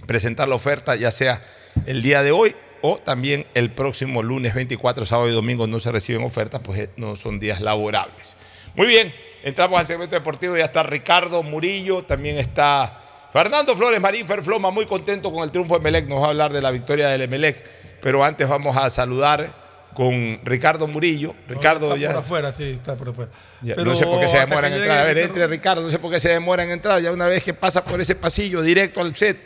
presentar 0.06 0.48
la 0.48 0.56
oferta 0.56 0.96
ya 0.96 1.12
sea 1.12 1.42
el 1.86 2.02
día 2.02 2.24
de 2.24 2.32
hoy 2.32 2.56
o 2.82 2.98
también 2.98 3.46
el 3.54 3.72
próximo 3.72 4.24
lunes 4.24 4.54
24, 4.54 5.06
sábado 5.06 5.30
y 5.30 5.34
domingo 5.34 5.68
no 5.68 5.80
se 5.80 5.92
reciben 5.92 6.24
ofertas, 6.24 6.62
pues 6.64 6.80
eh, 6.80 6.90
no 6.98 7.16
son 7.16 7.40
días 7.40 7.62
laborables. 7.62 8.36
Muy 8.76 8.88
bien, 8.88 9.14
entramos 9.44 9.80
al 9.80 9.88
segmento 9.88 10.16
deportivo, 10.16 10.58
ya 10.58 10.66
está 10.66 10.84
Ricardo 10.84 11.44
Murillo, 11.44 12.04
también 12.04 12.38
está 12.38 13.28
Fernando 13.32 13.76
Flores 13.76 14.02
Marín 14.02 14.26
Ferfloma, 14.26 14.72
muy 14.72 14.86
contento 14.86 15.32
con 15.32 15.44
el 15.44 15.52
triunfo 15.52 15.78
de 15.78 15.84
Melec, 15.84 16.08
nos 16.08 16.22
va 16.22 16.28
a 16.28 16.30
hablar 16.30 16.52
de 16.52 16.62
la 16.62 16.72
victoria 16.72 17.10
del 17.10 17.22
Emelec, 17.22 17.64
pero 18.02 18.24
antes 18.24 18.48
vamos 18.48 18.76
a 18.76 18.90
saludar 18.90 19.54
con 19.94 20.40
Ricardo 20.44 20.88
Murillo. 20.88 21.36
Ricardo 21.48 21.88
está 21.88 22.00
ya... 22.00 22.08
por 22.10 22.18
afuera, 22.18 22.52
sí, 22.52 22.64
está 22.72 22.96
por 22.96 23.10
afuera. 23.10 23.32
Ya, 23.62 23.76
Pero 23.76 23.90
no 23.90 23.96
sé 23.96 24.06
por 24.06 24.20
qué 24.20 24.30
se 24.30 24.38
hasta 24.38 24.50
demora 24.50 24.68
en 24.68 24.74
entrar. 24.76 25.00
A 25.00 25.04
ver, 25.04 25.18
entre 25.18 25.48
Ricardo, 25.48 25.82
no 25.82 25.92
sé 25.92 26.00
por 26.00 26.12
qué 26.12 26.20
se 26.20 26.30
demora 26.30 26.64
en 26.64 26.72
entrar. 26.72 27.02
Ya 27.02 27.12
una 27.12 27.28
vez 27.28 27.44
que 27.44 27.54
pasa 27.54 27.84
por 27.84 28.00
ese 28.00 28.16
pasillo 28.16 28.62
directo 28.62 29.02
al 29.02 29.16
set, 29.16 29.38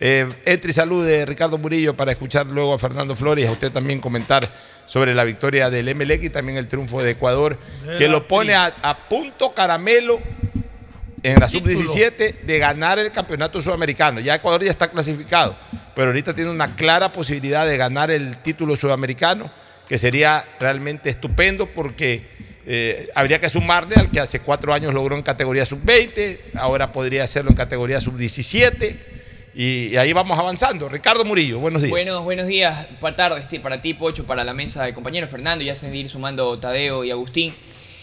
eh, 0.00 0.28
entre 0.46 0.70
y 0.70 0.72
salude 0.72 1.26
Ricardo 1.26 1.58
Murillo 1.58 1.94
para 1.94 2.12
escuchar 2.12 2.46
luego 2.46 2.74
a 2.74 2.78
Fernando 2.78 3.14
Flores 3.14 3.44
y 3.44 3.48
a 3.48 3.52
usted 3.52 3.70
también 3.70 4.00
comentar 4.00 4.48
sobre 4.86 5.14
la 5.14 5.24
victoria 5.24 5.70
del 5.70 5.94
MLX 5.94 6.24
y 6.24 6.30
también 6.30 6.58
el 6.58 6.66
triunfo 6.66 7.02
de 7.02 7.12
Ecuador, 7.12 7.58
De 7.86 7.98
que 7.98 8.08
lo 8.08 8.26
pone 8.26 8.54
a, 8.54 8.74
a 8.82 9.08
punto 9.08 9.54
caramelo 9.54 10.20
en 11.22 11.38
la 11.38 11.48
sub-17 11.48 12.40
de 12.40 12.58
ganar 12.58 12.98
el 12.98 13.12
campeonato 13.12 13.60
sudamericano. 13.60 14.20
Ya 14.20 14.36
Ecuador 14.36 14.64
ya 14.64 14.70
está 14.70 14.90
clasificado, 14.90 15.56
pero 15.94 16.08
ahorita 16.08 16.34
tiene 16.34 16.50
una 16.50 16.74
clara 16.74 17.12
posibilidad 17.12 17.66
de 17.66 17.76
ganar 17.76 18.10
el 18.10 18.38
título 18.38 18.76
sudamericano, 18.76 19.50
que 19.86 19.98
sería 19.98 20.44
realmente 20.58 21.10
estupendo 21.10 21.66
porque 21.66 22.26
eh, 22.66 23.08
habría 23.14 23.40
que 23.40 23.48
sumarle 23.48 23.96
al 23.96 24.10
que 24.10 24.20
hace 24.20 24.40
cuatro 24.40 24.72
años 24.72 24.94
logró 24.94 25.16
en 25.16 25.22
categoría 25.22 25.66
sub-20, 25.66 26.38
ahora 26.54 26.92
podría 26.92 27.24
hacerlo 27.24 27.50
en 27.50 27.56
categoría 27.56 28.00
sub-17, 28.00 28.96
y, 29.54 29.96
ahí 29.96 30.12
vamos 30.12 30.38
avanzando. 30.38 30.88
Ricardo 30.88 31.24
Murillo, 31.24 31.58
buenos 31.58 31.82
días. 31.82 31.90
Buenos, 31.90 32.22
buenos 32.22 32.46
días, 32.46 32.86
buenas 33.00 33.16
tardes 33.16 33.48
ti- 33.48 33.58
para 33.58 33.80
ti, 33.82 33.94
Pocho, 33.94 34.24
para 34.26 34.44
la 34.44 34.54
mesa 34.54 34.84
de 34.84 34.94
compañeros 34.94 35.30
Fernando, 35.30 35.64
ya 35.64 35.74
se 35.74 35.94
ir 35.96 36.08
sumando 36.08 36.58
Tadeo 36.58 37.04
y 37.04 37.10
Agustín. 37.10 37.54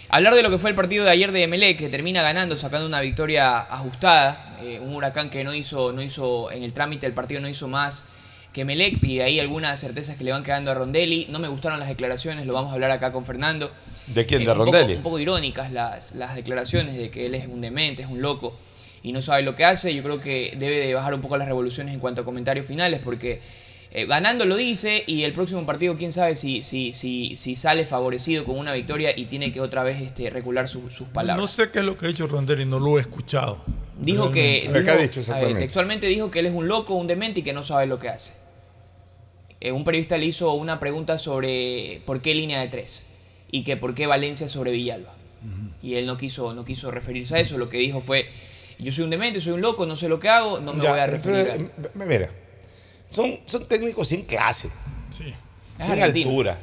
Hablar 0.10 0.36
de 0.36 0.42
lo 0.42 0.50
que 0.50 0.58
fue 0.58 0.70
el 0.70 0.76
partido 0.76 1.04
de 1.06 1.12
ayer 1.12 1.32
de 1.32 1.44
Emelec, 1.44 1.78
que 1.78 1.90
termina 1.90 2.22
ganando, 2.22 2.56
sacando 2.56 2.86
una 2.88 3.02
victoria 3.02 3.60
ajustada. 3.60 4.44
eh, 4.64 4.80
un 4.80 4.96
huracán 4.96 5.30
que 5.30 5.44
no 5.44 5.54
hizo, 5.54 5.92
no 5.94 6.02
hizo, 6.02 6.50
en 6.52 6.64
el 6.64 6.74
trámite 6.74 7.06
del 7.06 7.14
partido 7.14 7.40
no 7.42 7.48
hizo 7.48 7.68
más 7.68 8.06
que 8.54 8.62
Emelec, 8.62 9.04
y 9.04 9.18
de 9.18 9.24
ahí 9.24 9.40
algunas 9.40 9.80
certezas 9.80 10.16
que 10.18 10.24
le 10.24 10.32
van 10.32 10.42
quedando 10.44 10.72
a 10.72 10.74
Rondelli. 10.74 11.28
No 11.30 11.38
me 11.40 11.48
gustaron 11.48 11.80
las 11.80 11.88
declaraciones, 11.90 12.46
lo 12.48 12.54
vamos 12.54 12.72
a 12.72 12.74
hablar 12.74 12.90
acá 12.90 13.12
con 13.12 13.24
Fernando. 13.26 13.70
¿De 14.08 14.26
quién? 14.26 14.42
Eh, 14.42 14.46
¿De 14.46 14.52
un 14.52 14.58
poco- 14.58 14.72
Rondelli? 14.72 14.96
un 14.96 15.04
poco 15.04 15.20
irónicas 15.20 15.72
las, 15.72 16.16
las 16.16 16.36
declaraciones 16.36 16.98
de 16.98 17.12
que 17.12 17.28
él 17.28 17.36
es 17.36 17.46
un 17.48 17.62
demente, 17.62 18.02
es 18.02 18.10
un 18.10 18.20
loco 18.22 18.58
y 19.08 19.12
no 19.14 19.22
sabe 19.22 19.42
lo 19.44 19.56
que 19.56 19.64
hace. 19.66 19.94
Yo 19.96 20.04
creo 20.04 20.20
que 20.20 20.54
debe 20.58 20.78
de 20.86 20.94
bajar 20.94 21.14
un 21.14 21.22
poco 21.22 21.38
las 21.38 21.48
revoluciones 21.48 21.94
en 21.94 22.00
cuanto 22.00 22.22
a 22.22 22.26
comentarios 22.26 22.66
finales 22.66 23.00
porque 23.04 23.40
eh, 23.92 24.06
ganando 24.06 24.44
lo 24.46 24.56
dice 24.58 25.04
y 25.08 25.24
el 25.24 25.32
próximo 25.32 25.66
partido 25.66 25.96
quién 25.96 26.12
sabe 26.12 26.36
si, 26.36 26.62
si, 26.62 26.92
si, 26.94 27.36
si 27.38 27.56
sale 27.56 27.86
favorecido 27.86 28.44
con 28.44 28.58
una 28.58 28.74
victoria 28.74 29.18
y 29.18 29.26
tiene 29.26 29.52
que 29.54 29.62
otra 29.62 29.84
vez 29.84 30.02
este, 30.02 30.30
recular 30.30 30.68
su- 30.68 30.90
sus 30.92 31.08
palabras. 31.08 31.42
No 31.42 31.48
sé 31.48 31.72
qué 31.72 31.80
es 31.80 31.86
lo 31.86 31.98
que 31.98 32.06
ha 32.06 32.10
dicho 32.10 32.28
Rondelli, 32.28 32.66
no 32.66 32.80
lo 32.80 32.98
he 32.98 33.02
escuchado. 33.02 33.64
Dijo 34.00 34.26
que, 34.34 34.68
dijo- 34.82 34.92
a 35.32 35.40
ver, 35.40 35.48
textualmente 35.60 36.08
dijo 36.08 36.30
que 36.30 36.40
él 36.40 36.48
es 36.48 36.54
un 36.54 36.68
loco, 36.68 36.94
un 36.96 37.08
demente 37.08 37.40
y 37.40 37.44
que 37.44 37.54
no 37.54 37.64
sabe 37.64 37.88
lo 37.88 37.98
que 37.98 38.10
hace. 38.10 38.34
Eh, 39.60 39.72
un 39.72 39.84
periodista 39.84 40.18
le 40.18 40.26
hizo 40.28 40.54
una 40.54 40.80
pregunta 40.80 41.18
sobre 41.18 42.02
por 42.06 42.22
qué 42.22 42.36
línea 42.36 42.60
de 42.62 42.68
tres 42.68 43.06
y 43.52 43.64
que 43.64 43.76
por 43.78 43.96
qué 43.96 44.06
Valencia 44.06 44.50
sobre 44.50 44.72
Villalba. 44.72 45.14
Y 45.82 45.94
él 45.96 46.06
no 46.08 46.18
quiso, 46.18 46.54
no 46.54 46.66
quiso 46.66 46.92
referirse 46.92 47.36
a 47.36 47.40
eso, 47.40 47.58
lo 47.58 47.70
que 47.70 47.78
dijo 47.78 48.02
fue, 48.02 48.28
yo 48.80 48.92
soy 48.92 49.04
un 49.06 49.10
demente, 49.10 49.42
soy 49.42 49.54
un 49.54 49.62
loco, 49.62 49.86
no 49.86 49.96
sé 49.96 50.08
lo 50.10 50.20
que 50.20 50.30
hago, 50.30 50.60
no 50.60 50.74
me 50.74 50.84
Ya, 50.84 50.92
voy 50.92 51.00
a 51.00 51.08
referir 51.08 51.36
a 51.50 51.56
entonces, 51.56 51.92
m- 51.96 52.06
Mira, 52.06 52.30
son, 53.10 53.40
son 53.46 53.66
técnicos 53.68 54.08
sin 54.08 54.24
clase, 54.24 54.70
Sí. 55.10 55.34
Sin 55.84 56.02
altura. 56.02 56.60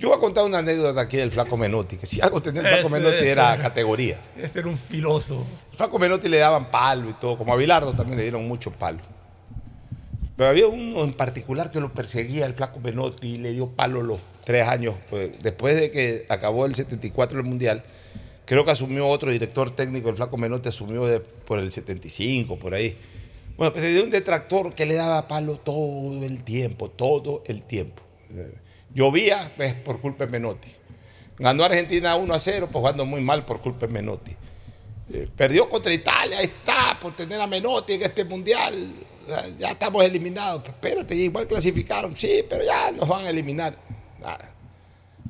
Yo 0.00 0.08
voy 0.08 0.18
a 0.18 0.20
contar 0.20 0.44
una 0.44 0.58
anécdota 0.58 1.00
aquí 1.02 1.16
del 1.16 1.30
Flaco 1.30 1.56
Menotti, 1.56 1.96
que 1.96 2.06
si 2.06 2.20
algo 2.20 2.42
tenía 2.42 2.60
el 2.62 2.66
Flaco 2.68 2.88
Ese- 2.88 2.96
Menotti 2.96 3.16
ese- 3.16 3.30
era 3.30 3.56
categoría. 3.58 4.20
Este 4.36 4.58
era 4.60 4.68
un 4.68 4.76
filósofo. 4.76 5.46
El 5.70 5.76
Flaco 5.76 5.98
Menotti 5.98 6.28
le 6.28 6.38
daban 6.38 6.70
palo 6.70 7.08
y 7.08 7.12
todo, 7.14 7.38
como 7.38 7.52
a 7.52 7.56
Bilardo 7.56 7.92
también 7.94 8.16
le 8.18 8.22
dieron 8.24 8.46
mucho 8.48 8.70
palo. 8.72 8.98
Pero 10.36 10.50
había 10.50 10.66
uno 10.66 11.04
en 11.04 11.12
particular 11.12 11.70
que 11.70 11.78
lo 11.80 11.92
perseguía, 11.94 12.44
el 12.46 12.54
Flaco 12.54 12.80
Menotti, 12.80 13.34
y 13.34 13.38
le 13.38 13.52
dio 13.52 13.68
palo 13.68 14.02
los 14.02 14.18
tres 14.44 14.66
años. 14.66 14.94
pues, 15.08 15.30
después 15.42 15.76
de 15.76 15.90
que 15.92 16.26
acabó 16.28 16.66
el 16.66 16.74
74 16.74 17.38
el 17.38 17.44
Mundial, 17.44 17.84
creo 18.44 18.64
que 18.64 18.70
asumió 18.70 19.08
otro 19.08 19.30
director 19.30 19.70
técnico, 19.70 20.08
el 20.08 20.16
Flaco 20.16 20.36
Menotti 20.36 20.68
asumió 20.68 21.22
por 21.46 21.58
el 21.58 21.70
75, 21.70 22.58
por 22.58 22.74
ahí. 22.74 22.96
Bueno, 23.56 23.72
pues 23.72 23.86
dio 23.86 24.02
un 24.02 24.10
detractor 24.10 24.74
que 24.74 24.84
le 24.84 24.94
daba 24.94 25.28
palo 25.28 25.58
todo 25.58 26.24
el 26.24 26.42
tiempo, 26.42 26.90
todo 26.90 27.42
el 27.46 27.62
tiempo. 27.64 28.02
Eh, 28.30 28.54
Llovía, 28.92 29.52
pues, 29.56 29.74
por 29.74 30.00
culpa 30.00 30.26
de 30.26 30.32
Menotti. 30.32 30.68
Ganó 31.38 31.64
Argentina 31.64 32.16
1 32.16 32.34
a 32.34 32.38
0, 32.38 32.68
pues 32.70 32.80
jugando 32.80 33.04
muy 33.04 33.20
mal 33.20 33.44
por 33.44 33.60
culpa 33.60 33.86
de 33.86 33.92
Menotti. 33.92 34.32
Eh, 35.12 35.28
perdió 35.36 35.68
contra 35.68 35.92
Italia, 35.92 36.38
ahí 36.38 36.46
está, 36.46 36.98
por 37.00 37.14
tener 37.14 37.40
a 37.40 37.46
Menotti 37.46 37.94
en 37.94 38.02
este 38.02 38.24
mundial. 38.24 38.94
Ya, 39.58 39.70
estamos 39.70 40.04
eliminados. 40.04 40.62
Pues 40.62 40.74
espérate, 40.74 41.14
igual 41.14 41.46
clasificaron, 41.46 42.16
sí, 42.16 42.44
pero 42.48 42.64
ya 42.64 42.90
nos 42.92 43.08
van 43.08 43.24
a 43.24 43.30
eliminar. 43.30 43.76
Nada. 44.20 44.52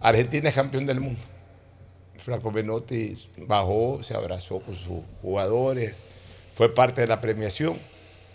Argentina 0.00 0.48
es 0.48 0.54
campeón 0.54 0.86
del 0.86 1.00
mundo. 1.00 1.20
Franco 2.18 2.50
Menotti 2.50 3.16
bajó, 3.38 4.02
se 4.02 4.14
abrazó 4.14 4.60
con 4.60 4.74
sus 4.74 5.00
jugadores, 5.22 5.94
fue 6.54 6.74
parte 6.74 7.00
de 7.02 7.06
la 7.06 7.20
premiación. 7.20 7.76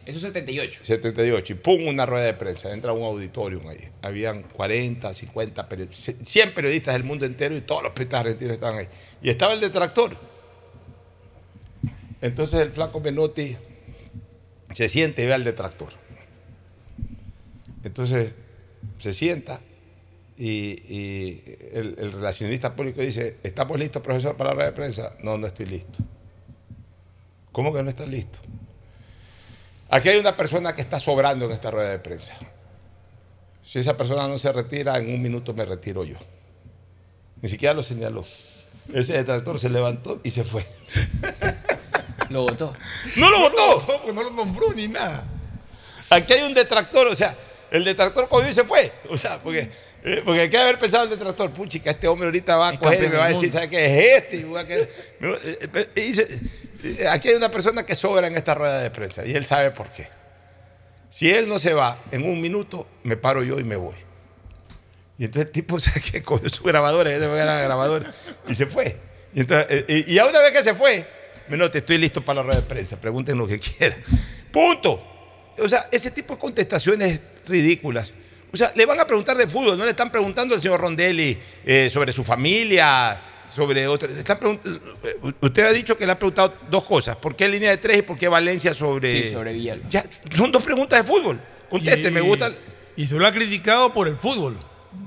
Eso 0.06 0.18
es 0.18 0.34
78. 0.34 0.81
78, 0.85 1.53
y 1.53 1.56
pum, 1.56 1.88
una 1.88 2.06
rueda 2.06 2.26
de 2.26 2.34
prensa, 2.34 2.73
entra 2.73 2.93
un 2.93 3.03
auditorium 3.03 3.68
ahí. 3.68 3.88
Habían 4.01 4.43
40, 4.43 5.14
50, 5.14 5.69
peri- 5.69 5.91
100 5.91 6.53
periodistas 6.53 6.93
del 6.95 7.03
mundo 7.03 7.26
entero 7.26 7.56
y 7.56 7.61
todos 7.61 7.84
los 7.84 7.91
periodistas 7.91 8.22
argentinos 8.22 8.53
estaban 8.53 8.80
ahí. 8.80 8.88
Y 9.22 9.30
estaba 9.30 9.53
el 9.53 9.60
detractor. 9.60 10.18
Entonces 12.22 12.60
el 12.60 12.72
flaco 12.72 12.99
Menotti 12.99 13.56
se 14.73 14.89
siente 14.89 15.23
y 15.23 15.27
ve 15.27 15.34
al 15.34 15.43
detractor. 15.43 15.89
Entonces 17.84 18.31
se 18.97 19.14
sienta 19.14 19.61
y, 20.40 20.48
y 20.88 21.57
el, 21.74 21.95
el 21.99 22.11
relacionista 22.14 22.74
público 22.74 23.02
dice, 23.02 23.38
¿estamos 23.44 23.78
listos, 23.78 24.02
profesor, 24.02 24.38
para 24.38 24.52
la 24.52 24.53
rueda 24.53 24.70
de 24.70 24.76
prensa? 24.76 25.11
No, 25.22 25.38
no 25.38 25.45
estoy 25.45 25.66
listo. 25.66 25.99
¿Cómo 27.52 27.74
que 27.74 27.84
no 27.84 27.90
estás 27.90 28.07
listo? 28.07 28.40
Aquí 29.90 30.07
hay 30.07 30.18
una 30.18 30.38
persona 30.38 30.74
que 30.74 30.82
está 30.82 30.98
sobrando 30.98 31.44
en 31.44 31.52
esta 31.52 31.72
rueda 31.72 31.90
de 31.90 31.99
prensa. 31.99 32.36
Si 33.64 33.80
esa 33.80 33.98
persona 33.98 34.30
no 34.30 34.38
se 34.38 34.53
retira, 34.53 34.98
en 34.98 35.14
un 35.14 35.22
minuto 35.22 35.53
me 35.53 35.66
retiro 35.66 36.06
yo. 36.06 36.16
Ni 37.41 37.49
siquiera 37.49 37.74
lo 37.74 37.84
señaló. 37.84 38.24
Ese 38.94 39.14
detractor 39.14 39.60
se 39.60 39.68
levantó 39.68 40.22
y 40.24 40.32
se 40.32 40.45
fue. 40.45 40.66
Lo 42.30 42.44
votó. 42.44 42.76
¡No 43.16 43.30
lo 43.32 43.40
votó! 43.40 44.02
pues 44.03 44.14
no 44.14 44.22
lo 44.22 44.30
nombró 44.30 44.72
ni 44.74 44.88
nada. 44.88 45.28
Aquí 46.11 46.34
hay 46.34 46.44
un 46.44 46.53
detractor, 46.53 47.07
o 47.07 47.16
sea, 47.16 47.36
el 47.72 47.84
detractor 47.84 48.30
cogió 48.30 48.49
y 48.49 48.53
se 48.53 48.64
fue. 48.64 48.91
O 49.10 49.18
sea, 49.18 49.41
porque, 49.41 49.72
porque 50.26 50.41
hay 50.41 50.49
que 50.49 50.57
haber 50.57 50.80
pensado 50.80 51.03
el 51.03 51.09
detractor, 51.09 51.51
puchica, 51.51 51.91
este 51.91 52.07
hombre 52.07 52.27
ahorita 52.27 52.55
va 52.57 52.69
a 52.69 52.73
Es 52.73 52.80
coger 52.80 53.03
y 53.03 53.09
me 53.09 53.17
va 53.17 53.26
a 53.26 53.30
decir. 53.30 53.51
¿sabe 53.51 53.69
qué 53.69 53.85
es 53.85 54.23
este? 54.23 54.38
Y 54.38 54.55
a 54.57 54.65
que- 54.67 54.81
eh, 54.81 54.89
eh, 55.73 55.88
y 55.95 56.01
dice, 56.01 56.27
eh, 56.84 57.07
aquí 57.07 57.30
hay 57.30 57.35
una 57.35 57.51
persona 57.51 57.85
que 57.85 57.95
sobra 57.95 58.27
en 58.27 58.35
esta 58.38 58.55
rueda 58.55 58.80
de 58.81 58.89
prensa 58.91 59.26
y 59.26 59.34
él 59.35 59.45
sabe 59.45 59.71
por 59.71 59.89
qué. 59.89 60.07
Si 61.09 61.31
él 61.31 61.49
no 61.49 61.59
se 61.59 61.73
va 61.73 62.01
en 62.11 62.23
un 62.23 62.39
minuto, 62.39 62.88
me 63.03 63.17
paro 63.17 63.43
yo 63.43 63.59
y 63.59 63.63
me 63.63 63.76
voy. 63.76 63.95
Y 65.17 65.26
entonces 65.26 65.47
el 65.47 65.51
tipo 65.51 65.80
se 65.80 65.99
que 65.99 66.23
cogió 66.23 66.47
su 66.49 66.63
grabadora, 66.63 67.11
ya 67.11 67.19
se 67.19 67.27
fue 67.27 67.43
la 67.43 67.61
grabadora 67.61 68.13
y 68.47 68.55
se 68.55 68.65
fue. 68.67 68.95
Y, 69.34 69.41
entonces, 69.41 69.67
eh, 69.69 70.03
y, 70.07 70.13
y 70.13 70.19
a 70.19 70.26
una 70.26 70.39
vez 70.39 70.51
que 70.51 70.63
se 70.63 70.73
fue, 70.73 71.05
me 71.49 71.57
noté, 71.57 71.80
estoy 71.80 71.97
listo 71.97 72.23
para 72.23 72.38
la 72.38 72.43
rueda 72.43 72.61
de 72.61 72.67
prensa, 72.67 72.99
pregunten 73.01 73.38
lo 73.38 73.45
que 73.47 73.59
quieran. 73.59 74.01
Punto. 74.51 74.97
O 75.57 75.67
sea, 75.67 75.88
ese 75.91 76.11
tipo 76.11 76.35
de 76.35 76.39
contestaciones 76.39 77.19
ridículas. 77.45 78.13
O 78.51 78.57
sea, 78.57 78.71
le 78.76 78.85
van 78.85 78.99
a 78.99 79.05
preguntar 79.05 79.38
de 79.38 79.47
fútbol, 79.47 79.77
no 79.77 79.84
le 79.85 79.91
están 79.91 80.11
preguntando 80.11 80.55
al 80.55 80.61
señor 80.61 80.81
Rondelli 80.81 81.38
eh, 81.65 81.89
sobre 81.91 82.11
su 82.11 82.23
familia, 82.23 83.21
sobre 83.53 83.85
están 84.17 84.39
pregunt- 84.39 84.80
eh, 85.03 85.34
Usted 85.41 85.65
ha 85.65 85.71
dicho 85.71 85.97
que 85.97 86.05
le 86.05 86.11
ha 86.13 86.19
preguntado 86.19 86.55
dos 86.69 86.84
cosas: 86.84 87.15
¿por 87.17 87.35
qué 87.35 87.47
línea 87.47 87.69
de 87.71 87.77
tres 87.77 87.99
y 87.99 88.01
por 88.01 88.17
qué 88.17 88.27
Valencia 88.27 88.73
sobre. 88.73 89.23
Sí, 89.26 89.31
sobre 89.31 89.53
Villalba. 89.53 89.88
Ya, 89.89 90.03
son 90.35 90.51
dos 90.51 90.63
preguntas 90.63 91.01
de 91.01 91.07
fútbol. 91.07 91.39
Conteste, 91.69 92.09
me 92.11 92.21
gusta. 92.21 92.51
Y 92.95 93.05
se 93.07 93.15
lo 93.15 93.26
ha 93.27 93.31
criticado 93.31 93.93
por 93.93 94.07
el 94.07 94.15
fútbol. 94.17 94.57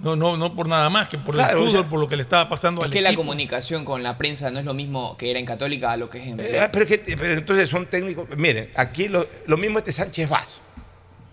No, 0.00 0.14
no, 0.14 0.36
no 0.36 0.54
por 0.54 0.68
nada 0.68 0.88
más 0.88 1.08
que 1.08 1.18
por 1.18 1.34
Claro, 1.34 1.50
el 1.50 1.56
o 1.56 1.66
fútbol, 1.66 1.80
sea, 1.82 1.90
por 1.90 1.98
lo 1.98 2.08
que 2.08 2.14
le 2.16 2.22
estaba 2.22 2.48
pasando 2.48 2.82
Es 2.82 2.86
al 2.86 2.92
que 2.92 3.00
la 3.00 3.08
equipo. 3.08 3.22
comunicación 3.22 3.84
con 3.84 4.04
la 4.04 4.16
prensa 4.16 4.48
no 4.52 4.60
es 4.60 4.64
lo 4.64 4.74
mismo 4.74 5.16
que 5.16 5.28
era 5.30 5.40
en 5.40 5.44
Católica 5.46 5.90
a 5.90 5.96
lo 5.96 6.08
que 6.08 6.18
es 6.18 6.26
en 6.28 6.38
Eh, 6.40 6.68
pero, 6.72 6.84
es 6.84 6.90
que- 7.00 7.16
pero 7.16 7.34
entonces 7.34 7.68
son 7.68 7.86
técnicos. 7.86 8.28
Miren, 8.36 8.70
aquí 8.76 9.08
lo, 9.08 9.26
lo 9.46 9.56
mismo 9.56 9.78
este 9.78 9.90
Sánchez 9.90 10.28
Vaz, 10.28 10.60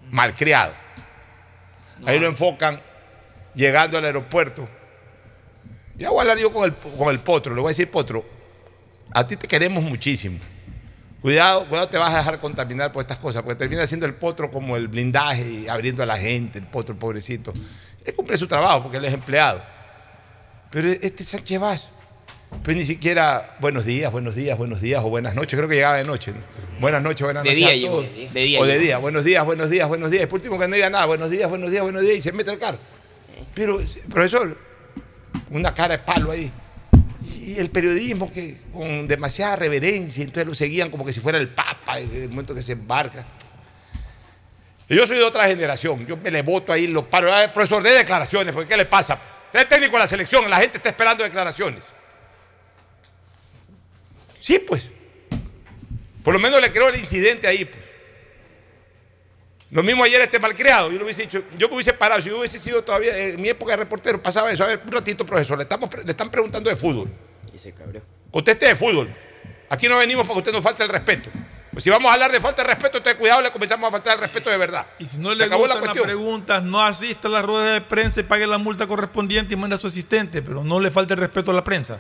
malcriado. 0.10 0.74
Ahí 2.06 2.20
lo 2.20 2.28
enfocan 2.28 2.82
llegando 3.56 3.98
al 3.98 4.06
aeropuerto. 4.06 4.68
Ya 5.98 6.10
voy 6.10 6.20
a 6.20 6.22
hablar 6.22 6.38
yo 6.38 6.54
con 6.54 6.64
el, 6.64 6.74
con 6.74 7.10
el 7.10 7.20
potro, 7.20 7.54
le 7.54 7.62
voy 7.62 7.70
a 7.70 7.72
decir, 7.72 7.92
potro, 7.92 8.26
a 9.12 9.28
ti 9.28 9.36
te 9.36 9.48
queremos 9.48 9.84
muchísimo. 9.84 10.40
Cuidado, 11.22 11.68
cuidado, 11.68 11.90
te 11.90 11.98
vas 11.98 12.14
a 12.14 12.18
dejar 12.18 12.40
contaminar 12.40 12.94
por 12.94 13.02
estas 13.02 13.18
cosas, 13.18 13.44
porque 13.44 13.58
termina 13.58 13.86
siendo 13.86 14.06
el 14.06 14.14
potro 14.14 14.50
como 14.50 14.78
el 14.78 14.88
blindaje 14.88 15.46
y 15.46 15.68
abriendo 15.68 16.02
a 16.02 16.06
la 16.06 16.18
gente, 16.18 16.60
el 16.60 16.66
potro, 16.66 16.94
el 16.94 17.00
pobrecito. 17.00 17.52
Él 18.06 18.14
cumple 18.16 18.38
su 18.38 18.48
trabajo 18.48 18.84
porque 18.84 18.98
él 18.98 19.06
es 19.06 19.14
empleado. 19.14 19.62
Pero 20.72 20.88
este 20.88 21.26
Sánchez 21.26 21.60
Vaz, 21.60 21.90
pues 22.64 22.76
ni 22.76 22.86
siquiera 22.86 23.56
buenos 23.60 23.86
días, 23.86 24.12
buenos 24.12 24.36
días, 24.36 24.58
buenos 24.58 24.82
días 24.82 25.02
o 25.04 25.10
buenas 25.10 25.36
noches. 25.36 25.58
Creo 25.58 25.70
que 25.70 25.76
llegaba 25.76 25.96
de 25.98 26.04
noche. 26.04 26.32
¿no? 26.32 26.38
Buenas 26.80 27.02
noches, 27.02 27.24
buenas 27.24 27.44
De 27.44 27.52
noches. 27.52 27.58
día 27.60 27.70
a 27.70 27.72
de 28.34 28.42
día 28.42 28.60
o 28.60 28.66
de 28.66 28.80
día. 28.80 28.98
Buenos 28.98 29.24
días, 29.24 29.46
buenos 29.46 29.70
días, 29.70 29.88
buenos 29.88 30.12
días. 30.12 30.24
Y 30.24 30.26
por 30.28 30.40
último 30.40 30.60
que 30.60 30.68
no 30.68 30.76
diga 30.76 30.90
nada. 30.90 31.06
Buenos 31.06 31.30
días, 31.30 31.50
buenos 31.50 31.72
días, 31.72 31.84
buenos 31.84 32.02
días. 32.02 32.18
Y 32.18 32.22
se 32.22 32.32
mete 32.32 32.52
al 32.52 32.60
carro. 32.60 32.78
Pero, 33.54 33.82
profesor, 34.10 34.58
una 35.52 35.74
cara 35.74 35.98
de 35.98 36.04
palo 36.04 36.32
ahí. 36.32 36.52
Y 37.42 37.58
el 37.58 37.70
periodismo 37.70 38.32
que 38.32 38.58
con 38.74 39.08
demasiada 39.08 39.56
reverencia, 39.56 40.24
entonces 40.24 40.48
lo 40.48 40.56
seguían 40.56 40.90
como 40.90 41.06
que 41.06 41.14
si 41.14 41.20
fuera 41.20 41.38
el 41.38 41.50
Papa 41.50 42.00
en 42.00 42.14
el 42.14 42.30
momento 42.30 42.54
que 42.56 42.62
se 42.62 42.74
embarca. 42.74 43.26
Y 44.88 44.96
Yo 44.96 45.06
soy 45.06 45.18
de 45.18 45.24
otra 45.24 45.48
generación, 45.48 46.06
yo 46.08 46.18
me 46.18 46.32
le 46.32 46.42
voto 46.42 46.74
ahí, 46.74 46.88
los 46.88 47.04
paro. 47.06 47.32
"Ah, 47.34 47.52
profesor, 47.54 47.84
de 47.84 47.92
declaraciones, 47.92 48.54
porque 48.54 48.70
¿qué 48.70 48.78
le 48.78 48.86
pasa? 48.86 49.20
Usted 49.46 49.60
es 49.62 49.70
técnico 49.70 49.94
de 49.94 50.00
la 50.00 50.08
selección, 50.08 50.50
la 50.50 50.58
gente 50.58 50.78
está 50.78 50.90
esperando 50.90 51.24
declaraciones. 51.24 51.84
Sí, 54.40 54.60
pues. 54.60 54.88
Por 56.24 56.34
lo 56.34 56.40
menos 56.40 56.62
le 56.62 56.72
creó 56.72 56.90
el 56.90 56.96
incidente 56.98 57.48
ahí, 57.48 57.66
pues. 57.66 57.84
Lo 59.72 59.84
mismo 59.84 60.04
ayer 60.04 60.20
este 60.22 60.40
malcriado, 60.40 60.92
yo 60.92 60.98
lo 60.98 61.04
hubiese 61.04 61.24
dicho, 61.24 61.44
yo 61.56 61.68
me 61.70 61.76
hubiese 61.76 61.94
parado, 61.94 62.22
si 62.22 62.30
yo 62.30 62.40
hubiese 62.40 62.58
sido 62.58 62.84
todavía, 62.84 63.16
en 63.16 63.40
mi 63.40 63.50
época 63.50 63.74
de 63.74 63.78
reportero, 63.78 64.22
pasaba 64.22 64.52
eso. 64.52 64.64
A 64.64 64.68
ver, 64.68 64.82
un 64.84 64.92
ratito, 64.92 65.24
profesor, 65.26 65.58
le, 65.60 65.64
estamos, 65.64 65.90
le 66.04 66.10
están 66.10 66.32
preguntando 66.32 66.72
de 66.72 66.76
fútbol. 66.76 67.08
Y 67.54 67.60
se 67.60 67.72
cabreó. 67.74 68.02
Conteste 68.32 68.66
de 68.66 68.76
fútbol. 68.76 69.14
Aquí 69.70 69.88
no 69.88 69.98
venimos 69.98 70.26
para 70.26 70.34
que 70.34 70.40
usted 70.40 70.52
nos 70.52 70.64
falte 70.64 70.82
el 70.82 70.90
respeto. 70.90 71.30
Pues 71.72 71.84
si 71.84 71.92
vamos 71.92 72.10
a 72.10 72.16
hablar 72.16 72.32
de 72.32 72.40
falta 72.42 72.64
de 72.64 72.68
respeto, 72.68 72.98
entonces 72.98 73.20
cuidado, 73.20 73.44
le 73.44 73.52
comenzamos 73.52 73.88
a 73.88 73.92
faltar 73.92 74.16
el 74.16 74.22
respeto 74.22 74.50
de 74.50 74.58
verdad. 74.58 74.88
Y 74.98 75.06
si 75.06 75.18
no 75.18 75.30
Se 75.32 75.36
le 75.38 75.44
acabó 75.44 75.68
la 75.68 75.76
gustan 75.76 75.86
las 75.86 75.96
cuestión. 75.96 76.18
preguntas, 76.18 76.64
no 76.64 76.82
asista 76.82 77.28
a 77.28 77.32
la 77.32 77.42
rueda 77.44 77.74
de 77.74 77.82
prensa 77.82 78.22
y 78.22 78.24
pague 78.24 78.48
la 78.48 78.58
multa 78.58 78.88
correspondiente 78.88 79.54
y 79.54 79.58
manda 79.58 79.76
a 79.76 79.80
su 79.80 79.86
asistente, 79.86 80.42
pero 80.42 80.64
no 80.64 80.80
le 80.80 80.90
falte 80.90 81.14
el 81.14 81.20
respeto 81.20 81.52
a 81.52 81.54
la 81.54 81.64
prensa. 81.64 82.00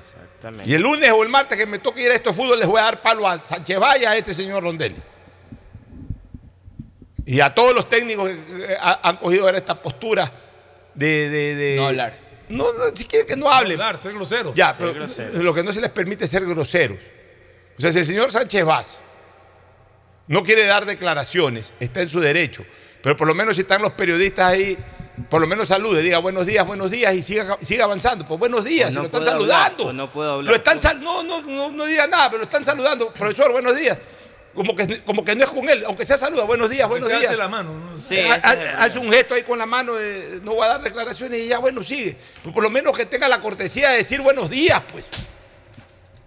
Y 0.65 0.73
el 0.73 0.81
lunes 0.81 1.11
o 1.11 1.21
el 1.23 1.29
martes 1.29 1.57
que 1.57 1.65
me 1.65 1.79
toque 1.79 2.01
ir 2.01 2.11
a 2.11 2.15
estos 2.15 2.35
fútbol, 2.35 2.59
les 2.59 2.67
voy 2.67 2.79
a 2.79 2.83
dar 2.83 3.01
palo 3.01 3.27
a 3.27 3.37
Sánchez 3.37 3.77
Valle, 3.79 4.07
a 4.07 4.15
este 4.15 4.33
señor 4.33 4.63
Rondelli. 4.63 4.95
Y 7.25 7.39
a 7.41 7.53
todos 7.53 7.75
los 7.75 7.87
técnicos 7.89 8.29
que 8.29 8.33
eh, 8.73 8.77
ha- 8.79 9.07
han 9.07 9.17
cogido 9.17 9.45
ahora 9.45 9.57
esta 9.57 9.79
postura 9.81 10.31
de. 10.95 11.29
de- 11.29 11.55
de- 11.55 11.75
No 11.77 11.87
hablar. 11.87 12.17
No, 12.49 12.63
no, 12.73 12.85
si 12.95 13.05
quieren 13.05 13.27
que 13.27 13.35
no 13.35 13.49
hablen. 13.51 13.73
hablar, 13.79 14.01
ser 14.01 14.13
groseros. 14.13 14.55
Ya, 14.55 14.73
Ser 14.73 14.87
pero 14.87 14.93
groseros. 14.93 15.35
lo 15.35 15.53
que 15.53 15.63
no 15.63 15.71
se 15.71 15.81
les 15.81 15.91
permite 15.91 16.25
es 16.25 16.31
ser 16.31 16.45
groseros. 16.45 16.97
O 17.77 17.81
sea, 17.81 17.91
si 17.91 17.99
el 17.99 18.05
señor 18.05 18.31
Sánchez 18.31 18.65
Vaz 18.65 18.97
no 20.27 20.43
quiere 20.43 20.65
dar 20.65 20.85
declaraciones, 20.85 21.73
está 21.79 22.01
en 22.01 22.09
su 22.09 22.19
derecho. 22.19 22.65
Pero 23.03 23.15
por 23.15 23.27
lo 23.27 23.35
menos 23.35 23.55
si 23.55 23.61
están 23.61 23.81
los 23.83 23.91
periodistas 23.91 24.47
ahí, 24.51 24.77
por 25.29 25.41
lo 25.41 25.47
menos 25.47 25.67
salude, 25.67 26.01
diga 26.01 26.19
buenos 26.19 26.45
días, 26.45 26.65
buenos 26.65 26.91
días 26.91 27.13
y 27.15 27.21
siga, 27.21 27.57
siga 27.61 27.85
avanzando. 27.85 28.27
Pues 28.27 28.39
buenos 28.39 28.63
días, 28.63 28.89
si 28.89 28.95
no 28.95 29.01
lo 29.01 29.05
están 29.07 29.21
hablar, 29.21 29.33
saludando. 29.39 29.85
o 29.87 29.93
no 29.93 30.11
puedo 30.11 30.31
hablar. 30.33 30.51
Lo 30.51 30.55
están 30.57 30.79
sal- 30.79 31.01
no, 31.03 31.23
no, 31.23 31.41
no, 31.41 31.69
no 31.71 31.85
diga 31.85 32.07
nada, 32.07 32.27
pero 32.29 32.37
lo 32.39 32.43
están 32.45 32.63
saludando. 32.63 33.11
Profesor, 33.13 33.51
buenos 33.51 33.75
días. 33.75 33.97
Como 34.53 34.75
que, 34.75 35.03
como 35.03 35.23
que 35.23 35.35
no 35.35 35.43
es 35.43 35.49
con 35.51 35.69
él, 35.69 35.83
aunque 35.85 36.05
sea 36.05 36.17
saluda, 36.17 36.43
buenos 36.43 36.69
días, 36.69 36.87
buenos 36.89 37.09
se 37.09 37.15
días. 37.17 37.29
hace 37.29 37.37
la 37.37 37.47
mano, 37.47 37.71
¿no? 37.77 37.97
Sí, 37.97 38.17
Ha- 38.19 38.33
ha- 38.43 38.83
hace 38.83 38.97
un 38.99 39.11
gesto 39.11 39.35
ahí 39.35 39.43
con 39.43 39.59
la 39.59 39.65
mano, 39.67 39.93
de, 39.93 40.39
no 40.43 40.53
voy 40.55 40.65
a 40.65 40.69
dar 40.69 40.81
declaraciones 40.81 41.39
y 41.41 41.47
ya, 41.47 41.59
bueno, 41.59 41.83
sigue. 41.83 42.17
Pues 42.43 42.53
por 42.53 42.63
lo 42.63 42.69
menos 42.69 42.97
que 42.97 43.05
tenga 43.05 43.27
la 43.27 43.39
cortesía 43.39 43.91
de 43.91 43.97
decir 43.97 44.21
buenos 44.21 44.49
días, 44.49 44.81
pues. 44.91 45.05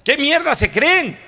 ¿Qué 0.04 0.16
mierda 0.16 0.54
se 0.54 0.70
creen? 0.70 1.18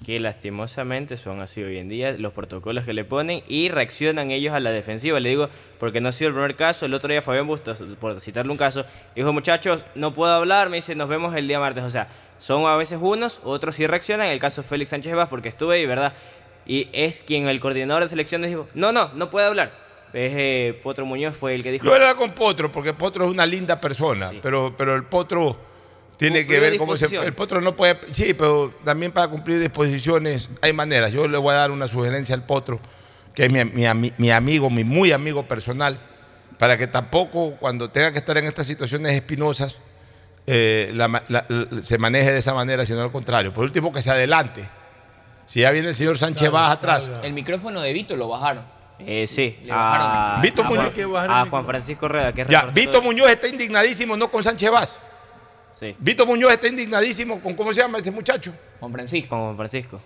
Es 0.00 0.06
que 0.06 0.18
lastimosamente 0.18 1.16
son 1.16 1.40
así 1.40 1.62
hoy 1.62 1.76
en 1.76 1.88
día 1.88 2.12
los 2.18 2.32
protocolos 2.32 2.84
que 2.84 2.94
le 2.94 3.04
ponen 3.04 3.42
y 3.48 3.68
reaccionan 3.68 4.30
ellos 4.30 4.54
a 4.54 4.60
la 4.60 4.72
defensiva. 4.72 5.20
Le 5.20 5.28
digo, 5.28 5.50
porque 5.78 6.00
no 6.00 6.08
ha 6.08 6.12
sido 6.12 6.28
el 6.28 6.34
primer 6.34 6.56
caso. 6.56 6.86
El 6.86 6.94
otro 6.94 7.10
día 7.10 7.20
Fabián 7.20 7.46
Bustos, 7.46 7.82
por 8.00 8.18
citarle 8.20 8.50
un 8.50 8.56
caso, 8.56 8.84
dijo, 9.14 9.32
muchachos, 9.32 9.84
no 9.94 10.14
puedo 10.14 10.32
hablar, 10.32 10.70
me 10.70 10.76
dice, 10.76 10.94
nos 10.94 11.08
vemos 11.08 11.34
el 11.36 11.46
día 11.46 11.60
martes. 11.60 11.84
O 11.84 11.90
sea, 11.90 12.08
son 12.38 12.66
a 12.66 12.76
veces 12.76 12.98
unos, 13.00 13.40
otros 13.44 13.74
sí 13.74 13.86
reaccionan. 13.86 14.28
El 14.28 14.38
caso 14.38 14.62
de 14.62 14.68
Félix 14.68 14.90
Sánchez 14.90 15.14
Vaz, 15.14 15.28
porque 15.28 15.50
estuve 15.50 15.76
ahí, 15.76 15.86
¿verdad? 15.86 16.14
Y 16.66 16.88
es 16.92 17.20
quien 17.20 17.48
el 17.48 17.60
coordinador 17.60 18.02
de 18.02 18.08
selecciones 18.08 18.48
dijo, 18.48 18.68
no, 18.74 18.92
no, 18.92 19.10
no 19.14 19.28
puede 19.28 19.46
hablar. 19.46 19.70
Es, 20.14 20.32
eh, 20.34 20.80
Potro 20.82 21.04
Muñoz 21.04 21.36
fue 21.36 21.54
el 21.54 21.62
que 21.62 21.72
dijo... 21.72 21.84
Yo 21.84 21.94
era 21.94 22.14
con 22.14 22.32
Potro, 22.32 22.72
porque 22.72 22.94
Potro 22.94 23.26
es 23.26 23.30
una 23.30 23.44
linda 23.44 23.80
persona, 23.80 24.30
pero, 24.40 24.74
pero 24.76 24.94
el 24.94 25.04
Potro 25.04 25.69
tiene 26.20 26.46
que 26.46 26.60
ver 26.60 26.76
cómo 26.78 26.94
se... 26.94 27.06
El 27.16 27.32
Potro 27.34 27.60
no 27.60 27.74
puede... 27.74 27.98
Sí, 28.12 28.34
pero 28.34 28.72
también 28.84 29.10
para 29.10 29.26
cumplir 29.28 29.58
disposiciones 29.58 30.48
hay 30.60 30.72
maneras. 30.72 31.10
Yo 31.12 31.26
le 31.26 31.38
voy 31.38 31.52
a 31.54 31.58
dar 31.58 31.70
una 31.72 31.88
sugerencia 31.88 32.34
al 32.34 32.44
Potro, 32.46 32.78
que 33.34 33.46
es 33.46 33.52
mi, 33.52 33.64
mi 33.64 33.82
ami- 33.84 34.12
mi 34.18 34.30
amigo, 34.30 34.70
mi 34.70 34.84
muy 34.84 35.10
amigo 35.12 35.48
personal, 35.48 35.98
para 36.58 36.76
que 36.78 36.86
tampoco 36.86 37.56
cuando 37.58 37.90
tenga 37.90 38.12
que 38.12 38.18
estar 38.18 38.36
en 38.38 38.44
estas 38.46 38.66
situaciones 38.66 39.14
espinosas 39.14 39.78
eh, 40.46 40.90
la 40.94 41.08
ma- 41.08 41.22
la- 41.28 41.46
la- 41.48 41.82
se 41.82 41.96
maneje 41.98 42.32
de 42.32 42.38
esa 42.38 42.54
manera, 42.54 42.84
sino 42.84 43.00
al 43.02 43.10
contrario. 43.12 43.52
Por 43.52 43.64
último, 43.64 43.92
que 43.92 44.02
se 44.02 44.10
adelante. 44.10 44.68
Si 45.46 45.60
ya 45.60 45.70
viene 45.70 45.88
el 45.88 45.94
señor 45.94 46.16
Sánchez 46.18 46.50
Vaz 46.50 46.78
atrás, 46.78 47.10
El 47.22 47.32
micrófono 47.32 47.80
de 47.80 47.92
Vito 47.92 48.14
lo 48.16 48.28
bajaron. 48.28 48.64
Eh, 48.98 49.26
sí, 49.26 49.58
Le 49.64 49.72
a, 49.72 49.76
bajaron. 49.76 50.42
Vito 50.42 50.62
a 50.62 50.64
Muñoz. 50.66 50.92
Juan, 50.94 51.30
a 51.30 51.42
el 51.42 51.48
Juan 51.48 51.64
Francisco 51.66 52.08
Rueda, 52.08 52.32
que 52.34 52.42
es 52.42 52.48
ya, 52.48 52.66
Vito 52.66 53.00
Muñoz 53.00 53.30
está 53.30 53.48
indignadísimo, 53.48 54.16
no 54.16 54.30
con 54.30 54.42
Sánchez 54.42 54.70
Vaz. 54.70 54.98
Sí. 55.72 55.94
Vito 55.98 56.26
Muñoz 56.26 56.52
está 56.52 56.68
indignadísimo 56.68 57.40
con 57.40 57.54
cómo 57.54 57.72
se 57.72 57.80
llama 57.80 57.98
ese 57.98 58.10
muchacho. 58.10 58.52
Juan 58.80 58.92
Francisco. 58.92 59.28
Con 59.30 59.56
Francisco. 59.56 60.00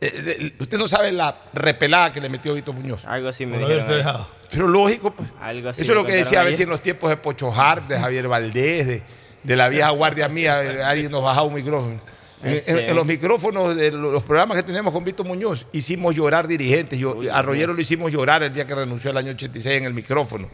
Eh, 0.00 0.52
usted 0.60 0.78
no 0.78 0.86
sabe 0.86 1.10
la 1.10 1.36
repelada 1.52 2.12
que 2.12 2.20
le 2.20 2.28
metió 2.28 2.54
Vito 2.54 2.72
Muñoz. 2.72 3.04
Algo 3.04 3.28
así 3.28 3.44
me 3.46 3.58
Por 3.58 3.68
dijeron. 3.68 3.96
dejado. 3.98 4.28
Pero 4.50 4.68
lógico, 4.68 5.12
pues. 5.12 5.28
Algo 5.40 5.68
así 5.70 5.82
Eso 5.82 5.92
es 5.92 5.96
lo 5.96 6.04
que 6.04 6.12
decía 6.12 6.40
a 6.40 6.42
contaron 6.42 6.44
ver 6.46 6.54
si 6.54 6.62
ayer. 6.62 6.66
en 6.68 6.70
los 6.70 6.82
tiempos 6.82 7.10
de 7.10 7.16
Pocho 7.16 7.52
Hart, 7.52 7.88
de 7.88 7.98
Javier 7.98 8.28
Valdés, 8.28 8.86
de, 8.86 9.02
de 9.42 9.56
la 9.56 9.68
vieja 9.68 9.90
guardia 9.90 10.28
mía, 10.28 10.62
eh, 10.62 10.82
alguien 10.82 11.10
nos 11.10 11.22
bajaba 11.24 11.46
un 11.46 11.54
micrófono. 11.54 12.00
En, 12.44 12.52
Ese. 12.52 12.70
en- 12.70 12.90
en 12.90 12.94
los 12.96 13.04
micrófonos 13.04 13.74
de 13.74 13.90
lo- 13.90 14.12
los 14.12 14.22
programas 14.22 14.56
que 14.56 14.62
teníamos 14.62 14.94
con 14.94 15.02
Vito 15.02 15.24
Muñoz, 15.24 15.66
hicimos 15.72 16.14
llorar 16.14 16.46
dirigentes. 16.46 16.96
Yo, 16.96 17.16
a 17.32 17.42
Rollero 17.42 17.74
lo 17.74 17.80
hicimos 17.80 18.12
llorar 18.12 18.44
el 18.44 18.52
día 18.52 18.64
que 18.64 18.76
renunció 18.76 19.10
el 19.10 19.16
año 19.16 19.32
86 19.32 19.78
en 19.78 19.84
el 19.86 19.94
micrófono. 19.94 20.48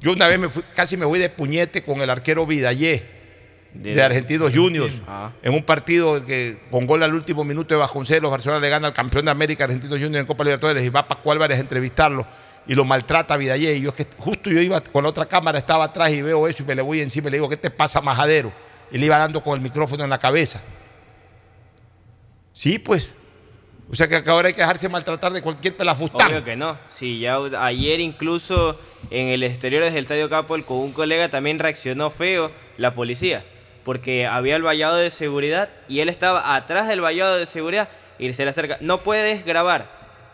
Yo 0.00 0.12
una 0.12 0.26
vez 0.26 0.38
me 0.38 0.48
fui, 0.48 0.62
casi 0.74 0.96
me 0.96 1.04
voy 1.04 1.18
de 1.18 1.28
puñete 1.28 1.84
con 1.84 2.00
el 2.00 2.08
arquero 2.08 2.46
Vidallé 2.46 3.04
de, 3.74 3.94
De- 3.94 4.02
Argentinos 4.02 4.52
Juniors 4.54 5.02
Ah. 5.06 5.30
en 5.42 5.52
un 5.52 5.62
partido 5.64 6.24
que 6.24 6.60
con 6.70 6.86
gol 6.86 7.02
al 7.02 7.12
último 7.14 7.44
minuto 7.44 7.74
de 7.74 7.80
Vasconcelos, 7.80 8.30
Barcelona 8.30 8.60
le 8.60 8.68
gana 8.70 8.86
al 8.88 8.92
campeón 8.94 9.24
de 9.24 9.30
América 9.32 9.64
Argentinos 9.64 9.98
Juniors 9.98 10.20
en 10.20 10.26
Copa 10.26 10.44
Libertadores 10.44 10.84
y 10.84 10.88
va 10.90 11.06
Paco 11.08 11.32
Álvarez 11.32 11.58
a 11.58 11.60
entrevistarlo 11.60 12.26
y 12.66 12.74
lo 12.74 12.84
maltrata 12.84 13.34
a 13.34 13.36
Vidallé. 13.36 13.74
Y 13.76 13.82
yo 13.82 13.90
es 13.90 13.94
que 13.96 14.06
justo 14.16 14.48
yo 14.50 14.60
iba 14.60 14.80
con 14.80 15.02
la 15.02 15.10
otra 15.10 15.26
cámara, 15.26 15.58
estaba 15.58 15.84
atrás 15.84 16.10
y 16.12 16.22
veo 16.22 16.46
eso 16.48 16.62
y 16.62 16.66
me 16.66 16.74
le 16.74 16.82
voy 16.82 17.00
encima 17.00 17.28
y 17.28 17.32
le 17.32 17.36
digo, 17.38 17.48
¿qué 17.48 17.56
te 17.56 17.70
pasa, 17.70 18.00
majadero? 18.00 18.52
Y 18.92 18.98
le 18.98 19.06
iba 19.06 19.18
dando 19.18 19.42
con 19.42 19.54
el 19.54 19.60
micrófono 19.60 20.04
en 20.04 20.10
la 20.10 20.18
cabeza. 20.18 20.62
Sí, 22.52 22.78
pues. 22.78 23.12
O 23.90 23.94
sea 23.94 24.08
que 24.08 24.22
ahora 24.30 24.48
hay 24.48 24.54
que 24.54 24.60
dejarse 24.62 24.88
maltratar 24.88 25.32
de 25.32 25.42
cualquier 25.42 25.76
pelafustán. 25.76 26.28
Obvio 26.28 26.42
que 26.44 26.56
no. 26.56 26.78
Sí, 26.88 27.18
ya 27.20 27.36
ayer 27.58 28.00
incluso 28.00 28.78
en 29.10 29.28
el 29.28 29.42
exterior 29.42 29.82
desde 29.84 29.98
el 29.98 30.04
Estadio 30.04 30.30
Capol 30.30 30.64
con 30.64 30.78
un 30.78 30.92
colega 30.92 31.28
también 31.28 31.58
reaccionó 31.58 32.10
feo 32.10 32.50
la 32.78 32.94
policía. 32.94 33.44
Porque 33.84 34.26
había 34.26 34.56
el 34.56 34.62
vallado 34.62 34.96
de 34.96 35.10
seguridad 35.10 35.68
y 35.88 36.00
él 36.00 36.08
estaba 36.08 36.56
atrás 36.56 36.88
del 36.88 37.00
vallado 37.00 37.36
de 37.36 37.46
seguridad 37.46 37.88
y 38.18 38.32
se 38.32 38.44
le 38.44 38.50
acerca, 38.50 38.78
no 38.80 39.02
puedes 39.02 39.44
grabar. 39.44 39.88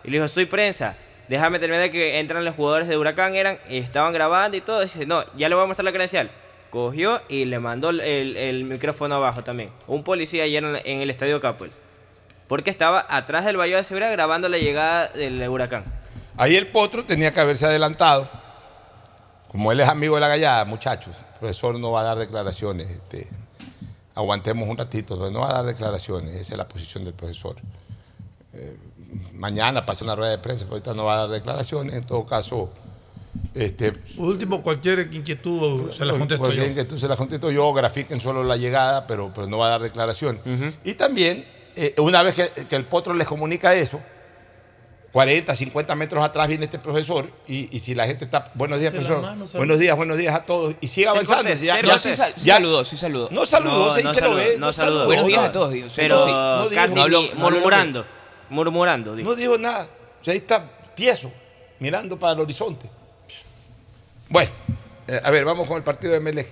Y 0.05 0.11
le 0.11 0.19
dijo, 0.19 0.29
soy 0.29 0.47
prensa. 0.47 0.97
déjame 1.29 1.59
terminar 1.59 1.83
de 1.83 1.91
que 1.91 2.19
entran 2.19 2.45
los 2.45 2.55
jugadores 2.55 2.89
de 2.89 2.97
Huracán, 2.97 3.35
eran, 3.35 3.59
estaban 3.69 4.13
grabando 4.13 4.57
y 4.57 4.61
todo. 4.61 4.81
Dice, 4.81 5.07
no, 5.07 5.25
ya 5.37 5.49
le 5.49 5.55
voy 5.55 5.65
a 5.65 5.67
mostrar 5.67 5.85
la 5.85 5.93
credencial. 5.93 6.31
Cogió 6.71 7.21
y 7.29 7.47
le 7.47 7.59
mandó 7.59 7.91
el, 7.91 8.65
micrófono 8.65 9.17
abajo 9.17 9.43
también. 9.43 9.71
Un 9.87 10.05
policía 10.05 10.45
ayer 10.45 10.63
en, 10.85 11.01
el 11.01 11.11
estadio 11.11 11.41
Capel. 11.41 11.71
Porque 12.47 12.71
estaba 12.71 13.07
atrás 13.09 13.45
del 13.45 13.57
Valle 13.59 13.77
de 13.77 13.85
Seguridad 13.85 14.13
grabando 14.13 14.49
la 14.49 14.59
llegada 14.59 15.09
del 15.09 15.49
huracán. 15.49 15.85
Ahí 16.37 16.57
el 16.57 16.69
potro 16.69 17.05
tenía 17.05 17.33
que 17.33 17.41
haberse 17.41 17.67
adelantado. 17.67 18.31
Como 19.49 19.73
él 19.73 19.81
es 19.81 19.89
amigo 19.89 20.15
de 20.15 20.21
la 20.21 20.29
gallada, 20.29 20.65
muchachos, 20.65 21.17
profesor 21.41 21.79
no 21.79 21.91
va 21.91 22.03
a 22.03 22.05
dar 22.05 22.19
declaraciones. 22.19 22.89
Este, 22.91 23.27
aguantemos 24.15 24.69
un 24.69 24.77
ratito, 24.77 25.17
no 25.31 25.41
va 25.41 25.51
a 25.51 25.55
dar 25.55 25.67
declaraciones, 25.67 26.35
esa 26.37 26.53
es 26.55 26.59
la 26.59 26.69
posición 26.69 27.03
del 27.05 27.15
profesor. 27.15 27.57
Eh, 28.53 28.77
mañana 29.35 29.85
pasa 29.87 30.05
una 30.05 30.15
rueda 30.15 30.31
de 30.31 30.39
prensa, 30.39 30.65
pero 30.65 30.75
ahorita 30.77 30.95
no 30.95 31.05
va 31.05 31.15
a 31.15 31.19
dar 31.21 31.31
declaraciones, 31.31 31.95
en 31.95 32.05
todo 32.05 32.25
caso. 32.27 32.71
Este, 33.55 33.93
Por 33.93 34.27
último, 34.27 34.63
cualquier 34.63 35.09
inquietud 35.13 35.91
se 35.93 36.05
la 36.05 36.13
contesto 36.13 36.43
cualquier 36.45 36.65
yo. 36.67 36.71
inquietud 36.71 36.99
se 36.99 37.09
la 37.09 37.17
contesto 37.17 37.51
yo, 37.51 37.73
grafiquen 37.73 38.21
solo 38.21 38.43
la 38.45 38.57
llegada, 38.57 39.07
pero, 39.07 39.33
pero 39.35 39.47
no 39.47 39.59
va 39.59 39.69
a 39.69 39.71
dar 39.71 39.83
declaraciones. 39.83 40.43
Y 40.85 40.95
también, 40.95 41.45
eh, 41.77 41.95
una 41.99 42.23
vez 42.23 42.35
que, 42.35 42.67
que 42.67 42.77
el 42.77 42.85
potro 42.85 43.15
les 43.15 43.27
comunica 43.27 43.75
eso, 43.75 44.01
40, 45.13 45.55
50 45.55 45.95
metros 45.97 46.23
atrás 46.25 46.47
viene 46.47 46.65
este 46.67 46.79
profesor 46.79 47.29
y, 47.49 47.75
y 47.75 47.81
si 47.81 47.95
la 47.97 48.07
gente 48.07 48.25
está, 48.25 48.51
buenos 48.55 48.79
días, 48.79 48.93
Se 48.93 48.99
profesor, 48.99 49.23
mano, 49.23 49.45
buenos 49.55 49.79
días, 49.81 49.97
buenos 49.97 50.17
días 50.17 50.35
a 50.35 50.45
todos 50.45 50.75
y 50.81 50.87
sigue 50.87 51.09
avanzando. 51.09 51.53
Ya- 51.53 51.81
ya-. 51.83 51.99
Sí 51.99 52.15
sal- 52.15 52.33
sí 52.37 52.47
ya- 52.47 52.55
saludó, 52.55 52.85
sí 52.85 52.97
saludó. 52.97 53.29
No 53.33 53.45
saludó, 53.45 53.87
No, 53.87 53.91
sí 53.91 54.03
no 54.05 54.13
se 54.13 54.21
lo 54.21 54.27
saludó, 54.29 54.37
ve. 54.45 54.57
no 54.59 54.73
saludó. 54.73 55.05
Buenos 55.07 55.27
días 55.27 55.41
No, 55.41 55.47
a 55.47 55.53
todos, 55.53 55.73
dijo. 55.73 55.89
Pero 55.97 56.15
eso 56.17 56.25
sí. 56.27 56.31
No 56.33 56.69
dijo- 56.69 56.75
casi 56.83 57.01
habló- 57.01 57.35
murmurando. 57.35 58.07
Murmurando, 58.51 59.17
dijo. 59.17 59.29
No 59.31 59.35
dijo 59.37 59.59
nada. 59.59 59.89
O 60.21 60.25
sea, 60.25 60.33
ahí 60.33 60.39
está 60.39 60.65
tieso, 60.95 61.33
mirando 61.81 62.17
para 62.19 62.35
el 62.35 62.41
horizonte. 62.41 62.89
Bueno, 64.29 64.51
eh, 65.09 65.21
a 65.23 65.31
ver, 65.31 65.45
vamos 65.45 65.67
con 65.67 65.77
el 65.77 65.83
partido 65.83 66.13
de 66.13 66.21
Melec. 66.21 66.47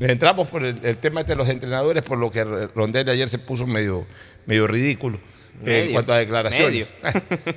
Entramos 0.00 0.48
por 0.48 0.64
el, 0.64 0.84
el 0.84 0.98
tema 0.98 1.20
este 1.20 1.32
de 1.32 1.36
los 1.36 1.48
entrenadores, 1.48 2.02
por 2.02 2.18
lo 2.18 2.30
que 2.30 2.44
Rondel 2.44 3.08
ayer 3.08 3.28
se 3.28 3.38
puso 3.38 3.66
medio, 3.66 4.06
medio 4.46 4.66
ridículo. 4.66 5.18
Eh, 5.64 5.84
en 5.86 5.92
cuanto 5.92 6.12
a 6.12 6.18
declaraciones. 6.18 6.88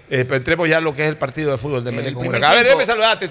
Eh, 0.09 0.27
entremos 0.29 0.69
ya 0.69 0.77
a 0.77 0.81
lo 0.81 0.93
que 0.93 1.03
es 1.03 1.09
el 1.09 1.17
partido 1.17 1.51
de 1.51 1.57
fútbol 1.57 1.83
de 1.83 1.91
Melec 1.91 2.13
con 2.13 2.27
Huracán. 2.27 2.51
A 2.51 2.55
ver, 2.55 2.63
déjeme 2.65 2.85
saludarte. 2.85 3.27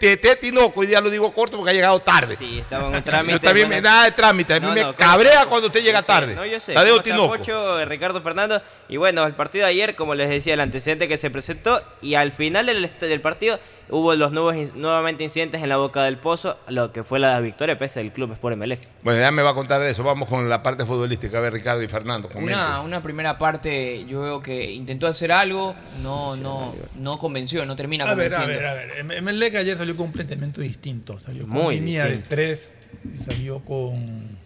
Tete 0.00 0.34
Tinoco, 0.36 0.80
hoy 0.80 0.86
día 0.86 0.98
lo 1.02 1.10
digo 1.10 1.30
corto 1.30 1.58
porque 1.58 1.72
ha 1.72 1.74
llegado 1.74 1.98
tarde. 2.00 2.34
Sí, 2.34 2.60
estaba 2.60 2.88
en 2.88 2.94
un 2.94 3.04
trámite. 3.04 3.34
Está 3.34 3.52
bien, 3.52 3.66
buena- 3.68 3.82
nada 3.90 4.04
de 4.06 4.12
trámite. 4.12 4.54
A 4.54 4.60
mí 4.60 4.66
No, 4.66 4.72
me 4.72 4.80
no, 4.80 4.96
cabrea 4.96 5.32
claro. 5.32 5.50
cuando 5.50 5.66
usted 5.66 5.82
llega 5.82 6.00
tarde. 6.00 6.34
No, 6.34 6.46
yo 6.46 6.58
sé. 6.58 6.72
Tadeo 6.72 6.94
¿Cómo 6.96 7.02
está 7.02 7.10
Tinoco. 7.16 7.36
Pocho, 7.36 7.84
Ricardo 7.84 8.22
Fernando. 8.22 8.62
Y 8.88 8.96
bueno, 8.96 9.26
el 9.26 9.34
partido 9.34 9.66
de 9.66 9.72
ayer, 9.72 9.96
como 9.96 10.14
les 10.14 10.30
decía, 10.30 10.54
el 10.54 10.60
antecedente 10.60 11.06
que 11.06 11.18
se 11.18 11.28
presentó. 11.28 11.82
Y 12.00 12.14
al 12.14 12.32
final 12.32 12.64
del, 12.64 12.82
este- 12.82 13.08
del 13.08 13.20
partido 13.20 13.60
hubo 13.90 14.14
los 14.14 14.32
nuevos, 14.32 14.54
nuevamente 14.74 15.24
incidentes 15.24 15.62
en 15.62 15.68
la 15.68 15.76
boca 15.76 16.02
del 16.04 16.16
pozo, 16.18 16.58
lo 16.68 16.92
que 16.92 17.04
fue 17.04 17.18
la 17.18 17.38
victoria 17.40 17.76
pese 17.78 18.00
del 18.00 18.12
club 18.12 18.32
Sport 18.32 18.54
Emelec. 18.54 18.80
Bueno, 19.02 19.20
ya 19.20 19.30
me 19.30 19.42
va 19.42 19.50
a 19.50 19.54
contar 19.54 19.80
de 19.80 19.90
eso. 19.90 20.02
Vamos 20.02 20.28
con 20.28 20.48
la 20.48 20.62
parte 20.62 20.84
futbolística. 20.86 21.38
A 21.38 21.40
ver, 21.40 21.52
Ricardo 21.52 21.82
y 21.82 21.88
Fernando. 21.88 22.28
Una, 22.34 22.80
una 22.82 23.02
primera 23.02 23.36
parte, 23.38 24.04
yo 24.06 24.20
veo 24.20 24.42
que 24.42 24.70
intentó 24.72 25.06
hacer 25.06 25.32
algo, 25.32 25.74
no, 26.02 26.36
no, 26.36 26.74
no 26.96 27.18
convenció, 27.18 27.64
no 27.66 27.76
termina 27.76 28.04
A 28.04 28.14
ver, 28.14 28.32
a 28.32 28.38
convenciendo. 28.38 28.62
ver, 28.62 28.66
a 28.66 28.74
ver. 28.74 28.98
Em- 28.98 29.10
Emelec 29.12 29.54
ayer 29.56 29.76
salió 29.76 29.96
con 29.96 30.06
un 30.06 30.12
planteamiento 30.12 30.60
distinto. 30.60 31.18
Salió 31.18 31.42
con 31.42 31.50
Muy 31.52 31.76
línea 31.76 32.04
de 32.06 32.16
tres 32.18 32.72
y 33.04 33.16
salió 33.24 33.60
con, 33.60 34.38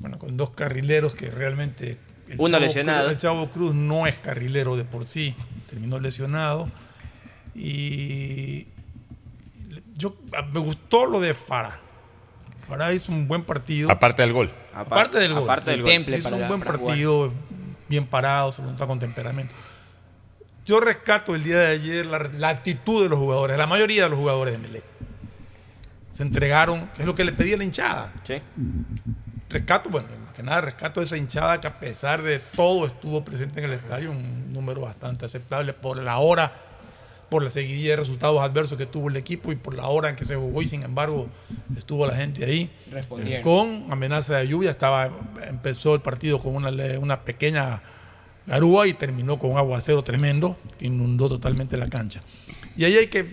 bueno, 0.00 0.18
con 0.18 0.36
dos 0.36 0.50
carrileros 0.50 1.14
que 1.14 1.30
realmente... 1.30 1.98
el 2.28 2.34
Uno 2.38 2.48
Chavo 2.52 2.60
lesionado. 2.64 3.00
Cruz- 3.04 3.12
el 3.12 3.18
Chavo 3.18 3.50
Cruz 3.50 3.74
no 3.74 4.06
es 4.06 4.14
carrilero 4.16 4.76
de 4.76 4.84
por 4.84 5.04
sí, 5.04 5.34
terminó 5.70 5.98
lesionado. 6.00 6.68
Y 7.56 8.66
yo 9.94 10.14
me 10.52 10.60
gustó 10.60 11.06
lo 11.06 11.20
de 11.20 11.34
Farah. 11.34 11.80
Farah 12.68 12.92
hizo 12.92 13.12
un 13.12 13.26
buen 13.26 13.42
partido. 13.42 13.90
Aparte 13.90 14.22
del 14.22 14.32
gol. 14.32 14.52
Aparte 14.74 15.18
del 15.18 15.32
gol. 15.32 15.44
aparte 15.44 15.70
del 15.70 15.82
gol. 15.82 15.90
Temple 15.90 16.18
hizo 16.18 16.30
para 16.30 16.42
un 16.42 16.48
buen 16.48 16.60
para 16.60 16.78
jugar. 16.78 16.88
partido, 16.88 17.32
bien 17.88 18.06
parado, 18.06 18.52
se 18.52 18.62
lo 18.62 18.70
nota 18.70 18.86
con 18.86 18.98
temperamento. 18.98 19.54
Yo 20.66 20.80
rescato 20.80 21.34
el 21.34 21.44
día 21.44 21.58
de 21.60 21.66
ayer 21.68 22.06
la, 22.06 22.18
la 22.34 22.48
actitud 22.48 23.02
de 23.02 23.08
los 23.08 23.18
jugadores, 23.18 23.56
la 23.56 23.66
mayoría 23.66 24.04
de 24.04 24.10
los 24.10 24.18
jugadores 24.18 24.52
de 24.52 24.58
Melec. 24.58 24.84
Se 26.14 26.22
entregaron, 26.22 26.88
que 26.88 27.02
es 27.02 27.06
lo 27.06 27.14
que 27.14 27.24
le 27.24 27.32
pedía 27.32 27.56
la 27.56 27.64
hinchada. 27.64 28.12
Sí. 28.24 28.42
Rescato, 29.48 29.90
bueno, 29.90 30.08
más 30.24 30.34
que 30.34 30.42
nada 30.42 30.60
rescato 30.60 31.00
esa 31.00 31.16
hinchada 31.16 31.60
que 31.60 31.68
a 31.68 31.78
pesar 31.78 32.20
de 32.22 32.40
todo 32.40 32.86
estuvo 32.86 33.24
presente 33.24 33.60
en 33.60 33.66
el 33.66 33.74
estadio, 33.74 34.10
un 34.10 34.52
número 34.52 34.80
bastante 34.80 35.24
aceptable 35.24 35.72
por 35.72 35.98
la 35.98 36.18
hora, 36.18 36.52
por 37.28 37.42
la 37.42 37.50
seguidilla 37.50 37.90
de 37.90 37.96
resultados 37.96 38.40
adversos 38.40 38.78
que 38.78 38.86
tuvo 38.86 39.08
el 39.08 39.16
equipo 39.16 39.50
y 39.50 39.56
por 39.56 39.74
la 39.74 39.86
hora 39.88 40.08
en 40.08 40.16
que 40.16 40.24
se 40.24 40.36
jugó 40.36 40.62
y 40.62 40.68
sin 40.68 40.82
embargo 40.84 41.28
estuvo 41.76 42.06
la 42.06 42.14
gente 42.14 42.44
ahí. 42.44 42.70
Respondieron. 42.92 43.42
Con 43.42 43.92
amenaza 43.92 44.36
de 44.38 44.48
lluvia, 44.48 44.70
estaba, 44.70 45.10
empezó 45.48 45.94
el 45.94 46.00
partido 46.02 46.40
con 46.40 46.54
una, 46.54 46.70
una 47.00 47.22
pequeña 47.24 47.82
garúa 48.46 48.86
y 48.86 48.92
terminó 48.92 49.38
con 49.40 49.50
un 49.50 49.58
aguacero 49.58 50.04
tremendo 50.04 50.56
que 50.78 50.86
inundó 50.86 51.28
totalmente 51.28 51.76
la 51.76 51.88
cancha. 51.88 52.22
Y 52.76 52.84
ahí 52.84 52.94
hay 52.96 53.08
que 53.08 53.26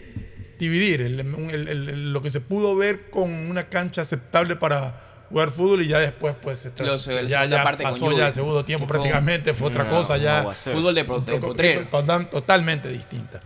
dividir 0.58 1.02
el- 1.02 1.20
el- 1.20 1.68
el- 1.68 1.90
el- 1.90 2.14
lo 2.14 2.22
que 2.22 2.30
se 2.32 2.42
pudo 2.42 2.76
ver 2.76 3.10
con 3.12 3.30
una 3.32 3.70
cancha 3.70 4.02
aceptable 4.02 4.56
para 4.56 5.02
jugar 5.30 5.52
fútbol 5.52 5.82
y 5.82 5.88
ya 5.88 6.00
después 6.00 6.36
pues 6.42 6.60
se 6.60 6.74
tra- 6.74 6.86
Los- 6.86 7.06
la 7.08 7.22
ya, 7.24 7.46
ya 7.46 7.64
parte 7.64 7.84
pasó 7.84 8.12
ya 8.12 8.28
el 8.28 8.34
segundo 8.34 8.64
tiempo 8.66 8.86
Fue 8.88 8.98
un- 8.98 9.02
prácticamente, 9.02 9.54
fue 9.54 9.68
otra 9.68 9.84
No, 9.84 9.90
cosa 9.92 10.18
ya. 10.18 10.44
Fútbol 10.52 10.96
de, 10.96 11.06
pro- 11.06 11.20
de 11.20 11.86
Totalmente 12.32 12.90
distinta. 12.90 13.42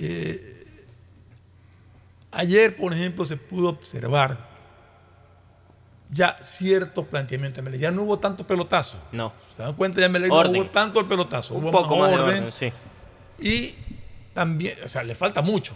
Eh, 0.00 0.64
ayer, 2.30 2.76
por 2.76 2.94
ejemplo, 2.94 3.24
se 3.24 3.36
pudo 3.36 3.68
observar 3.68 4.46
ya 6.10 6.36
cierto 6.40 7.04
planteamiento 7.04 7.60
de. 7.60 7.78
Ya 7.78 7.90
no 7.90 8.02
hubo 8.02 8.18
tanto 8.18 8.46
pelotazo. 8.46 8.96
No. 9.12 9.32
¿Se 9.56 9.62
dan 9.62 9.74
cuenta? 9.74 10.00
Ya 10.00 10.08
Melec 10.08 10.30
no 10.30 10.50
hubo 10.50 10.66
tanto 10.66 11.00
el 11.00 11.06
pelotazo. 11.06 11.54
Un 11.54 11.64
hubo 11.64 11.72
poco 11.72 11.96
más 11.98 12.10
de 12.10 12.16
orden. 12.16 12.38
orden, 12.38 12.52
sí. 12.52 12.72
Y 13.40 13.74
también, 14.34 14.76
o 14.84 14.88
sea, 14.88 15.02
le 15.02 15.14
falta 15.14 15.42
mucho. 15.42 15.74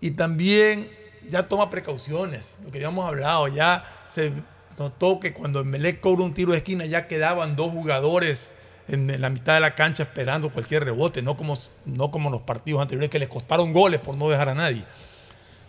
Y 0.00 0.12
también 0.12 0.90
ya 1.28 1.44
toma 1.44 1.70
precauciones. 1.70 2.54
Lo 2.64 2.70
que 2.70 2.78
habíamos 2.78 3.06
hablado, 3.06 3.48
ya 3.48 3.84
se 4.08 4.32
notó 4.78 5.20
que 5.20 5.32
cuando 5.32 5.64
Melec 5.64 6.00
cobra 6.00 6.24
un 6.24 6.34
tiro 6.34 6.52
de 6.52 6.58
esquina 6.58 6.84
ya 6.84 7.06
quedaban 7.06 7.56
dos 7.56 7.70
jugadores 7.72 8.54
en, 8.90 9.20
la 9.20 9.30
mitad 9.30 9.54
de 9.54 9.60
la 9.60 9.74
cancha 9.74 10.02
esperando 10.02 10.50
cualquier 10.50 10.84
rebote, 10.84 11.22
no 11.22 11.36
como, 11.36 11.56
no 11.86 12.10
como 12.10 12.30
los 12.30 12.42
partidos 12.42 12.82
anteriores 12.82 13.10
que 13.10 13.18
les 13.18 13.28
costaron 13.28 13.72
goles 13.72 14.00
por 14.00 14.16
no 14.16 14.28
dejar 14.28 14.48
a 14.48 14.54
nadie. 14.54 14.84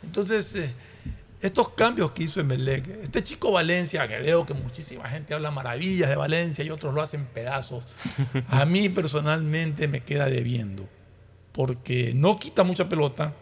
Entonces, 0.03 0.56
eh, 0.56 0.73
estos 1.39 1.69
cambios 1.69 2.11
que 2.11 2.23
hizo 2.23 2.39
Emelec, 2.39 2.88
este 2.88 3.23
chico 3.23 3.52
Valencia, 3.52 4.07
que 4.07 4.19
veo 4.19 4.45
que 4.45 4.53
muchísima 4.53 5.07
gente 5.07 5.34
habla 5.34 5.52
maravillas 5.52 6.10
de 6.10 6.15
Valencia 6.15 6.64
y 6.64 6.69
otros 6.72 6.93
lo 6.93 7.02
hacen 7.02 7.26
pedazos, 7.26 7.84
a 8.48 8.65
mí 8.65 8.89
personalmente 8.89 9.88
me 9.88 10.02
queda 10.02 10.26
debiendo, 10.26 10.88
porque 11.52 12.14
no 12.15 12.38
quita 12.38 12.64
mucha 12.64 12.89
pelota 12.89 13.34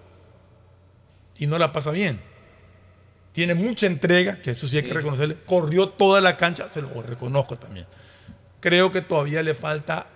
y 1.38 1.47
no 1.47 1.57
la 1.57 1.72
pasa 1.72 1.91
bien. 1.91 2.19
Tiene 3.31 3.53
mucha 3.53 3.85
entrega, 3.85 4.41
que 4.41 4.51
eso 4.51 4.68
sí 4.68 4.77
hay 4.77 4.84
que 4.84 4.93
reconocerle, 4.93 5.38
corrió 5.45 5.89
toda 5.89 6.19
la 6.19 6.35
cancha, 6.35 6.69
se 6.73 6.81
lo 6.81 7.01
reconozco 7.01 7.57
también. 7.57 7.85
Creo 8.60 8.91
que 8.91 9.02
todavía 9.02 9.41
le 9.44 9.53
falta 9.53 10.07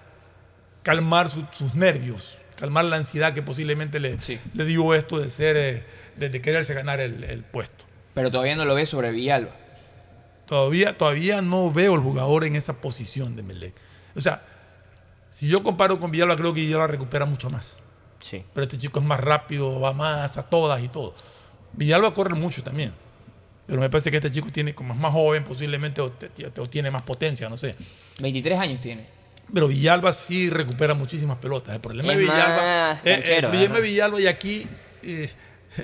calmar 0.83 1.29
su- 1.29 1.45
sus 1.51 1.75
nervios, 1.75 2.37
calmar 2.59 2.85
la 2.85 2.97
ansiedad 2.97 3.33
que 3.33 3.41
posiblemente 3.41 3.99
le, 3.99 4.17
le 4.53 4.65
dio 4.65 4.93
esto 4.93 5.19
de 5.19 5.29
ser, 5.29 5.55
eh, 5.57 5.85
de, 6.17 6.29
de 6.29 6.41
quererse 6.41 6.73
ganar 6.73 6.99
el, 6.99 7.23
el 7.23 7.43
puesto. 7.43 7.85
Pero 8.13 8.29
todavía 8.31 8.55
no 8.55 8.65
lo 8.65 8.75
ve 8.75 8.85
sobre 8.85 9.11
Villalba. 9.11 9.51
Todavía, 10.45 10.97
todavía 10.97 11.41
no 11.41 11.71
veo 11.71 11.95
el 11.95 12.01
jugador 12.01 12.43
en 12.43 12.55
esa 12.55 12.73
posición 12.81 13.35
de 13.35 13.43
Melec. 13.43 13.73
O 14.15 14.19
sea, 14.19 14.43
si 15.29 15.47
yo 15.47 15.63
comparo 15.63 15.99
con 15.99 16.11
Villalba, 16.11 16.35
creo 16.35 16.53
que 16.53 16.61
Villalba 16.61 16.87
recupera 16.87 17.25
mucho 17.25 17.49
más. 17.49 17.77
Sí. 18.19 18.43
Pero 18.53 18.63
este 18.63 18.77
chico 18.77 18.99
es 18.99 19.05
más 19.05 19.19
rápido, 19.21 19.79
va 19.79 19.93
más 19.93 20.37
a 20.37 20.43
todas 20.43 20.81
y 20.83 20.89
todo. 20.89 21.15
Villalba 21.71 22.13
corre 22.13 22.35
mucho 22.35 22.61
también. 22.61 22.93
Pero 23.65 23.79
me 23.79 23.89
parece 23.89 24.11
que 24.11 24.17
este 24.17 24.29
chico 24.29 24.49
tiene, 24.51 24.75
como 24.75 24.93
es 24.93 24.99
más 24.99 25.11
joven, 25.13 25.43
posiblemente 25.43 26.01
o, 26.01 26.11
te- 26.11 26.29
o 26.59 26.69
tiene 26.69 26.91
más 26.91 27.03
potencia, 27.03 27.47
no 27.49 27.55
sé. 27.57 27.75
23 28.19 28.59
años 28.59 28.81
tiene. 28.81 29.07
Pero 29.53 29.67
Villalba 29.67 30.11
sí 30.13 30.49
recupera 30.49 30.93
muchísimas 30.93 31.37
pelotas. 31.37 31.75
El 31.75 31.81
problema 31.81 32.11
Es 32.13 32.17
de 32.17 32.23
Villalba. 32.23 32.57
más 32.57 32.99
eh, 33.05 33.23
el 33.37 33.41
problema 33.41 33.75
de. 33.75 33.81
Villalba, 33.81 34.19
y 34.21 34.27
aquí 34.27 34.63
eh, 35.03 35.29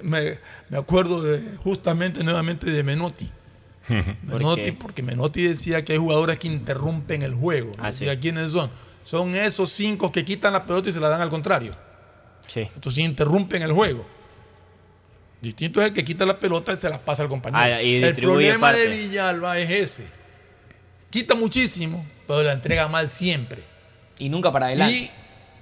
me, 0.03 0.38
me 0.69 0.77
acuerdo 0.77 1.22
de, 1.22 1.41
justamente 1.57 2.23
nuevamente 2.23 2.69
de 2.69 2.84
Menotti. 2.84 3.30
¿Por 3.88 4.38
Menotti, 4.39 4.72
porque 4.73 5.01
Menotti 5.01 5.43
decía 5.43 5.84
que 5.85 5.93
hay 5.93 5.99
jugadores 5.99 6.38
que 6.38 6.47
interrumpen 6.47 7.22
el 7.22 7.34
juego. 7.34 7.73
Ah, 7.80 7.88
Decía, 7.88 8.14
sí. 8.14 8.19
¿quiénes 8.19 8.51
son? 8.51 8.69
Son 9.03 9.34
esos 9.35 9.72
cinco 9.72 10.11
que 10.11 10.23
quitan 10.26 10.53
la 10.53 10.65
pelota 10.65 10.89
y 10.89 10.93
se 10.93 10.99
la 10.99 11.10
dan 11.10 11.22
al 11.22 11.30
contrario. 11.30 11.76
Sí. 12.47 12.68
Entonces 12.76 13.03
interrumpen 13.03 13.61
el 13.64 13.72
juego. 13.72 14.06
Distinto 15.41 15.82
es 15.82 15.88
el 15.88 15.94
que 15.94 16.03
quita 16.03 16.26
la 16.26 16.40
pelota 16.40 16.74
y 16.74 16.78
se 16.78 16.90
la 16.90 16.99
pasa 16.99 17.24
al 17.24 17.30
compañero. 17.30 17.61
Ah, 17.61 17.82
y 17.82 18.03
el 18.03 18.14
problema 18.14 18.74
de. 18.74 18.90
Villalba 18.90 19.57
es 19.57 19.70
ese. 19.70 20.07
Quita 21.10 21.36
muchísimo, 21.36 22.06
pero 22.28 22.44
la 22.44 22.53
entrega 22.53 22.88
mal 22.88 23.10
siempre. 23.11 23.64
Y 24.18 24.30
nunca 24.30 24.52
para 24.52 24.68
adelante. 24.68 24.95
Y 24.95 25.11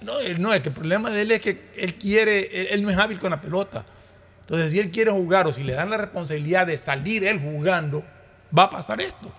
no, 0.03 0.13
no, 0.39 0.53
es 0.53 0.61
que 0.61 0.69
el 0.69 0.75
problema 0.75 1.09
de 1.09 1.21
él 1.21 1.31
es 1.31 1.41
que 1.41 1.69
él 1.75 1.95
quiere, 1.95 2.61
él, 2.61 2.67
él 2.71 2.83
no 2.83 2.89
es 2.89 2.97
hábil 2.97 3.19
con 3.19 3.29
la 3.29 3.39
pelota. 3.39 3.85
Entonces, 4.41 4.71
si 4.71 4.79
él 4.79 4.91
quiere 4.91 5.11
jugar 5.11 5.45
o 5.47 5.53
si 5.53 5.63
le 5.63 5.73
dan 5.73 5.89
la 5.89 5.97
responsabilidad 5.97 6.65
de 6.65 6.77
salir 6.77 7.23
él 7.25 7.39
jugando, 7.39 8.03
va 8.57 8.63
a 8.63 8.69
pasar 8.69 9.01
esto. 9.01 9.33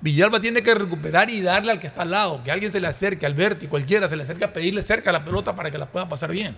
Villalba 0.00 0.40
tiene 0.40 0.62
que 0.62 0.74
recuperar 0.74 1.28
y 1.30 1.40
darle 1.40 1.72
al 1.72 1.80
que 1.80 1.88
está 1.88 2.02
al 2.02 2.10
lado, 2.10 2.42
que 2.44 2.50
alguien 2.50 2.70
se 2.70 2.80
le 2.80 2.86
acerque, 2.86 3.26
al 3.26 3.34
Berti, 3.34 3.66
cualquiera 3.66 4.08
se 4.08 4.16
le 4.16 4.22
acerque 4.22 4.44
a 4.44 4.52
pedirle 4.52 4.82
cerca 4.82 5.10
la 5.10 5.24
pelota 5.24 5.56
para 5.56 5.70
que 5.70 5.78
la 5.78 5.86
pueda 5.86 6.08
pasar 6.08 6.30
bien. 6.30 6.56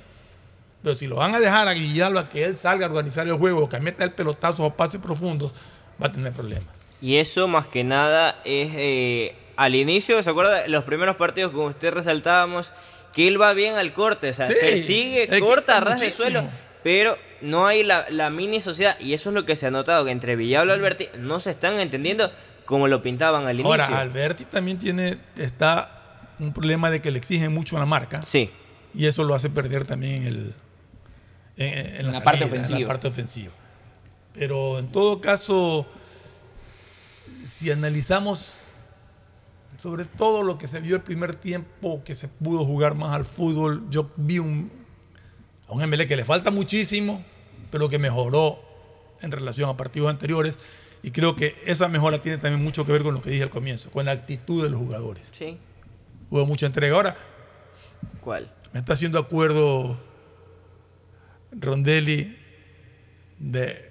Pero 0.83 0.95
si 0.95 1.07
lo 1.07 1.17
van 1.17 1.35
a 1.35 1.41
dejar 1.41 1.69
a 1.69 1.75
Villalba 1.75 2.29
que 2.29 2.45
él 2.45 2.57
salga 2.57 2.87
a 2.87 2.89
organizar 2.89 3.27
el 3.27 3.35
juego, 3.35 3.69
que 3.69 3.79
meta 3.81 4.05
el 4.05 4.13
pelotazo 4.13 4.65
o 4.65 4.75
pases 4.75 5.01
profundos, 5.01 5.53
va 6.03 6.07
a 6.07 6.13
tener 6.13 6.33
problemas. 6.33 6.69
Y 7.03 7.17
eso 7.17 7.49
más 7.49 7.67
que 7.67 7.85
nada 7.85 8.41
es 8.45 8.71
eh, 8.75 9.37
al 9.57 9.75
inicio, 9.75 10.23
¿se 10.23 10.31
acuerda? 10.31 10.67
Los 10.69 10.85
primeros 10.85 11.17
partidos 11.17 11.53
como 11.53 11.67
usted 11.67 11.93
resaltábamos, 11.93 12.73
que 13.13 13.29
él 13.29 13.41
va 13.41 13.53
bien 13.53 13.75
al 13.75 13.93
corte, 13.93 14.31
o 14.31 14.33
sea, 14.33 14.47
Sí, 14.47 14.55
persigue, 14.61 15.25
él 15.35 15.41
corta, 15.41 15.81
ras 15.81 16.01
de 16.01 16.11
suelo, 16.11 16.45
pero 16.83 17.17
no 17.41 17.67
hay 17.67 17.83
la, 17.83 18.07
la 18.11 18.31
mini 18.31 18.61
sociedad, 18.61 18.99
y 19.01 19.15
eso 19.15 19.31
es 19.31 19.35
lo 19.35 19.45
que 19.45 19.57
se 19.57 19.67
ha 19.67 19.71
notado, 19.71 20.05
que 20.05 20.13
entre 20.13 20.37
Villalba 20.37 20.73
y 20.73 20.77
Alberti 20.77 21.09
no 21.19 21.41
se 21.41 21.51
están 21.51 21.79
entendiendo 21.81 22.31
como 22.65 22.87
lo 22.87 23.03
pintaban 23.03 23.47
al 23.47 23.55
inicio. 23.55 23.71
Ahora, 23.71 23.99
Alberti 23.99 24.45
también 24.45 24.79
tiene, 24.79 25.19
está 25.37 26.35
un 26.39 26.53
problema 26.53 26.91
de 26.91 27.01
que 27.01 27.11
le 27.11 27.19
exigen 27.19 27.53
mucho 27.53 27.77
a 27.77 27.81
la 27.81 27.87
marca. 27.87 28.23
Sí. 28.23 28.51
Y 28.95 29.07
eso 29.07 29.25
lo 29.25 29.35
hace 29.35 29.51
perder 29.51 29.85
también 29.85 30.25
el, 30.27 30.55
en, 31.61 31.97
en 32.07 32.13
la, 32.13 32.21
parte 32.23 32.45
en 32.45 32.51
ofensiva. 32.51 32.79
la 32.81 32.87
parte 32.87 33.09
ofensiva. 33.09 33.53
Pero 34.33 34.79
en 34.79 34.91
todo 34.91 35.21
caso, 35.21 35.87
si 37.49 37.71
analizamos 37.71 38.55
sobre 39.77 40.05
todo 40.05 40.43
lo 40.43 40.59
que 40.59 40.69
se 40.69 40.81
vio 40.81 40.97
el 40.97 41.03
primer 41.03 41.35
tiempo, 41.35 42.03
que 42.05 42.15
se 42.15 42.29
pudo 42.29 42.65
jugar 42.65 42.95
más 42.95 43.15
al 43.15 43.25
fútbol, 43.25 43.89
yo 43.91 44.11
vi 44.17 44.39
un, 44.39 44.71
a 45.69 45.73
un 45.73 45.89
MLE 45.89 46.07
que 46.07 46.17
le 46.17 46.25
falta 46.25 46.51
muchísimo, 46.51 47.25
pero 47.71 47.89
que 47.89 47.99
mejoró 47.99 48.61
en 49.23 49.33
relación 49.33 49.71
a 49.71 49.77
partidos 49.77 50.11
anteriores. 50.11 50.57
Y 51.03 51.13
creo 51.13 51.35
que 51.35 51.57
esa 51.65 51.89
mejora 51.89 52.21
tiene 52.21 52.37
también 52.37 52.63
mucho 52.63 52.85
que 52.85 52.93
ver 52.93 53.03
con 53.03 53.15
lo 53.15 53.23
que 53.23 53.31
dije 53.31 53.43
al 53.43 53.51
comienzo, 53.51 53.91
con 53.91 54.05
la 54.05 54.13
actitud 54.13 54.63
de 54.63 54.69
los 54.69 54.79
jugadores. 54.79 55.27
Sí. 55.33 55.59
Hubo 56.29 56.45
mucha 56.45 56.67
entrega. 56.67 56.95
Ahora, 56.97 57.17
¿Cuál? 58.21 58.53
me 58.75 58.81
está 58.81 58.93
haciendo 58.93 59.19
acuerdo 59.19 59.99
Rondelli 61.53 62.37
de, 63.39 63.91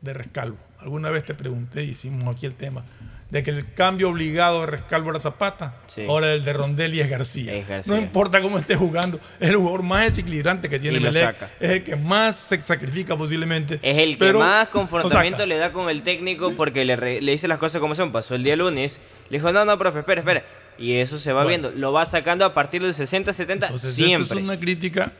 de 0.00 0.14
Rescalvo. 0.14 0.58
Alguna 0.78 1.10
vez 1.10 1.24
te 1.24 1.34
pregunté, 1.34 1.82
hicimos 1.84 2.34
aquí 2.34 2.44
el 2.46 2.54
tema, 2.54 2.84
de 3.30 3.42
que 3.42 3.50
el 3.50 3.72
cambio 3.72 4.10
obligado 4.10 4.60
de 4.60 4.66
Rescalvo 4.66 5.10
era 5.10 5.18
Zapata, 5.18 5.74
Sí. 5.86 6.04
ahora 6.06 6.32
el 6.32 6.44
de 6.44 6.52
Rondelli 6.52 7.00
es 7.00 7.08
García. 7.08 7.54
Es 7.54 7.66
García. 7.66 7.94
No 7.94 8.00
importa 8.00 8.40
cómo 8.42 8.58
esté 8.58 8.76
jugando, 8.76 9.18
es 9.40 9.48
el 9.48 9.56
jugador 9.56 9.82
más 9.82 10.04
desequilibrante 10.04 10.68
que 10.68 10.78
tiene 10.78 11.00
Melec, 11.00 11.36
es 11.58 11.70
el 11.70 11.84
que 11.84 11.96
más 11.96 12.36
se 12.36 12.60
sacrifica 12.60 13.16
posiblemente. 13.16 13.80
Es 13.82 13.96
el 13.98 14.18
que 14.18 14.32
más 14.34 14.68
confrontamiento 14.68 15.46
le 15.46 15.56
da 15.56 15.72
con 15.72 15.88
el 15.88 16.02
técnico 16.02 16.52
porque 16.52 16.84
le, 16.84 16.96
re- 16.96 17.22
le 17.22 17.32
dice 17.32 17.48
las 17.48 17.58
cosas 17.58 17.80
como 17.80 17.94
son. 17.94 18.12
Pasó 18.12 18.34
el 18.34 18.42
día 18.44 18.56
lunes, 18.56 19.00
le 19.30 19.38
dijo, 19.38 19.50
no, 19.52 19.64
no, 19.64 19.78
profe, 19.78 20.00
espera, 20.00 20.20
espera. 20.20 20.44
Y 20.76 20.94
eso 20.96 21.18
se 21.18 21.32
va 21.32 21.44
Bueno. 21.44 21.68
viendo. 21.68 21.80
Lo 21.80 21.92
va 21.92 22.04
sacando 22.04 22.44
a 22.44 22.52
partir 22.52 22.82
del 22.82 22.92
60, 22.92 23.32
70, 23.32 23.66
Entonces, 23.66 23.90
eso 23.90 24.04
siempre. 24.04 24.36
es 24.38 24.44
una 24.44 24.58
crítica 24.58 25.12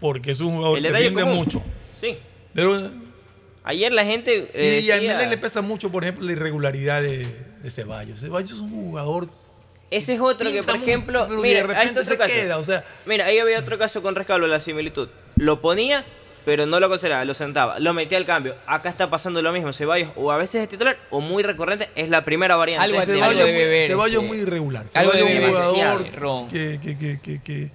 porque 0.00 0.30
es 0.32 0.40
un 0.40 0.56
jugador 0.56 0.78
El 0.78 0.84
que 0.84 0.92
rinde 0.92 1.24
mucho. 1.24 1.62
Sí. 2.00 2.16
Pero 2.54 2.90
Ayer 3.66 3.92
la 3.92 4.04
gente. 4.04 4.50
eh, 4.52 4.80
y 4.84 4.90
a 4.90 4.96
decía- 4.96 5.14
Melec 5.14 5.30
le 5.30 5.38
pesa 5.38 5.62
mucho, 5.62 5.90
por 5.90 6.04
ejemplo, 6.04 6.26
la 6.26 6.32
irregularidad 6.32 7.00
de, 7.00 7.26
de 7.62 7.70
Ceballos. 7.70 8.20
Ceballos 8.20 8.50
es 8.52 8.58
un 8.58 8.70
jugador. 8.70 9.28
Ese 9.90 10.14
es 10.14 10.20
otro 10.20 10.50
que, 10.50 10.62
por 10.62 10.76
muy- 10.78 10.82
ejemplo, 10.88 11.26
mira, 11.28 11.42
de 11.42 11.48
ahí 11.56 11.62
repente 11.62 11.84
está 11.86 12.00
otro 12.00 12.12
se 12.12 12.18
caso. 12.18 12.34
queda, 12.34 12.58
o 12.58 12.64
sea- 12.64 12.84
Mira, 13.06 13.24
ahí 13.26 13.38
había 13.38 13.58
otro 13.58 13.78
caso 13.78 14.02
con 14.02 14.16
Rescalvo, 14.16 14.46
la 14.46 14.60
similitud. 14.60 15.08
Lo 15.36 15.60
ponía, 15.62 16.04
pero 16.44 16.66
no 16.66 16.78
lo 16.78 16.90
consideraba, 16.90 17.24
lo 17.24 17.32
sentaba, 17.32 17.78
lo 17.78 17.94
metía 17.94 18.18
al 18.18 18.26
cambio. 18.26 18.54
Acá 18.66 18.90
está 18.90 19.08
pasando 19.08 19.40
lo 19.40 19.50
mismo. 19.52 19.72
Ceballos, 19.72 20.10
o 20.16 20.30
a 20.30 20.36
veces 20.36 20.60
es 20.62 20.68
titular, 20.68 20.98
o 21.10 21.22
muy 21.22 21.42
recurrente, 21.42 21.88
es 21.94 22.10
la 22.10 22.22
primera 22.24 22.56
variante. 22.56 22.84
Algo- 22.84 22.98
de 23.06 23.12
algo 23.22 23.24
Ceballos. 23.40 23.46
debe 23.46 23.86
Ceballos 23.86 24.16
este, 24.22 24.26
muy 24.28 24.38
irregular. 24.42 24.84
algo 24.92 25.12
Ceballos 25.12 25.30
es 25.30 25.40
un 25.46 25.52
jugador 25.74 26.48
que, 26.50 26.78
que, 26.82 26.98
que, 26.98 27.70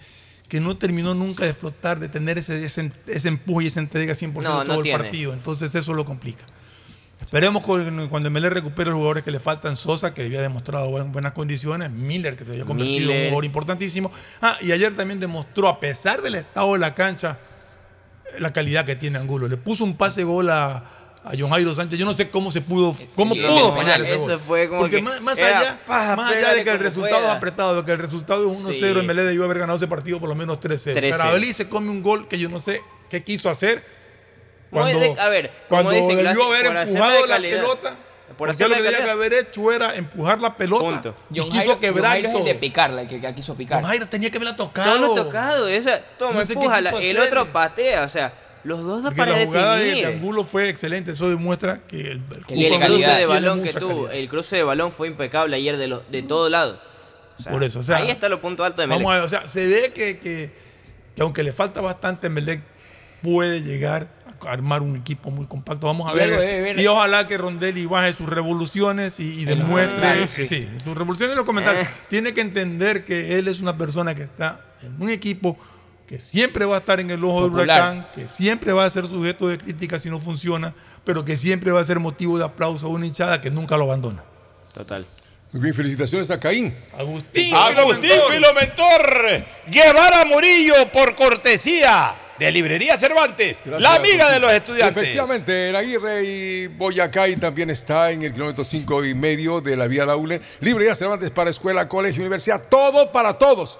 que- 0.49 0.59
no 0.59 0.75
terminó 0.75 1.13
nunca 1.13 1.45
de 1.45 1.51
explotar, 1.51 1.99
de 1.99 2.09
tener 2.09 2.37
ese, 2.37 2.65
ese, 2.65 2.91
ese 3.07 3.27
empuje 3.29 3.63
y 3.65 3.67
esa 3.67 3.79
entrega 3.79 4.13
100% 4.13 4.33
No, 4.33 4.41
todo 4.41 4.63
no 4.65 4.73
el 4.75 4.81
tiene. 4.81 4.99
partido. 4.99 5.31
Entonces 5.33 5.73
eso 5.75 5.93
lo 5.93 6.03
complica. 6.03 6.43
Esperemos 7.21 7.63
cuando 7.63 8.29
Melé 8.31 8.49
recupere 8.49 8.89
los 8.89 8.95
jugadores 8.97 9.23
que 9.23 9.31
le 9.31 9.39
faltan, 9.41 9.75
Sosa, 9.75 10.13
que 10.13 10.23
había 10.23 10.41
demostrado 10.41 10.89
buen- 10.89 11.11
buenas 11.11 11.33
condiciones, 11.33 11.91
Miller, 11.91 12.35
que 12.37 12.45
se 12.45 12.51
había 12.51 12.65
convertido 12.65 12.97
en 12.97 13.03
un 13.03 13.07
Miller. 13.13 13.29
jugador 13.29 13.45
importantísimo. 13.45 14.11
Ah, 14.41 14.57
y 14.61 14.71
ayer 14.71 14.95
también 14.95 15.19
demostró, 15.19 15.67
a 15.67 15.79
pesar 15.81 16.21
del 16.21 16.35
estado 16.35 16.73
de 16.73 16.79
la 16.79 16.95
cancha, 16.95 17.37
la 18.39 18.53
calidad 18.53 18.85
que 18.85 18.95
tiene 18.95 19.17
Angulo. 19.17 19.47
Le 19.49 19.57
puso 19.57 19.83
un 19.83 19.97
pase 19.97 20.23
gol 20.23 20.49
a, 20.49 20.85
a 21.23 21.31
John 21.37 21.49
Jairo 21.49 21.73
Sánchez. 21.73 21.99
Yo 21.99 22.05
no 22.05 22.13
sé 22.13 22.29
cómo 22.29 22.51
se 22.51 22.61
pudo, 22.61 22.95
cómo 23.15 23.35
Sí, 23.35 23.41
pudo 23.41 23.75
fallar 23.75 24.01
ese 24.01 24.15
eso 24.15 24.23
gol. 24.25 24.39
fue 24.39 24.67
como 24.69 24.81
Porque 24.81 24.97
que 24.97 25.01
más, 25.01 25.21
más 25.21 25.37
era, 25.37 25.59
allá, 25.59 25.79
pa, 25.85 26.15
más 26.15 26.35
allá 26.35 26.53
de 26.53 26.63
que 26.63 26.69
el 26.71 26.79
resultado 26.79 27.25
es 27.27 27.29
apretado, 27.31 27.75
de 27.75 27.83
que 27.83 27.91
el 27.91 27.99
resultado 27.99 28.47
es 28.49 28.53
1-0, 28.57 28.73
Sí. 28.73 28.99
en 28.99 29.05
Melé 29.05 29.23
debió 29.23 29.43
haber 29.43 29.59
ganado 29.59 29.77
ese 29.77 29.87
partido 29.87 30.19
por 30.19 30.29
lo 30.29 30.35
menos 30.35 30.59
3-0. 30.59 30.93
3-0. 30.95 31.17
Carabalí 31.17 31.53
se 31.53 31.67
come 31.69 31.89
un 31.89 32.01
gol 32.01 32.27
que 32.27 32.39
yo 32.39 32.49
no 32.49 32.59
sé 32.59 32.81
qué 33.09 33.23
quiso 33.23 33.49
hacer. 33.49 33.83
Cuando, 34.71 34.99
de- 34.99 35.19
a 35.19 35.29
ver, 35.29 35.51
cuando 35.67 35.91
dicen, 35.91 36.17
debió 36.17 36.43
haber 36.45 36.65
empujado 36.67 37.21
de 37.23 37.27
la 37.27 37.37
pelota, 37.39 37.95
Por 38.37 38.47
lo 38.49 38.55
que 38.55 38.63
tenía 38.65 39.03
que 39.03 39.09
haber 39.09 39.33
hecho 39.33 39.71
era 39.71 39.95
empujar 39.95 40.39
la 40.39 40.55
pelota. 40.55 40.83
Punto. 40.85 41.15
Y 41.33 41.39
John 41.39 41.49
quiso 41.49 41.63
Jairo- 41.63 41.79
quebrar 41.79 42.11
John 42.11 42.19
y 42.19 42.21
Jairo 42.21 42.27
es 42.29 42.33
todo. 42.33 42.47
el 42.47 42.53
de 42.53 42.59
picarla, 42.59 43.01
el 43.01 43.07
que, 43.07 43.19
que 43.19 43.35
quiso 43.35 43.55
picar. 43.55 43.79
John 43.81 43.89
Jairo 43.89 44.07
tenía 44.07 44.29
que 44.29 44.37
haberla 44.37 44.55
tocado. 44.55 44.95
Solo 44.97 45.15
tocado, 45.23 45.67
esa, 45.67 45.99
toma, 46.17 46.39
No 46.41 46.47
sé 46.47 46.53
empújala. 46.53 46.91
El 47.01 47.17
otro 47.19 47.47
patea, 47.47 48.03
o 48.03 48.07
sea, 48.09 48.31
los 48.63 48.83
dos 48.83 49.03
da 49.03 49.11
para 49.11 49.31
la 49.37 49.45
jugada 49.45 49.75
de, 49.77 49.83
definir. 49.85 50.07
de 50.07 50.13
Angulo 50.15 50.43
fue 50.43 50.69
excelente. 50.69 51.11
Eso 51.11 51.29
demuestra 51.29 51.81
que 51.87 51.99
el, 52.01 52.21
el 52.49 52.57
Y 52.57 52.65
el 52.65 52.79
cruce 52.81 53.09
de 53.11 53.25
balón 53.25 53.63
que 53.63 53.73
tuvo, 53.73 54.05
calidad. 54.05 54.13
el 54.13 54.29
cruce 54.29 54.55
de 54.57 54.63
balón 54.63 54.91
fue 54.91 55.07
impecable 55.07 55.55
ayer 55.55 55.77
de, 55.77 55.87
lo, 55.87 55.99
de 56.01 56.21
todo 56.23 56.49
lado. 56.49 56.79
O 57.37 57.41
sea, 57.41 57.51
Por 57.51 57.63
eso, 57.63 57.79
o 57.79 57.83
sea, 57.83 57.97
ahí 57.97 58.09
está 58.09 58.27
lo 58.29 58.41
punto 58.41 58.63
alto 58.65 58.81
de 58.81 58.87
Melec. 58.87 59.01
Vamos 59.03 59.13
a 59.13 59.15
ver, 59.17 59.25
o 59.25 59.29
sea, 59.29 59.47
se 59.47 59.65
ve 59.67 59.91
que, 59.93 60.19
que- 60.19 60.51
que 61.15 61.21
aunque 61.21 61.43
le 61.43 61.53
falta 61.53 61.81
bastante, 61.81 62.29
Melec 62.29 62.61
puede 63.21 63.61
llegar 63.61 64.07
a 64.45 64.51
armar 64.51 64.81
un 64.81 64.95
equipo 64.95 65.31
muy 65.31 65.47
compacto. 65.47 65.87
Vamos 65.87 66.09
a 66.09 66.13
ver. 66.13 66.79
Y 66.79 66.87
ojalá 66.87 67.27
que 67.27 67.37
Rondelli 67.37 67.85
baje 67.85 68.13
sus 68.13 68.27
revoluciones 68.29 69.19
y, 69.19 69.43
demuestre. 69.45 70.27
sí. 70.27 70.67
sus 70.85 70.97
revoluciones 70.97 71.31
en 71.33 71.37
los 71.37 71.45
comentarios. 71.45 71.87
Eh. 71.87 71.91
Tiene 72.09 72.33
que 72.33 72.41
entender 72.41 73.03
que 73.05 73.37
él 73.37 73.47
es 73.49 73.59
una 73.59 73.77
persona 73.77 74.15
que 74.15 74.23
está 74.23 74.61
en 74.81 75.01
un 75.01 75.09
equipo 75.09 75.57
que 76.09 76.17
siempre 76.17 76.65
va 76.65 76.77
a 76.77 76.79
estar 76.79 76.99
en 76.99 77.11
el 77.11 77.23
ojo 77.23 77.43
del 77.43 77.51
Popular. 77.51 77.93
huracán, 77.93 78.07
que 78.15 78.27
siempre 78.35 78.73
va 78.73 78.83
a 78.83 78.89
ser 78.89 79.05
sujeto 79.05 79.47
de 79.47 79.59
crítica 79.59 79.99
si 79.99 80.09
no 80.09 80.17
funciona, 80.17 80.73
pero 81.05 81.23
que 81.23 81.37
siempre 81.37 81.71
va 81.71 81.81
a 81.81 81.85
ser 81.85 81.99
motivo 81.99 82.39
de 82.39 82.45
aplauso 82.45 82.87
a 82.87 82.89
una 82.89 83.05
hinchada 83.05 83.39
que 83.39 83.51
nunca 83.51 83.77
lo 83.77 83.83
abandona. 83.83 84.23
Total. 84.73 85.05
Muy 85.51 85.61
bien, 85.61 85.75
felicitaciones 85.75 86.31
a 86.31 86.39
Caín. 86.39 86.73
Agustín, 86.97 87.53
Agustín 87.55 88.09
Filomentor, 88.27 89.45
Guevara 89.67 90.25
Murillo 90.25 90.91
por 90.91 91.13
cortesía 91.15 92.15
de 92.39 92.51
Librería 92.51 92.97
Cervantes, 92.97 93.61
Gracias, 93.63 93.81
la 93.81 93.95
amiga 93.95 94.25
Agustín. 94.25 94.33
de 94.33 94.39
los 94.39 94.51
estudiantes. 94.53 95.03
Efectivamente, 95.03 95.69
el 95.69 95.75
Aguirre 95.75 96.23
y 96.23 96.67
Boyacay 96.67 97.35
también 97.35 97.69
está 97.69 98.09
en 98.09 98.23
el 98.23 98.33
kilómetro 98.33 98.63
5 98.63 99.05
y 99.05 99.13
medio 99.13 99.61
de 99.61 99.77
la 99.77 99.85
vía 99.87 100.05
Daule. 100.07 100.41
Librería 100.61 100.95
Cervantes 100.95 101.29
para 101.29 101.51
escuela, 101.51 101.87
colegio, 101.87 102.21
universidad, 102.21 102.63
todo 102.67 103.11
para 103.11 103.37
todos. 103.37 103.77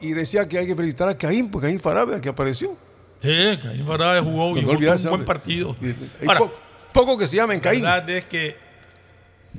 Y 0.00 0.12
decía 0.12 0.46
que 0.48 0.58
hay 0.58 0.66
que 0.66 0.76
felicitar 0.76 1.08
a 1.08 1.16
Caín, 1.16 1.50
porque 1.50 1.68
Caín 1.68 1.80
Farabia 1.80 2.20
que 2.20 2.28
apareció. 2.28 2.76
Sí, 3.20 3.58
Caín 3.62 3.86
Farabia 3.86 4.22
jugó 4.22 4.50
y 4.56 4.62
No 4.62 4.74
jugó 4.74 4.92
un 4.94 5.02
buen 5.10 5.24
partido. 5.24 5.76
Hay 5.80 6.26
Ahora, 6.28 6.40
po- 6.40 6.52
poco 6.92 7.16
que 7.18 7.26
se 7.26 7.36
llamen 7.36 7.60
Caín. 7.60 7.82
La 7.82 7.96
verdad 8.00 8.10
es 8.10 8.24
que 8.26 8.56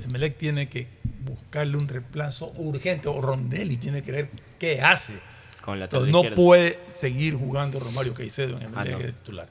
Emelec 0.04 0.36
tiene 0.38 0.68
que 0.68 0.86
buscarle 1.24 1.76
un 1.76 1.88
reemplazo 1.88 2.52
urgente 2.56 3.08
o 3.08 3.20
Rondelli 3.20 3.76
tiene 3.76 4.02
que 4.02 4.12
ver 4.12 4.30
qué 4.58 4.80
hace. 4.80 5.14
Con 5.60 5.80
la 5.80 5.88
Pero 5.88 6.00
torre 6.02 6.12
no 6.12 6.18
izquierda. 6.18 6.36
puede 6.36 6.80
seguir 6.88 7.34
jugando 7.34 7.78
Romario 7.80 8.14
Caicedo 8.14 8.56
en 8.58 8.62
Emelec 8.64 8.94
Ah, 8.94 8.98
no. 8.98 9.06
titular. 9.06 9.48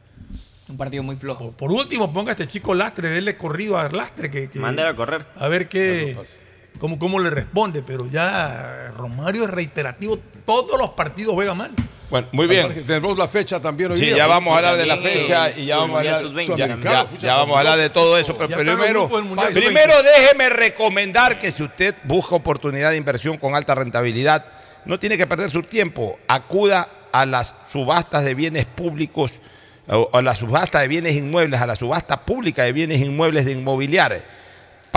Un 0.69 0.77
partido 0.77 1.03
muy 1.03 1.15
flojo. 1.15 1.51
Por 1.51 1.72
último, 1.72 2.11
ponga 2.11 2.31
a 2.31 2.34
este 2.34 2.47
chico 2.47 2.73
Lastre, 2.76 3.09
déle 3.09 3.38
corrido 3.38 3.77
a 3.77 3.89
Lastre 3.89 4.31
que, 4.31 4.49
que- 4.49 4.59
a 4.59 4.95
correr. 4.95 5.26
a 5.35 5.47
ver 5.47 5.69
qué 5.69 6.18
cómo, 6.77 6.97
cómo 6.99 7.19
le 7.19 7.29
responde, 7.29 7.81
pero 7.83 8.07
ya 8.09 8.91
Romario 8.95 9.43
es 9.43 9.51
reiterativo, 9.51 10.17
todos 10.45 10.79
los 10.79 10.91
partidos 10.91 11.33
juega 11.33 11.53
mal. 11.53 11.71
Bueno, 12.09 12.27
muy 12.31 12.47
bien. 12.47 12.85
Tenemos 12.85 13.17
la 13.17 13.27
fecha 13.27 13.59
también 13.59 13.91
hoy 13.91 13.97
Sí, 13.97 14.05
día. 14.05 14.17
ya 14.17 14.27
vamos 14.27 14.53
a 14.53 14.57
hablar 14.57 14.77
de 14.77 14.85
la 14.85 14.95
fecha 14.97 15.49
y 15.51 15.65
ya 15.65 15.77
vamos 15.77 15.97
a 15.97 15.99
hablar, 15.99 16.21
Sub-20 16.21 17.17
ya, 17.17 17.35
vamos 17.35 17.57
a 17.57 17.59
hablar 17.59 17.77
de 17.77 17.89
todo 17.89 18.17
eso, 18.17 18.33
pero 18.33 18.47
primero, 19.53 20.03
déjeme 20.03 20.49
recomendar 20.49 21.37
que 21.37 21.51
si 21.51 21.63
usted 21.63 21.95
busca 22.05 22.35
oportunidad 22.35 22.91
de 22.91 22.97
inversión 22.97 23.37
con 23.37 23.55
alta 23.55 23.75
rentabilidad, 23.75 24.45
no 24.85 24.97
tiene 24.97 25.17
que 25.17 25.27
perder 25.27 25.49
su 25.49 25.63
tiempo, 25.63 26.17
acuda 26.29 26.87
a 27.11 27.25
las 27.25 27.55
subastas 27.67 28.23
de 28.23 28.35
bienes 28.35 28.65
públicos 28.65 29.33
o, 29.89 30.09
o 30.13 30.21
la 30.21 30.33
subasta 30.33 30.79
de 30.79 30.87
bienes 30.87 31.15
inmuebles, 31.15 31.59
a 31.59 31.67
la 31.67 31.75
subasta 31.75 32.21
pública 32.25 32.63
de 32.63 32.71
bienes 32.71 33.01
inmuebles 33.01 33.43
de 33.45 33.51
inmobiliarios. 33.51 34.21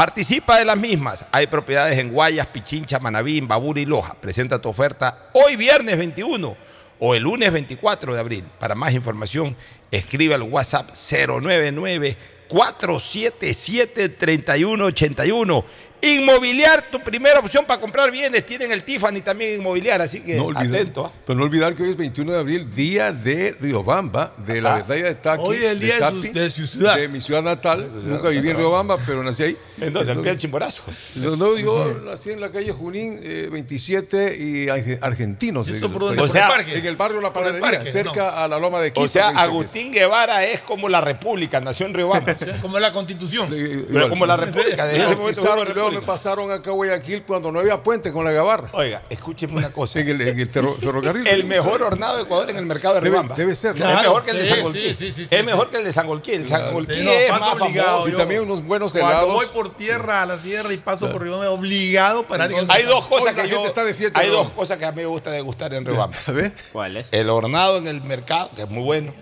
Participa 0.00 0.58
de 0.58 0.64
las 0.64 0.78
mismas. 0.78 1.26
Hay 1.30 1.46
propiedades 1.46 1.98
en 1.98 2.10
Guayas, 2.10 2.46
Pichincha, 2.46 2.98
Manabí, 2.98 3.36
Imbabura 3.36 3.82
y 3.82 3.84
Loja. 3.84 4.14
Presenta 4.18 4.58
tu 4.58 4.70
oferta 4.70 5.28
hoy 5.34 5.56
viernes 5.56 5.98
21 5.98 6.56
o 7.00 7.14
el 7.14 7.22
lunes 7.22 7.52
24 7.52 8.14
de 8.14 8.18
abril. 8.18 8.44
Para 8.58 8.74
más 8.74 8.94
información, 8.94 9.54
escribe 9.90 10.34
al 10.34 10.44
WhatsApp 10.44 10.92
099 10.94 12.16
477 12.48 14.08
3181. 14.08 15.64
Inmobiliar, 16.02 16.82
tu 16.90 16.98
primera 17.00 17.38
opción 17.38 17.66
para 17.66 17.78
comprar 17.78 18.10
bienes. 18.10 18.46
Tienen 18.46 18.72
el 18.72 18.84
Tiffany 18.84 19.20
también 19.20 19.60
inmobiliar, 19.60 20.00
así 20.00 20.20
que 20.20 20.36
No 20.36 20.46
olvidar, 20.46 20.80
atento. 20.80 21.04
¿ah? 21.04 21.12
Pero 21.26 21.38
no 21.38 21.44
olvidar 21.44 21.74
que 21.74 21.82
hoy 21.82 21.90
es 21.90 21.96
21 21.98 22.32
de 22.32 22.38
abril, 22.38 22.70
día 22.74 23.12
de 23.12 23.54
Riobamba, 23.60 24.32
de 24.38 24.62
la 24.62 24.70
batalla 24.76 25.04
de 25.04 25.14
Taqui. 25.16 25.42
Hoy 25.44 25.56
es 25.58 25.64
el 25.64 25.78
día 25.78 25.96
de 25.96 26.00
su- 26.00 26.22
Tapi, 26.22 26.28
de 26.30 26.50
su 26.50 26.66
ciudad. 26.66 26.96
De 26.96 27.06
mi 27.08 27.20
ciudad 27.20 27.42
natal. 27.42 27.90
Nunca 28.02 28.30
viví 28.30 28.48
en 28.48 28.56
Riobamba, 28.56 28.96
pero 28.96 29.22
nací 29.22 29.42
ahí. 29.42 29.56
¿En 29.80 29.92
dónde? 29.92 30.12
¿Al 30.12 30.18
pie 30.20 30.30
del 30.30 30.38
Chimborazo? 30.38 30.82
Yo, 31.16 31.36
no, 31.36 31.56
yo 31.56 32.00
nací 32.04 32.30
en 32.30 32.40
la 32.40 32.50
calle 32.50 32.72
Junín 32.72 33.18
eh, 33.22 33.48
27 33.50 34.36
y 34.38 34.66
arge- 34.66 34.98
argentinos. 35.00 35.66
¿Y 35.68 35.70
en 35.72 35.76
eso 35.76 35.86
el- 35.86 35.92
por 35.92 36.02
dónde? 36.02 36.16
O 36.20 36.24
¿Por 36.24 36.30
sea, 36.30 36.46
el 36.46 36.52
parque? 36.52 36.78
En 36.78 36.86
el 36.86 36.96
barrio 36.96 37.20
La 37.20 37.32
Panadería, 37.32 37.60
parque, 37.70 37.90
cerca 37.90 38.42
a 38.44 38.48
la 38.48 38.58
Loma 38.58 38.80
de 38.80 38.92
Quito. 38.92 39.04
O 39.06 39.08
sea, 39.08 39.28
Agustín 39.28 39.92
Guevara 39.92 40.44
es 40.44 40.60
como 40.60 40.88
la 40.88 41.00
República, 41.00 41.60
nació 41.60 41.86
en 41.86 41.94
Riobamba. 41.94 42.34
Como 42.62 42.78
la 42.78 42.92
constitución. 42.92 43.52
es. 43.54 43.60
Pero 43.60 43.84
igual. 43.90 44.08
como 44.10 44.26
la 44.26 44.36
República, 44.36 44.84
desde 44.86 44.98
Me 44.98 45.04
ese 45.06 45.16
momento 45.16 45.42
luego 45.44 45.56
me 45.58 45.64
República. 45.74 46.06
pasaron 46.06 46.52
acá 46.52 46.70
a 46.70 46.72
Guayaquil 46.72 47.22
cuando 47.22 47.50
no 47.52 47.60
había 47.60 47.82
puente 47.82 48.12
con 48.12 48.24
la 48.24 48.32
gabarra. 48.32 48.68
Oiga, 48.72 49.02
escúcheme 49.08 49.54
una 49.54 49.70
cosa. 49.72 50.00
En 50.00 50.08
el, 50.08 50.20
en 50.20 50.38
el 50.40 50.48
ferrocarril. 50.48 51.26
El 51.26 51.44
mejor 51.44 51.82
hornado 51.82 52.16
de 52.16 52.22
Ecuador 52.24 52.50
en 52.50 52.56
el 52.56 52.66
mercado 52.66 52.94
de 52.94 53.00
Debe- 53.00 53.04
Riobamba. 53.10 53.34
debe 53.36 53.54
ser, 53.54 53.74
Es 53.74 53.80
¿no? 53.80 53.94
mejor 54.02 54.24
que 54.24 54.30
el 54.32 54.38
de 54.38 54.44
Sí, 54.44 54.50
San 54.50 54.62
Golquí. 54.62 54.80
sí, 54.80 54.94
sí, 54.94 55.12
sí, 55.12 55.26
Es 55.30 55.44
mejor 55.44 55.70
que 55.70 55.76
el 55.78 55.84
de 55.84 55.92
San 55.92 56.06
Golquí. 56.06 56.32
El 56.32 56.48
San 56.48 56.72
Golquí 56.72 56.94
Sí, 56.94 57.04
no, 57.04 57.10
es 57.12 57.30
más 57.30 57.40
obligado, 57.60 57.90
famoso. 58.00 58.08
Y 58.08 58.12
también 58.12 58.42
unos 58.42 58.64
buenos 58.64 58.92
Cuando 58.92 59.08
helados. 59.10 59.34
voy 59.34 59.46
por 59.52 59.69
tierra 59.72 60.22
a 60.22 60.26
la 60.26 60.38
sierra 60.38 60.72
y 60.72 60.76
paso 60.76 61.10
por 61.10 61.22
Riobamba, 61.22 61.50
obligado 61.50 62.24
para 62.24 62.46
ir 62.46 62.54
Hay 62.68 62.82
dos 62.84 63.06
cosas 63.06 63.34
que 63.34 63.48
yo, 63.48 63.64
está 63.64 63.84
de 63.84 63.94
fiesta, 63.94 64.20
hay 64.20 64.28
¿no? 64.28 64.34
dos 64.34 64.50
cosas 64.50 64.78
que 64.78 64.84
a 64.84 64.92
mí 64.92 64.98
me 64.98 65.06
gusta 65.06 65.30
degustar 65.30 65.72
en 65.74 65.84
Riobamba. 65.84 66.16
A 66.26 66.32
ver. 66.32 66.52
¿Cuál 66.72 66.96
es? 66.96 67.08
El 67.12 67.30
hornado 67.30 67.78
en 67.78 67.88
el 67.88 68.02
mercado, 68.02 68.50
que 68.54 68.62
es 68.62 68.68
muy 68.68 68.82
bueno. 68.82 69.12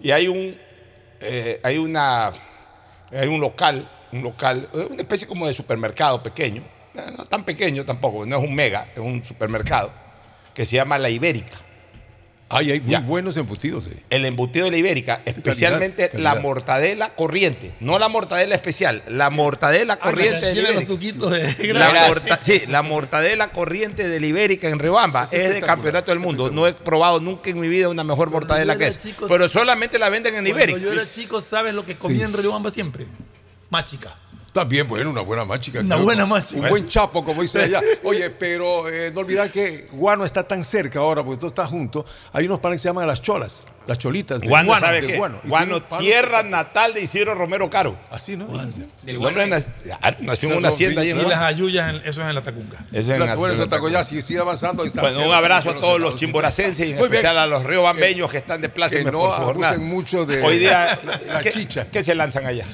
Y 0.00 0.10
hay 0.10 0.28
un, 0.28 0.56
eh, 1.20 1.60
hay 1.62 1.78
una, 1.78 2.32
hay 3.10 3.28
un 3.28 3.40
local, 3.40 3.88
un 4.12 4.22
local, 4.22 4.68
eh, 4.74 4.86
una 4.90 5.02
especie 5.02 5.26
como 5.26 5.46
de 5.46 5.54
supermercado 5.54 6.22
pequeño, 6.22 6.62
eh, 6.94 7.00
no 7.16 7.24
tan 7.24 7.44
pequeño 7.44 7.84
tampoco, 7.84 8.26
no 8.26 8.36
es 8.36 8.44
un 8.44 8.54
mega, 8.54 8.88
es 8.92 8.98
un 8.98 9.24
supermercado, 9.24 9.90
que 10.52 10.66
se 10.66 10.76
llama 10.76 10.98
La 10.98 11.08
Ibérica. 11.08 11.54
Ay, 12.56 12.70
hay 12.70 12.80
muy 12.80 12.90
Ya. 12.92 13.00
buenos 13.00 13.36
embutidos. 13.36 13.86
eh. 13.88 14.02
El 14.10 14.24
embutido 14.24 14.66
de 14.66 14.70
la 14.70 14.76
Ibérica, 14.76 15.22
especialmente 15.24 16.08
calidad. 16.08 16.34
la 16.34 16.40
mortadela 16.40 17.14
corriente, 17.14 17.74
no 17.80 17.98
la 17.98 18.08
mortadela 18.08 18.54
especial, 18.54 19.02
la 19.08 19.28
mortadela 19.30 19.98
corriente 19.98 20.46
de 20.46 20.54
la 20.54 20.60
los 20.62 20.70
Ibérica. 20.70 20.86
tuquitos 20.86 21.30
de 21.32 21.74
La, 21.74 22.06
morta- 22.08 22.38
sí, 22.40 22.62
la 22.68 22.82
mortadela 22.82 23.50
corriente 23.50 24.08
de 24.08 24.20
la 24.20 24.26
Ibérica 24.26 24.68
en 24.68 24.78
Riobamba 24.78 25.24
es 25.30 25.52
de 25.54 25.60
campeonato 25.60 26.10
del 26.12 26.20
mundo. 26.20 26.50
No 26.50 26.66
he 26.66 26.74
probado 26.74 27.20
nunca 27.20 27.50
en 27.50 27.58
mi 27.58 27.68
vida 27.68 27.88
una 27.88 28.04
mejor 28.04 28.30
mortadela 28.30 28.76
que 28.78 28.84
era 28.84 28.90
es. 28.90 29.02
chico, 29.02 29.26
Pero 29.28 29.48
solamente 29.48 29.98
la 29.98 30.08
venden 30.08 30.34
en 30.36 30.44
Cuando 30.44 30.50
Ibérica. 30.60 30.78
yo 30.78 30.92
era 30.92 31.02
chico, 31.04 31.40
¿sabes 31.40 31.74
lo 31.74 31.84
que 31.84 31.96
comía 31.96 32.24
en 32.24 32.32
Riobamba 32.32 32.70
siempre? 32.70 33.06
Machica. 33.70 34.16
También, 34.54 34.86
bueno, 34.86 35.10
una 35.10 35.20
buena 35.20 35.44
machica. 35.44 35.80
Una 35.80 35.96
creo. 35.96 36.04
buena 36.04 36.26
machica. 36.26 36.60
Un 36.60 36.68
buen 36.70 36.88
chapo, 36.88 37.24
como 37.24 37.42
dice 37.42 37.60
allá. 37.62 37.80
Oye, 38.04 38.30
pero 38.30 38.88
eh, 38.88 39.10
no 39.12 39.20
olvidar 39.20 39.50
que 39.50 39.86
Guano 39.92 40.24
está 40.24 40.44
tan 40.44 40.62
cerca 40.64 41.00
ahora, 41.00 41.24
porque 41.24 41.38
todo 41.38 41.48
está 41.48 41.66
junto. 41.66 42.06
Hay 42.32 42.46
unos 42.46 42.60
panes 42.60 42.76
que 42.76 42.82
se 42.84 42.88
llaman 42.88 43.06
las 43.08 43.20
cholas, 43.20 43.66
las 43.88 43.98
cholitas. 43.98 44.40
de 44.40 44.46
Guano, 44.46 44.68
Guano, 44.68 44.86
¿sabe 44.86 45.00
de 45.00 45.06
qué? 45.08 45.16
Guano. 45.16 45.40
Y 45.44 45.48
Guano, 45.48 45.82
tierra 45.98 46.44
natal 46.44 46.94
de 46.94 47.00
Isidro 47.02 47.34
Romero 47.34 47.68
Caro. 47.68 47.96
Así, 48.12 48.36
¿no? 48.36 48.46
Del 48.46 48.84
El 49.06 49.16
hombre 49.16 49.48
Guano. 49.48 49.56
ah, 50.00 50.14
nació 50.20 50.50
en 50.52 50.58
una 50.58 50.68
hacienda 50.68 51.00
ahí 51.02 51.08
Y 51.08 51.10
en 51.10 51.16
las 51.18 51.26
Guano. 51.26 51.44
ayuyas, 51.46 51.90
en- 51.90 51.96
eso 52.08 52.22
es 52.22 52.28
en 52.28 52.34
la 52.36 52.42
Tacunga. 52.44 52.78
Eso 52.92 53.00
es 53.00 53.08
en 53.08 53.18
Bueno, 53.18 53.32
Arturo 53.32 53.50
Santa 53.56 53.70
Taco. 53.70 53.82
Coya, 53.86 54.04
si 54.04 54.22
sigue 54.22 54.38
avanzando. 54.38 54.86
y 54.86 54.90
Bueno, 54.90 55.26
un 55.26 55.32
abrazo 55.32 55.70
a 55.70 55.74
todos 55.74 55.98
los 56.00 56.14
chimboracenses 56.14 56.86
y 56.86 56.92
en 56.92 56.98
especial 57.00 57.38
a 57.38 57.46
los 57.48 57.64
riobambeños 57.64 58.30
que 58.30 58.38
están 58.38 58.60
de 58.60 58.68
plácemes 58.68 59.12
por 59.12 59.32
su 59.32 59.36
jornada. 59.42 59.74
abusen 59.74 59.84
mucho 59.88 60.24
de 60.24 60.40
Hoy 60.42 60.60
día, 60.60 60.96
la 61.26 61.40
¿qué, 61.40 61.50
chicha. 61.50 61.88
¿qué 61.90 62.04
se 62.04 62.14
lanzan 62.14 62.46
allá? 62.46 62.66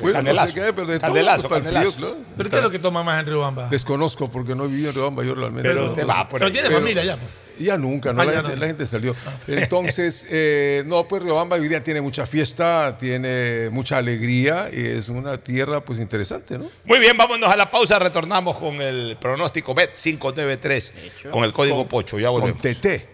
Bueno, 0.00 0.22
no 0.22 0.46
sé 0.46 0.54
qué, 0.54 0.72
pero 0.72 0.86
de 0.88 0.98
todo, 0.98 1.06
Candelazo, 1.12 1.48
pues, 1.48 1.60
para 1.62 1.68
el 1.70 1.74
candelazo. 1.74 1.92
frío, 1.96 2.08
claro. 2.16 2.34
¿Pero 2.36 2.50
qué 2.50 2.56
es 2.56 2.62
lo 2.62 2.70
que 2.70 2.78
toma 2.80 3.02
más 3.04 3.20
en 3.20 3.26
Riobamba? 3.26 3.68
Desconozco 3.68 4.28
porque 4.30 4.54
no 4.56 4.66
viví 4.66 4.86
en 4.86 4.92
Riobamba 4.94 5.22
yo 5.24 5.34
realmente. 5.34 5.68
Pero 5.68 5.90
usted 5.90 6.06
va 6.06 6.28
por 6.28 6.40
Pero 6.40 6.46
ahí. 6.46 6.52
tiene 6.52 6.68
Pero- 6.68 6.80
familia 6.80 7.04
ya. 7.04 7.16
pues. 7.16 7.30
Ya 7.56 7.78
nunca, 7.78 8.12
¿no? 8.12 8.20
Ah, 8.20 8.24
la, 8.24 8.32
ya 8.32 8.38
gente, 8.40 8.54
no. 8.56 8.60
la 8.62 8.66
gente 8.66 8.84
salió. 8.86 9.14
Entonces, 9.46 10.26
eh, 10.28 10.82
no, 10.86 11.06
pues 11.06 11.22
Riobamba 11.22 11.54
hoy 11.56 11.68
día 11.68 11.84
tiene 11.84 12.00
mucha 12.00 12.26
fiesta, 12.26 12.96
tiene 12.98 13.70
mucha 13.70 13.98
alegría 13.98 14.68
y 14.72 14.80
es 14.84 15.08
una 15.08 15.38
tierra 15.38 15.84
pues 15.84 16.00
interesante, 16.00 16.58
¿no? 16.58 16.66
Muy 16.84 16.98
bien, 16.98 17.16
vámonos 17.16 17.48
a 17.48 17.54
la 17.56 17.70
pausa. 17.70 18.00
Retornamos 18.00 18.56
con 18.56 18.80
el 18.82 19.16
pronóstico 19.20 19.72
BET 19.72 19.92
593 19.96 20.92
con 21.30 21.44
el 21.44 21.52
código 21.52 21.86
Pocho. 21.86 22.18
Ya 22.18 22.28
Con 22.32 22.40
volvemos. 22.40 22.60
TT. 22.60 23.06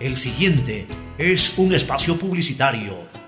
El 0.00 0.16
siguiente 0.16 0.86
es 1.18 1.58
un 1.58 1.74
espacio 1.74 2.16
publicitario 2.16 3.09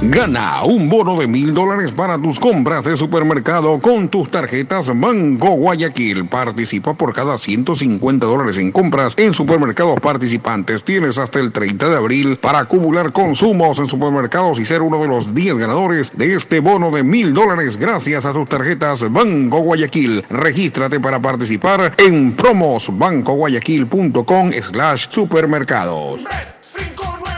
Gana 0.00 0.62
un 0.62 0.88
bono 0.88 1.18
de 1.18 1.26
mil 1.26 1.52
dólares 1.52 1.90
para 1.90 2.16
tus 2.18 2.38
compras 2.38 2.84
de 2.84 2.96
supermercado 2.96 3.80
con 3.80 4.08
tus 4.08 4.30
tarjetas 4.30 4.96
Banco 4.96 5.50
Guayaquil. 5.50 6.28
Participa 6.28 6.94
por 6.94 7.12
cada 7.12 7.36
150 7.36 8.24
dólares 8.24 8.58
en 8.58 8.70
compras 8.70 9.14
en 9.16 9.34
supermercados 9.34 9.98
participantes. 9.98 10.84
Tienes 10.84 11.18
hasta 11.18 11.40
el 11.40 11.50
30 11.50 11.88
de 11.88 11.96
abril 11.96 12.36
para 12.36 12.60
acumular 12.60 13.10
consumos 13.10 13.80
en 13.80 13.88
supermercados 13.88 14.60
y 14.60 14.64
ser 14.64 14.82
uno 14.82 15.02
de 15.02 15.08
los 15.08 15.34
10 15.34 15.58
ganadores 15.58 16.16
de 16.16 16.36
este 16.36 16.60
bono 16.60 16.92
de 16.92 17.02
mil 17.02 17.34
dólares 17.34 17.76
gracias 17.76 18.24
a 18.24 18.32
tus 18.32 18.48
tarjetas 18.48 19.12
Banco 19.12 19.58
Guayaquil. 19.58 20.24
Regístrate 20.30 21.00
para 21.00 21.20
participar 21.20 21.94
en 21.98 22.36
promosbancoguayaquil.com 22.36 24.52
slash 24.62 25.08
supermercados. 25.10 26.20
593.es 26.60 27.37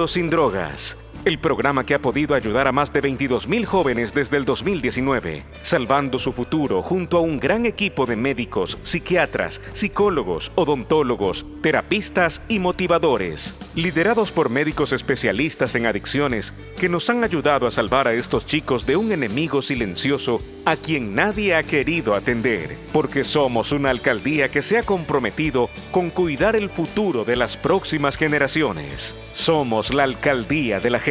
sin 0.07 0.29
drogas. 0.29 0.97
El 1.23 1.37
programa 1.37 1.85
que 1.85 1.93
ha 1.93 2.01
podido 2.01 2.33
ayudar 2.33 2.67
a 2.67 2.71
más 2.71 2.91
de 2.91 2.99
22 2.99 3.47
mil 3.47 3.67
jóvenes 3.67 4.11
desde 4.11 4.37
el 4.37 4.45
2019, 4.45 5.43
salvando 5.61 6.17
su 6.17 6.33
futuro 6.33 6.81
junto 6.81 7.15
a 7.17 7.21
un 7.21 7.39
gran 7.39 7.67
equipo 7.67 8.07
de 8.07 8.15
médicos, 8.15 8.79
psiquiatras, 8.81 9.61
psicólogos, 9.73 10.51
odontólogos, 10.55 11.45
terapistas 11.61 12.41
y 12.47 12.57
motivadores, 12.57 13.55
liderados 13.75 14.31
por 14.31 14.49
médicos 14.49 14.93
especialistas 14.93 15.75
en 15.75 15.85
adicciones 15.85 16.55
que 16.79 16.89
nos 16.89 17.07
han 17.11 17.23
ayudado 17.23 17.67
a 17.67 17.71
salvar 17.71 18.07
a 18.07 18.13
estos 18.13 18.47
chicos 18.47 18.87
de 18.87 18.95
un 18.95 19.11
enemigo 19.11 19.61
silencioso 19.61 20.39
a 20.65 20.75
quien 20.75 21.13
nadie 21.13 21.53
ha 21.53 21.61
querido 21.61 22.15
atender, 22.15 22.75
porque 22.91 23.23
somos 23.23 23.71
una 23.71 23.91
alcaldía 23.91 24.49
que 24.49 24.63
se 24.63 24.79
ha 24.79 24.83
comprometido 24.83 25.69
con 25.91 26.09
cuidar 26.09 26.55
el 26.55 26.71
futuro 26.71 27.25
de 27.25 27.35
las 27.35 27.57
próximas 27.57 28.17
generaciones. 28.17 29.15
Somos 29.35 29.93
la 29.93 30.03
alcaldía 30.03 30.79
de 30.79 30.89
la 30.89 30.97
gente. 30.97 31.10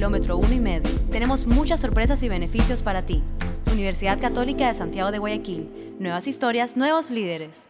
1 0.07 0.53
y 0.53 0.59
medio. 0.59 0.89
Tenemos 1.11 1.45
muchas 1.45 1.79
sorpresas 1.79 2.23
y 2.23 2.29
beneficios 2.29 2.81
para 2.81 3.03
ti. 3.03 3.21
Universidad 3.71 4.19
Católica 4.19 4.67
de 4.67 4.73
Santiago 4.73 5.11
de 5.11 5.19
Guayaquil. 5.19 5.95
Nuevas 5.99 6.25
historias, 6.25 6.75
nuevos 6.75 7.11
líderes. 7.11 7.69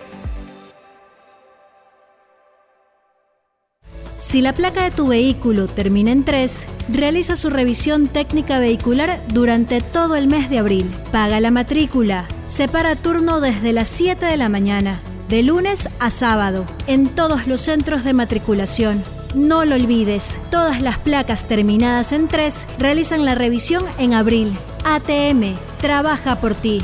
Si 4.21 4.39
la 4.39 4.53
placa 4.53 4.83
de 4.83 4.91
tu 4.91 5.07
vehículo 5.07 5.67
termina 5.67 6.11
en 6.11 6.23
3, 6.23 6.67
realiza 6.89 7.35
su 7.35 7.49
revisión 7.49 8.07
técnica 8.07 8.59
vehicular 8.59 9.23
durante 9.33 9.81
todo 9.81 10.15
el 10.15 10.27
mes 10.27 10.47
de 10.47 10.59
abril. 10.59 10.85
Paga 11.11 11.39
la 11.39 11.49
matrícula. 11.49 12.27
Separa 12.45 12.95
turno 12.95 13.41
desde 13.41 13.73
las 13.73 13.87
7 13.87 14.23
de 14.27 14.37
la 14.37 14.47
mañana, 14.47 15.01
de 15.27 15.41
lunes 15.41 15.89
a 15.99 16.11
sábado, 16.11 16.65
en 16.85 17.09
todos 17.09 17.47
los 17.47 17.61
centros 17.61 18.03
de 18.03 18.13
matriculación. 18.13 19.03
No 19.33 19.65
lo 19.65 19.73
olvides, 19.73 20.39
todas 20.51 20.81
las 20.81 20.99
placas 20.99 21.47
terminadas 21.47 22.11
en 22.11 22.27
3 22.27 22.67
realizan 22.77 23.25
la 23.25 23.33
revisión 23.33 23.83
en 23.97 24.13
abril. 24.13 24.53
ATM, 24.85 25.55
trabaja 25.81 26.35
por 26.35 26.53
ti. 26.53 26.83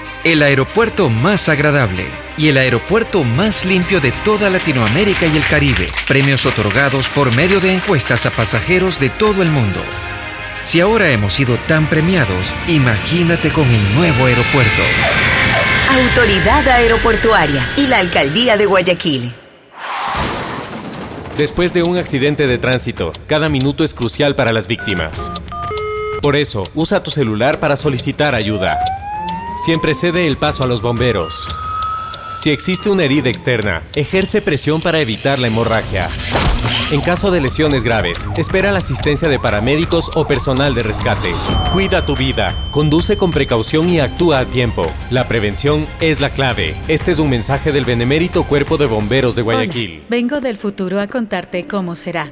el 0.23 0.43
aeropuerto 0.43 1.09
más 1.09 1.49
agradable 1.49 2.05
y 2.37 2.49
el 2.49 2.57
aeropuerto 2.57 3.23
más 3.23 3.65
limpio 3.65 3.99
de 3.99 4.11
toda 4.23 4.49
Latinoamérica 4.49 5.25
y 5.25 5.35
el 5.35 5.43
Caribe. 5.45 5.87
Premios 6.07 6.45
otorgados 6.45 7.09
por 7.09 7.33
medio 7.35 7.59
de 7.59 7.73
encuestas 7.73 8.25
a 8.25 8.31
pasajeros 8.31 8.99
de 8.99 9.09
todo 9.09 9.41
el 9.41 9.49
mundo. 9.49 9.79
Si 10.63 10.79
ahora 10.79 11.09
hemos 11.09 11.33
sido 11.33 11.57
tan 11.67 11.87
premiados, 11.87 12.55
imagínate 12.67 13.51
con 13.51 13.67
el 13.67 13.95
nuevo 13.95 14.27
aeropuerto. 14.27 14.83
Autoridad 15.89 16.67
Aeroportuaria 16.67 17.73
y 17.75 17.87
la 17.87 17.97
Alcaldía 17.97 18.57
de 18.57 18.65
Guayaquil. 18.67 19.33
Después 21.37 21.73
de 21.73 21.81
un 21.81 21.97
accidente 21.97 22.45
de 22.45 22.59
tránsito, 22.59 23.11
cada 23.25 23.49
minuto 23.49 23.83
es 23.83 23.95
crucial 23.95 24.35
para 24.35 24.53
las 24.53 24.67
víctimas. 24.67 25.31
Por 26.21 26.35
eso, 26.35 26.63
usa 26.75 27.01
tu 27.01 27.09
celular 27.09 27.59
para 27.59 27.75
solicitar 27.75 28.35
ayuda. 28.35 28.79
Siempre 29.55 29.93
cede 29.93 30.27
el 30.27 30.37
paso 30.37 30.63
a 30.63 30.67
los 30.67 30.81
bomberos. 30.81 31.47
Si 32.41 32.49
existe 32.49 32.89
una 32.89 33.03
herida 33.03 33.29
externa, 33.29 33.83
ejerce 33.93 34.41
presión 34.41 34.81
para 34.81 34.99
evitar 34.99 35.37
la 35.39 35.47
hemorragia. 35.47 36.07
En 36.91 37.01
caso 37.01 37.31
de 37.31 37.41
lesiones 37.41 37.83
graves, 37.83 38.27
espera 38.37 38.71
la 38.71 38.79
asistencia 38.79 39.27
de 39.27 39.39
paramédicos 39.39 40.09
o 40.15 40.25
personal 40.25 40.73
de 40.73 40.83
rescate. 40.83 41.31
Cuida 41.73 42.05
tu 42.05 42.15
vida, 42.15 42.69
conduce 42.71 43.17
con 43.17 43.31
precaución 43.31 43.89
y 43.89 43.99
actúa 43.99 44.39
a 44.39 44.45
tiempo. 44.45 44.89
La 45.09 45.27
prevención 45.27 45.85
es 45.99 46.21
la 46.21 46.31
clave. 46.31 46.75
Este 46.87 47.11
es 47.11 47.19
un 47.19 47.29
mensaje 47.29 47.71
del 47.71 47.85
Benemérito 47.85 48.43
Cuerpo 48.43 48.77
de 48.77 48.87
Bomberos 48.87 49.35
de 49.35 49.41
Guayaquil. 49.41 49.99
Hola, 49.99 50.07
vengo 50.09 50.41
del 50.41 50.57
futuro 50.57 50.99
a 50.99 51.07
contarte 51.07 51.65
cómo 51.65 51.95
será. 51.95 52.31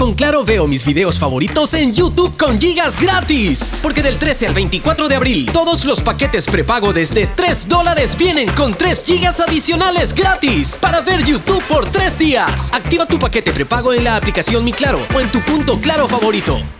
Con 0.00 0.14
Claro 0.14 0.44
veo 0.44 0.66
mis 0.66 0.82
videos 0.82 1.18
favoritos 1.18 1.74
en 1.74 1.92
YouTube 1.92 2.34
con 2.38 2.58
gigas 2.58 2.98
gratis. 2.98 3.70
Porque 3.82 4.02
del 4.02 4.16
13 4.16 4.46
al 4.46 4.54
24 4.54 5.08
de 5.10 5.14
abril, 5.14 5.50
todos 5.52 5.84
los 5.84 6.00
paquetes 6.00 6.46
prepago 6.46 6.94
desde 6.94 7.26
3 7.26 7.68
dólares 7.68 8.16
vienen 8.16 8.48
con 8.52 8.72
3 8.72 9.04
gigas 9.04 9.40
adicionales 9.40 10.14
gratis 10.14 10.78
para 10.80 11.02
ver 11.02 11.22
YouTube 11.22 11.62
por 11.64 11.84
3 11.84 12.18
días. 12.18 12.70
Activa 12.72 13.04
tu 13.04 13.18
paquete 13.18 13.52
prepago 13.52 13.92
en 13.92 14.04
la 14.04 14.16
aplicación 14.16 14.64
Mi 14.64 14.72
Claro 14.72 15.06
o 15.14 15.20
en 15.20 15.30
tu 15.30 15.42
punto 15.42 15.78
Claro 15.78 16.08
favorito. 16.08 16.79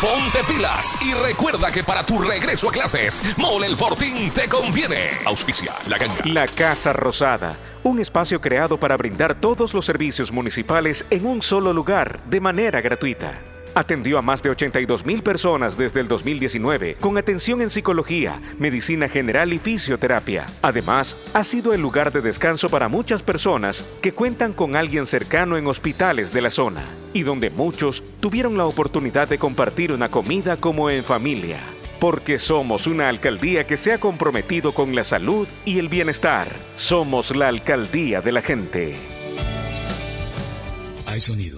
Ponte 0.00 0.38
pilas 0.46 0.96
y 1.02 1.12
recuerda 1.12 1.72
que 1.72 1.82
para 1.82 2.06
tu 2.06 2.20
regreso 2.20 2.68
a 2.68 2.72
clases, 2.72 3.34
Mole 3.36 3.66
el 3.66 3.74
Fortín 3.74 4.30
te 4.30 4.48
conviene. 4.48 5.18
Auspicia 5.24 5.74
la 5.88 5.98
ganga. 5.98 6.14
La 6.24 6.46
Casa 6.46 6.92
Rosada, 6.92 7.56
un 7.82 7.98
espacio 7.98 8.40
creado 8.40 8.78
para 8.78 8.96
brindar 8.96 9.34
todos 9.34 9.74
los 9.74 9.84
servicios 9.84 10.30
municipales 10.30 11.04
en 11.10 11.26
un 11.26 11.42
solo 11.42 11.72
lugar 11.72 12.20
de 12.26 12.40
manera 12.40 12.80
gratuita. 12.80 13.40
Atendió 13.78 14.18
a 14.18 14.22
más 14.22 14.42
de 14.42 14.50
82 14.50 15.06
mil 15.06 15.22
personas 15.22 15.78
desde 15.78 16.00
el 16.00 16.08
2019 16.08 16.96
con 16.96 17.16
atención 17.16 17.62
en 17.62 17.70
psicología, 17.70 18.42
medicina 18.58 19.08
general 19.08 19.52
y 19.52 19.60
fisioterapia. 19.60 20.46
Además, 20.62 21.16
ha 21.32 21.44
sido 21.44 21.72
el 21.72 21.80
lugar 21.80 22.10
de 22.10 22.20
descanso 22.20 22.68
para 22.70 22.88
muchas 22.88 23.22
personas 23.22 23.84
que 24.02 24.10
cuentan 24.10 24.52
con 24.52 24.74
alguien 24.74 25.06
cercano 25.06 25.56
en 25.56 25.68
hospitales 25.68 26.32
de 26.32 26.40
la 26.40 26.50
zona 26.50 26.82
y 27.12 27.22
donde 27.22 27.50
muchos 27.50 28.02
tuvieron 28.18 28.58
la 28.58 28.66
oportunidad 28.66 29.28
de 29.28 29.38
compartir 29.38 29.92
una 29.92 30.08
comida 30.08 30.56
como 30.56 30.90
en 30.90 31.04
familia. 31.04 31.60
Porque 32.00 32.40
somos 32.40 32.88
una 32.88 33.08
alcaldía 33.08 33.64
que 33.64 33.76
se 33.76 33.92
ha 33.92 34.00
comprometido 34.00 34.74
con 34.74 34.96
la 34.96 35.04
salud 35.04 35.46
y 35.64 35.78
el 35.78 35.88
bienestar. 35.88 36.48
Somos 36.74 37.30
la 37.36 37.46
alcaldía 37.46 38.22
de 38.22 38.32
la 38.32 38.42
gente. 38.42 38.96
Hay 41.06 41.20
sonidos 41.20 41.57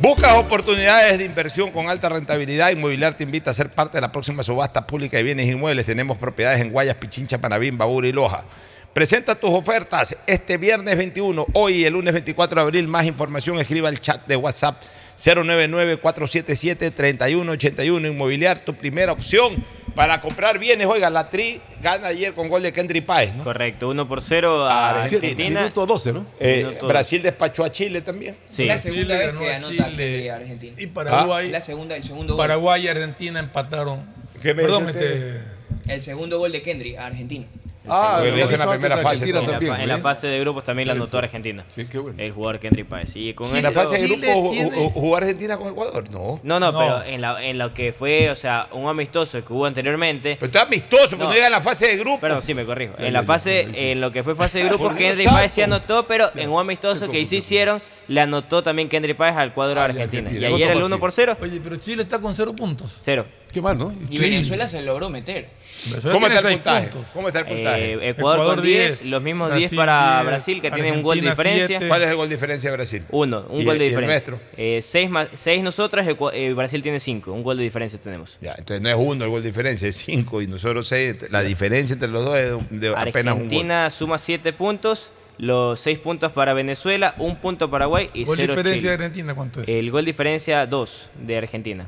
Buscas 0.00 0.34
oportunidades 0.34 1.18
de 1.18 1.24
inversión 1.24 1.72
con 1.72 1.88
alta 1.88 2.08
rentabilidad. 2.08 2.70
Inmobiliar 2.70 3.14
te 3.14 3.24
invita 3.24 3.50
a 3.50 3.54
ser 3.54 3.68
parte 3.68 3.96
de 3.96 4.00
la 4.00 4.12
próxima 4.12 4.44
subasta 4.44 4.86
pública 4.86 5.16
de 5.16 5.24
bienes 5.24 5.48
inmuebles. 5.48 5.86
Tenemos 5.86 6.16
propiedades 6.18 6.60
en 6.60 6.70
Guayas, 6.70 6.94
Pichincha, 6.94 7.38
Panabín, 7.38 7.76
Babura 7.76 8.06
y 8.06 8.12
Loja. 8.12 8.44
Presenta 8.92 9.34
tus 9.34 9.50
ofertas 9.50 10.16
este 10.24 10.56
viernes 10.56 10.96
21, 10.96 11.46
hoy 11.52 11.84
el 11.84 11.94
lunes 11.94 12.14
24 12.14 12.60
de 12.60 12.62
abril. 12.64 12.86
Más 12.86 13.06
información, 13.06 13.58
escriba 13.58 13.88
al 13.88 14.00
chat 14.00 14.24
de 14.28 14.36
WhatsApp 14.36 14.80
099-477-3181. 15.18 18.10
Inmobiliar, 18.10 18.60
tu 18.60 18.74
primera 18.74 19.12
opción 19.12 19.56
para 19.94 20.20
comprar 20.20 20.58
bienes. 20.58 20.86
Oiga, 20.86 21.10
la 21.10 21.28
Tri 21.28 21.60
gana 21.82 22.08
ayer 22.08 22.32
con 22.34 22.48
gol 22.48 22.62
de 22.62 22.72
Kendry 22.72 23.00
Páez, 23.00 23.34
¿no? 23.34 23.44
Correcto, 23.44 23.88
1 23.88 24.08
por 24.08 24.20
0 24.20 24.66
a 24.66 24.90
Argentina. 24.90 25.60
Minuto 25.62 25.86
12, 25.86 26.12
¿no? 26.12 26.26
Eh, 26.38 26.64
Minuto 26.64 26.86
Brasil 26.86 27.20
despachó 27.22 27.64
a 27.64 27.72
Chile 27.72 28.00
también. 28.00 28.36
Sí. 28.46 28.66
La 28.66 28.78
segunda 28.78 29.14
Chile 29.14 29.18
vez 29.18 29.26
ganó 29.26 29.40
que 29.40 29.52
a 29.52 29.56
anota 29.56 29.90
Chile. 29.90 30.30
Argentina. 30.30 30.74
Y 30.78 30.86
Paraguay, 30.86 31.50
La 31.50 31.60
segunda, 31.60 31.96
el 31.96 32.04
segundo 32.04 32.34
gol. 32.34 32.42
Paraguay 32.44 32.84
y 32.84 32.88
Argentina 32.88 33.40
empataron. 33.40 34.06
¿Qué 34.40 34.54
me 34.54 34.62
Perdón, 34.62 34.88
este, 34.88 35.40
El 35.88 36.00
segundo 36.00 36.38
gol 36.38 36.52
de 36.52 36.62
Kendry 36.62 36.94
a 36.94 37.06
Argentina. 37.06 37.46
Ah, 37.90 38.18
lo 38.18 38.24
dice 38.24 38.42
en 38.42 38.50
la 38.50 38.56
hizo 38.56 38.70
primera 38.70 38.96
fase. 38.98 39.28
En 39.28 39.34
la, 39.68 39.82
en 39.82 39.88
la 39.88 39.98
fase 39.98 40.26
de 40.26 40.40
grupos 40.40 40.64
también 40.64 40.88
la 40.88 40.94
anotó 40.94 41.18
Argentina. 41.18 41.64
Sí, 41.68 41.86
qué 41.90 41.98
bueno. 41.98 42.20
El 42.22 42.32
jugador 42.32 42.58
Kendry 42.60 42.84
Páez. 42.84 43.16
Y 43.16 43.34
con 43.34 43.46
En 43.56 43.62
la 43.62 43.68
esto- 43.68 43.80
fase 43.80 44.00
de 44.02 44.08
Chile 44.08 44.32
grupo 44.32 44.50
tiene- 44.52 44.70
jugó- 44.92 45.16
Argentina 45.16 45.56
con 45.56 45.68
Ecuador. 45.68 46.04
No. 46.10 46.40
No, 46.42 46.60
no, 46.60 46.72
No. 46.72 46.78
pero 46.78 47.04
en, 47.04 47.20
la, 47.20 47.42
en 47.44 47.58
lo 47.58 47.74
que 47.74 47.92
fue, 47.92 48.30
o 48.30 48.34
sea, 48.34 48.68
un 48.72 48.88
amistoso 48.88 49.44
que 49.44 49.52
hubo 49.52 49.66
anteriormente. 49.66 50.36
Pero 50.38 50.46
está 50.46 50.62
amistoso, 50.62 51.10
porque 51.10 51.24
No. 51.24 51.28
no 51.30 51.34
llega 51.34 51.46
a 51.46 51.50
la 51.50 51.60
fase 51.60 51.86
de 51.88 51.96
grupo. 51.96 52.20
Perdón, 52.20 52.42
sí, 52.42 52.54
me 52.54 52.64
corrijo. 52.64 52.94
Sí, 52.98 53.04
En 53.06 53.12
la 53.12 53.22
fase, 53.22 53.68
en 53.74 54.00
lo 54.00 54.12
que 54.12 54.22
fue 54.22 54.34
fase 54.34 54.58
de 54.58 54.64
grupos, 54.68 54.94
Kendry 54.94 55.24
Páez 55.24 55.52
sí 55.52 55.62
anotó, 55.62 56.06
pero 56.06 56.30
en 56.36 56.50
un 56.50 56.60
amistoso 56.60 57.10
que 57.10 57.24
sí 57.24 57.36
hicieron, 57.36 57.80
le 58.08 58.20
anotó 58.22 58.62
también 58.62 58.88
Kendry 58.88 59.12
Páez 59.14 59.36
al 59.36 59.52
cuadro 59.52 59.80
Argentina. 59.82 60.22
Argentina. 60.22 60.48
Y 60.48 60.54
ayer 60.54 60.68
el 60.70 60.76
Otro 60.76 60.86
1 60.86 60.98
por 60.98 61.12
0, 61.12 61.36
Oye, 61.42 61.60
pero 61.62 61.76
Chile 61.76 62.02
está 62.04 62.18
con 62.18 62.34
cero 62.34 62.54
puntos. 62.56 62.94
0. 63.00 63.26
Qué 63.52 63.60
mal, 63.62 63.76
¿no? 63.78 63.92
Y 64.10 64.18
Venezuela 64.18 64.66
se 64.68 64.82
logró 64.82 65.08
meter. 65.10 65.48
Venezuela 65.86 66.12
¿Cómo 66.14 66.26
está 66.26 66.38
el 66.40 66.44
seis 66.44 66.56
puntaje? 66.56 66.86
puntos. 66.88 67.10
¿Cómo 67.12 67.28
está 67.28 67.38
el 67.40 67.46
puntaje? 67.46 67.92
Eh, 67.92 68.08
Ecuador, 68.10 68.56
con 68.56 68.64
10, 68.64 69.04
los 69.06 69.22
mismos 69.22 69.54
10 69.54 69.74
para 69.74 70.16
10, 70.20 70.26
Brasil, 70.26 70.60
que 70.62 70.70
tiene 70.70 70.92
un 70.92 71.02
gol 71.02 71.20
de 71.20 71.28
Argentina 71.28 71.50
diferencia. 71.54 71.78
7. 71.78 71.88
¿Cuál 71.88 72.02
es 72.02 72.10
el 72.10 72.16
gol 72.16 72.28
de 72.28 72.34
diferencia 72.34 72.70
de 72.70 72.76
Brasil? 72.76 73.04
Uno, 73.10 73.46
un 73.48 73.60
¿Y 73.60 73.64
gol 73.64 73.74
el- 73.74 73.78
de 73.78 73.84
y 73.84 73.88
el 73.88 73.94
diferencia. 73.96 74.30
nuestro? 74.32 74.40
6 74.80 75.10
seis 75.34 75.62
nosotros, 75.62 76.04
eh, 76.32 76.52
Brasil 76.54 76.82
tiene 76.82 76.98
5. 77.00 77.32
Un 77.32 77.42
gol 77.42 77.56
de 77.56 77.62
diferencia 77.64 77.98
tenemos. 77.98 78.38
Ya, 78.40 78.54
entonces 78.58 78.80
no 78.82 78.88
es 78.88 78.96
uno 78.98 79.24
el 79.24 79.30
gol 79.30 79.42
de 79.42 79.48
diferencia, 79.48 79.88
es 79.88 79.96
cinco 79.96 80.42
y 80.42 80.46
nosotros 80.46 80.88
seis. 80.88 81.16
La 81.30 81.42
diferencia 81.42 81.94
entre 81.94 82.08
los 82.08 82.24
dos 82.24 82.36
es 82.36 82.52
de 82.70 82.88
apenas 82.88 83.34
un 83.34 83.40
gol. 83.40 83.46
Argentina 83.46 83.90
suma 83.90 84.18
7 84.18 84.52
puntos, 84.52 85.10
los 85.38 85.78
6 85.80 86.00
puntos 86.00 86.32
para 86.32 86.52
Venezuela, 86.52 87.14
un 87.18 87.36
punto 87.36 87.70
Paraguay 87.70 88.10
y 88.12 88.24
¿Gol 88.24 88.36
0 88.36 88.54
diferencia 88.56 88.90
de. 88.90 88.94
Argentina 88.96 89.34
cuánto 89.34 89.62
es? 89.62 89.68
El 89.68 89.90
gol 89.92 90.04
diferencia 90.04 90.66
2 90.66 91.10
de 91.24 91.36
Argentina. 91.36 91.86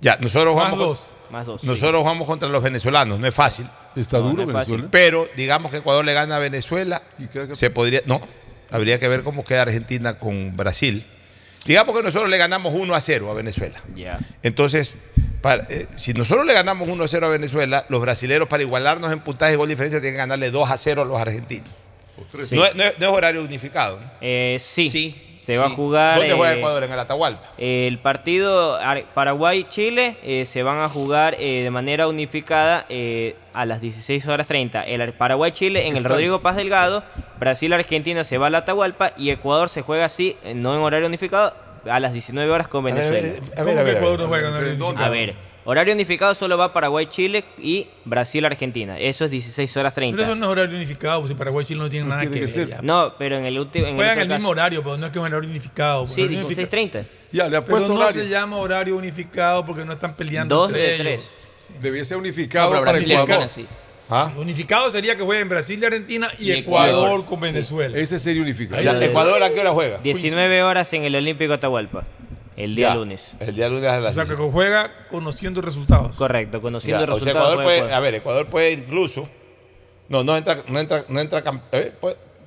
Ya, 0.00 0.16
nosotros 0.16 0.56
Más 0.56 0.64
vamos. 0.72 0.78
dos. 0.80 1.06
Más 1.32 1.46
2. 1.46 1.64
Nosotros 1.64 2.04
vamos 2.04 2.26
contra 2.26 2.48
los 2.48 2.62
venezolanos, 2.62 3.18
no 3.18 3.26
es 3.26 3.34
fácil. 3.34 3.66
Está 3.96 4.18
No, 4.18 4.28
duro 4.30 4.42
no 4.44 4.50
es 4.50 4.52
fácil. 4.52 4.72
Venezuela. 4.74 4.90
Pero 4.90 5.28
digamos 5.34 5.70
que 5.70 5.78
Ecuador 5.78 6.04
le 6.04 6.12
gana 6.12 6.36
a 6.36 6.38
Venezuela, 6.38 7.02
¿Y 7.18 7.26
queda 7.26 7.48
que- 7.48 7.56
se 7.56 7.70
podría. 7.70 8.02
No, 8.06 8.20
habría 8.70 8.98
que 9.00 9.08
ver 9.08 9.22
cómo 9.22 9.42
queda 9.44 9.62
Argentina 9.62 10.18
con 10.18 10.56
Brasil. 10.56 11.06
Digamos 11.64 11.96
que 11.96 12.02
nosotros 12.02 12.28
le 12.30 12.36
ganamos 12.38 12.74
1 12.74 12.94
a 12.94 13.00
0 13.00 13.30
a 13.30 13.34
Venezuela. 13.34 13.80
Entonces, 14.42 14.96
para- 15.40 15.66
eh, 15.70 15.86
si 15.96 16.12
nosotros 16.12 16.44
le 16.44 16.52
ganamos 16.52 16.88
1 16.88 17.04
a 17.04 17.08
0 17.08 17.26
a 17.26 17.30
Venezuela, 17.30 17.86
los 17.88 18.00
brasileros 18.02 18.48
para 18.48 18.62
igualarnos 18.62 19.10
en 19.12 19.20
puntaje 19.20 19.54
y 19.54 19.56
gol 19.56 19.68
de 19.68 19.74
diferencia 19.74 20.00
tienen 20.00 20.14
que 20.14 20.18
ganarle 20.18 20.50
2 20.50 20.70
a 20.70 20.76
0 20.76 21.02
a 21.02 21.04
los 21.04 21.20
argentinos. 21.20 21.68
Sí. 22.28 22.56
No, 22.56 22.66
es- 22.66 22.74
no 22.74 22.84
es, 22.84 22.98
no 22.98 23.06
es 23.06 23.12
horario 23.12 23.42
unificado. 23.42 23.98
¿no? 24.00 24.10
Eh, 24.20 24.56
sí. 24.60 24.88
Sí, 24.90 25.31
Se 25.42 25.58
va 25.58 25.66
a 25.66 25.70
jugar. 25.70 26.18
¿Dónde 26.18 26.34
juega 26.34 26.54
eh, 26.54 26.58
Ecuador? 26.58 26.84
En 26.84 26.92
el 26.92 26.98
Atahualpa. 27.00 27.48
El 27.58 27.98
partido 27.98 28.76
Ar- 28.76 29.04
Paraguay-Chile 29.12 30.16
eh, 30.22 30.44
se 30.44 30.62
van 30.62 30.78
a 30.78 30.88
jugar 30.88 31.34
eh, 31.38 31.62
de 31.64 31.70
manera 31.70 32.06
unificada 32.06 32.86
eh, 32.88 33.34
a 33.52 33.66
las 33.66 33.80
16 33.80 34.24
horas 34.28 34.46
30. 34.46 34.82
El 34.84 35.00
Ar- 35.00 35.12
Paraguay-Chile 35.14 35.88
en 35.88 35.96
el 35.96 36.04
Rodrigo 36.04 36.42
Paz 36.42 36.54
Delgado, 36.54 37.02
Brasil-Argentina 37.40 38.22
se 38.22 38.38
va 38.38 38.46
al 38.46 38.54
Atahualpa 38.54 39.14
y 39.18 39.30
Ecuador 39.30 39.68
se 39.68 39.82
juega 39.82 40.04
así, 40.04 40.36
eh, 40.44 40.54
no 40.54 40.74
en 40.74 40.80
horario 40.80 41.08
unificado, 41.08 41.54
a 41.90 41.98
las 41.98 42.12
19 42.12 42.48
horas 42.50 42.68
con 42.68 42.84
Venezuela. 42.84 43.18
A 43.18 43.22
ver, 43.30 43.42
a 43.42 43.54
¿Cómo 43.56 43.66
ver, 43.66 43.78
a 43.78 43.82
ver, 43.82 43.96
a 45.04 45.08
ver. 45.08 45.34
Horario 45.64 45.94
unificado 45.94 46.34
solo 46.34 46.58
va 46.58 46.72
Paraguay-Chile 46.72 47.44
y 47.58 47.86
Brasil-Argentina. 48.04 48.98
Eso 48.98 49.24
es 49.24 49.30
16 49.30 49.76
horas 49.76 49.94
30. 49.94 50.16
Pero 50.16 50.32
eso 50.32 50.36
no 50.36 50.46
es 50.46 50.50
horario 50.50 50.76
unificado, 50.76 51.20
porque 51.20 51.36
Paraguay 51.36 51.62
y 51.62 51.66
Chile 51.68 51.78
no 51.78 51.84
pues 51.84 51.90
tiene 51.92 52.06
no 52.06 52.10
nada 52.10 52.22
que, 52.28 52.46
que, 52.46 52.64
ver. 52.64 52.82
No, 52.82 53.14
pero 53.16 53.38
en 53.38 53.44
el 53.44 53.58
último. 53.58 53.86
Juegan 53.94 54.18
el, 54.18 54.22
el 54.24 54.28
mismo 54.28 54.48
horario, 54.48 54.82
pero 54.82 54.96
no 54.96 55.06
es 55.06 55.12
que 55.12 55.18
es 55.18 55.24
un 55.24 55.32
horario 55.32 55.48
unificado. 55.48 56.06
Pues. 56.06 56.14
Sí, 56.14 56.22
16.30. 56.22 57.04
Ya, 57.30 57.48
le 57.48 57.56
ha 57.56 57.64
pero 57.64 57.86
no 57.86 58.08
se 58.08 58.28
llama 58.28 58.56
horario 58.56 58.96
unificado 58.96 59.64
porque 59.64 59.84
no 59.84 59.92
están 59.92 60.14
peleando. 60.14 60.54
Dos 60.54 60.72
de 60.72 60.96
tres. 60.98 61.38
Sí. 61.56 61.72
Debía 61.80 62.04
ser 62.04 62.16
unificado 62.16 62.84
para 62.84 62.98
Ecuador. 62.98 63.48
Sí. 63.48 63.66
¿Ah? 64.10 64.30
Unificado 64.36 64.90
sería 64.90 65.16
que 65.16 65.22
jueguen 65.22 65.48
Brasil 65.48 65.80
y 65.80 65.86
Argentina 65.86 66.28
y, 66.38 66.50
Ecuador, 66.50 67.24
con 67.24 67.40
Venezuela. 67.40 67.96
Sí. 67.96 68.02
Ese 68.02 68.18
sería 68.18 68.42
unificado. 68.42 68.82
Ya, 68.82 69.02
¿Ecuador 69.02 69.42
a 69.42 69.50
qué 69.50 69.60
hora 69.60 69.70
juega? 69.70 69.98
19 69.98 70.62
horas 70.64 70.92
en 70.92 71.04
el 71.04 71.16
Olímpico 71.16 71.54
Atahualpa. 71.54 72.04
El 72.56 72.74
día 72.74 72.94
lunes. 72.94 73.36
El 73.40 73.54
día 73.54 73.68
lunes 73.68 73.88
a 73.88 74.00
las 74.00 74.16
O 74.16 74.24
sea, 74.24 74.36
que 74.36 74.42
juega 74.42 75.06
conociendo 75.10 75.60
resultados. 75.60 76.16
Correcto, 76.16 76.60
conociendo 76.60 77.06
resultados. 77.06 77.36
Ecuador 77.36 77.64
puede, 77.64 77.92
a 77.92 78.00
ver, 78.00 78.14
Ecuador 78.14 78.46
puede 78.46 78.72
incluso. 78.72 79.28
No, 80.08 80.22
no 80.22 80.36
entra, 80.36 80.62
no 80.68 80.78
entra, 80.78 81.04
no 81.08 81.20
entra 81.20 81.42
campeón. 81.42 81.92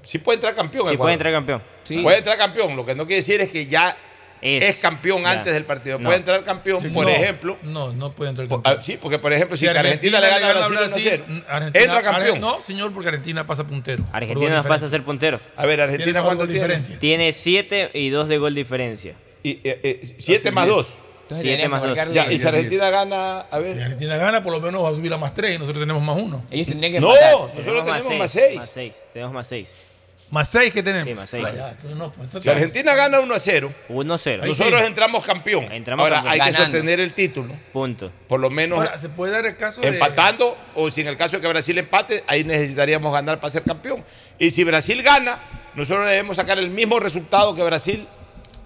Sí 0.04 0.20
puede 0.20 0.36
entrar 0.36 0.56
campeón. 0.56 0.88
Sí 0.88 0.98
puede 0.98 1.14
entrar 1.14 1.34
campeón. 1.34 1.64
Sí. 1.84 2.00
Puede 2.02 2.20
entrar 2.20 2.38
campeón. 2.38 2.76
Lo 2.76 2.86
que 2.86 2.94
no 2.94 3.06
quiere 3.06 3.22
decir 3.22 3.42
es 3.42 3.50
que 3.50 3.66
ya 3.66 3.98
es, 4.42 4.80
campeón 4.80 5.26
antes 5.26 5.54
del 5.54 5.66
partido. 5.66 6.00
Puede 6.00 6.18
entrar 6.18 6.44
campeón, 6.44 6.94
por 6.94 7.10
ejemplo. 7.10 7.58
No, 7.64 7.92
no 7.92 8.12
puede 8.12 8.30
entrar 8.30 8.48
campeón. 8.48 8.78
Ah, 8.78 8.82
sí, 8.82 8.98
porque 9.02 9.18
por 9.18 9.34
ejemplo, 9.34 9.58
si, 9.58 9.62
si 9.62 9.68
Argentina, 9.68 10.20
Argentina, 10.20 10.20
le 10.20 10.28
gana, 10.28 10.54
gana 10.54 10.66
a 10.66 10.88
Brasil, 10.88 11.24
Brasil 11.24 11.24
1-0, 11.28 11.72
mm, 11.72 11.78
entra 11.78 12.02
campeón. 12.04 12.42
no, 12.42 12.62
señor, 12.62 12.94
porque 12.94 13.10
Argentina 13.10 13.48
pasa 13.48 13.66
puntero. 13.66 14.06
Argentina 14.12 14.62
pasa 14.62 14.86
a 14.86 14.90
ser 14.90 15.04
puntero. 15.04 15.40
A 15.56 15.66
ver, 15.66 15.82
Argentina 15.82 16.22
cuánto 16.22 16.48
tiene? 16.48 16.78
Tiene 17.00 17.34
7 17.34 17.92
y 17.94 18.10
2 18.10 18.28
de 18.28 18.38
gol 18.38 18.54
diferencia. 18.54 19.16
Y, 19.46 19.60
eh, 19.64 19.80
eh, 19.84 20.02
siete 20.18 20.50
más 20.52 20.66
diez. 20.66 20.76
dos. 20.76 20.98
Entonces, 21.24 21.42
siete 21.44 21.68
más 21.70 21.82
dos. 21.84 21.98
Ya, 22.14 22.32
y 22.32 22.40
si 22.40 22.48
Argentina 22.48 22.90
gana, 22.90 23.42
a 23.42 23.60
ver. 23.60 23.76
Si 23.76 23.82
Argentina 23.84 24.18
gana, 24.18 24.44
por 24.44 24.54
lo 24.54 24.60
menos 24.60 24.84
va 24.84 24.90
a 24.90 24.94
subir 24.96 25.14
a 25.14 25.18
más 25.18 25.34
tres 25.36 25.56
y 25.56 25.60
nosotros 25.60 25.82
tenemos 25.84 26.02
más 26.02 26.18
uno. 26.18 26.44
Ellos 26.50 26.68
tendrían 26.68 26.94
que 26.94 27.00
No, 27.00 27.10
matar. 27.10 27.32
nosotros 27.32 27.64
tenemos, 27.66 27.86
más, 27.88 28.04
tenemos 28.04 28.32
seis, 28.32 28.56
más, 28.58 28.70
seis. 28.72 28.92
más 28.96 28.98
seis. 28.98 29.04
Tenemos 29.14 29.34
más 29.34 29.48
seis. 29.48 29.76
Más 30.32 30.50
seis 30.50 30.74
que 30.74 30.82
tenemos. 30.82 31.08
Sí, 31.08 31.14
más 31.14 31.30
seis. 31.30 31.46
Ah, 31.48 31.54
ya, 31.56 31.70
entonces 31.70 31.96
no, 31.96 32.12
pues, 32.12 32.24
entonces 32.26 32.42
si 32.44 32.50
Argentina 32.50 32.96
gana 32.96 33.20
1 33.20 33.34
a 33.36 33.38
0, 33.40 33.72
1 33.90 34.14
a 34.14 34.18
0. 34.18 34.44
Nosotros 34.48 34.82
sí. 34.82 34.88
entramos 34.88 35.24
campeón. 35.24 35.72
Entramos 35.72 36.04
Ahora 36.04 36.16
campeón. 36.16 36.32
hay 36.34 36.40
Ganando. 36.40 36.58
que 36.58 36.64
sostener 36.64 37.00
el 37.00 37.14
título. 37.14 37.54
Punto. 37.72 38.12
Por 38.28 38.40
lo 38.40 38.50
menos. 38.50 38.80
Ahora, 38.80 38.98
se 38.98 39.10
puede 39.10 39.32
dar 39.34 39.46
el 39.46 39.56
caso 39.56 39.84
empatando, 39.84 40.58
de... 40.74 40.82
o 40.82 40.90
si 40.90 41.02
en 41.02 41.08
el 41.10 41.16
caso 41.18 41.36
de 41.38 41.42
que 41.44 41.48
Brasil 41.48 41.78
empate, 41.78 42.24
ahí 42.26 42.44
necesitaríamos 42.44 43.14
ganar 43.14 43.40
para 43.40 43.52
ser 43.52 43.62
campeón. 43.62 44.04
Y 44.40 44.50
si 44.50 44.64
Brasil 44.64 45.04
gana, 45.04 45.38
nosotros 45.76 46.08
debemos 46.08 46.38
sacar 46.38 46.58
el 46.58 46.72
mismo 46.72 47.00
resultado 47.00 47.54
que 47.54 47.62
Brasil 47.62 48.08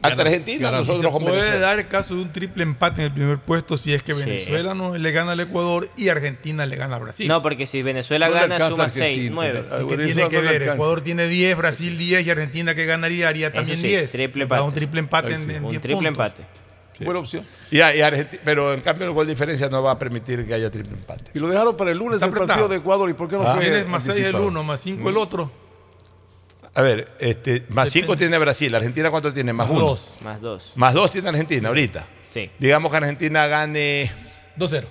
ante 0.02 0.22
Argentina, 0.22 0.72
nosotros 0.72 1.14
se 1.14 1.20
puede 1.20 1.60
dar 1.60 1.80
el 1.80 1.88
caso 1.88 2.16
de 2.16 2.22
un 2.22 2.32
triple 2.32 2.64
empate 2.64 3.02
en 3.02 3.08
el 3.08 3.14
primer 3.14 3.40
puesto 3.40 3.78
si 3.78 3.94
es 3.94 4.04
que 4.04 4.14
Venezuela 4.14 4.72
sí. 4.72 4.78
no 4.78 4.98
le 4.98 5.12
gana 5.12 5.34
al 5.34 5.40
Ecuador 5.40 5.90
y 5.98 6.10
Argentina 6.10 6.66
le 6.66 6.76
gana 6.76 6.96
a 6.96 7.00
Brasil. 7.00 7.28
No, 7.28 7.42
porque 7.42 7.68
si 7.68 7.82
Venezuela 7.82 8.28
no 8.28 8.34
gana, 8.34 8.70
suma 8.70 8.90
6, 8.90 9.32
9. 9.32 9.66
Tiene 9.88 10.30
que 10.30 10.38
no 10.38 10.44
ver, 10.44 10.48
alcanza. 10.48 10.74
Ecuador 10.74 11.02
tiene 11.02 11.28
10, 11.28 11.58
Brasil 11.58 11.98
10 11.98 12.26
y 12.26 12.30
Argentina 12.30 12.76
que 12.76 12.86
ganaría 12.86 13.28
haría 13.28 13.52
también 13.52 13.78
sí, 13.78 13.88
10. 13.88 14.12
Triple 14.12 14.44
empate. 14.44 14.62
Un 14.62 14.74
triple 14.74 15.00
empate 15.00 15.38
sí. 15.38 15.44
en, 15.44 15.52
en, 15.52 15.64
un 15.66 15.70
10 15.72 15.82
triple 15.82 16.08
puntos. 16.10 16.26
empate. 16.26 16.60
Buena 17.06 17.20
opción. 17.20 17.46
Y, 17.72 17.80
y 17.80 17.82
pero 18.44 18.74
en 18.74 18.82
cambio, 18.82 19.08
el 19.08 19.14
gol 19.14 19.26
de 19.26 19.34
diferencia 19.34 19.70
no 19.70 19.82
va 19.82 19.92
a 19.92 20.00
permitir 20.00 20.46
que 20.46 20.54
haya 20.54 20.70
triple 20.70 20.94
empate. 20.94 21.32
Y 21.34 21.40
lo 21.40 21.48
dejaron 21.48 21.78
para 21.78 21.92
el 21.92 21.98
lunes 21.98 22.16
Está 22.16 22.26
el 22.26 22.32
apretado. 22.32 22.48
partido 22.48 22.68
de 22.70 22.78
Ecuador. 22.78 23.10
¿Y 23.10 23.14
por 23.14 23.30
qué 23.30 23.38
no 23.38 23.44
ah, 23.44 23.56
fue? 23.56 23.64
Tienes 23.64 23.88
más 23.88 24.04
6 24.04 24.18
el 24.20 24.36
uno, 24.36 24.64
más 24.64 24.82
5 24.82 25.08
el 25.08 25.16
mm. 25.16 25.18
otro. 25.18 25.52
A 26.76 26.82
ver, 26.82 27.08
este, 27.20 27.66
más 27.70 27.90
cinco 27.90 28.16
tiene 28.16 28.38
Brasil. 28.38 28.74
¿Argentina 28.74 29.10
cuánto 29.10 29.34
tiene? 29.34 29.54
Más, 29.54 29.70
uno. 29.70 29.80
Dos. 29.82 30.14
Más 30.24 30.40
dos. 30.42 30.72
Más 30.76 30.94
dos 30.94 31.12
tiene 31.12 31.30
Argentina 31.30 31.68
ahorita. 31.70 32.06
Sí. 32.30 32.50
Digamos 32.60 32.92
que 32.92 32.98
Argentina 32.98 33.48
gane. 33.48 34.12
2-0. 34.58 34.84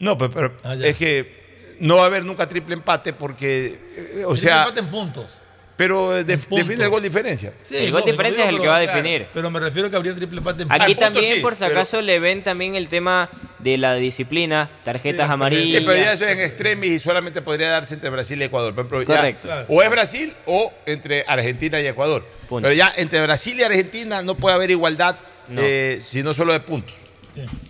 No, 0.00 0.16
pero, 0.18 0.32
pero 0.32 0.56
Ah, 0.64 0.74
es 0.74 0.96
que 0.96 1.76
no 1.80 1.96
va 1.96 2.02
a 2.04 2.06
haber 2.06 2.24
nunca 2.24 2.48
triple 2.48 2.74
empate 2.74 3.12
porque, 3.12 3.66
eh, 3.96 4.24
o 4.24 4.32
Triple 4.32 4.36
sea, 4.36 4.62
empate 4.62 4.80
en 4.80 4.88
puntos. 4.88 5.37
Pero 5.78 6.18
eh, 6.18 6.24
define 6.24 6.82
el 6.82 6.88
gol 6.88 7.00
diferencia. 7.00 7.52
El 7.70 7.92
gol 7.92 8.00
no, 8.00 8.06
diferencia 8.06 8.42
es 8.42 8.50
el 8.50 8.60
que 8.60 8.66
va 8.66 8.78
a 8.78 8.80
definir. 8.80 9.28
Pero 9.32 9.48
me 9.48 9.60
refiero 9.60 9.86
a 9.86 9.90
que 9.90 9.96
habría 9.96 10.12
triple 10.12 10.38
empate. 10.38 10.64
En 10.64 10.72
Aquí 10.72 10.96
también, 10.96 11.40
por 11.40 11.54
si 11.54 11.62
acaso, 11.62 12.02
le 12.02 12.18
ven 12.18 12.42
también 12.42 12.74
el 12.74 12.88
tema 12.88 13.30
de 13.60 13.78
la 13.78 13.94
disciplina, 13.94 14.68
tarjetas 14.82 15.30
amarillas. 15.30 15.78
Sí, 15.78 15.86
pero 15.86 15.96
ya 15.96 16.14
eso 16.14 16.24
es 16.24 16.32
en 16.32 16.40
extremis 16.40 16.90
y 16.90 16.98
solamente 16.98 17.42
podría 17.42 17.70
darse 17.70 17.94
entre 17.94 18.10
Brasil 18.10 18.42
y 18.42 18.44
Ecuador. 18.46 18.74
Correcto. 18.74 19.48
O 19.68 19.80
es 19.80 19.88
Brasil 19.88 20.34
o 20.46 20.72
entre 20.84 21.24
Argentina 21.28 21.80
y 21.80 21.86
Ecuador. 21.86 22.26
Pero 22.48 22.72
ya 22.72 22.92
entre 22.96 23.22
Brasil 23.22 23.56
y 23.60 23.62
Argentina 23.62 24.20
no 24.20 24.36
puede 24.36 24.56
haber 24.56 24.72
igualdad, 24.72 25.16
no. 25.48 25.62
Eh, 25.62 26.00
sino 26.02 26.34
solo 26.34 26.54
de 26.54 26.60
puntos. 26.60 26.96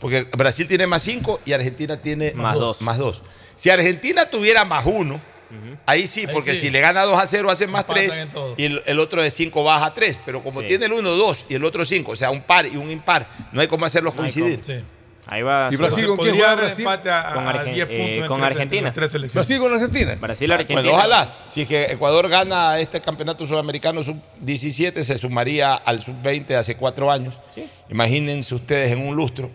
Porque 0.01 0.23
Brasil 0.23 0.67
tiene 0.67 0.87
más 0.87 1.03
cinco 1.03 1.43
y 1.45 1.53
Argentina 1.53 2.01
tiene 2.01 2.33
más 2.33 2.57
2. 2.57 2.81
Más 2.81 2.97
dos. 2.97 3.23
Si 3.55 3.69
Argentina 3.69 4.31
tuviera 4.31 4.65
más 4.65 4.87
uno 4.87 5.21
-huh. 5.51 5.79
Ahí 5.87 6.07
sí, 6.07 6.27
porque 6.27 6.51
Ahí 6.51 6.57
sí. 6.57 6.63
si 6.67 6.71
le 6.71 6.81
gana 6.81 7.03
2 7.05 7.19
a 7.19 7.27
0, 7.27 7.51
hace 7.51 7.67
más 7.67 7.87
3 7.87 8.21
y 8.57 8.65
el, 8.65 8.83
el, 8.87 8.99
otro 9.01 9.23
de 9.23 9.31
5 9.31 9.65
baja 9.65 9.95
3. 9.95 10.21
Pero 10.25 10.43
como 10.43 10.61
sí. 10.61 10.67
tiene 10.67 10.87
el 10.87 10.93
1, 10.93 11.11
2 11.11 11.47
y 11.49 11.55
el 11.55 11.65
otro 11.65 11.85
5, 11.85 12.13
o 12.13 12.17
sea, 12.17 12.31
un 12.31 12.43
par 12.43 12.67
y 12.67 12.77
un 12.77 12.91
impar, 12.91 13.29
no 13.53 13.61
hay 13.61 13.69
cómo 13.69 13.85
hacerlos 13.85 14.15
no 14.15 14.23
coincidir. 14.23 14.61
Cómo. 14.61 14.79
Sí. 14.79 14.85
Ahí 15.31 15.43
va. 15.43 15.69
¿Y 15.71 15.77
Brasil 15.77 16.07
con 16.07 16.17
quién 16.17 16.37
juega 16.37 16.55
Brasil? 16.55 16.85
Empate 16.85 17.11
a, 17.11 17.33
con, 17.35 17.73
10 17.73 17.87
puntos 17.87 18.25
eh, 18.25 18.25
con 18.27 18.43
Argentina. 18.43 18.91
Brasil 18.91 19.59
con 19.59 19.73
Argentina. 19.75 20.15
Brasil 20.19 20.53
Argentina. 20.53 20.81
Bueno, 20.81 20.97
ojalá. 20.97 21.31
Si 21.49 21.63
es 21.63 21.69
que 21.69 21.85
Ecuador 21.85 22.29
gana 22.31 22.79
este 22.79 23.03
campeonato 23.03 23.47
sudamericano 23.47 24.03
sub-17, 24.03 25.03
se 25.03 25.19
sumaría 25.19 25.75
al 25.75 26.01
sub-20 26.01 26.47
de 26.47 26.57
hace 26.57 26.77
cuatro 26.77 27.13
años. 27.13 27.39
Sí. 27.55 27.69
Imagínense 27.91 28.55
ustedes 28.55 28.91
en 28.91 29.07
un 29.07 29.15
lustro, 29.15 29.51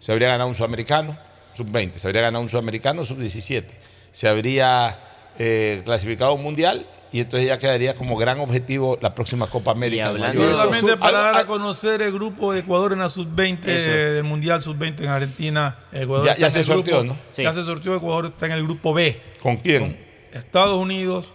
se 0.00 0.12
habría 0.12 0.28
ganado 0.28 0.48
un 0.50 0.54
sudamericano, 0.54 1.16
sub-20, 1.54 1.94
se 1.94 2.08
habría 2.08 2.22
ganado 2.22 2.42
un 2.42 2.50
sudamericano, 2.50 3.02
sub-17. 3.02 3.64
Se 4.12 4.28
habría 4.28 4.98
eh, 5.38 5.82
clasificado 5.84 6.36
mundial 6.36 6.86
y 7.12 7.20
entonces 7.20 7.48
ya 7.48 7.58
quedaría 7.58 7.94
como 7.94 8.16
gran 8.16 8.40
objetivo 8.40 8.98
la 9.00 9.14
próxima 9.14 9.46
Copa 9.46 9.70
América. 9.70 10.12
Solamente 10.32 10.96
para 10.96 11.18
dar 11.18 11.36
a 11.36 11.46
conocer 11.46 12.02
el 12.02 12.12
grupo 12.12 12.52
de 12.52 12.60
Ecuador 12.60 12.92
en 12.92 12.98
la 12.98 13.08
sub-20 13.08 13.60
del 13.60 14.24
Mundial 14.24 14.62
sub-20 14.62 15.00
en 15.00 15.08
Argentina. 15.08 15.78
Ecuador 15.92 16.36
ya, 16.38 16.50
se 16.50 16.64
sorteó, 16.64 17.04
¿no? 17.04 17.16
Ya 17.36 17.52
se 17.52 17.64
sorteó, 17.64 17.96
Ecuador 17.96 18.26
está 18.26 18.46
en 18.46 18.52
el 18.52 18.64
grupo 18.64 18.92
B. 18.92 19.20
¿Con 19.40 19.56
quién? 19.58 19.80
Con 19.80 19.96
Estados 20.32 20.80
Unidos, 20.80 21.32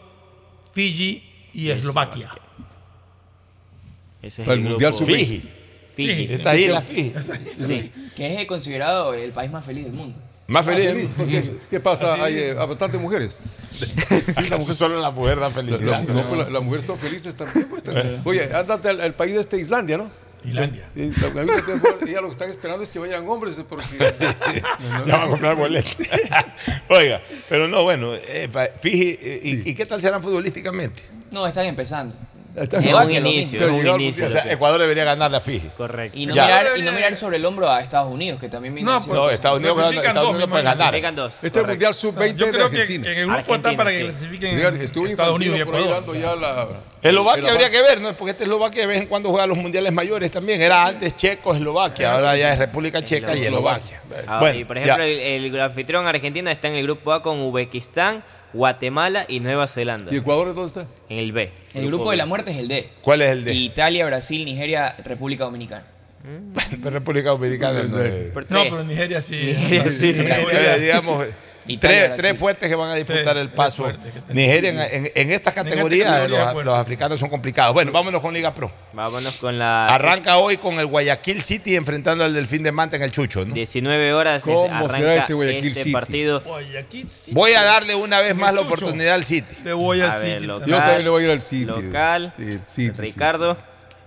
Fiji 0.73 1.49
y 1.53 1.69
Eslovaquia. 1.69 2.32
Es 4.22 4.40
el, 4.40 4.61
Mundial 4.61 4.94
sub-20. 4.94 5.49
Fiji. 5.95 6.34
Está 6.34 6.52
ahí 6.52 6.68
la 6.68 6.82
Fiji. 6.82 7.14
Sí. 7.57 7.91
Que 8.15 8.41
es 8.41 8.48
considerado 8.48 9.14
el 9.14 9.32
país 9.32 9.52
más 9.52 9.65
feliz 9.65 9.86
del 9.86 9.94
mundo. 9.94 10.18
Más 10.52 10.68
ah, 10.68 10.72
feliz. 10.72 11.10
feliz 11.15 11.52
¿Qué 11.69 11.80
pasa? 11.80 12.14
Así, 12.14 12.22
Hay 12.23 12.40
a 12.40 12.48
eh, 12.49 12.53
bastantes 12.53 12.99
mujeres. 12.99 13.40
Sí, 13.82 14.49
la 14.49 14.57
mujer, 14.57 14.76
solo 14.76 14.99
la 14.99 15.10
mujer 15.10 15.40
da 15.40 15.49
felicidad. 15.49 16.03
Pues 16.03 16.15
la, 16.15 16.22
no, 16.22 16.30
pero 16.30 16.44
las 16.44 16.52
la 16.52 16.60
mujeres 16.60 16.86
son 16.86 16.99
felices 16.99 17.34
también. 17.34 17.68
Pues, 17.68 17.84
Oye, 18.26 18.53
ándate 18.53 18.90
al, 18.90 19.02
al 19.02 19.14
país 19.15 19.34
de 19.34 19.40
este, 19.40 19.57
Islandia, 19.57 19.98
¿no? 19.98 20.11
Islandia. 20.44 20.88
Ya 20.95 22.22
lo 22.22 22.28
que 22.28 22.32
están 22.32 22.49
esperando 22.49 22.84
es 22.84 22.91
que 22.91 22.99
vayan 22.99 23.28
hombres 23.28 23.57
eh, 23.60 23.65
porque 23.68 23.86
no, 23.98 25.06
ya 25.06 25.18
van 25.18 25.28
a 25.28 25.28
comprar 25.28 25.56
boletos. 25.56 25.95
Oiga, 26.90 27.22
pero 27.48 27.68
no, 27.68 27.84
bueno, 27.84 28.14
eh, 28.15 28.49
fíjate, 28.80 29.36
eh, 29.36 29.41
y, 29.44 29.52
sí. 29.57 29.69
¿y, 29.69 29.73
qué 29.73 29.86
tal 29.86 30.02
serán 30.02 30.22
futbolísticamente? 30.22 31.03
No, 31.32 31.45
están 31.48 31.65
empezando. 31.65 32.15
Entonces, 32.56 32.91
es 32.91 32.95
un 32.95 33.11
inicio. 33.11 33.73
Un 33.73 33.88
inicio 33.88 34.26
o 34.26 34.30
sea, 34.30 34.52
Ecuador 34.52 34.80
debería 34.80 35.03
ganar 35.03 35.32
la 35.32 35.40
FIJI. 35.40 35.69
Correcto. 35.78 36.18
Y 36.18 36.26
no, 36.26 36.36
ya. 36.36 36.45
mirar, 36.45 36.68
y 36.78 36.82
no 36.82 36.91
mirar 36.91 37.15
sobre 37.15 37.38
el 37.38 37.45
hombro 37.45 37.69
a 37.69 37.82
Estados 37.82 38.11
Unidos, 38.11 38.40
que 38.40 38.49
también 38.49 38.73
me 38.73 38.82
No, 38.82 38.98
pues, 38.98 39.07
no 39.07 39.30
Estados 39.30 39.60
Unidos, 39.60 39.78
clasifican 39.78 40.07
Estados 40.07 40.30
Unidos 40.30 40.49
dos, 40.49 40.60
para 40.60 40.76
ganar. 40.76 41.15
Dos, 41.15 41.34
este 41.36 41.48
es 41.48 41.56
el 41.56 41.68
Mundial 41.68 41.94
Sub-20 41.94 42.36
Yo 42.36 42.52
creo 42.52 42.69
de 42.69 42.86
que, 42.86 42.95
en 42.95 43.06
el 43.06 43.28
grupo 43.28 43.56
está 43.56 43.76
para 43.76 43.91
que 43.91 43.99
clasifiquen 43.99 44.82
Estados 44.82 45.36
Unidos 45.36 45.57
y 45.57 45.61
Ecuador. 45.61 45.65
Por 45.65 45.76
ahí 45.76 45.90
dando 45.90 46.15
ya 46.15 46.36
la, 46.36 46.68
Eslovaquia 47.02 47.52
habría 47.52 47.69
que 47.69 47.82
ver, 47.82 48.02
¿no? 48.02 48.15
Porque 48.15 48.32
este 48.32 48.44
Eslovaquia 48.44 48.82
de 48.82 48.88
vez 48.88 49.02
en 49.02 49.07
cuando 49.07 49.30
juega 49.30 49.48
los 49.48 49.57
mundiales 49.57 49.91
mayores 49.91 50.32
también. 50.32 50.61
Era 50.61 50.86
antes 50.86 51.15
Checo, 51.15 51.53
Eslovaquia. 51.53 52.14
Ahora 52.14 52.36
ya 52.36 52.53
es 52.53 52.60
República 52.60 53.03
Checa 53.03 53.36
y 53.36 53.45
Eslovaquia. 53.45 54.02
Ah, 54.28 54.40
bueno, 54.40 54.60
y 54.60 54.65
por 54.65 54.78
ejemplo, 54.78 55.03
el, 55.03 55.45
el 55.45 55.61
anfitrión 55.61 56.06
Argentina 56.06 56.52
está 56.52 56.68
en 56.68 56.76
el 56.76 56.84
grupo 56.84 57.14
A 57.14 57.23
con 57.23 57.40
Uzbekistán, 57.40 58.23
Guatemala 58.53 59.26
y 59.28 59.40
Nueva 59.40 59.68
Zelanda. 59.68 60.14
¿Y 60.14 60.18
Ecuador 60.18 60.53
dónde 60.53 60.68
está? 60.68 60.88
En 61.10 61.19
el 61.19 61.32
B. 61.32 61.52
El 61.73 61.88
grupo, 61.88 62.11
de 62.11 62.18
la 62.18 62.26
muerte 62.26 62.52
es 62.52 62.57
el 62.57 62.68
D. 62.68 62.90
¿Cuál 63.02 63.22
es 63.22 63.32
el 63.32 63.44
D? 63.44 63.53
Italia, 63.53 64.06
Brasil, 64.06 64.44
Nigeria, 64.45 64.95
República 65.03 65.45
Dominicana. 65.45 65.86
República 66.84 67.30
Dominicana. 67.30 67.84
No, 67.84 67.98
no, 67.98 68.03
no, 68.03 68.44
pero 68.49 68.84
Nigeria 68.84 69.22
sí. 69.22 69.36
Nigeria 69.36 69.90
sí. 69.90 70.07
Nigeria, 70.14 70.78
digamos. 70.78 71.28
Tres, 71.77 72.38
fuertes 72.38 72.69
que 72.69 72.76
van 72.76 72.91
a 72.91 72.95
disputar 72.95 73.38
el 73.38 73.49
paso. 73.49 73.91
Nigeria, 74.30 74.88
en, 74.91 75.31
estas 75.31 75.53
categorías, 75.53 76.10
esta 76.10 76.23
este 76.26 76.53
los, 76.56 76.65
los, 76.65 76.77
africanos 76.77 77.19
son 77.19 77.30
complicados. 77.30 77.73
Bueno, 77.73 77.91
vámonos 77.91 78.22
con 78.22 78.34
Liga 78.34 78.53
Pro. 78.53 78.72
Vámonos 78.93 79.35
con 79.35 79.57
la. 79.57 79.88
Arranca 79.88 80.38
hoy 80.38 80.57
con 80.57 80.80
el 80.80 80.85
Guayaquil 80.85 81.43
City 81.43 81.76
enfrentando 81.76 82.23
al 82.23 82.34
Delfín 82.34 82.64
de 82.64 82.72
Manta 82.72 82.95
en 82.95 83.03
el 83.03 83.11
Chucho. 83.11 83.45
¿no? 83.45 83.53
19 83.53 84.14
horas 84.14 84.43
¿Cómo 84.43 84.65
arranca 84.65 85.15
este, 85.15 85.34
Guayaquil 85.34 85.68
este 85.68 85.84
City? 85.84 85.91
partido. 85.91 86.43
Voy 87.31 87.53
a 87.53 87.64
darle 87.64 87.95
una 87.95 88.19
vez 88.22 88.35
más 88.35 88.53
la 88.53 88.61
oportunidad 88.61 89.15
al 89.15 89.23
City. 89.23 89.56
Le 89.64 89.73
voy 89.73 90.02
al 90.02 90.19
City. 90.19 90.45
Yo 90.45 90.60
también 90.60 91.03
le 91.03 91.10
voy 91.10 91.23
a 91.23 91.26
ir 91.26 91.31
al 91.31 91.41
City. 91.41 91.65
Local. 91.65 92.34
City, 92.68 92.91
Ricardo. 92.91 93.57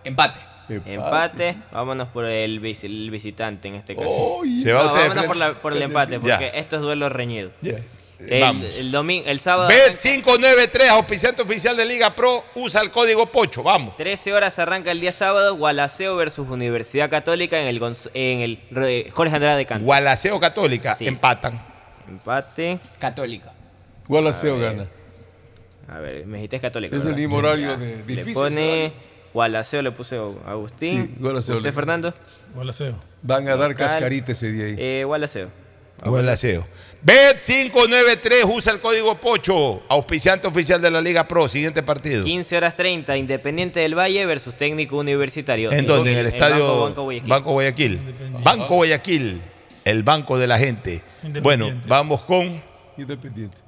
Empate. 0.04 0.53
Empate. 0.68 1.56
Vámonos 1.72 2.08
por 2.08 2.24
el, 2.24 2.60
visitante 2.60 3.68
en 3.68 3.74
este 3.74 3.94
caso. 3.94 4.08
Oh, 4.10 4.44
yeah. 4.44 4.62
Se 4.62 4.72
va 4.72 4.84
no, 4.84 4.92
vámonos 4.92 5.56
por, 5.58 5.72
el 5.72 5.82
empate, 5.82 6.20
porque 6.20 6.52
esto 6.54 6.76
es 6.76 6.82
duelo 6.82 7.08
reñido. 7.08 7.50
Yeah. 7.60 7.78
El, 8.18 8.86
eh, 8.86 8.90
domingo, 8.90 9.26
el 9.26 9.40
sábado. 9.40 9.68
Bet 9.68 9.98
593, 9.98 10.88
auspiciante 10.90 11.42
oficial 11.42 11.76
de 11.76 11.84
Liga 11.84 12.14
Pro, 12.14 12.44
usa 12.54 12.80
el 12.80 12.90
código 12.90 13.26
Pocho, 13.26 13.62
vamos. 13.62 13.96
13 13.96 14.32
horas 14.32 14.58
arranca 14.58 14.92
el 14.92 15.00
día 15.00 15.12
sábado, 15.12 15.56
Gualaceo 15.56 16.16
versus 16.16 16.48
Universidad 16.48 17.10
Católica 17.10 17.60
en 17.60 17.66
el, 17.66 17.96
en 18.14 18.40
el 18.40 19.10
Jorge 19.10 19.34
Andrade 19.34 19.58
de 19.58 19.66
Canto. 19.66 19.84
Gualaceo 19.84 20.38
Católica, 20.40 20.96
empatan. 21.00 21.60
Empate. 22.08 22.78
Católica. 22.98 23.52
Gualaceo 24.06 24.58
gana. 24.58 24.86
A 25.88 25.98
ver, 25.98 26.26
me 26.26 26.38
dijiste 26.38 26.56
es 26.56 26.62
católica. 26.62 26.96
Es 26.96 27.04
el 27.04 27.14
mismo 27.14 27.36
horario 27.38 27.76
de 27.76 28.02
difícil. 28.04 28.26
Le 28.26 28.34
pone... 28.34 28.92
Gualaceo, 29.34 29.82
le 29.82 29.90
puse 29.90 30.16
Agustín. 30.46 31.08
Sí, 31.08 31.14
Gualaceo 31.18 31.56
¿Usted, 31.56 31.74
Fernando? 31.74 32.14
Gualaceo. 32.54 32.94
Van 33.20 33.46
a 33.48 33.56
dar 33.56 33.74
cascarita 33.74 34.32
ese 34.32 34.52
día 34.52 34.66
ahí. 34.66 34.76
Eh, 34.78 35.02
Gualaceo. 35.04 35.48
Buen 36.04 36.28
aseo. 36.28 36.66
Bet593 37.04 38.44
usa 38.46 38.72
el 38.72 38.80
código 38.80 39.16
Pocho, 39.16 39.82
auspiciante 39.88 40.46
oficial 40.46 40.80
de 40.80 40.90
la 40.90 41.00
Liga 41.00 41.26
Pro. 41.26 41.48
Siguiente 41.48 41.82
partido. 41.82 42.24
15 42.24 42.56
horas 42.56 42.76
30, 42.76 43.16
Independiente 43.16 43.80
del 43.80 43.98
Valle 43.98 44.24
versus 44.24 44.54
Técnico 44.54 44.98
Universitario. 44.98 45.72
¿En 45.72 45.86
dónde? 45.86 46.12
En 46.12 46.18
el 46.18 46.26
estadio 46.26 46.66
Banco, 46.66 46.84
Banco 46.84 47.02
Guayaquil. 47.02 47.28
Banco 47.28 47.50
Guayaquil. 47.52 48.00
Banco 48.42 48.74
Guayaquil, 48.76 49.42
el 49.84 50.02
banco 50.02 50.38
de 50.38 50.46
la 50.46 50.58
gente. 50.58 51.02
Bueno, 51.42 51.72
vamos 51.88 52.22
con. 52.22 52.62
Independiente. 52.96 53.58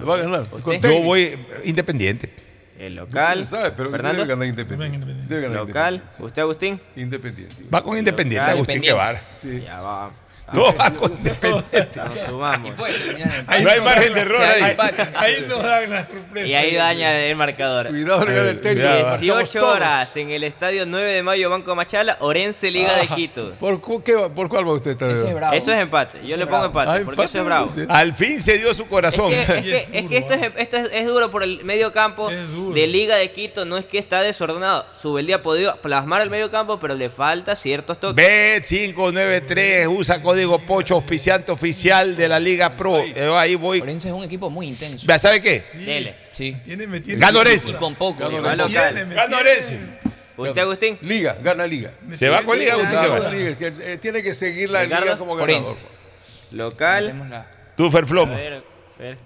¿Lo 0.00 0.06
va 0.06 0.14
a 0.14 0.18
ganar? 0.18 0.46
Yo 0.82 1.02
voy 1.02 1.36
independiente. 1.64 2.49
El 2.80 2.94
local. 2.96 3.40
No 3.40 3.44
se 3.44 3.50
sabe, 3.50 3.72
pero 3.76 3.90
Fernando. 3.90 4.22
debe 4.22 4.28
ganar 4.28 4.46
Independiente. 4.48 5.04
Debe 5.28 5.42
ganar 5.42 5.66
Local. 5.66 6.02
¿Usted, 6.18 6.40
Agustín? 6.40 6.80
Independiente. 6.96 7.54
Va 7.72 7.82
con 7.82 7.98
Independiente, 7.98 8.40
Local. 8.42 8.54
Agustín 8.54 8.80
Guevara. 8.80 9.22
Sí. 9.34 9.60
Ya 9.60 9.82
va. 9.82 10.10
Con 10.98 11.12
Independiente. 11.12 11.90
Nos 11.96 12.18
sumamos. 12.20 12.74
Ahí 13.46 13.62
no 13.64 13.70
hay 13.70 13.80
margen 13.80 14.14
de 14.14 14.20
error 14.20 14.42
ahí. 14.42 14.76
Ahí 15.16 15.44
nos 15.48 15.62
dan 15.62 15.90
la 15.90 16.06
sorpresa. 16.06 16.46
Y 16.46 16.54
ahí 16.54 16.74
daña 16.74 17.16
el 17.18 17.36
marcador. 17.36 17.88
Cuidado, 17.88 18.22
el 18.48 18.60
técnico. 18.60 18.88
Marchamos 18.88 19.20
18 19.20 19.58
todos. 19.60 19.76
horas 19.76 20.16
en 20.16 20.30
el 20.30 20.44
estadio 20.44 20.86
9 20.86 21.12
de 21.12 21.22
mayo 21.22 21.50
Banco 21.50 21.74
Machala, 21.74 22.16
Orense 22.20 22.70
Liga 22.70 22.94
de 22.96 23.02
Ajá. 23.02 23.14
Quito. 23.14 23.52
¿Por, 23.60 23.80
cu- 23.80 24.02
qué 24.02 24.14
va- 24.14 24.28
¿Por 24.28 24.48
cuál 24.48 24.66
va 24.66 24.72
usted? 24.72 25.00
Ese 25.00 25.28
es 25.28 25.34
bravo. 25.34 25.52
Eso 25.54 25.72
es 25.72 25.78
empate. 25.78 26.18
Yo 26.22 26.26
Ese 26.28 26.36
le 26.38 26.46
pongo 26.46 26.64
empate, 26.66 26.90
Ah, 26.90 27.00
porque 27.04 27.22
eso 27.24 27.38
es 27.38 27.44
bravo. 27.44 27.70
Al 27.88 28.12
fin 28.14 28.42
se 28.42 28.58
dio 28.58 28.72
su 28.74 28.86
corazón. 28.88 29.32
Es 29.32 29.46
que, 29.46 29.58
es 29.58 29.62
que, 29.86 29.98
es 29.98 30.06
que 30.08 30.16
esto, 30.18 30.34
es, 30.34 30.50
esto 30.56 30.76
es, 30.78 30.90
es 30.92 31.06
duro 31.06 31.30
por 31.30 31.42
el 31.42 31.64
medio 31.64 31.92
campo 31.92 32.28
de 32.30 32.86
Liga 32.86 33.16
de 33.16 33.30
Quito. 33.30 33.64
No 33.64 33.76
es 33.78 33.86
que 33.86 33.98
está 33.98 34.20
desordenado. 34.22 34.84
Subeldía 35.00 35.36
ha 35.36 35.42
podido 35.42 35.76
plasmar 35.76 36.22
el 36.22 36.30
medio 36.30 36.50
campo, 36.50 36.78
pero 36.80 36.94
le 36.94 37.08
falta 37.10 37.54
ciertos 37.54 37.98
toques. 38.00 38.24
Bet593 38.24 39.86
usa 39.88 40.22
código 40.22 40.39
Pocho, 40.66 40.94
auspiciante 40.94 41.50
oficial 41.52 42.16
de 42.16 42.28
la 42.28 42.38
Liga 42.38 42.76
Pro. 42.76 43.04
Yo 43.06 43.38
ahí 43.38 43.54
voy. 43.54 43.80
Orense 43.80 44.08
es 44.08 44.14
un 44.14 44.22
equipo 44.24 44.50
muy 44.50 44.66
intenso. 44.66 45.06
¿Sabe 45.18 45.40
qué? 45.40 45.64
Dele. 45.74 46.14
Sí. 46.32 46.56
Tiene, 46.64 46.86
me 46.86 47.00
tiene 47.00 47.20
Gana 47.20 47.38
Orense. 47.40 47.70
Y 47.70 47.74
con 47.74 47.94
poco. 47.94 48.18
Gana 48.28 48.40
Va 48.40 48.52
Orense. 48.52 48.74
local. 48.74 48.94
Tiene, 48.94 49.06
me 49.06 49.14
Gana 49.14 49.28
tiene. 49.28 49.42
Orense. 49.42 49.78
¿Usted, 50.36 50.62
Agustín? 50.62 50.98
Liga, 51.02 51.36
gana 51.42 51.66
Liga. 51.66 51.92
Se 52.14 52.28
va 52.30 52.40
con 52.42 52.58
Liga, 52.58 52.72
Agustín 52.74 52.92
Gana. 52.94 53.30
Liga, 53.30 53.56
eh, 53.82 53.98
tiene 54.00 54.22
que 54.22 54.32
seguir 54.32 54.70
la 54.70 54.84
Liga 54.84 55.18
como 55.18 55.36
ganador. 55.36 55.62
Orense. 55.62 55.76
Local. 56.50 57.46
Tú, 57.76 57.86
A 57.86 57.90
Ferflomo. 57.90 58.34
ver, 58.34 58.62
Fer, 58.96 59.18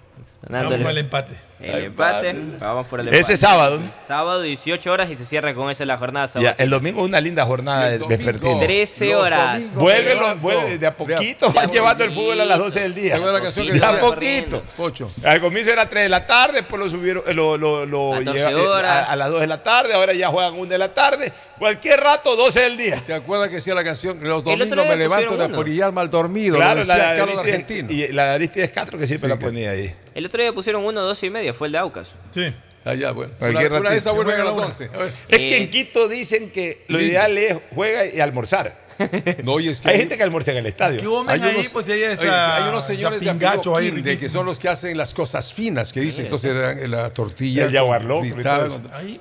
Vamos 0.49 0.85
al 0.85 0.97
empate. 0.97 1.35
El 1.61 1.85
empate. 1.85 2.35
Vamos 2.59 2.87
por 2.87 2.99
el 2.99 3.07
empate. 3.07 3.21
Ese 3.21 3.37
sábado. 3.37 3.79
¿no? 3.79 3.91
Sábado 4.05 4.41
18 4.41 4.91
horas 4.91 5.09
y 5.09 5.15
se 5.15 5.23
cierra 5.23 5.55
con 5.55 5.71
esa 5.71 5.85
la 5.85 5.97
jornada 5.97 6.25
Ya, 6.25 6.31
sábado. 6.33 6.55
el 6.57 6.69
domingo 6.69 6.99
es 7.01 7.05
una 7.07 7.21
linda 7.21 7.45
jornada 7.45 7.85
de 7.89 7.97
domingo. 7.97 8.17
vespertino. 8.17 8.59
13 8.59 9.05
Los 9.11 9.21
horas. 9.23 9.75
Vuelve, 9.75 10.33
vuelve 10.41 10.77
de 10.77 10.87
a 10.87 10.95
poquito, 10.97 11.51
van 11.53 11.67
de 11.67 11.71
a 11.71 11.73
llevando 11.73 12.03
el 12.03 12.11
fútbol 12.11 12.41
a 12.41 12.45
las 12.45 12.59
12 12.59 12.79
del 12.81 12.93
día. 12.93 13.11
¿Te 13.11 13.13
acuerdas 13.15 13.33
la 13.35 13.41
canción 13.41 13.67
que 13.67 13.73
De 13.73 13.85
a 13.85 13.99
poquito. 13.99 14.63
Pocho. 14.75 15.09
Al 15.23 15.39
comienzo 15.39 15.71
era 15.71 15.87
3 15.87 16.03
de 16.03 16.09
la 16.09 16.27
tarde, 16.27 16.53
después 16.59 16.79
lo 16.81 16.89
subieron, 16.89 17.23
eh, 17.25 17.33
lo, 17.33 17.57
lo, 17.57 17.85
lo 17.85 18.11
14 18.11 18.33
llega- 18.33 18.51
eh, 18.51 18.55
horas. 18.55 18.91
a, 19.07 19.11
a 19.11 19.15
las 19.15 19.29
2 19.31 19.41
de 19.41 19.47
la 19.47 19.63
tarde, 19.63 19.93
ahora 19.93 20.13
ya 20.13 20.29
juegan 20.29 20.53
1 20.55 20.65
de 20.69 20.77
la 20.77 20.93
tarde. 20.93 21.31
Cualquier 21.57 22.01
rato, 22.01 22.35
12 22.35 22.59
del 22.63 22.75
día. 22.75 23.01
¿Te 23.07 23.13
acuerdas 23.13 23.47
que 23.47 23.55
decía 23.55 23.73
la 23.73 23.83
canción? 23.85 24.17
Los 24.21 24.43
domingos 24.43 24.75
me 24.89 24.97
levanto 24.97 25.37
de 25.37 25.45
aporillar 25.45 25.93
mal 25.93 26.09
dormido. 26.09 26.57
Claro, 26.57 26.81
lo 26.81 26.85
decía 26.85 26.97
la 26.97 27.11
de 27.13 27.17
Carlos 27.17 27.37
Aristides- 27.37 27.53
Argentino. 27.53 27.91
Y 27.93 28.07
la 28.11 28.23
de 28.25 28.29
Aristides 28.35 28.71
Castro 28.71 28.99
que 28.99 29.07
siempre 29.07 29.29
Sí, 29.29 29.35
la 29.35 29.39
ponía 29.39 29.69
ahí. 29.71 29.95
El 30.13 30.25
otro 30.25 30.41
día 30.41 30.51
pusieron 30.51 30.83
uno, 30.83 30.99
dos 31.01 31.23
y 31.23 31.29
media. 31.45 31.53
Fue 31.53 31.67
el 31.67 31.73
de 31.73 31.77
Aucas. 31.79 32.15
Sí. 32.29 32.53
Allá, 32.83 33.11
bueno. 33.11 33.31
Una, 33.39 33.51
Cualquier 33.51 33.71
una 33.71 33.79
de 33.79 33.83
ratito. 33.85 33.97
esas 33.97 34.13
vuelve 34.15 34.33
a 34.33 34.43
las 34.45 34.55
la 34.57 34.65
11. 34.65 34.83
A. 34.85 34.87
Es 35.05 35.11
Eh, 35.29 35.37
que 35.49 35.57
en 35.57 35.69
Quito 35.71 36.07
dicen 36.07 36.51
que 36.51 36.85
lo 36.87 36.99
ideal 37.01 37.35
es 37.37 37.57
juega 37.73 38.05
y 38.05 38.19
almorzar. 38.19 38.84
No, 39.43 39.59
y 39.59 39.67
es 39.69 39.81
que 39.81 39.89
Hay 39.89 39.97
gente 39.99 40.17
que 40.17 40.23
almuerza 40.23 40.51
en 40.51 40.57
el 40.57 40.63
¿Qué 40.63 40.69
estadio. 40.69 41.03
comen 41.09 41.33
Hay 41.35 41.41
ahí? 41.49 41.55
unos, 41.55 41.69
Pues 41.71 41.85
si 41.85 41.91
hay 41.91 42.03
oye, 42.03 42.13
esa. 42.13 42.55
hay 42.57 42.69
unos 42.69 42.85
señores 42.85 43.21
de 43.21 43.29
ahí 43.29 43.91
Quinde, 43.91 44.17
que 44.17 44.29
son 44.29 44.45
los 44.45 44.59
que 44.59 44.69
hacen 44.69 44.97
las 44.97 45.13
cosas 45.13 45.53
finas, 45.53 45.91
que 45.93 45.99
dicen, 46.01 46.25
entonces 46.25 46.53
dan 46.55 46.89
la 46.91 47.09
tortilla 47.11 47.65
El 47.65 47.71
yaguarló, 47.71 48.23
y 48.23 48.29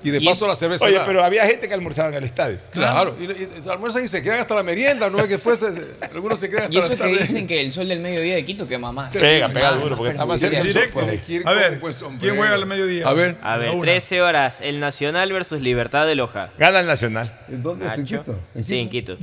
y 0.03 0.11
de 0.11 0.19
Y- 0.19 0.25
paso 0.25 0.47
la 0.47 0.55
cerveza. 0.57 0.85
Oye, 0.85 0.97
la- 0.97 1.05
pero 1.07 1.25
había 1.25 1.47
gente 1.47 1.69
que 1.69 1.75
almorzaba 1.75 2.09
en 2.11 2.15
el 2.17 2.25
estadio. 2.25 2.59
Claro, 2.71 3.17
y, 3.21 3.25
y 3.25 3.63
se 3.63 3.71
almuerzan 3.71 4.05
y 4.05 4.09
se 4.09 4.23
quedan 4.23 4.41
hasta 4.41 4.55
la 4.55 4.63
merienda, 4.63 5.11
¿no? 5.11 5.19
Que 5.23 5.29
después 5.29 5.63
eh, 5.63 5.97
algunos 6.13 6.39
se 6.39 6.49
quedan 6.49 6.65
hasta 6.65 6.75
Y 6.75 6.79
eso 6.79 6.89
la 6.89 6.95
que 6.97 7.03
tarde. 7.03 7.19
dicen 7.19 7.47
que 7.47 7.61
el 7.61 7.73
sol 7.73 7.89
del 7.89 8.01
mediodía 8.01 8.35
de 8.37 8.45
Quito 8.45 8.67
quema 8.69 8.93
más. 8.93 9.13
Pega, 9.15 9.49
pega 9.49 9.73
Más- 9.73 9.81
duro, 9.81 9.97
porque 9.97 10.13
está 10.13 10.27
más. 10.27 10.41
Directo. 10.41 11.01
Ir 11.29 11.43
A 11.47 11.53
ver, 11.53 11.81
pues. 11.81 12.05
¿quién 12.21 12.37
juega 12.37 12.55
al 12.55 12.67
mediodía? 12.67 13.09
A 13.09 13.13
ver. 13.15 13.37
A 13.43 13.57
ver, 13.57 13.69
La 13.69 13.75
una. 13.75 13.83
13 13.83 14.23
horas. 14.23 14.61
El 14.61 14.81
Nacional 14.81 15.33
versus 15.33 15.61
Libertad 15.61 16.07
de 16.07 16.15
Loja. 16.15 16.51
Gana 16.59 16.81
el 16.81 16.87
Nacional. 16.87 17.39
¿En 17.49 17.63
dónde? 17.63 17.87
¿En 17.87 18.03
Nacho. 18.03 18.19
Quito? 18.25 18.39
Sí, 18.61 18.79
en 18.79 18.89
Quito. 18.89 19.17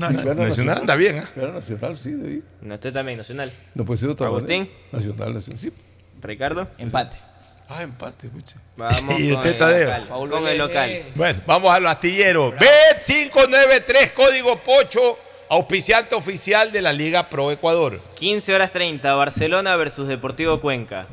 Nacional 0.50 0.78
anda 0.80 0.96
bien, 0.96 1.18
¿eh? 1.18 1.24
Era 1.36 1.52
nacional, 1.52 1.98
sí, 1.98 2.12
de 2.12 2.28
ahí. 2.30 2.44
No, 2.62 2.74
usted 2.76 2.92
también, 2.94 3.18
Nacional. 3.18 3.52
No 3.76 3.86
puede 3.86 4.00
ser 4.00 4.10
otra 4.10 4.28
Agustín. 4.28 4.60
manera. 4.64 4.88
Nacional, 4.92 5.34
nacional. 5.34 5.58
Sí. 5.60 5.72
Ricardo. 6.22 6.68
Empate. 6.78 7.18
Ah, 7.70 7.84
empate, 7.84 8.28
puche. 8.28 8.56
Vamos 8.78 9.16
Y 9.20 9.30
con 9.30 9.38
usted, 9.38 9.52
el 9.52 9.58
Tadeo. 9.58 9.86
local. 9.88 10.04
Paul 10.10 10.30
Con 10.30 10.48
el 10.48 10.58
local. 10.58 11.04
Bueno, 11.16 11.42
vamos 11.46 11.72
al 11.74 11.88
astillero. 11.88 12.54
Bet593, 12.56 14.14
código 14.14 14.58
Pocho, 14.58 15.18
auspiciante 15.50 16.16
oficial 16.16 16.72
de 16.72 16.82
la 16.82 16.92
Liga 16.94 17.30
Pro 17.30 17.52
Ecuador. 17.52 18.00
15 18.16 18.54
horas 18.56 18.72
30. 18.72 19.14
Barcelona 19.16 19.76
versus 19.78 20.08
Deportivo 20.08 20.60
Cuenca. 20.60 21.08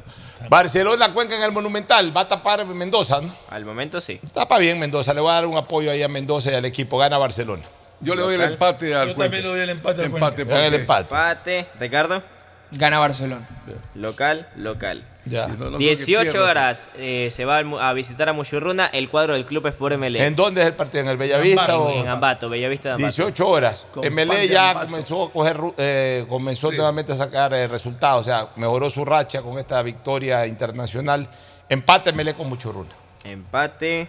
Barcelona, 0.48 1.12
Cuenca 1.12 1.36
en 1.36 1.42
el 1.42 1.52
Monumental. 1.52 2.16
Va 2.16 2.22
a 2.22 2.28
tapar 2.28 2.64
Mendoza, 2.66 3.20
¿no? 3.20 3.34
Al 3.50 3.64
momento 3.64 4.00
sí. 4.00 4.20
Tapa 4.32 4.59
bien 4.59 4.78
Mendoza. 4.78 5.12
Le 5.14 5.20
voy 5.20 5.30
a 5.30 5.34
dar 5.34 5.46
un 5.46 5.56
apoyo 5.56 5.90
ahí 5.90 6.02
a 6.02 6.09
Mendoza 6.09 6.50
y 6.50 6.55
al 6.55 6.64
equipo. 6.64 6.98
Gana 6.98 7.18
Barcelona. 7.18 7.64
Yo 8.00 8.14
le 8.14 8.22
doy 8.22 8.34
el 8.34 8.42
empate 8.42 8.94
al 8.94 9.08
Yo 9.08 9.14
Cuenca. 9.14 9.24
también 9.24 9.42
le 9.44 9.48
doy 9.50 9.60
el 9.60 9.70
empate 9.70 10.00
al 10.00 10.06
Empate, 10.06 10.44
Cuenca. 10.44 10.66
El 10.66 10.74
empate. 10.74 11.14
Empate. 11.14 11.66
Ricardo. 11.80 12.22
Gana 12.70 12.98
Barcelona. 12.98 13.48
Local, 13.94 14.46
local. 14.56 15.02
Ya. 15.24 15.46
Sí, 15.46 15.52
no, 15.52 15.70
no 15.70 15.76
creo 15.76 15.78
que 15.78 15.84
18 15.84 16.22
pierda. 16.32 16.50
horas 16.50 16.90
eh, 16.96 17.30
se 17.30 17.44
va 17.46 17.58
a 17.58 17.92
visitar 17.94 18.28
a 18.28 18.34
Muchurruna 18.34 18.86
el 18.86 19.08
cuadro 19.08 19.32
del 19.32 19.46
Club 19.46 19.66
Sport 19.68 19.96
MLE. 19.96 20.26
¿En 20.26 20.36
dónde 20.36 20.60
es 20.60 20.66
el 20.66 20.74
partido? 20.74 21.00
¿En 21.02 21.08
el 21.08 21.16
Bellavista 21.16 21.62
Ambato, 21.62 21.82
o...? 21.82 21.90
En 22.02 22.08
Ambato, 22.08 22.48
Bellavista 22.50 22.88
de 22.90 22.94
Ambato. 22.96 23.14
18 23.14 23.48
horas. 23.48 23.86
Con 23.92 24.12
MLE 24.14 24.48
ya 24.48 24.70
Ambato. 24.70 24.86
comenzó 24.86 25.24
a 25.26 25.30
coger, 25.30 25.56
eh, 25.78 26.26
comenzó 26.28 26.70
nuevamente 26.70 27.12
a 27.12 27.16
sacar 27.16 27.54
eh, 27.54 27.66
resultados, 27.66 28.20
o 28.20 28.24
sea, 28.24 28.48
mejoró 28.56 28.90
su 28.90 29.02
racha 29.04 29.40
con 29.40 29.58
esta 29.58 29.80
victoria 29.82 30.46
internacional. 30.46 31.26
Empate 31.70 32.12
MLE 32.12 32.34
con 32.34 32.48
mucho 32.50 32.70
runa. 32.70 32.90
Empate. 33.24 34.08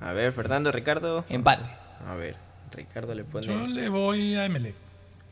A 0.00 0.12
ver, 0.12 0.32
Fernando, 0.32 0.72
Ricardo. 0.72 1.24
Empate. 1.28 1.68
A 2.08 2.14
ver, 2.14 2.36
Ricardo 2.76 3.14
le 3.14 3.24
pone 3.24 3.46
Yo 3.46 3.66
le 3.66 3.88
voy 3.88 4.36
a 4.36 4.48
MLE. 4.48 4.74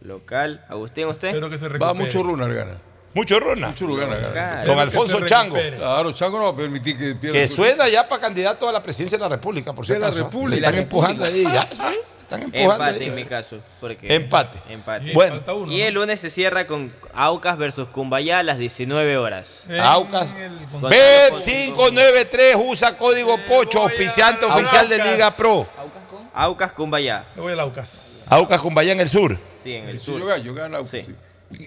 local. 0.03 0.65
Agustín, 0.69 1.07
¿usted? 1.07 1.29
Espero 1.29 1.49
que 1.51 1.59
se 1.59 1.69
recupere. 1.69 1.87
Va 1.87 1.95
mucho 1.95 2.23
runar 2.23 2.53
gana. 2.53 2.73
Mucho 3.15 3.39
runa. 3.39 3.69
Mucho 3.69 3.95
gana, 3.95 4.17
gana. 4.17 4.65
Don 4.65 4.77
Alfonso 4.79 5.25
Chango. 5.25 5.55
Claro, 5.77 6.11
Chango 6.13 6.37
no 6.39 6.45
va 6.47 6.51
a 6.51 6.57
permitir 6.57 6.99
que 6.99 7.15
pierda 7.15 7.39
que 7.39 7.47
su- 7.47 7.55
suena 7.57 7.89
ya 7.89 8.09
para 8.09 8.21
candidato 8.21 8.69
a 8.69 8.73
la 8.73 8.83
presidencia 8.83 9.17
de 9.17 9.23
la 9.23 9.29
República, 9.29 9.73
por 9.73 9.87
si 9.87 9.93
De 9.93 10.01
la 10.01 10.07
acaso. 10.09 10.25
República. 10.25 10.67
Están 10.67 10.83
empujando 10.83 11.25
ahí 11.25 11.45
ya. 11.45 11.61
Están 11.61 12.43
empujando 12.43 12.73
Empate 12.73 13.01
ahí. 13.05 13.09
en 13.11 13.15
mi 13.15 13.25
caso. 13.25 13.59
Porque 13.81 14.13
Empate. 14.13 14.59
Empate. 14.69 15.11
Y 15.11 15.15
Bueno. 15.15 15.41
uno, 15.55 15.71
Y 15.73 15.83
el 15.83 15.95
lunes 15.95 16.19
se 16.19 16.29
cierra 16.31 16.67
con 16.67 16.91
Aucas 17.15 17.57
versus 17.57 17.87
Cumbayá 17.89 18.41
a 18.41 18.43
las 18.43 18.59
19 18.59 19.17
horas. 19.17 19.67
En 19.69 19.79
Aucas. 19.79 20.35
el- 20.37 20.59
Bet593 20.81 22.57
usa 22.57 22.97
código 22.97 23.37
Pocho, 23.47 23.83
auspiciante 23.83 24.45
oficial 24.47 24.89
de. 24.89 24.99
Liga 24.99 25.31
Pro. 25.31 25.59
Aucas 25.79 26.03
Cumbayá. 26.75 27.27
Le 27.37 27.43
voy 27.43 27.53
al 27.53 27.61
Aucas. 27.61 28.25
Aucas 28.31 28.61
Cumbaya 28.61 28.93
en 28.93 29.01
el 29.01 29.09
sur. 29.09 29.39
Sí, 29.55 29.75
en 29.75 29.89
el 29.89 29.99
sur. 29.99 30.19
yo 30.21 30.27
gano, 30.27 30.43
yo 30.43 30.55
gano. 30.55 30.85
Sí. 30.85 31.03
sí. 31.03 31.15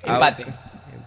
Empate. 0.04 0.46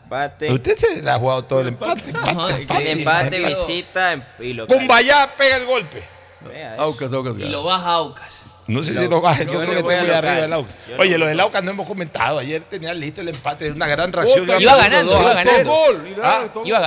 Empate. 0.05 0.53
Usted 0.53 0.77
se 0.77 1.03
la 1.03 1.15
ha 1.15 1.19
jugado 1.19 1.43
todo 1.45 1.61
el 1.61 1.69
empate. 1.69 2.11
Empate, 2.11 2.93
Empate, 2.93 3.41
visita 3.41 4.13
em- 4.13 4.23
y 4.41 4.53
local. 4.55 4.77
Cumbaya 4.77 5.31
pega 5.37 5.57
el 5.57 5.67
golpe. 5.67 6.03
Aucas, 6.79 7.13
Aucas 7.13 7.37
Y 7.37 7.41
gana. 7.41 7.51
lo 7.53 7.63
baja 7.65 7.93
Aucas. 7.93 8.45
No 8.71 8.83
sé 8.83 8.97
si 8.97 9.09
lo 9.09 9.21
baja, 9.21 9.43
yo 9.45 9.53
yo 9.53 9.61
creo 9.61 9.75
que 9.77 9.83
voy 9.83 9.95
está 9.95 10.03
a 10.03 10.07
muy 10.07 10.15
arriba 10.15 10.43
del 10.43 10.53
Aucas. 10.53 10.75
Oye, 10.99 11.19
los 11.19 11.27
a 11.27 11.31
del. 11.31 11.41
Aucas 11.41 11.65
no 11.65 11.71
hemos 11.73 11.87
comentado. 11.87 12.39
Ayer 12.39 12.63
tenía 12.63 12.95
listo 12.95 13.21
el 13.21 13.29
empate, 13.29 13.67
es 13.67 13.75
una 13.75 13.87
gran 13.89 14.13
reacción. 14.13 14.43
Otra, 14.43 14.61
Iba 14.61 14.77
ganando, 14.77 15.13
iba 15.13 15.31
a 15.31 15.35
ganando. 15.35 15.73
Ah. 16.23 16.51
Iba, 16.65 16.81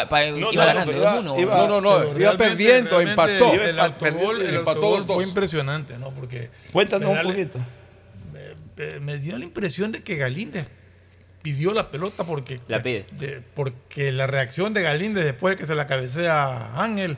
ganando 0.65 0.91
iba- 0.91 1.22
2-1. 1.22 1.39
iba- 1.41 1.57
No, 1.57 1.68
no, 1.68 1.81
no, 1.81 1.97
Pero 2.10 2.19
iba 2.19 2.38
perdiendo, 2.38 3.01
empató. 3.01 3.53
El 3.53 3.80
autogol, 3.80 4.41
autogol 4.65 5.03
fue 5.03 5.23
impresionante, 5.23 5.97
¿no? 5.97 6.11
Porque 6.11 6.49
Cuéntanos 6.72 7.10
un 7.10 7.22
poquito. 7.23 7.60
me, 9.01 9.18
dio 9.19 9.38
la 9.38 9.43
impresión 9.45 9.91
de 9.91 10.01
que 10.01 10.15
Galíndez 10.15 10.65
pidió 11.41 11.73
la 11.73 11.91
pelota 11.91 12.23
porque 12.26 12.60
La 12.68 12.81
pide. 12.81 13.05
de- 13.11 13.41
porque 13.53 14.11
la 14.11 14.27
reacción 14.27 14.73
de 14.73 14.81
Galíndez 14.81 15.26
después 15.26 15.55
de 15.55 15.61
que 15.61 15.68
se 15.68 15.76
la 15.76 15.85
cabecea 15.88 16.81
Ángel 16.81 17.18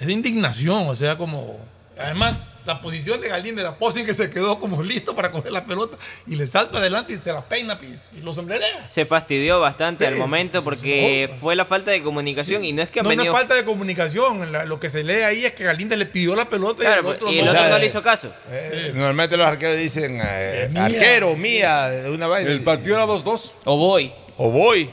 es 0.00 0.06
de 0.06 0.12
indignación, 0.12 0.88
o 0.88 0.96
sea, 0.96 1.16
como 1.18 1.58
además 1.98 2.36
la 2.66 2.80
posición 2.80 3.20
de 3.20 3.28
Galíndez, 3.28 3.64
la 3.64 3.76
pose 3.76 4.00
en 4.00 4.06
que 4.06 4.14
se 4.14 4.30
quedó 4.30 4.58
como 4.58 4.82
listo 4.82 5.14
para 5.14 5.30
coger 5.30 5.52
la 5.52 5.64
pelota 5.66 5.96
y 6.26 6.36
le 6.36 6.46
salta 6.46 6.78
adelante 6.78 7.12
y 7.12 7.16
se 7.18 7.32
la 7.32 7.42
peina 7.42 7.78
pi- 7.78 7.94
y 8.16 8.20
lo 8.20 8.32
sombrerea. 8.34 8.86
Se 8.88 9.04
fastidió 9.04 9.60
bastante 9.60 10.06
Sí, 10.06 10.12
al 10.12 10.18
momento 10.18 10.62
porque 10.64 11.28
sí, 11.30 11.38
fue 11.40 11.56
la 11.56 11.64
falta 11.64 11.90
de 11.90 12.02
comunicación 12.02 12.64
y 12.64 12.72
no 12.72 12.82
es 12.82 12.88
que 12.90 13.00
han 13.00 13.04
No, 13.04 13.08
no 13.10 13.12
es 13.12 13.16
venido... 13.18 13.34
falta 13.34 13.54
de 13.54 13.64
comunicación. 13.64 14.50
la- 14.52 14.64
lo 14.64 14.80
que 14.80 14.88
se 14.90 15.04
lee 15.04 15.22
ahí 15.22 15.44
es 15.44 15.52
que 15.52 15.64
Galíndez 15.64 15.98
le 15.98 16.06
pidió 16.06 16.34
la 16.34 16.48
pelota 16.48 16.82
y 16.84 16.86
el 16.98 17.04
otro 17.06 17.30
y 17.32 17.38
el 17.38 17.44
no. 17.44 17.50
otro 17.52 17.68
no 17.68 17.78
le 17.78 17.86
hizo 17.86 18.02
caso. 18.02 18.32
Eh, 18.50 18.90
Normalmente 18.94 19.36
los 19.36 19.46
arqueros 19.46 19.76
dicen 19.76 20.18
eh, 20.24 20.68
mía. 20.72 20.84
arquero, 20.86 21.36
mía, 21.36 21.90
una 22.08 22.26
vaina. 22.26 22.50
El 22.50 22.60
partido 22.62 22.94
era 22.96 23.06
2-2. 23.06 23.52
O 23.64 23.76
voy. 23.76 24.12
O 24.38 24.50
voy. 24.50 24.90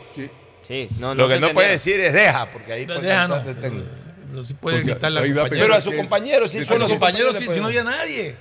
Sí, 0.68 0.88
no, 1.00 1.16
Lo 1.16 1.28
que 1.28 1.40
no 1.40 1.48
entendieron. 1.48 1.54
puede 1.56 1.70
decir 1.72 2.00
es 2.00 2.14
deja, 2.14 2.50
porque 2.52 2.74
ahí 2.74 2.86
De- 2.86 2.94
por 2.94 3.02
deja, 3.04 3.28
tanto 3.28 3.52
no. 3.70 4.01
Pero 4.32 4.46
sí 4.46 4.54
puede 4.56 4.78
Porque 4.78 4.92
gritarle 4.94 5.20
al 5.20 5.26
compañero. 5.28 5.50
Pero 5.66 5.74
a 5.76 5.82
es- 5.94 6.00
compañeros 6.00 6.52
sí 6.52 6.64
son 6.66 6.80
los 6.80 6.90
compañeros, 6.90 7.34
le 7.34 7.40
si, 7.40 7.60
no 7.60 7.68
había 7.68 7.84
nadie. 7.84 8.36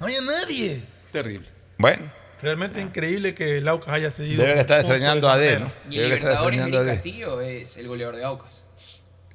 No 0.00 0.06
había 0.06 0.20
nadie. 0.22 0.80
Terrible. 1.12 1.48
Bueno, 1.78 2.10
Realmente 2.42 2.80
increíble 2.80 3.34
que 3.34 3.58
el 3.58 3.68
Aucas 3.68 3.88
haya 3.94 4.10
cedido. 4.10 4.42
deben 4.42 4.58
estar 4.58 4.76
un 4.78 4.80
extrañando 4.80 5.28
de 5.28 5.32
a 5.32 5.36
D. 5.38 5.58
¿no? 5.60 5.66
Y 5.66 5.68
en 5.68 5.72
estar 5.72 5.94
Libertadores, 6.04 6.60
Eric. 6.80 6.94
Castillo 6.94 7.40
es 7.40 7.76
el 7.78 7.88
goleador 7.88 8.16
de 8.16 8.24
Aucas. 8.24 8.66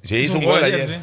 Sí, 0.04 0.16
hizo 0.16 0.38
un 0.38 0.44
gol 0.44 0.62
ayer. 0.62 1.00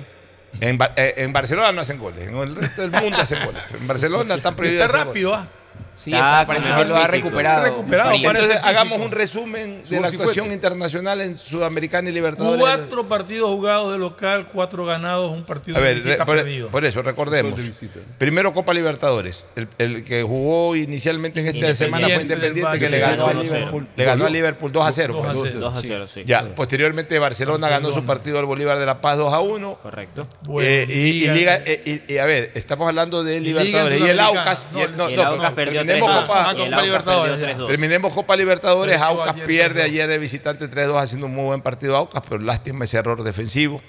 En, 0.61 0.78
Ba- 0.78 0.94
eh, 0.95 1.15
en 1.18 1.34
Barcelona 1.34 1.72
no 1.74 1.82
hacen 1.82 1.98
goles, 1.98 2.28
en 2.28 2.36
el 2.36 2.56
resto 2.56 2.82
del 2.88 2.91
mundo 3.02 3.18
hacen 3.18 3.44
goles. 3.45 3.61
En 3.80 3.86
Barcelona 3.88 4.36
están 4.36 4.56
prohibidos. 4.56 4.86
Está 4.88 5.03
rápido, 5.03 5.32
goles. 5.32 5.45
¿ah? 5.45 5.52
Sí, 5.98 6.11
Está 6.11 6.41
está, 6.41 6.48
parece 6.53 6.69
que 6.76 6.86
lo 6.86 6.95
ha 6.95 7.07
recuperado. 7.07 7.64
Recuperado, 7.65 8.11
Entonces 8.14 8.44
físico. 8.48 8.65
hagamos 8.68 8.99
un 9.02 9.11
resumen 9.11 9.82
de 9.90 9.99
la 9.99 10.07
actuación 10.07 10.52
internacional 10.52 11.22
en 11.22 11.38
Sudamericana 11.38 12.10
y 12.10 12.11
Libertadores. 12.14 12.60
Cuatro 12.61 13.07
partidos 13.10 13.49
jugados 13.49 13.91
de 13.91 13.98
local, 13.98 14.48
cuatro 14.53 14.86
ganados, 14.86 15.32
un 15.32 15.44
partido 15.44 15.78
A 15.78 15.82
de 15.82 15.86
ver, 15.88 15.95
visita 15.95 16.26
por, 16.26 16.36
perdido. 16.38 16.69
por 16.69 16.86
eso 16.86 17.02
recordemos. 17.02 17.57
De. 17.57 17.90
Primero 18.18 18.53
Copa 18.53 18.74
Libertadores. 18.74 19.44
El, 19.56 19.68
el 19.80 20.03
que 20.06 20.22
jugó 20.24 20.76
inicialmente 20.76 21.40
en 21.40 21.48
esta 21.48 21.57
Independiente 21.57 21.86
semana 21.86 22.07
fue 22.14 22.22
Independiente 22.22 22.80
que 22.80 22.90
le 22.90 22.99
ganó 22.99 23.28
a 23.28 23.34
2 23.34 23.45
a 23.45 23.48
0. 23.49 23.57
Liverpool. 23.57 23.88
Le 23.95 24.06
ganó 24.06 24.26
a 24.26 24.30
Liverpool 24.30 24.72
2 24.72 24.88
a 24.88 24.91
0. 24.91 25.14
2 25.15 25.26
a 25.26 25.34
pues. 25.34 25.52
0. 25.53 25.60
2 25.61 25.76
a 25.76 25.82
0, 25.82 26.07
sí. 26.07 26.24
Ya, 26.26 26.44
posteriormente 26.56 27.18
Barcelona, 27.19 27.69
ganó 27.69 27.88
su 27.90 27.95
Barcelona. 27.95 28.07
partido 28.07 28.40
al 28.40 28.45
Bolívar 28.45 28.78
de 28.78 28.86
La 28.86 29.02
Paz 29.02 29.18
2 29.18 29.34
a 29.34 29.40
1. 29.40 29.74
Correcto. 29.82 30.28
Eh, 30.61 30.86
y, 30.88 30.94
y 31.26 31.28
Liga- 31.30 31.61
eh, 31.65 32.02
y- 32.07 32.14
y, 32.14 32.18
a 32.19 32.26
ver, 32.26 32.52
estamos 32.53 32.88
hablando 32.88 33.24
de 33.24 33.40
Libertadores. 33.40 33.99
Y 33.99 34.03
el. 34.07 34.19
Aucas. 34.19 34.68
No, 34.72 34.80
y 34.80 34.82
el, 34.84 34.98
no, 34.98 35.10
y 35.10 35.14
el 35.14 35.19
no, 35.19 35.26
Aucas 35.26 35.53
perdió 35.53 35.82
terminemos 35.88 36.24
3-2. 36.24 36.28
Copa, 36.28 36.50
Ah, 36.50 36.54
Y 36.54 36.70
Copa 36.70 36.82
Libertadores, 36.84 37.32
perdió 37.38 37.48
ya. 37.48 37.58
3-2. 37.58 37.68
terminemos 37.68 38.14
Copa 38.14 38.36
Libertadores. 38.36 39.02
Aucas 39.02 39.34
ayer 39.36 39.46
pierde 39.46 39.82
3-2. 39.82 39.86
ayer 39.86 40.08
de 40.10 40.18
visitante 40.20 40.70
3-2 40.70 41.02
haciendo 41.02 41.26
un 41.28 41.34
muy 41.34 41.46
buen 41.46 41.62
partido 41.62 41.96
Aucas, 41.98 42.22
pero 42.28 42.42
lástima 42.42 42.86
ese 42.86 42.98
error 42.98 43.24
defensivo. 43.24 43.82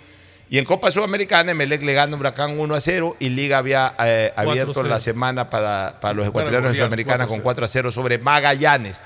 Y 0.50 0.56
en 0.58 0.64
Copa 0.64 0.90
Sudamericana, 0.90 1.52
Emelec 1.52 1.82
le 1.82 1.92
gana 1.92 2.16
a 2.16 2.18
Huracán 2.20 2.58
1 2.58 2.74
a 2.74 2.80
0 2.80 3.16
y 3.20 3.28
Liga 3.28 3.58
había 3.58 3.94
eh, 3.98 4.32
abierto 4.34 4.72
4-0. 4.82 4.88
la 4.88 4.98
semana 4.98 5.50
para, 5.50 5.98
para 6.00 6.14
los 6.14 6.26
ecuatorianos 6.26 6.68
Mundial, 6.68 6.86
Sudamericana 6.86 7.26
con 7.26 7.40
4-0. 7.40 7.42
4 7.42 7.64
a 7.66 7.68
0 7.68 7.90
sobre 7.92 8.16
Magallanes. 8.18 8.98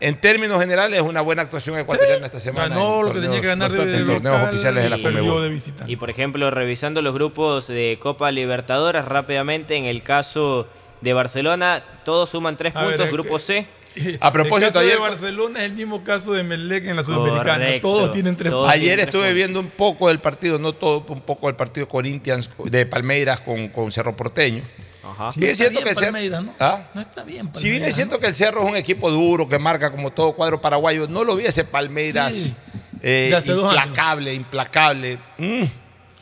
En 0.00 0.20
términos 0.20 0.60
generales, 0.60 0.98
es 1.00 1.06
una 1.06 1.20
buena 1.20 1.42
actuación 1.42 1.78
ecuatoriana 1.78 2.26
esta 2.26 2.40
semana. 2.40 2.68
Ganó 2.74 3.04
lo 3.04 3.12
que 3.12 3.20
tenía 3.20 3.40
que 3.40 3.46
ganar 3.46 3.70
de, 3.70 3.78
torneos- 3.78 3.86
de 3.92 3.98
en 4.00 4.06
torneos 4.08 4.34
local 4.36 4.48
oficiales 4.50 4.82
de 4.84 4.90
la 4.90 4.96
y 4.98 5.02
Conmebol. 5.02 5.42
de. 5.48 5.92
Y 5.92 5.96
por 5.96 6.10
ejemplo, 6.10 6.50
revisando 6.50 7.00
los 7.02 7.14
grupos 7.14 7.68
de 7.68 7.98
Copa 8.02 8.30
Libertadores 8.32 9.04
rápidamente, 9.04 9.76
en 9.76 9.84
el 9.84 10.02
caso 10.02 10.66
de 11.02 11.12
Barcelona, 11.12 11.82
todos 12.04 12.30
suman 12.30 12.56
tres 12.56 12.72
ver, 12.74 12.84
puntos, 12.84 13.10
grupo 13.10 13.34
que- 13.36 13.42
C. 13.42 13.66
A 14.22 14.32
propósito, 14.32 14.66
el 14.68 14.72
caso 14.72 14.78
ayer- 14.80 14.94
de 14.94 15.00
Barcelona 15.00 15.58
es 15.58 15.64
el 15.66 15.72
mismo 15.72 16.02
caso 16.02 16.32
de 16.32 16.42
Melec 16.42 16.86
en 16.86 16.96
la 16.96 17.02
Sudamericana. 17.02 17.66
Correcto. 17.66 17.88
Todos 17.88 18.10
tienen 18.10 18.36
tres 18.36 18.50
Todos 18.50 18.64
puntos. 18.64 18.74
Ayer 18.80 19.00
estuve 19.00 19.34
viendo 19.34 19.60
un 19.60 19.68
poco 19.68 20.08
del 20.08 20.18
partido, 20.18 20.58
no 20.58 20.72
todo, 20.72 21.04
un 21.08 21.20
poco 21.20 21.48
del 21.48 21.56
partido 21.56 21.86
Corinthians 21.86 22.48
de 22.64 22.86
Palmeiras 22.86 23.40
con, 23.40 23.68
con 23.68 23.92
Cerro 23.92 24.16
Porteño. 24.16 24.62
Ajá. 25.04 25.30
Si 25.32 25.40
bien 25.40 25.50
es 25.50 25.60
está 25.60 25.70
cierto 25.70 25.80
bien 25.80 25.84
que 25.84 25.90
el 25.90 25.96
Cerro- 25.96 26.12
Palmeiras, 26.12 26.42
¿no? 26.44 26.54
¿Ah? 26.58 26.88
No 26.94 27.00
está 27.02 27.24
bien. 27.24 27.50
Si 27.54 27.68
bien 27.68 27.84
es 27.84 27.94
cierto 27.94 28.14
¿no? 28.14 28.20
que 28.20 28.28
el 28.28 28.34
Cerro 28.34 28.62
es 28.62 28.68
un 28.70 28.76
equipo 28.76 29.10
duro 29.10 29.46
que 29.46 29.58
marca 29.58 29.90
como 29.90 30.10
todo 30.10 30.32
cuadro 30.32 30.58
paraguayo, 30.60 31.06
no 31.08 31.22
lo 31.22 31.36
vi 31.36 31.44
ese 31.44 31.64
Palmeiras 31.64 32.32
Sí. 32.32 32.54
eh, 33.02 33.30
implacable, 33.46 34.32
implacable. 34.32 35.18
Mm. 35.36 35.64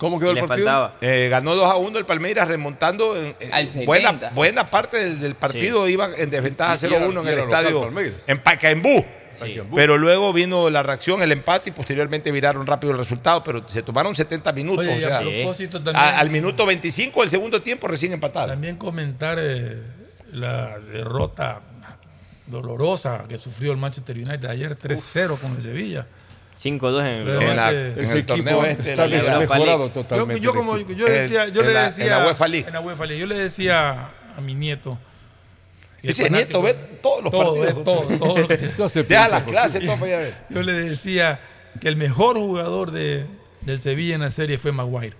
¿Cómo 0.00 0.18
quedó 0.18 0.30
el 0.30 0.36
Le 0.36 0.46
partido? 0.46 0.66
faltaba. 0.66 0.96
Eh, 1.02 1.28
ganó 1.30 1.54
2 1.54 1.70
a 1.70 1.76
1 1.76 1.98
el 1.98 2.06
Palmeiras 2.06 2.48
remontando 2.48 3.16
en, 3.18 3.36
en 3.38 3.52
Al 3.52 3.68
70. 3.68 3.84
buena, 3.86 4.30
buena 4.34 4.64
parte 4.64 4.96
del, 4.96 5.20
del 5.20 5.34
partido 5.34 5.86
iba 5.86 6.08
en 6.16 6.30
desventaja 6.30 6.74
Y- 6.74 6.90
y 6.90 6.94
era- 6.94 7.04
0-1 7.06 7.20
en 7.20 7.28
el 7.28 7.36
local 7.36 7.38
estadio 7.60 7.80
Palmeiras. 7.82 8.24
en 8.26 8.42
Pacaembú. 8.42 9.04
Sí. 9.34 9.60
Pero 9.74 9.98
luego 9.98 10.32
vino 10.32 10.70
la 10.70 10.82
reacción, 10.82 11.20
el 11.22 11.30
empate 11.32 11.68
y 11.68 11.72
posteriormente 11.72 12.32
viraron 12.32 12.66
rápido 12.66 12.92
el 12.92 12.98
resultado, 12.98 13.44
pero 13.44 13.62
se 13.68 13.82
tomaron 13.82 14.14
70 14.14 14.50
minutos. 14.52 14.86
Oye, 14.86 15.04
o 15.04 15.08
a 15.08 15.10
sea, 15.10 15.20
propósito 15.20 15.82
también, 15.82 16.02
a- 16.02 16.18
al 16.18 16.30
minuto 16.30 16.64
25 16.64 17.20
del 17.20 17.28
segundo 17.30 17.60
tiempo 17.60 17.86
recién 17.86 18.12
empataron. 18.14 18.48
también 18.50 18.76
comentar 18.76 19.36
eh, 19.38 19.82
la 20.32 20.78
derrota 20.80 21.60
dolorosa 22.46 23.26
que 23.28 23.38
sufrió 23.38 23.72
el 23.72 23.78
Manchester 23.78 24.16
United 24.16 24.46
ayer 24.46 24.76
3-0 24.76 25.36
con 25.38 25.52
el 25.54 25.62
Sevilla. 25.62 26.06
5-2 26.62 27.00
en 27.00 27.06
el 27.06 27.42
En, 27.42 27.56
la- 27.56 27.70
en 27.70 27.76
el 27.98 28.16
equipo 28.18 28.26
torneo 28.34 28.64
este, 28.66 28.90
está 28.90 29.06
la. 29.06 29.18
Yo, 29.58 29.90
totalmente. 29.90 30.40
yo 30.40 30.50
el 30.50 30.56
como 30.56 30.76
yo 30.76 31.06
decía, 31.06 31.48
yo 31.48 31.60
En 31.62 31.66
le 31.68 31.72
la- 31.74 31.84
decía 31.84 32.04
en 32.04 32.10
la 32.10 32.26
UEFA 32.26 32.48
League. 32.48 32.66
en 32.66 32.72
la 32.74 32.80
UEFA 32.80 33.06
League, 33.06 33.20
yo 33.20 33.26
le 33.26 33.38
decía 33.38 34.10
a 34.36 34.40
mi 34.40 34.54
nieto. 34.54 34.98
Ese 36.02 36.30
nieto 36.30 36.62
ve 36.62 36.74
todos 37.02 37.22
los 37.24 37.30
todo, 37.32 37.54
partidos. 37.56 37.76
ve 37.76 37.84
todo, 37.84 38.18
todo 38.18 38.38
lo 38.38 38.48
que 38.48 38.56
se- 38.56 39.02
Deja 39.04 39.28
las 39.28 39.42
clases, 39.44 39.84
todo 39.84 39.94
para 39.96 40.06
allá 40.06 40.18
ver. 40.18 40.34
Yo 40.50 40.62
le 40.62 40.72
decía 40.72 41.40
que 41.80 41.88
el 41.88 41.96
mejor 41.96 42.36
jugador 42.36 42.90
de, 42.90 43.26
del 43.62 43.80
Sevilla 43.80 44.14
en 44.14 44.20
la 44.22 44.30
serie 44.30 44.58
fue 44.58 44.72
Maguire. 44.72 45.14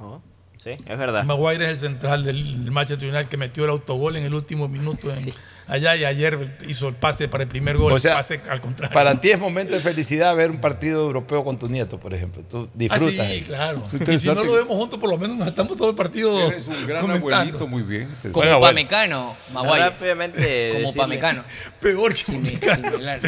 Oh, 0.00 0.20
Sí, 0.58 0.70
es 0.70 0.96
verdad. 0.98 1.24
Maguire 1.24 1.64
es 1.64 1.70
el 1.72 1.78
central 1.78 2.22
del 2.24 2.70
Manchester 2.70 3.08
United 3.08 3.26
que 3.28 3.36
metió 3.36 3.64
el 3.64 3.70
autogol 3.70 4.14
en 4.16 4.24
el 4.24 4.32
último 4.34 4.68
minuto 4.68 5.10
en- 5.12 5.34
allá 5.66 5.96
y 5.96 6.04
ayer 6.04 6.58
hizo 6.68 6.88
el 6.88 6.94
pase 6.94 7.28
para 7.28 7.44
el 7.44 7.48
primer 7.48 7.76
gol. 7.76 7.92
O 7.92 7.98
sea, 7.98 8.12
el 8.12 8.16
pase 8.18 8.40
al 8.48 8.60
contrario. 8.60 8.92
Para 8.94 9.20
ti 9.20 9.30
es 9.30 9.38
momento 9.38 9.74
de 9.74 9.80
felicidad 9.80 10.34
ver 10.36 10.50
un 10.50 10.60
partido 10.60 11.02
europeo 11.02 11.44
con 11.44 11.58
tu 11.58 11.68
nieto, 11.68 11.98
por 11.98 12.14
ejemplo. 12.14 12.42
Tú 12.48 12.66
Ah, 12.68 12.70
disfrutas. 12.74 13.26
sí, 13.28 13.42
claro. 13.42 13.84
Y 14.10 14.18
si 14.18 14.26
no 14.28 14.34
lo 14.44 14.52
vemos 14.52 14.76
juntos, 14.76 14.98
por 14.98 15.10
lo 15.10 15.18
menos 15.18 15.36
nos 15.36 15.48
estamos 15.48 15.76
todo 15.76 15.90
el 15.90 15.96
partido. 15.96 16.48
Eres 16.48 16.66
un 16.66 16.86
gran 16.86 17.00
comentando. 17.02 17.34
abuelito, 17.36 17.66
muy 17.66 17.82
bien. 17.82 18.08
Como 18.22 18.32
Bueno. 18.34 18.60
Pamecano, 18.60 19.36
Maguire. 19.52 19.80
Rápidamente 19.90 20.72
Como 20.82 20.94
Pamecano. 20.94 21.44
Peor 21.80 22.14
que. 22.14 22.22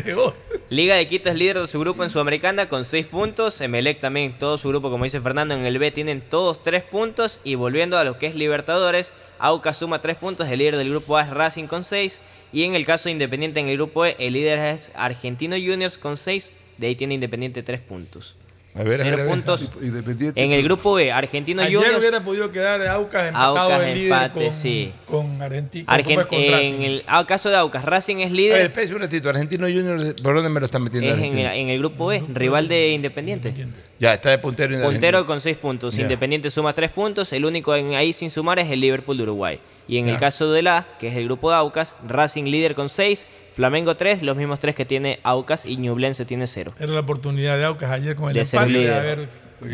Peor. 0.02 0.36
Liga 0.70 0.94
de 0.96 1.06
Quito 1.06 1.28
es 1.28 1.34
líder 1.36 1.58
de 1.60 1.66
su 1.66 1.78
grupo 1.80 2.04
en 2.04 2.10
Sudamericana 2.10 2.68
con 2.68 2.84
6 2.84 3.06
puntos. 3.06 3.60
Emelec 3.60 4.00
también, 4.00 4.36
todo 4.38 4.58
su 4.58 4.68
grupo, 4.68 4.90
como 4.90 5.04
dice 5.04 5.20
Fernando, 5.20 5.54
en 5.54 5.64
el 5.66 5.78
B 5.78 5.90
tienen 5.90 6.20
todos 6.20 6.62
3 6.62 6.84
puntos. 6.84 7.40
Y 7.44 7.54
volviendo 7.54 7.98
a 7.98 8.04
lo 8.04 8.18
que 8.18 8.26
es 8.26 8.34
Libertadores, 8.34 9.14
Aucas 9.38 9.76
suma 9.76 10.00
3 10.00 10.16
puntos. 10.16 10.48
El 10.48 10.58
líder 10.58 10.76
del 10.76 10.90
grupo 10.90 11.16
A 11.16 11.22
es 11.22 11.30
Racing 11.30 11.66
con 11.66 11.84
6. 11.84 12.20
Y 12.54 12.62
en 12.62 12.76
el 12.76 12.86
caso 12.86 13.08
de 13.08 13.10
Independiente 13.10 13.58
en 13.58 13.68
el 13.68 13.74
grupo 13.74 14.06
E, 14.06 14.14
el 14.20 14.34
líder 14.34 14.60
es 14.60 14.92
Argentino 14.94 15.56
Juniors 15.56 15.98
con 15.98 16.16
6. 16.16 16.54
De 16.78 16.86
ahí 16.86 16.94
tiene 16.94 17.14
Independiente 17.14 17.64
3 17.64 17.80
puntos. 17.80 18.36
A 18.76 18.82
ver, 18.82 18.94
a 18.94 18.96
Cero 18.96 19.10
ver, 19.10 19.12
a 19.12 19.16
ver. 19.22 19.26
puntos. 19.28 19.70
Independiente. 19.80 20.42
En 20.42 20.50
el 20.50 20.62
grupo 20.64 20.94
B, 20.94 21.12
Argentino 21.12 21.62
Ayer 21.62 21.76
Juniors. 21.78 21.98
hubiera 22.00 22.24
podido 22.24 22.50
quedar 22.50 22.84
Aucas 22.88 23.28
empatado 23.28 23.56
Aucas 23.58 23.82
el 23.82 23.94
líder 23.94 24.12
empate, 24.12 24.44
con, 24.44 24.52
sí. 24.52 24.92
con 25.06 25.42
Argentina. 25.42 25.84
Argen- 25.96 26.26
con 26.26 26.38
en 26.40 26.82
el 26.82 27.04
ah, 27.06 27.24
caso 27.24 27.50
de 27.50 27.56
Aucas, 27.56 27.84
Racing 27.84 28.16
es 28.16 28.26
A 28.26 28.28
ver, 28.30 28.32
líder. 28.36 28.66
espérese 28.66 28.94
un 28.96 29.00
ratito. 29.02 29.28
Argentino 29.28 29.66
Junior, 29.68 30.16
¿por 30.20 30.34
dónde 30.34 30.50
me 30.50 30.58
lo 30.58 30.66
están 30.66 30.82
metiendo? 30.82 31.08
Es 31.08 31.14
en 31.18 31.22
Argentino? 31.22 31.48
el, 31.50 31.56
en 31.60 31.68
el 31.68 31.78
grupo 31.78 32.06
B, 32.08 32.22
rival 32.32 32.66
de 32.66 32.90
Independiente. 32.90 33.54
Ya, 34.00 34.14
está 34.14 34.30
de 34.30 34.38
puntero. 34.38 34.70
Puntero 34.82 35.18
Argentina. 35.18 35.24
con 35.24 35.40
6 35.40 35.56
puntos. 35.58 35.94
Ya. 35.94 36.02
Independiente 36.02 36.50
suma 36.50 36.72
3 36.72 36.90
puntos. 36.90 37.32
El 37.32 37.44
único 37.44 37.76
en 37.76 37.94
ahí 37.94 38.12
sin 38.12 38.28
sumar 38.28 38.58
es 38.58 38.68
el 38.70 38.80
Liverpool 38.80 39.16
de 39.16 39.22
Uruguay. 39.22 39.60
Y 39.86 39.98
en 39.98 40.08
el 40.08 40.14
Ya. 40.14 40.20
caso 40.20 40.50
de 40.50 40.62
la, 40.62 40.88
que 40.98 41.08
es 41.08 41.16
el 41.16 41.26
grupo 41.26 41.50
de 41.50 41.56
Aucas, 41.58 41.94
Racing 42.08 42.44
líder 42.44 42.74
con 42.74 42.88
6, 42.88 43.28
Flamengo 43.54 43.96
3, 43.96 44.22
los 44.22 44.36
mismos 44.36 44.58
3 44.60 44.74
que 44.74 44.84
tiene 44.84 45.20
Aucas 45.22 45.64
y 45.64 45.76
Ñublense 45.76 46.24
tiene 46.24 46.46
0. 46.46 46.72
Era 46.78 46.92
la 46.92 47.00
oportunidad 47.00 47.56
de 47.56 47.64
Aucas 47.64 47.90
ayer 47.90 48.16
con 48.16 48.28
el 48.28 48.34
De 48.34 48.44
ser 48.44 48.60
empate 48.62 48.72
de 48.72 48.78
líder. 48.80 48.94
haber 48.98 49.28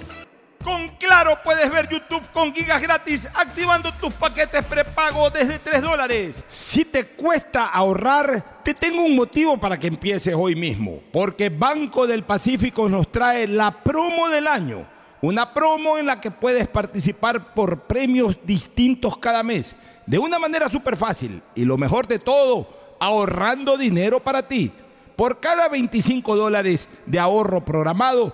Con 0.63 0.89
Claro 0.99 1.37
puedes 1.43 1.71
ver 1.71 1.89
YouTube 1.89 2.21
con 2.31 2.53
gigas 2.53 2.81
gratis 2.81 3.27
activando 3.33 3.91
tus 3.93 4.13
paquetes 4.13 4.63
prepago 4.63 5.29
desde 5.29 5.57
3 5.57 5.81
dólares. 5.81 6.43
Si 6.47 6.85
te 6.85 7.05
cuesta 7.05 7.67
ahorrar, 7.67 8.61
te 8.63 8.73
tengo 8.73 9.03
un 9.03 9.15
motivo 9.15 9.59
para 9.59 9.79
que 9.79 9.87
empieces 9.87 10.35
hoy 10.37 10.55
mismo. 10.55 10.99
Porque 11.11 11.49
Banco 11.49 12.05
del 12.05 12.23
Pacífico 12.23 12.87
nos 12.87 13.11
trae 13.11 13.47
la 13.47 13.71
promo 13.71 14.29
del 14.29 14.47
año. 14.47 14.85
Una 15.21 15.53
promo 15.53 15.97
en 15.97 16.05
la 16.05 16.21
que 16.21 16.31
puedes 16.31 16.67
participar 16.67 17.53
por 17.53 17.81
premios 17.81 18.37
distintos 18.43 19.17
cada 19.17 19.41
mes. 19.41 19.75
De 20.05 20.19
una 20.19 20.37
manera 20.37 20.69
súper 20.69 20.95
fácil. 20.95 21.41
Y 21.55 21.65
lo 21.65 21.77
mejor 21.77 22.07
de 22.07 22.19
todo, 22.19 22.67
ahorrando 22.99 23.77
dinero 23.77 24.19
para 24.19 24.47
ti. 24.47 24.71
Por 25.15 25.39
cada 25.39 25.67
25 25.69 26.35
dólares 26.35 26.87
de 27.05 27.19
ahorro 27.19 27.63
programado, 27.63 28.33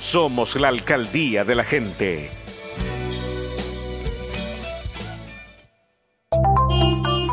Somos 0.00 0.56
la 0.56 0.68
alcaldía 0.68 1.44
de 1.44 1.54
la 1.54 1.64
gente. 1.64 2.30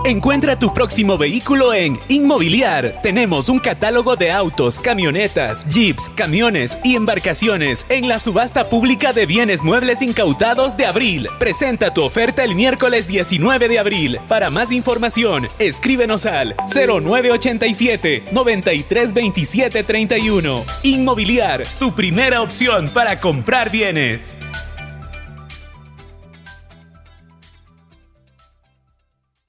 Encuentra 0.05 0.59
tu 0.59 0.73
próximo 0.73 1.17
vehículo 1.17 1.73
en 1.73 1.97
Inmobiliar. 2.09 2.99
Tenemos 3.01 3.47
un 3.47 3.59
catálogo 3.59 4.17
de 4.17 4.31
autos, 4.31 4.77
camionetas, 4.77 5.65
jeeps, 5.69 6.09
camiones 6.09 6.77
y 6.83 6.95
embarcaciones 6.95 7.85
en 7.87 8.09
la 8.09 8.19
subasta 8.19 8.67
pública 8.67 9.13
de 9.13 9.25
bienes 9.25 9.63
muebles 9.63 10.01
incautados 10.01 10.75
de 10.75 10.87
abril. 10.87 11.29
Presenta 11.39 11.93
tu 11.93 12.03
oferta 12.03 12.43
el 12.43 12.53
miércoles 12.53 13.07
19 13.07 13.69
de 13.69 13.79
abril. 13.79 14.19
Para 14.27 14.49
más 14.49 14.73
información, 14.73 15.47
escríbenos 15.57 16.25
al 16.25 16.53
0987 16.67 18.25
932731. 18.33 20.65
Inmobiliar, 20.83 21.63
tu 21.79 21.95
primera 21.95 22.41
opción 22.41 22.89
para 22.89 23.21
comprar 23.21 23.71
bienes. 23.71 24.37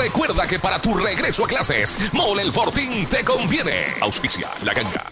recuerda 0.00 0.46
que 0.46 0.58
para 0.58 0.80
tu 0.80 0.94
regreso 0.94 1.44
a 1.44 1.48
clases, 1.48 2.10
Mole 2.12 2.42
el 2.42 2.52
Fortín 2.52 3.06
te 3.06 3.22
conviene. 3.22 3.94
Auspicia 4.00 4.48
la 4.64 4.72
ganga. 4.72 5.04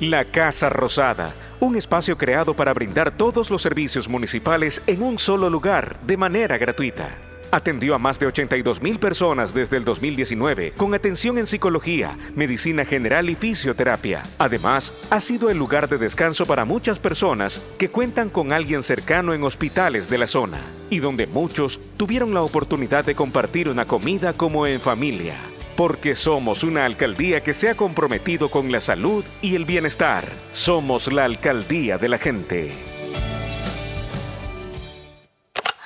La 0.00 0.24
Casa 0.24 0.68
Rosada, 0.68 1.32
un 1.58 1.74
espacio 1.74 2.16
creado 2.16 2.54
para 2.54 2.72
brindar 2.72 3.16
todos 3.16 3.50
los 3.50 3.62
servicios 3.62 4.08
municipales 4.08 4.80
en 4.86 5.02
un 5.02 5.18
solo 5.18 5.50
lugar 5.50 5.98
de 6.02 6.16
manera 6.16 6.56
gratuita. 6.56 7.08
Atendió 7.50 7.94
a 7.94 7.98
más 7.98 8.18
de 8.18 8.26
82 8.26 8.82
mil 8.82 8.98
personas 8.98 9.54
desde 9.54 9.76
el 9.76 9.84
2019 9.84 10.72
con 10.76 10.94
atención 10.94 11.38
en 11.38 11.46
psicología, 11.46 12.18
medicina 12.34 12.84
general 12.84 13.30
y 13.30 13.34
fisioterapia. 13.34 14.24
Además, 14.38 14.92
ha 15.10 15.20
sido 15.20 15.50
el 15.50 15.58
lugar 15.58 15.88
de 15.88 15.98
descanso 15.98 16.46
para 16.46 16.64
muchas 16.64 16.98
personas 16.98 17.60
que 17.78 17.88
cuentan 17.88 18.30
con 18.30 18.52
alguien 18.52 18.82
cercano 18.82 19.34
en 19.34 19.44
hospitales 19.44 20.10
de 20.10 20.18
la 20.18 20.26
zona 20.26 20.58
y 20.90 20.98
donde 20.98 21.26
muchos 21.26 21.80
tuvieron 21.96 22.34
la 22.34 22.42
oportunidad 22.42 23.04
de 23.04 23.14
compartir 23.14 23.68
una 23.68 23.84
comida 23.84 24.32
como 24.32 24.66
en 24.66 24.80
familia. 24.80 25.34
Porque 25.76 26.14
somos 26.14 26.64
una 26.64 26.86
alcaldía 26.86 27.42
que 27.42 27.52
se 27.52 27.68
ha 27.68 27.74
comprometido 27.74 28.50
con 28.50 28.72
la 28.72 28.80
salud 28.80 29.24
y 29.42 29.56
el 29.56 29.66
bienestar. 29.66 30.24
Somos 30.52 31.12
la 31.12 31.24
alcaldía 31.24 31.98
de 31.98 32.08
la 32.08 32.18
gente. 32.18 32.95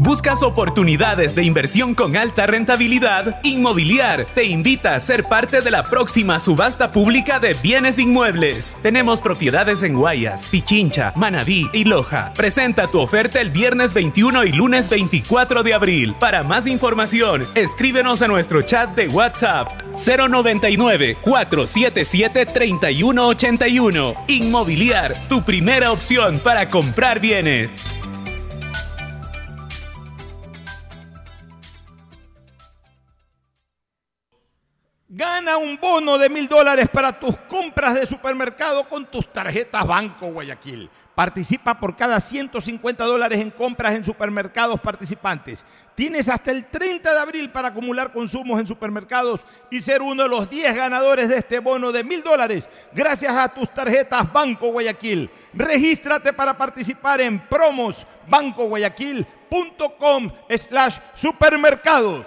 ¿Buscas 0.00 0.42
oportunidades 0.42 1.34
de 1.34 1.42
inversión 1.42 1.94
con 1.94 2.16
alta 2.16 2.46
rentabilidad? 2.46 3.40
Inmobiliar 3.42 4.26
te 4.32 4.44
invita 4.44 4.94
a 4.94 5.00
ser 5.00 5.24
parte 5.24 5.60
de 5.60 5.70
la 5.70 5.84
próxima 5.90 6.38
subasta 6.38 6.92
pública 6.92 7.40
de 7.40 7.54
bienes 7.54 7.98
inmuebles. 7.98 8.76
Tenemos 8.80 9.20
propiedades 9.20 9.82
en 9.82 9.94
Guayas, 9.94 10.46
Pichincha, 10.46 11.12
Manabí 11.16 11.68
y 11.72 11.84
Loja. 11.84 12.32
Presenta 12.34 12.86
tu 12.86 13.00
oferta 13.00 13.40
el 13.40 13.50
viernes 13.50 13.92
21 13.92 14.44
y 14.44 14.52
lunes 14.52 14.88
24 14.88 15.62
de 15.62 15.74
abril. 15.74 16.14
Para 16.18 16.44
más 16.44 16.66
información, 16.66 17.48
escríbenos 17.54 18.22
a 18.22 18.28
nuestro 18.28 18.62
chat 18.62 18.94
de 18.94 19.08
WhatsApp 19.08 19.68
099 19.94 21.18
477 21.20 22.46
3181. 22.46 24.14
Inmobiliar, 24.28 25.14
tu 25.28 25.42
primera 25.42 25.90
opción 25.92 26.38
para 26.38 26.70
comprar 26.70 27.20
bienes. 27.20 27.86
Gana 35.38 35.56
un 35.56 35.78
bono 35.78 36.18
de 36.18 36.28
mil 36.28 36.48
dólares 36.48 36.88
para 36.88 37.12
tus 37.12 37.36
compras 37.48 37.94
de 37.94 38.04
supermercado 38.06 38.82
con 38.88 39.06
tus 39.06 39.32
tarjetas 39.32 39.86
Banco 39.86 40.32
Guayaquil. 40.32 40.90
Participa 41.14 41.78
por 41.78 41.94
cada 41.94 42.18
150 42.18 43.04
dólares 43.04 43.40
en 43.40 43.52
compras 43.52 43.94
en 43.94 44.04
supermercados 44.04 44.80
participantes. 44.80 45.64
Tienes 45.94 46.28
hasta 46.28 46.50
el 46.50 46.66
30 46.66 47.14
de 47.14 47.20
abril 47.20 47.50
para 47.50 47.68
acumular 47.68 48.12
consumos 48.12 48.58
en 48.58 48.66
supermercados 48.66 49.46
y 49.70 49.80
ser 49.80 50.02
uno 50.02 50.24
de 50.24 50.28
los 50.28 50.50
10 50.50 50.74
ganadores 50.74 51.28
de 51.28 51.36
este 51.36 51.60
bono 51.60 51.92
de 51.92 52.02
mil 52.02 52.20
dólares 52.20 52.68
gracias 52.92 53.36
a 53.36 53.48
tus 53.48 53.72
tarjetas 53.72 54.32
Banco 54.32 54.72
Guayaquil. 54.72 55.30
Regístrate 55.54 56.32
para 56.32 56.58
participar 56.58 57.20
en 57.20 57.38
promosbancoguayaquil.com 57.46 60.32
slash 60.48 60.98
supermercados. 61.14 62.26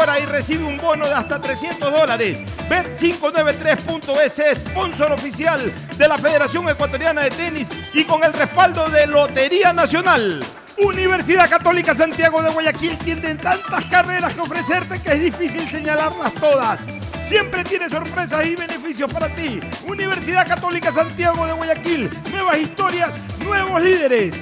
y 0.00 0.24
recibe 0.24 0.64
un 0.64 0.78
bono 0.78 1.06
de 1.06 1.12
hasta 1.12 1.38
300 1.38 1.92
dólares. 1.92 2.38
Bet593.es, 2.70 4.58
sponsor 4.60 5.12
oficial 5.12 5.70
de 5.98 6.08
la 6.08 6.16
Federación 6.16 6.66
Ecuatoriana 6.70 7.20
de 7.22 7.30
Tenis 7.30 7.68
y 7.92 8.04
con 8.04 8.24
el 8.24 8.32
respaldo 8.32 8.88
de 8.88 9.06
Lotería 9.06 9.74
Nacional. 9.74 10.40
Universidad 10.78 11.50
Católica 11.50 11.94
Santiago 11.94 12.42
de 12.42 12.50
Guayaquil 12.50 12.96
tiene 12.98 13.34
tantas 13.34 13.84
carreras 13.90 14.32
que 14.32 14.40
ofrecerte 14.40 15.02
que 15.02 15.12
es 15.12 15.20
difícil 15.20 15.68
señalarlas 15.68 16.32
todas. 16.32 16.80
Siempre 17.28 17.62
tiene 17.62 17.90
sorpresas 17.90 18.46
y 18.46 18.56
beneficios 18.56 19.12
para 19.12 19.28
ti. 19.34 19.60
Universidad 19.86 20.48
Católica 20.48 20.90
Santiago 20.92 21.44
de 21.44 21.52
Guayaquil. 21.52 22.10
Nuevas 22.32 22.58
historias, 22.58 23.10
nuevos 23.44 23.82
líderes. 23.82 24.34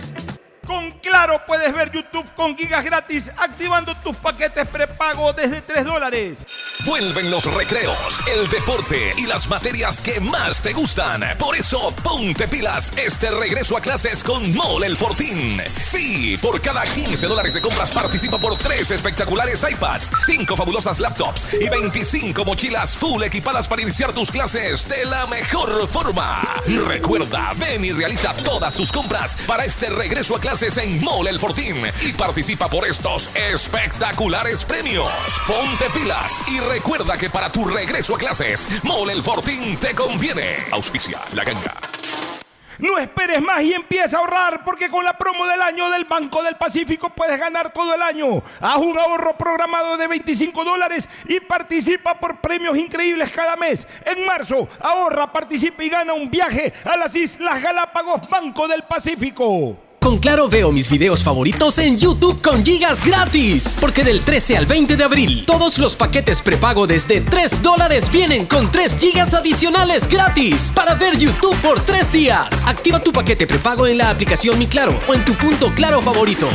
Con 0.69 0.91
Claro 1.01 1.41
puedes 1.47 1.73
ver 1.73 1.91
YouTube 1.91 2.31
con 2.35 2.55
gigas 2.55 2.85
gratis 2.85 3.31
activando 3.39 3.95
tus 4.05 4.15
paquetes 4.17 4.69
prepago 4.69 5.33
desde 5.33 5.63
3 5.63 5.83
dólares. 5.87 6.39
Vuelven 6.85 7.31
los 7.31 7.47
recreos, 7.55 8.21
el 8.37 8.51
deporte 8.51 9.13
y 9.17 9.25
las 9.25 9.49
materias 9.49 9.99
que 9.99 10.21
más 10.21 10.61
te 10.61 10.75
gustan. 10.75 11.25
Por 11.39 11.57
eso, 11.57 11.95
ponte 12.05 12.47
pilas 12.49 12.93
este 12.99 13.31
regreso 13.31 13.79
a 13.79 13.81
clases 13.81 14.23
con 14.23 14.55
Mole 14.55 14.89
el 14.89 14.97
Fortín. 14.99 15.59
Sí, 15.79 16.39
por 16.41 16.61
cada 16.61 16.83
15 16.83 17.27
dólares 17.27 17.55
de 17.55 17.63
compras 17.63 17.91
participa 17.91 18.37
por 18.37 18.59
3 18.59 18.91
espectaculares 18.91 19.65
iPads, 19.69 20.13
5 20.27 20.55
fabulosas 20.55 21.01
laptops 21.01 21.55
y 21.59 21.69
25 21.71 22.45
mochilas 22.45 22.95
full 22.95 23.23
equipadas 23.23 23.67
para 23.69 23.81
iniciar 23.81 24.13
tus 24.13 24.31
clases 24.31 24.87
de 24.87 25.03
la 25.07 25.27
mejor 25.29 25.89
forma. 25.89 26.63
Recuerda, 26.87 27.55
ven 27.57 27.87
y 27.87 27.93
realiza 27.93 28.35
todas 28.45 28.75
tus 28.75 28.93
compras 28.93 29.39
para 29.47 29.65
este 29.65 29.89
regreso 29.89 30.37
a 30.37 30.41
clases 30.41 30.58
en 30.61 31.05
Mole 31.05 31.31
el 31.31 31.39
Fortín 31.39 31.77
y 32.03 32.13
participa 32.15 32.69
por 32.69 32.85
estos 32.85 33.31
espectaculares 33.37 34.65
premios. 34.65 35.09
Ponte 35.47 35.85
pilas 35.91 36.43
y 36.49 36.59
recuerda 36.59 37.17
que 37.17 37.31
para 37.31 37.53
tu 37.53 37.65
regreso 37.65 38.17
a 38.17 38.19
clases, 38.19 38.69
Mole 38.83 39.13
el 39.13 39.23
Fortín 39.23 39.77
te 39.77 39.95
conviene. 39.95 40.57
Auspicia 40.73 41.21
la 41.35 41.45
ganga. 41.45 41.77
No 42.81 42.99
esperes 42.99 43.41
más 43.41 43.63
y 43.63 43.73
empieza 43.73 44.17
a 44.17 44.21
ahorrar 44.21 44.65
porque 44.65 44.91
con 44.91 45.05
la 45.05 45.17
promo 45.17 45.47
del 45.47 45.63
año 45.63 45.91
del 45.91 46.07
Banco 46.07 46.43
del 46.43 46.57
Pacífico 46.57 47.11
puedes 47.11 47.39
ganar 47.39 47.73
todo 47.73 47.95
el 47.95 48.03
año. 48.03 48.43
Haz 48.61 48.79
un 48.79 48.99
ahorro 48.99 49.39
programado 49.39 49.97
de 49.97 50.09
25 50.09 50.65
dólares 50.65 51.09
y 51.29 51.39
participa 51.39 52.19
por 52.19 52.41
premios 52.41 52.77
increíbles 52.77 53.31
cada 53.31 53.55
mes. 53.55 53.87
En 54.05 54.27
marzo, 54.27 54.69
ahorra, 54.81 55.33
participa 55.33 55.85
y 55.85 55.89
gana 55.89 56.15
un 56.15 56.29
viaje 56.29 56.73
a 56.85 56.97
las 56.97 57.15
Islas 57.15 57.63
Galápagos 57.63 58.29
Banco 58.29 58.67
del 58.67 58.83
Pacífico. 58.83 59.88
Con 60.09 60.17
Claro 60.17 60.49
veo 60.49 60.73
mis 60.73 60.89
videos 60.89 61.23
favoritos 61.23 61.77
en 61.77 61.99
YouTube 61.99 62.41
con 62.41 62.65
gigas 62.65 63.05
gratis. 63.05 63.77
Porque 63.79 64.05
del 64.05 64.23
13 64.23 64.57
al 64.57 64.65
20 64.65 64.97
de 64.97 65.05
abril, 65.05 65.45
todos 65.45 65.77
los 65.79 65.97
paquetes 65.97 66.41
prepago 66.41 66.87
desde 66.87 67.21
3 67.21 67.61
dólares 67.61 68.11
vienen 68.11 68.47
con 68.47 68.71
3 68.71 68.99
gigas 68.99 69.35
adicionales 69.35 70.09
gratis 70.09 70.73
para 70.75 70.95
ver 70.95 71.19
YouTube 71.19 71.55
por 71.61 71.81
3 71.81 72.11
días. 72.11 72.49
Activa 72.65 73.01
tu 73.01 73.13
paquete 73.13 73.47
prepago 73.47 73.87
en 73.87 73.99
la 73.99 74.09
aplicación 74.09 74.59
Mi 74.59 74.67
Claro 74.67 74.99
o 75.07 75.13
en 75.13 75.23
tu 75.27 75.35
punto 75.35 75.71
Claro 75.75 76.01
favorito. 76.01 76.49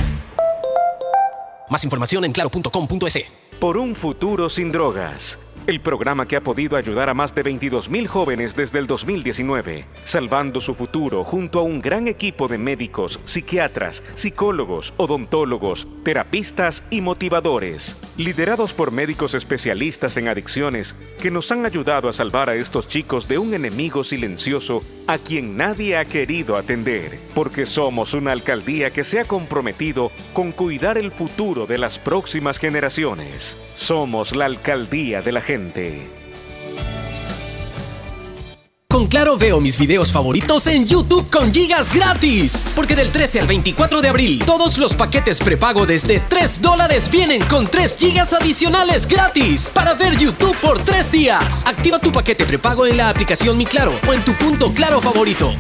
Más 1.69 1.83
información 1.83 2.25
en 2.25 2.31
claro.com.es. 2.31 3.19
Por 3.59 3.77
un 3.77 3.93
futuro 3.95 4.49
sin 4.49 4.71
drogas. 4.71 5.37
El 5.65 5.79
programa 5.79 6.27
que 6.27 6.35
ha 6.35 6.41
podido 6.41 6.75
ayudar 6.75 7.09
a 7.09 7.13
más 7.13 7.33
de 7.33 7.41
22.000 7.41 8.05
jóvenes 8.07 8.53
desde 8.53 8.79
el 8.79 8.85
2019, 8.85 9.85
salvando 10.03 10.59
su 10.59 10.75
futuro 10.75 11.23
junto 11.23 11.57
a 11.57 11.61
un 11.61 11.81
gran 11.81 12.09
equipo 12.09 12.49
de 12.49 12.57
médicos, 12.57 13.21
psiquiatras, 13.23 14.03
psicólogos, 14.15 14.93
odontólogos, 14.97 15.87
terapistas 16.03 16.83
y 16.89 16.99
motivadores, 16.99 17.97
liderados 18.17 18.73
por 18.73 18.91
médicos 18.91 19.35
especialistas 19.35 20.17
en 20.17 20.27
adicciones 20.27 20.97
que 21.21 21.31
nos 21.31 21.49
han 21.49 21.65
ayudado 21.65 22.09
a 22.09 22.13
salvar 22.13 22.49
a 22.49 22.55
estos 22.55 22.89
chicos 22.89 23.29
de 23.29 23.37
un 23.37 23.53
enemigo 23.53 24.03
silencioso 24.03 24.81
a 25.07 25.17
quien 25.17 25.55
nadie 25.55 25.95
ha 25.95 26.03
querido 26.03 26.57
atender, 26.57 27.17
porque 27.33 27.65
somos 27.65 28.13
una 28.13 28.33
alcaldía 28.33 28.91
que 28.91 29.05
se 29.05 29.21
ha 29.21 29.25
comprometido 29.25 30.11
con 30.33 30.51
cuidar 30.51 30.97
el 30.97 31.13
futuro 31.13 31.67
de 31.67 31.77
las 31.77 31.99
próximas 31.99 32.59
generaciones. 32.59 33.57
Somos 33.77 34.35
la 34.35 34.45
alcaldía 34.45 35.21
de 35.21 35.31
la 35.31 35.39
gente 35.39 35.52
Con 38.93 39.07
Claro 39.07 39.37
veo 39.37 39.59
mis 39.59 39.75
videos 39.79 40.11
favoritos 40.11 40.67
en 40.67 40.85
YouTube 40.85 41.27
con 41.31 41.51
gigas 41.51 41.91
gratis. 41.91 42.63
Porque 42.75 42.95
del 42.95 43.11
13 43.11 43.39
al 43.39 43.47
24 43.47 44.01
de 44.03 44.09
abril, 44.09 44.43
todos 44.45 44.77
los 44.77 44.93
paquetes 44.93 45.39
prepago 45.39 45.87
desde 45.87 46.19
3 46.19 46.61
dólares 46.61 47.09
vienen 47.09 47.41
con 47.45 47.65
3 47.65 47.97
gigas 47.97 48.33
adicionales 48.33 49.07
gratis 49.07 49.71
para 49.73 49.95
ver 49.95 50.15
YouTube 50.15 50.55
por 50.57 50.77
3 50.77 51.11
días. 51.11 51.63
Activa 51.65 51.97
tu 51.97 52.11
paquete 52.11 52.45
prepago 52.45 52.85
en 52.85 52.97
la 52.97 53.09
aplicación 53.09 53.57
Mi 53.57 53.65
Claro 53.65 53.93
o 54.07 54.13
en 54.13 54.23
tu 54.23 54.33
punto 54.33 54.71
Claro 54.73 55.01
favorito. 55.01 55.51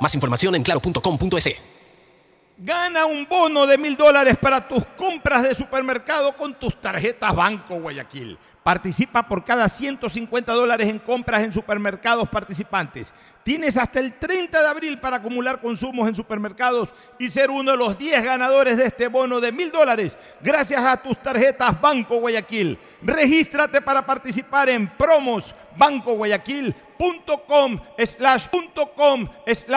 Más 0.00 0.14
información 0.14 0.54
en 0.54 0.62
claro.com.es. 0.62 1.69
Gana 2.62 3.06
un 3.06 3.26
bono 3.26 3.66
de 3.66 3.78
mil 3.78 3.96
dólares 3.96 4.36
para 4.36 4.68
tus 4.68 4.84
compras 4.94 5.44
de 5.44 5.54
supermercado 5.54 6.36
con 6.36 6.52
tus 6.52 6.78
tarjetas 6.78 7.34
Banco 7.34 7.80
Guayaquil. 7.80 8.36
Participa 8.62 9.26
por 9.26 9.42
cada 9.42 9.66
150 9.66 10.52
dólares 10.52 10.90
en 10.90 10.98
compras 10.98 11.42
en 11.42 11.54
supermercados 11.54 12.28
participantes. 12.28 13.14
Tienes 13.42 13.78
hasta 13.78 14.00
el 14.00 14.18
30 14.18 14.60
de 14.60 14.68
abril 14.68 14.98
para 14.98 15.16
acumular 15.16 15.62
consumos 15.62 16.06
en 16.06 16.14
supermercados 16.14 16.92
y 17.18 17.30
ser 17.30 17.50
uno 17.50 17.70
de 17.70 17.78
los 17.78 17.96
10 17.96 18.22
ganadores 18.22 18.76
de 18.76 18.84
este 18.84 19.08
bono 19.08 19.40
de 19.40 19.52
mil 19.52 19.72
dólares 19.72 20.18
gracias 20.42 20.84
a 20.84 20.98
tus 20.98 21.16
tarjetas 21.22 21.80
Banco 21.80 22.16
Guayaquil. 22.16 22.78
Regístrate 23.00 23.80
para 23.80 24.04
participar 24.04 24.68
en 24.68 24.86
promos 24.86 25.54
bancoguayaquil.com 25.78 27.80
slash 27.96 28.48
com 28.94 29.26